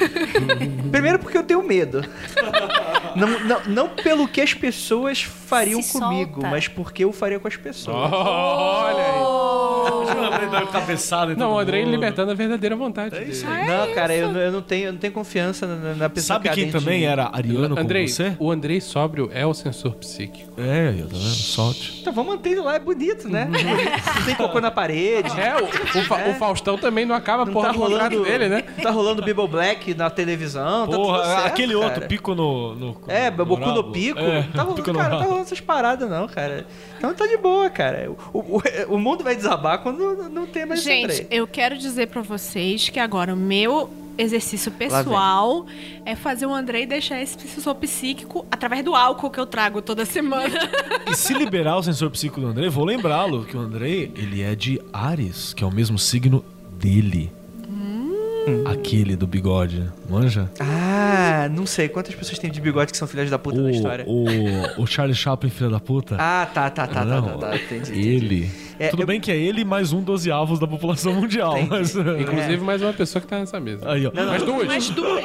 Primeiro 0.91 1.19
porque 1.19 1.37
eu 1.37 1.43
tenho 1.43 1.63
medo. 1.63 2.03
Não, 3.15 3.27
não, 3.41 3.61
não 3.67 3.89
pelo 3.89 4.27
que 4.27 4.41
as 4.41 4.53
pessoas 4.53 5.21
fariam 5.21 5.81
Se 5.81 5.93
comigo, 5.99 6.33
solta. 6.41 6.47
mas 6.49 6.67
porque 6.67 7.03
eu 7.03 7.11
faria 7.13 7.39
com 7.39 7.47
as 7.47 7.55
pessoas. 7.55 7.95
Olha 8.11 9.03
aí. 9.05 10.67
cabeçada 10.71 11.35
Não, 11.35 11.51
o 11.53 11.60
Andrei 11.61 11.83
libertando 11.85 12.31
a 12.31 12.33
verdadeira 12.33 12.75
vontade. 12.75 13.15
É 13.15 13.23
isso 13.23 13.45
aí. 13.47 13.67
Não, 13.67 13.93
cara, 13.93 14.13
eu, 14.15 14.31
não- 14.31 14.39
eu 14.39 14.51
não 14.51 14.61
tenho, 14.61 14.85
eu 14.87 14.91
não 14.93 14.99
tenho 14.99 15.13
confiança 15.13 15.65
na, 15.67 15.93
na 15.95 16.09
pessoa 16.09 16.35
Sabe 16.37 16.49
quem 16.49 16.69
carente. 16.69 16.71
também 16.71 17.05
era 17.05 17.29
ariano 17.31 17.77
Andrei, 17.79 18.03
como 18.05 18.15
você? 18.15 18.35
o 18.39 18.51
Andrei 18.51 18.81
sóbrio 18.81 19.29
é 19.33 19.45
o 19.45 19.53
sensor 19.53 19.95
psíquico. 19.95 20.51
É, 20.59 20.89
eu 20.99 21.07
tá 21.07 21.15
vendo? 21.15 21.17
Solte. 21.19 21.99
Então 22.01 22.13
vamos 22.13 22.35
manter 22.35 22.51
ele 22.51 22.61
lá, 22.61 22.75
é 22.75 22.79
bonito, 22.79 23.27
né? 23.29 23.47
Não 24.15 24.25
tem 24.25 24.35
cocô 24.35 24.59
na 24.59 24.71
parede. 24.71 25.29
É, 25.39 25.55
o, 25.61 25.65
o, 25.99 26.03
Fa- 26.03 26.27
o 26.29 26.33
Faustão 26.35 26.77
também 26.77 27.05
não 27.05 27.15
acaba 27.15 27.45
Não 27.45 27.53
porra 27.53 27.67
tá 27.67 27.73
do 27.73 27.79
contrato 27.79 28.11
rolando, 28.13 28.23
dele, 28.29 28.49
né? 28.49 28.61
Tá 28.81 28.91
rolando 28.91 29.21
Bible 29.23 29.47
Black 29.47 29.93
na 29.93 30.09
televisão. 30.09 30.87
tá 30.87 30.95
Porra, 30.95 31.17
tudo 31.19 31.27
certo, 31.27 31.45
aquele 31.47 31.73
cara. 31.73 31.85
outro, 31.85 32.07
pico 32.07 32.35
no. 32.35 32.75
no 32.75 32.97
É, 33.07 33.29
Boku 33.31 33.65
no. 33.67 33.91
Pico. 33.91 34.19
É, 34.19 34.43
tá 34.53 34.61
rolando, 34.63 34.75
pico 34.75 34.93
no 34.93 34.99
cara, 34.99 35.09
tá 35.09 35.15
rabo. 35.17 35.27
rolando 35.29 35.45
essas 35.45 35.59
paradas, 35.59 36.09
não, 36.09 36.27
cara. 36.27 36.65
Então 36.97 37.13
tá 37.13 37.25
de 37.25 37.37
boa, 37.37 37.69
cara. 37.69 38.11
O, 38.33 38.39
o, 38.39 38.61
o 38.89 38.97
mundo 38.97 39.23
vai 39.23 39.35
desabar 39.35 39.79
quando 39.79 40.29
não 40.29 40.45
tem 40.45 40.65
mais 40.65 40.83
Gente, 40.83 41.05
Andrei. 41.05 41.27
eu 41.31 41.47
quero 41.51 41.77
dizer 41.77 42.07
pra 42.07 42.21
vocês 42.21 42.89
que 42.89 42.99
agora 42.99 43.33
o 43.33 43.37
meu 43.37 43.89
exercício 44.17 44.71
pessoal 44.71 45.65
é 46.05 46.15
fazer 46.15 46.45
o 46.45 46.53
Andrei 46.53 46.85
deixar 46.85 47.21
esse 47.21 47.39
sensor 47.47 47.75
psíquico 47.75 48.45
através 48.51 48.83
do 48.83 48.93
álcool 48.95 49.29
que 49.29 49.39
eu 49.39 49.45
trago 49.45 49.81
toda 49.81 50.05
semana. 50.05 50.49
E 51.11 51.15
se 51.15 51.33
liberar 51.33 51.75
o 51.75 51.83
sensor 51.83 52.09
psíquico 52.09 52.39
do 52.39 52.47
Andrei, 52.47 52.69
vou 52.69 52.85
lembrá-lo 52.85 53.43
que 53.43 53.57
o 53.57 53.59
Andrei, 53.59 54.13
ele 54.15 54.41
é 54.41 54.55
de 54.55 54.79
Ares, 54.93 55.53
que 55.53 55.61
é 55.61 55.67
o 55.67 55.71
mesmo 55.71 55.99
signo 55.99 56.43
dele. 56.79 57.29
Aquele 58.65 59.15
do 59.15 59.27
bigode, 59.27 59.87
manja? 60.09 60.49
Ah, 60.59 61.47
não 61.51 61.65
sei. 61.65 61.87
Quantas 61.89 62.15
pessoas 62.15 62.39
tem 62.39 62.49
de 62.49 62.59
bigode 62.59 62.91
que 62.91 62.97
são 62.97 63.07
filhas 63.07 63.29
da 63.29 63.37
puta 63.37 63.59
O, 63.59 63.63
na 63.63 63.71
história? 63.71 64.05
o, 64.07 64.81
o 64.81 64.87
Charlie 64.87 65.15
Chaplin, 65.15 65.49
filho 65.49 65.69
da 65.69 65.79
puta. 65.79 66.15
Ah, 66.17 66.47
tá, 66.51 66.69
tá, 66.69 66.87
tá, 66.87 67.01
tá, 67.01 67.05
Não, 67.05 67.37
tá, 67.37 67.49
tá, 67.49 67.55
entendi, 67.55 67.91
entendi. 67.91 68.49
É, 68.81 68.87
Tudo 68.89 69.03
eu- 69.03 69.07
bem 69.07 69.19
que 69.19 69.31
é 69.31 69.37
ele 69.37 69.63
mais 69.63 69.93
um 69.93 70.01
dozeavos 70.01 70.59
da 70.59 70.67
população 70.67 71.13
mundial, 71.13 71.55
mas... 71.69 71.95
Inclusive, 71.95 72.57
mais 72.57 72.81
uma 72.81 72.93
pessoa 72.93 73.21
que 73.21 73.27
tá 73.27 73.39
nessa 73.39 73.59
mesa. 73.59 73.89
Aí, 73.91 74.05
ó. 74.07 74.11
Mais 74.13 74.43
duas. 74.43 74.67
Mas 74.67 74.89
duas. 74.89 75.23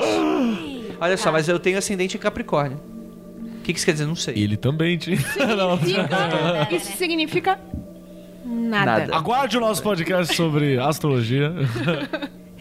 Olha 1.01 1.17
só, 1.17 1.31
mas 1.33 1.49
eu 1.49 1.59
tenho 1.59 1.79
ascendente 1.79 2.17
em 2.17 2.21
Capricórnio. 2.21 2.79
O 3.59 3.63
que, 3.67 3.73
que 3.73 3.79
isso 3.79 3.87
quer 3.87 3.93
dizer? 3.93 4.07
Não 4.07 4.15
sei. 4.17 4.35
Ele 4.39 4.57
também 4.57 4.97
tinha. 4.97 5.19
Não. 5.57 5.77
Significa- 5.79 6.69
Isso 6.71 6.97
significa 6.97 7.61
nada. 8.45 8.99
Nada. 9.01 9.17
Aguarde 9.17 9.57
o 9.57 9.61
nosso 9.61 9.83
podcast 9.83 10.35
sobre 10.37 10.79
astrologia. 10.79 11.53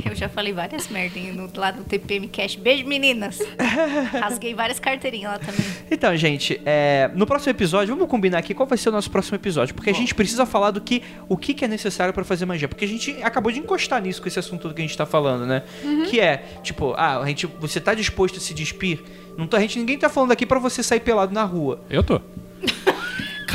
Eu 0.03 0.13
já 0.13 0.27
falei 0.27 0.51
várias 0.51 0.87
merdinhas 0.89 1.35
no, 1.35 1.49
lá 1.55 1.71
do 1.71 1.83
TPM 1.83 2.27
Cash. 2.27 2.55
Beijo, 2.55 2.85
meninas. 2.85 3.39
Rasguei 4.11 4.53
várias 4.53 4.79
carteirinhas 4.79 5.31
lá 5.31 5.39
também. 5.39 5.65
Então, 5.89 6.15
gente, 6.17 6.59
é, 6.65 7.09
no 7.15 7.25
próximo 7.25 7.51
episódio, 7.51 7.95
vamos 7.95 8.09
combinar 8.09 8.39
aqui 8.39 8.53
qual 8.53 8.67
vai 8.67 8.77
ser 8.77 8.89
o 8.89 8.91
nosso 8.91 9.09
próximo 9.09 9.35
episódio. 9.35 9.73
Porque 9.73 9.89
a 9.89 9.93
gente 9.93 10.13
precisa 10.13 10.45
falar 10.45 10.71
do 10.71 10.81
que 10.81 11.01
o 11.29 11.37
que, 11.37 11.53
que 11.53 11.63
é 11.63 11.67
necessário 11.67 12.13
pra 12.13 12.23
fazer 12.23 12.45
magia. 12.45 12.67
Porque 12.67 12.83
a 12.83 12.87
gente 12.87 13.11
acabou 13.23 13.51
de 13.51 13.59
encostar 13.59 14.01
nisso 14.01 14.21
com 14.21 14.27
esse 14.27 14.39
assunto 14.39 14.73
que 14.73 14.81
a 14.81 14.85
gente 14.85 14.97
tá 14.97 15.05
falando, 15.05 15.45
né? 15.45 15.63
Que 16.09 16.19
é, 16.19 16.43
tipo, 16.61 16.93
ah, 16.97 17.19
a 17.19 17.25
gente, 17.27 17.45
você 17.45 17.79
tá 17.79 17.93
disposto 17.93 18.37
a 18.37 18.41
se 18.41 18.53
despir? 18.53 18.99
Não 19.37 19.47
tá, 19.47 19.57
a 19.57 19.59
gente, 19.61 19.79
ninguém 19.79 19.97
tá 19.97 20.09
falando 20.09 20.31
aqui 20.31 20.45
pra 20.45 20.59
você 20.59 20.83
sair 20.83 20.99
pelado 20.99 21.33
na 21.33 21.43
rua. 21.43 21.81
Eu 21.89 22.03
tô. 22.03 22.19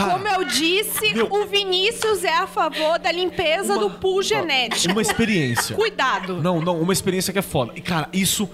Como 0.08 0.26
eu 0.28 0.44
disse, 0.44 1.14
o 1.30 1.46
Vinícius 1.46 2.24
é 2.24 2.34
a 2.36 2.46
favor 2.46 2.98
da 2.98 3.10
limpeza 3.12 3.78
do 3.78 3.90
pool 3.90 4.22
genético. 4.22 4.92
Uma 4.92 5.02
experiência. 5.02 5.74
Cuidado. 5.76 6.40
Não, 6.42 6.60
não, 6.60 6.80
uma 6.80 6.92
experiência 6.92 7.32
que 7.32 7.38
é 7.38 7.42
foda. 7.42 7.72
E, 7.74 7.80
cara, 7.80 8.08
isso 8.12 8.48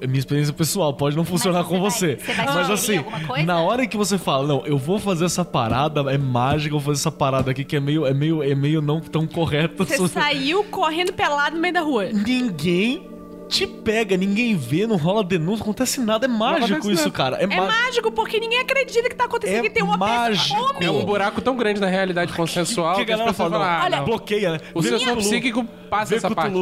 é 0.00 0.06
minha 0.06 0.20
experiência 0.20 0.52
pessoal, 0.54 0.94
pode 0.94 1.16
não 1.16 1.24
funcionar 1.24 1.62
você 1.64 1.68
com 1.68 1.80
vai- 1.80 1.90
você. 1.90 2.16
você 2.16 2.32
vai 2.34 2.46
Mas 2.46 2.70
assim, 2.70 2.98
alguma 2.98 3.20
coisa? 3.26 3.44
na 3.44 3.60
hora 3.60 3.84
que 3.84 3.96
você 3.96 4.16
fala, 4.16 4.46
não, 4.46 4.64
eu 4.64 4.78
vou 4.78 4.96
fazer 5.00 5.24
essa 5.24 5.44
parada, 5.44 6.02
é 6.12 6.16
mágica, 6.16 6.68
eu 6.72 6.78
vou 6.78 6.86
fazer 6.94 7.00
essa 7.00 7.10
parada 7.10 7.50
aqui 7.50 7.64
que 7.64 7.74
é 7.74 7.80
meio, 7.80 8.06
é 8.06 8.14
meio, 8.14 8.42
é 8.44 8.54
meio 8.54 8.80
não 8.80 9.00
tão 9.00 9.26
correta. 9.26 9.84
Você 9.84 10.06
saiu 10.06 10.62
correndo 10.64 11.12
pelado 11.12 11.56
no 11.56 11.60
meio 11.62 11.74
da 11.74 11.80
rua. 11.80 12.04
Ninguém 12.12 13.08
te 13.52 13.66
pega, 13.66 14.16
ninguém 14.16 14.56
vê, 14.56 14.86
não 14.86 14.96
rola 14.96 15.22
denúncia, 15.22 15.58
não 15.58 15.62
acontece 15.62 16.00
nada. 16.00 16.24
É 16.24 16.28
mágico 16.28 16.64
acontece 16.78 16.92
isso, 16.92 17.02
nada. 17.04 17.10
cara. 17.16 17.36
É, 17.36 17.44
É 17.44 17.46
mágico. 17.46 17.66
mágico 17.82 18.12
porque 18.12 18.40
ninguém 18.40 18.58
acredita 18.60 19.08
que 19.08 19.14
tá 19.14 19.24
acontecendo 19.24 19.58
É 19.58 19.62
que 19.62 19.70
tem 19.70 19.82
uma 19.82 19.96
mágico. 19.96 20.54
pessoa. 20.56 20.76
É 20.80 20.88
Homem. 20.90 21.02
um 21.02 21.04
buraco 21.04 21.40
tão 21.42 21.54
grande 21.56 21.80
na 21.80 21.86
realidade 21.88 22.32
consensual 22.32 22.96
que 22.96 23.02
a 23.02 23.04
que, 23.04 23.12
as 23.12 23.18
galera 23.18 23.34
fala, 23.34 23.50
falam, 23.50 23.66
não, 23.66 23.72
ah, 23.74 23.84
olha, 23.84 23.96
não. 23.98 24.04
bloqueia, 24.04 24.52
né? 24.52 24.58
O 24.74 24.80
Vê 24.80 24.88
seu 24.88 24.98
Cthulhu, 24.98 25.16
psíquico 25.18 25.64
passa 25.90 26.10
vê 26.10 26.16
essa 26.16 26.30
parte. 26.30 26.52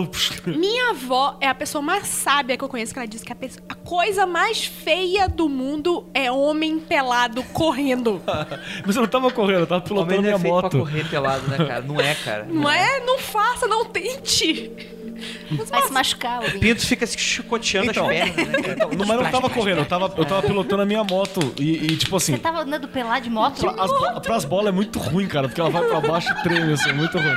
Minha 0.47 0.91
avó 0.91 1.37
é 1.41 1.47
a 1.49 1.55
pessoa 1.55 1.81
mais 1.81 2.07
sábia 2.09 2.57
que 2.57 2.65
eu 2.65 2.69
conheço, 2.69 2.93
que 2.93 2.99
ela 2.99 3.07
disse 3.07 3.25
que 3.25 3.33
a, 3.33 3.37
pessoa- 3.37 3.65
a 3.69 3.75
coisa 3.75 4.27
mais 4.27 4.65
feia 4.65 5.29
do 5.29 5.49
mundo 5.49 6.09
é 6.13 6.31
homem 6.33 6.79
pelado 6.81 7.43
correndo. 7.53 8.21
Mas 8.85 8.97
eu 8.97 9.03
não 9.03 9.09
tava 9.09 9.31
correndo, 9.31 9.61
eu 9.61 9.67
tava 9.67 9.81
pilotando 9.83 10.11
não 10.13 10.19
é 10.19 10.23
minha 10.23 10.39
feito 10.39 10.53
pra 10.55 10.63
moto. 10.63 10.79
correr 10.79 11.09
pelado, 11.09 11.47
né, 11.49 11.57
cara? 11.59 11.81
Não 11.83 12.01
é, 12.01 12.15
cara. 12.17 12.45
Não 12.51 12.71
é? 12.71 13.01
Não 13.01 13.19
faça, 13.19 13.67
não 13.69 13.85
tente. 13.85 14.71
Vai 15.69 15.83
se 15.83 15.93
machucar, 15.93 16.41
O 16.41 16.45
ouvinte. 16.45 16.59
Pinto 16.59 16.87
fica 16.87 17.07
se 17.07 17.19
chicoteando 17.19 17.91
Então. 17.91 18.09
as 18.09 18.13
pernas, 18.13 18.37
né, 18.49 18.63
cara? 18.63 18.77
Não, 18.97 19.07
mas 19.07 19.17
eu 19.17 19.23
não 19.25 19.31
tava 19.31 19.51
correndo, 19.51 19.79
eu 19.79 19.87
tava, 19.87 20.13
eu 20.17 20.25
tava 20.25 20.43
pilotando 20.43 20.83
a 20.83 20.87
minha 20.87 21.05
moto. 21.05 21.53
E, 21.59 21.93
e, 21.93 21.97
tipo 21.97 22.17
assim, 22.17 22.33
Você 22.33 22.39
tava 22.39 22.61
andando 22.63 22.89
pelado 22.89 23.23
de 23.23 23.31
moto? 23.31 23.61
pra, 23.61 23.71
as, 23.85 23.91
bo- 23.91 24.21
pras 24.21 24.45
bolas 24.45 24.69
é 24.69 24.73
muito 24.73 24.99
ruim, 24.99 25.27
cara, 25.27 25.49
porque 25.49 25.61
ela 25.61 25.71
vai 25.71 25.83
pra 25.85 26.01
baixo 26.01 26.33
e 26.33 26.43
treme, 26.43 26.73
assim, 26.73 26.91
é 26.91 26.93
muito 26.93 27.19
ruim. 27.19 27.37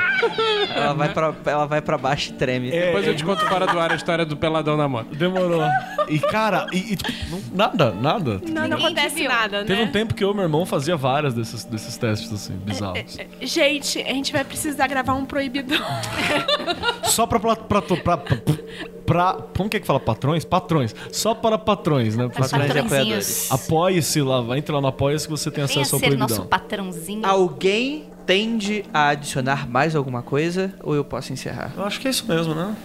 Ela 0.76 0.93
vai 0.93 1.10
pra, 1.14 1.34
ela 1.45 1.65
vai 1.65 1.81
pra 1.81 1.97
baixo 1.97 2.31
e 2.31 2.34
treme. 2.34 2.69
É, 2.72 2.88
Depois 2.88 3.07
eu 3.07 3.15
te 3.15 3.23
conto 3.23 3.45
fora 3.47 3.65
do 3.68 3.80
ar 3.80 3.91
a 3.91 3.95
história 3.95 4.26
do 4.26 4.35
peladão 4.38 4.76
na 4.77 4.88
moto. 4.88 5.14
Demorou. 5.15 5.64
E, 6.07 6.19
cara, 6.19 6.68
e, 6.72 6.93
e, 6.93 6.95
tipo, 6.95 7.11
não- 7.30 7.41
nada, 7.53 7.91
nada. 7.91 8.41
Não, 8.47 8.68
não 8.68 8.77
Ninguém 8.77 8.85
acontece 8.88 9.27
nada, 9.27 9.61
né? 9.61 9.65
Teve 9.65 9.81
um 9.84 9.91
tempo 9.91 10.14
que 10.14 10.23
eu 10.23 10.31
e 10.31 10.34
meu 10.34 10.43
irmão 10.43 10.65
fazia 10.65 10.95
várias 10.97 11.34
desses, 11.34 11.64
desses 11.65 11.95
testes, 11.97 12.31
assim, 12.31 12.53
bizarros. 12.57 13.18
Gente, 13.41 13.99
a 14.01 14.14
gente 14.14 14.31
vai 14.31 14.43
precisar 14.43 14.88
gravar 14.88 15.14
um 15.14 15.26
proibidão. 15.26 15.80
Só 17.03 17.26
pra, 17.26 17.39
pra, 17.39 17.55
pra, 17.82 17.98
pra, 17.98 18.18
pra, 18.18 18.38
pra- 19.06 19.34
Como 19.56 19.70
que 19.70 19.78
é 19.78 19.80
que 19.80 19.88
fala? 19.88 20.00
Patrões? 20.00 20.45
Patrões. 20.45 20.95
Só 21.12 21.34
para 21.34 21.58
patrões, 21.58 22.16
né? 22.16 22.30
Patrões 22.30 22.74
e 22.74 22.80
apoiadores. 22.80 23.52
Apoie-se 23.52 24.22
lá, 24.22 24.41
vai 24.41 24.60
entrar 24.60 24.76
lá 24.76 24.82
no 24.82 24.88
Apoia-se 24.88 25.26
que 25.26 25.32
você 25.32 25.50
tem 25.52 25.66
Venha 25.66 25.82
acesso 25.82 25.95
ao 25.95 26.00
ser 26.00 26.18
nosso 26.18 26.44
patrãozinho. 26.45 27.26
Alguém 27.26 28.06
tende 28.26 28.86
a 28.94 29.10
adicionar 29.10 29.68
mais 29.70 29.95
alguma 29.95 30.22
coisa 30.22 30.74
ou 30.82 30.95
eu 30.95 31.04
posso 31.04 31.34
encerrar? 31.34 31.74
Eu 31.76 31.84
acho 31.84 32.00
que 32.00 32.08
é 32.08 32.12
isso 32.12 32.26
mesmo, 32.28 32.54
né? 32.56 32.76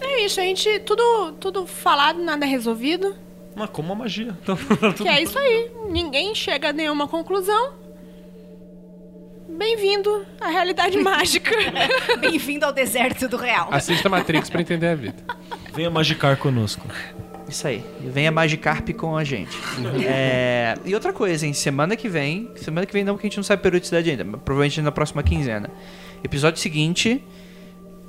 É 0.00 0.24
isso, 0.24 0.40
a 0.40 0.42
gente. 0.42 0.78
Tudo, 0.80 1.32
tudo 1.40 1.66
falado, 1.66 2.22
nada 2.22 2.44
resolvido. 2.46 3.14
Mas 3.56 3.70
como 3.70 3.92
a 3.92 3.96
magia. 3.96 4.36
Então, 4.42 4.56
Que 4.96 5.08
é 5.08 5.22
isso 5.22 5.38
aí. 5.38 5.70
Ninguém 5.88 6.34
chega 6.34 6.68
a 6.70 6.72
nenhuma 6.72 7.08
conclusão. 7.08 7.72
Bem-vindo 9.58 10.24
à 10.40 10.48
realidade 10.48 10.96
mágica. 11.02 11.50
Bem-vindo 12.20 12.64
ao 12.64 12.72
deserto 12.72 13.28
do 13.28 13.36
real. 13.36 13.68
Assista 13.72 14.08
Matrix 14.08 14.48
pra 14.48 14.60
entender 14.60 14.86
a 14.86 14.94
vida. 14.94 15.16
Venha 15.74 15.90
magicar 15.90 16.36
conosco. 16.36 16.86
Isso 17.48 17.66
aí. 17.66 17.82
Venha 18.00 18.30
Magikarp 18.30 18.90
com 18.90 19.16
a 19.16 19.24
gente. 19.24 19.58
É, 20.06 20.74
E 20.84 20.94
outra 20.94 21.12
coisa, 21.12 21.44
hein? 21.46 21.52
Semana 21.54 21.96
que 21.96 22.08
vem. 22.08 22.50
Semana 22.56 22.86
que 22.86 22.92
vem 22.92 23.02
não, 23.02 23.14
porque 23.14 23.26
a 23.26 23.30
gente 23.30 23.38
não 23.38 23.42
sabe 23.42 23.58
a 23.60 23.62
periodicidade 23.62 24.08
ainda. 24.10 24.22
Mas 24.22 24.40
provavelmente 24.42 24.80
na 24.82 24.92
próxima 24.92 25.22
quinzena. 25.22 25.70
Episódio 26.22 26.60
seguinte. 26.60 27.24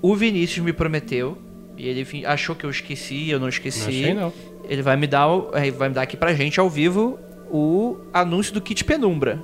O 0.01 0.13
Vinícius 0.15 0.63
me 0.63 0.73
prometeu. 0.73 1.37
E 1.77 1.87
ele 1.87 2.25
achou 2.25 2.53
que 2.55 2.65
eu 2.65 2.69
esqueci, 2.69 3.29
eu 3.29 3.39
não 3.39 3.47
esqueci. 3.49 3.79
Não 3.79 3.87
achei, 3.87 4.13
não. 4.13 4.33
Ele 4.65 4.81
vai 4.81 4.97
me 4.97 5.07
dar, 5.07 5.27
eh, 5.53 5.71
vai 5.71 5.87
me 5.89 5.95
dar 5.95 6.01
aqui 6.03 6.17
pra 6.17 6.33
gente 6.33 6.59
ao 6.59 6.69
vivo 6.69 7.17
o 7.49 7.97
anúncio 8.13 8.53
do 8.53 8.61
kit 8.61 8.83
Penumbra. 8.83 9.41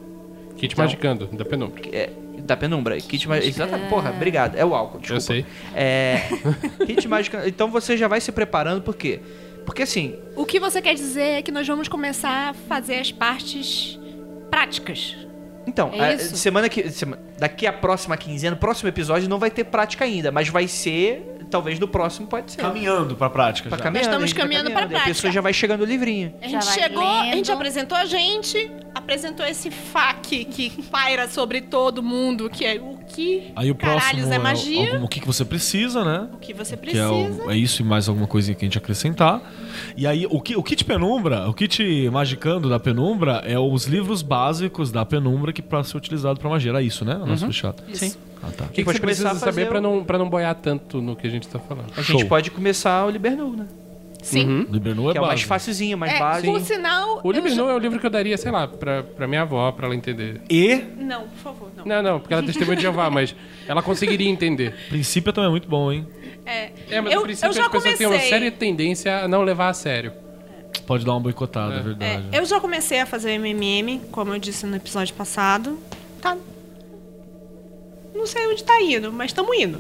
Kit 0.58 0.74
Então- 0.74 0.86
Magicando, 0.86 1.28
da 1.28 1.44
penumbra. 1.46 1.82
É, 1.92 2.10
da 2.40 2.56
Penumbra. 2.56 2.98
Kit 2.98 3.28
ma- 3.28 3.38
Exatamente. 3.40 3.90
Porra, 3.90 4.12
obrigado. 4.12 4.56
É 4.56 4.64
o 4.64 4.76
álcool, 4.76 5.00
desculpa. 5.00 5.16
Eu 5.18 5.22
sei. 5.22 5.46
É. 5.74 6.22
kit 6.86 7.08
mágica. 7.08 7.44
Então 7.48 7.70
você 7.72 7.98
já 7.98 8.08
vai 8.08 8.22
se 8.22 8.32
preparando, 8.32 8.82
por 8.82 8.96
quê? 8.96 9.20
Porque 9.66 9.82
assim, 9.82 10.16
o 10.36 10.46
que 10.46 10.60
você 10.60 10.80
quer 10.82 10.94
dizer 10.94 11.22
é 11.40 11.42
que 11.42 11.52
nós 11.52 11.68
vamos 11.68 11.88
começar 11.88 12.50
a 12.50 12.54
fazer 12.54 12.96
as 13.00 13.12
partes 13.12 13.98
práticas. 14.52 15.16
Então, 15.68 15.90
É 15.94 16.14
a- 16.14 16.20
semana 16.20 16.70
que. 16.70 16.90
sema- 16.92 17.18
daqui 17.40 17.66
a 17.66 17.74
próxima 17.74 18.16
quinzena, 18.16 18.56
próximo 18.56 18.88
episódio 18.90 19.28
não 19.28 19.40
vai 19.40 19.50
ter 19.50 19.64
prática 19.64 20.06
ainda, 20.06 20.32
mas 20.32 20.48
vai 20.48 20.68
ser. 20.68 21.35
Talvez 21.56 21.80
no 21.80 21.88
próximo 21.88 22.28
pode 22.28 22.52
ser. 22.52 22.62
Caminhando 22.62 23.16
pra 23.16 23.30
prática 23.30 23.70
já. 23.70 23.78
caminhando, 23.78 24.06
estamos 24.06 24.24
a 24.24 24.28
gente 24.28 24.36
vai 24.36 24.44
caminhando 24.44 24.72
pra 24.72 24.82
e 24.82 24.84
A 24.84 24.88
prática. 24.88 25.10
pessoa 25.10 25.32
já 25.34 25.42
vai 25.42 25.54
chegando 25.54 25.82
o 25.82 25.86
livrinho. 25.86 26.34
A 26.42 26.48
gente 26.48 26.66
chegou, 26.66 27.04
a 27.04 27.24
gente 27.26 27.48
lendo. 27.48 27.52
apresentou 27.52 27.98
a 27.98 28.06
gente, 28.06 28.72
apresentou 28.94 29.46
esse 29.46 29.70
fac 29.72 30.46
que 30.46 30.70
paira 30.84 31.28
sobre 31.28 31.62
todo 31.62 32.02
mundo, 32.04 32.50
que 32.50 32.66
é 32.66 32.76
o 32.76 32.96
que 33.08 33.52
Aí 33.56 33.70
o 33.72 33.76
próximo 33.76 34.32
é 34.32 34.36
é 34.36 34.40
magia, 34.40 34.94
algum- 34.94 35.06
o 35.06 35.08
que, 35.08 35.20
que 35.20 35.28
você 35.28 35.46
precisa, 35.46 36.04
né? 36.04 36.28
o 36.34 36.38
que 36.38 36.54
você 36.54 36.76
Que 36.76 36.90
é, 36.98 37.08
precisa. 37.08 37.44
o- 37.46 37.52
é 37.52 37.56
isso 37.58 37.82
e 37.82 37.86
mais 37.86 38.10
alguma 38.10 38.28
coisinha 38.28 38.56
que 38.56 38.66
a 38.66 38.68
gente 38.68 38.78
acrescentar. 38.78 39.42
E 39.96 40.06
aí, 40.08 40.26
o, 40.30 40.42
ki- 40.42 40.56
o 40.56 40.64
kit 40.64 40.84
Penumbra, 40.84 41.48
o 41.48 41.54
kit 41.54 42.10
Magicando 42.10 42.68
da 42.70 42.80
Penumbra 42.80 43.42
é 43.46 43.58
os 43.60 43.86
livros 43.86 44.22
básicos 44.22 44.92
da 44.92 45.06
Penumbra 45.06 45.54
que 45.54 45.62
para 45.62 45.84
ser 45.84 45.96
utilizado 45.98 46.40
pra 46.40 46.50
magia. 46.50 46.72
Era 46.72 46.82
isso, 46.82 47.06
né? 47.06 47.16
O 47.16 47.26
nosso 47.26 47.46
fechado. 47.46 47.82
Sim. 47.94 48.14
Ah, 48.44 48.50
tá. 48.56 48.66
O 48.66 48.68
que, 48.68 48.74
que 48.76 48.84
pode 48.86 48.98
você 48.98 49.02
precisa 49.02 49.34
saber 49.36 49.68
pra 49.68 49.80
o- 49.80 49.82
não, 49.82 50.04
pra 50.04 50.18
não 50.18 50.30
boiar 50.30 50.54
tanto 50.56 51.02
no 51.02 51.16
que 51.16 51.26
a 51.28 51.30
gente 51.30 51.48
tá 51.48 51.60
falando? 51.60 51.88
A 51.98 52.02
gente 52.02 52.20
Show. 52.22 52.26
pode 52.28 52.52
começar 52.52 53.06
o 53.06 53.10
Libernu, 53.10 53.56
né? 53.56 53.66
Sim. 54.22 54.66
Libernou 54.72 55.10
é 55.10 55.12
que 55.12 55.18
é 55.20 55.22
o 55.22 55.24
mais 55.24 55.34
básico. 55.36 55.50
facilzinho, 55.50 55.98
mais 55.98 56.14
É, 56.14 56.20
básico. 56.20 56.52
por 56.54 56.60
sinal. 56.62 57.22
O 57.24 57.32
Libernu 57.32 57.70
é 57.70 57.76
o 57.76 57.78
livro 57.78 58.00
que 58.00 58.06
eu 58.08 58.10
daria, 58.10 58.36
sei 58.38 58.52
lá, 58.52 58.68
pra, 58.68 59.04
pra 59.04 59.28
minha 59.28 59.44
avó, 59.44 59.72
pra 59.72 59.86
ela 59.86 59.96
entender. 59.96 60.42
E, 60.50 60.78
já- 60.78 60.84
Não, 60.98 61.22
por 61.28 61.38
favor, 61.38 61.72
não. 61.78 61.86
Não, 61.86 62.02
não, 62.02 62.20
porque 62.20 62.34
ela 62.34 62.42
é 62.42 62.46
testemunha 62.46 62.76
de 62.76 62.82
Jeová, 62.82 63.08
mas 63.12 63.36
ela 63.68 63.84
conseguiria 63.84 64.28
entender. 64.28 64.74
princípio 64.90 65.32
também 65.32 65.48
é 65.48 65.52
muito 65.52 65.68
bom, 65.70 65.92
hein? 65.92 66.08
É, 66.44 66.72
É, 66.90 67.02
mas 67.02 67.14
eu, 67.14 67.20
no 67.20 67.26
princípio 67.28 67.50
eu 67.50 67.54
já 67.54 67.66
as 67.66 67.72
pessoas 67.72 67.98
têm 67.98 68.08
uma 68.08 68.14
comecei. 68.14 68.30
séria 68.32 68.52
tendência 68.52 69.24
a 69.24 69.28
não 69.28 69.44
levar 69.44 69.70
a 69.70 69.74
sério. 69.74 70.12
Pode 70.88 71.06
dar 71.06 71.12
uma 71.14 71.20
boicotada, 71.20 71.76
é, 71.76 71.80
É. 71.80 71.82
verdade. 71.82 72.24
É, 72.32 72.40
eu 72.40 72.46
já 72.46 72.60
comecei 72.60 73.00
a 73.00 73.06
fazer 73.06 73.30
o 73.30 73.34
MMM, 73.40 74.02
como 74.12 74.34
eu 74.34 74.40
disse 74.40 74.66
no 74.66 74.76
episódio 74.76 75.14
passado. 75.14 75.78
Tá. 76.22 76.36
Não 78.16 78.26
sei 78.26 78.48
onde 78.48 78.64
tá 78.64 78.82
indo, 78.82 79.12
mas 79.12 79.32
estamos 79.32 79.56
indo. 79.58 79.80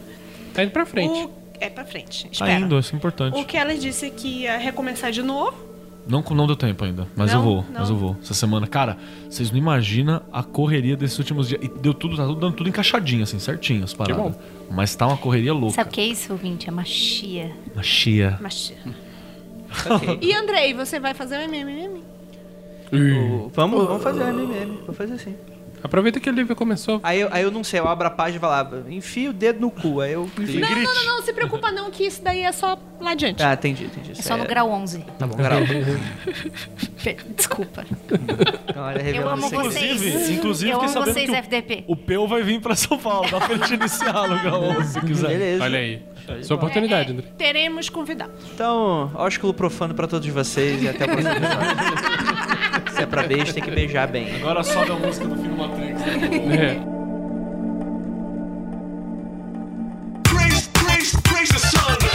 Tá 0.53 0.64
indo 0.64 0.72
pra 0.72 0.86
frente. 0.86 1.26
O... 1.26 1.32
É 1.60 1.70
pra 1.70 1.86
frente. 1.86 2.24
Tá 2.26 2.30
Espera. 2.32 2.60
indo, 2.60 2.78
isso 2.78 2.94
é 2.94 2.98
importante. 2.98 3.40
O 3.40 3.45
que 3.45 3.56
ela 3.57 3.74
disse 3.76 4.10
que 4.12 4.41
ia 4.41 4.57
recomeçar 4.57 5.12
de 5.12 5.22
novo. 5.24 5.56
Não, 6.07 6.22
não 6.22 6.45
deu 6.45 6.56
tempo 6.56 6.84
ainda, 6.86 7.07
mas 7.16 7.32
Não, 7.32 7.40
eu 7.40 7.44
vou, 7.44 7.56
não. 7.72 7.80
mas 7.80 7.90
eu 7.90 7.95
vou. 7.95 8.16
Essa 8.22 8.36
semana, 8.36 8.68
cara, 8.68 8.95
vocês 9.28 9.49
não 9.49 9.57
imaginam 9.57 10.22
a 10.32 10.44
correria 10.44 10.95
desses 10.95 11.18
últimos 11.18 11.48
dias. 11.48 11.60
E 11.64 11.68
deu 11.68 11.95
tudo, 11.95 12.16
tá 12.16 12.24
tudo 12.26 12.40
dando 12.40 12.53
tudo 12.56 12.70
encaixadinho, 12.70 13.24
assim, 13.24 13.40
certinho 13.40 13.84
as 13.84 13.94
paradas. 13.94 14.22
bom. 14.24 14.36
Mas 14.70 14.95
tá 14.95 15.07
uma 15.07 15.18
correria 15.18 15.52
louca. 15.53 15.74
Sabe 15.76 15.90
o 15.90 15.94
que 15.94 16.02
é 16.02 16.06
isso, 16.06 16.32
ouvinte? 16.32 16.68
É 16.70 16.72
machia. 16.72 17.52
Uma 17.74 17.82
chia. 17.82 18.38
Mas... 18.40 18.72
Ok. 19.90 20.20
E 20.22 20.32
Andrei, 20.34 20.74
você 20.76 20.99
vai 20.99 21.14
fazer 21.16 21.38
o 21.38 21.41
MMM? 21.49 22.02
O- 22.94 23.49
Vamos, 23.53 23.88
vamos 23.88 24.03
fazer 24.03 24.22
o 24.24 24.28
MMM. 24.28 24.78
Vamos 24.82 24.98
fazer 24.98 25.14
assim. 25.16 25.36
Aproveita 25.86 26.20
que 26.20 26.30
o 26.30 26.34
livro 26.34 26.56
começou. 26.56 26.99
Aí 27.03 27.20
eu, 27.22 27.30
aí 27.32 27.44
eu 27.44 27.52
não 27.52 27.64
sei, 27.64 27.80
eu 27.80 27.88
abro 27.88 28.07
a 28.07 28.10
página 28.10 28.38
e 28.38 28.40
falo, 28.41 28.53
ah, 28.53 28.91
enfia 28.91 29.30
o 29.30 29.34
dedo 29.34 29.60
no 29.62 29.70
cu. 29.72 30.02
Aí 30.02 30.14
eu. 30.14 30.30
Não, 30.38 30.45
não, 30.45 30.94
não, 30.94 31.06
não, 31.18 31.22
se 31.24 31.32
preocupa 31.32 31.72
não, 31.72 31.91
que 31.91 32.03
isso 32.06 32.22
daí 32.24 32.41
é 32.41 32.52
só 32.52 32.78
lá 32.99 33.12
adiante. 33.12 33.41
Ah, 33.44 33.53
entendi, 33.53 33.86
entendi. 33.86 34.12
É 34.12 34.16
só 34.22 34.36
no 34.36 34.45
grau 34.45 34.70
11. 34.72 34.99
Tá 35.20 35.28
bom, 35.28 35.36
grau. 35.38 35.60
Desculpa. 37.36 37.86
Então, 38.12 38.84
olha, 38.84 39.02
Eu 39.02 39.30
amo 39.30 39.49
vocês. 39.49 40.02
Inclusive- 40.02 40.34
inclusive, 40.34 40.72
eu 40.72 40.80
amo 40.80 40.90
sabendo 40.90 41.14
vocês, 41.14 41.26
que 41.30 41.32
o- 41.32 41.36
FDP. 41.36 41.84
O 41.88 41.95
Peu 41.95 42.28
vai 42.28 42.41
vir 42.44 42.60
pra 42.62 42.76
São 42.76 42.98
Paulo, 42.98 43.30
dá 43.30 43.40
pra 43.40 43.56
gente 43.57 43.74
iniciar 43.76 44.28
no 44.28 44.40
grau 44.41 44.64
11 44.64 44.94
se 44.94 45.02
quiser. 45.02 45.28
Beleza. 45.30 45.64
Olha 45.64 45.80
aí. 45.80 46.02
Sua 46.41 46.56
oportunidade, 46.57 47.12
André. 47.12 47.28
Teremos 47.38 47.88
convidado. 47.90 48.32
Então, 48.52 49.12
ósculo 49.14 49.53
profano 49.53 49.94
pra 49.94 50.07
todos 50.07 50.28
vocês 50.28 50.82
e 50.82 50.90
até 50.90 51.06
próximo 51.06 51.30
episódio. 51.30 52.55
Se 52.93 53.03
é 53.03 53.06
pra 53.06 53.23
beijo, 53.23 53.53
tem 53.53 53.64
que 53.64 53.72
beijar 53.72 54.07
bem. 54.07 54.35
Agora 54.35 54.64
sobe 54.64 54.91
a 54.91 54.95
música 54.95 55.27
do 55.27 55.35
do 55.35 55.56
Matrix. 55.57 55.99
né? 56.02 56.15
É. 56.56 56.95
Praise, 60.23 60.69
praise, 60.69 61.22
praise 61.22 61.53
the 61.53 61.60
sun. 61.60 62.15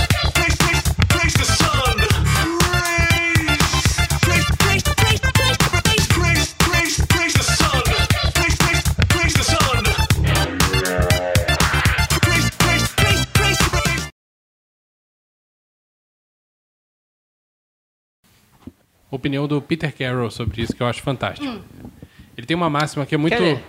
Opinião 19.10 19.48
do 19.48 19.60
Peter 19.60 19.94
Carroll 19.96 20.30
sobre 20.30 20.62
isso 20.62 20.74
que 20.74 20.82
eu 20.82 20.86
acho 20.86 21.02
fantástico. 21.02 21.60
Ele 22.36 22.46
tem 22.46 22.56
uma 22.56 22.70
máxima 22.70 23.04
que 23.04 23.14
é 23.14 23.18
muito. 23.18 23.36
Quer? 23.36 23.62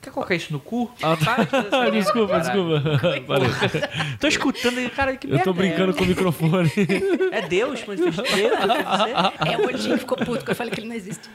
Quer 0.00 0.10
colocar 0.10 0.34
isso 0.34 0.52
no 0.52 0.60
cu? 0.60 0.90
Ah, 1.02 1.16
Para 1.16 1.44
de 1.44 1.52
merda, 1.70 1.90
desculpa, 1.90 2.38
desculpa. 2.40 2.80
Valeu. 3.26 3.50
Tô 4.20 4.28
escutando 4.28 4.78
aí, 4.78 4.88
cara, 4.88 5.16
que 5.16 5.26
Eu 5.26 5.40
tô 5.40 5.52
merda 5.52 5.64
é 5.64 5.68
brincando 5.68 5.94
com 5.94 6.04
o 6.04 6.06
microfone. 6.06 6.70
É 7.32 7.42
Deus, 7.42 7.84
mas 7.86 8.00
Deus, 8.00 8.16
quer 8.16 8.22
dizer? 8.24 8.52
É, 8.52 9.56
o 9.58 9.66
Odin 9.66 9.98
ficou 9.98 10.16
puto 10.16 10.44
que 10.44 10.50
eu 10.50 10.54
falei 10.56 10.72
que 10.72 10.80
ele 10.80 10.88
não 10.88 10.94
existe. 10.96 11.28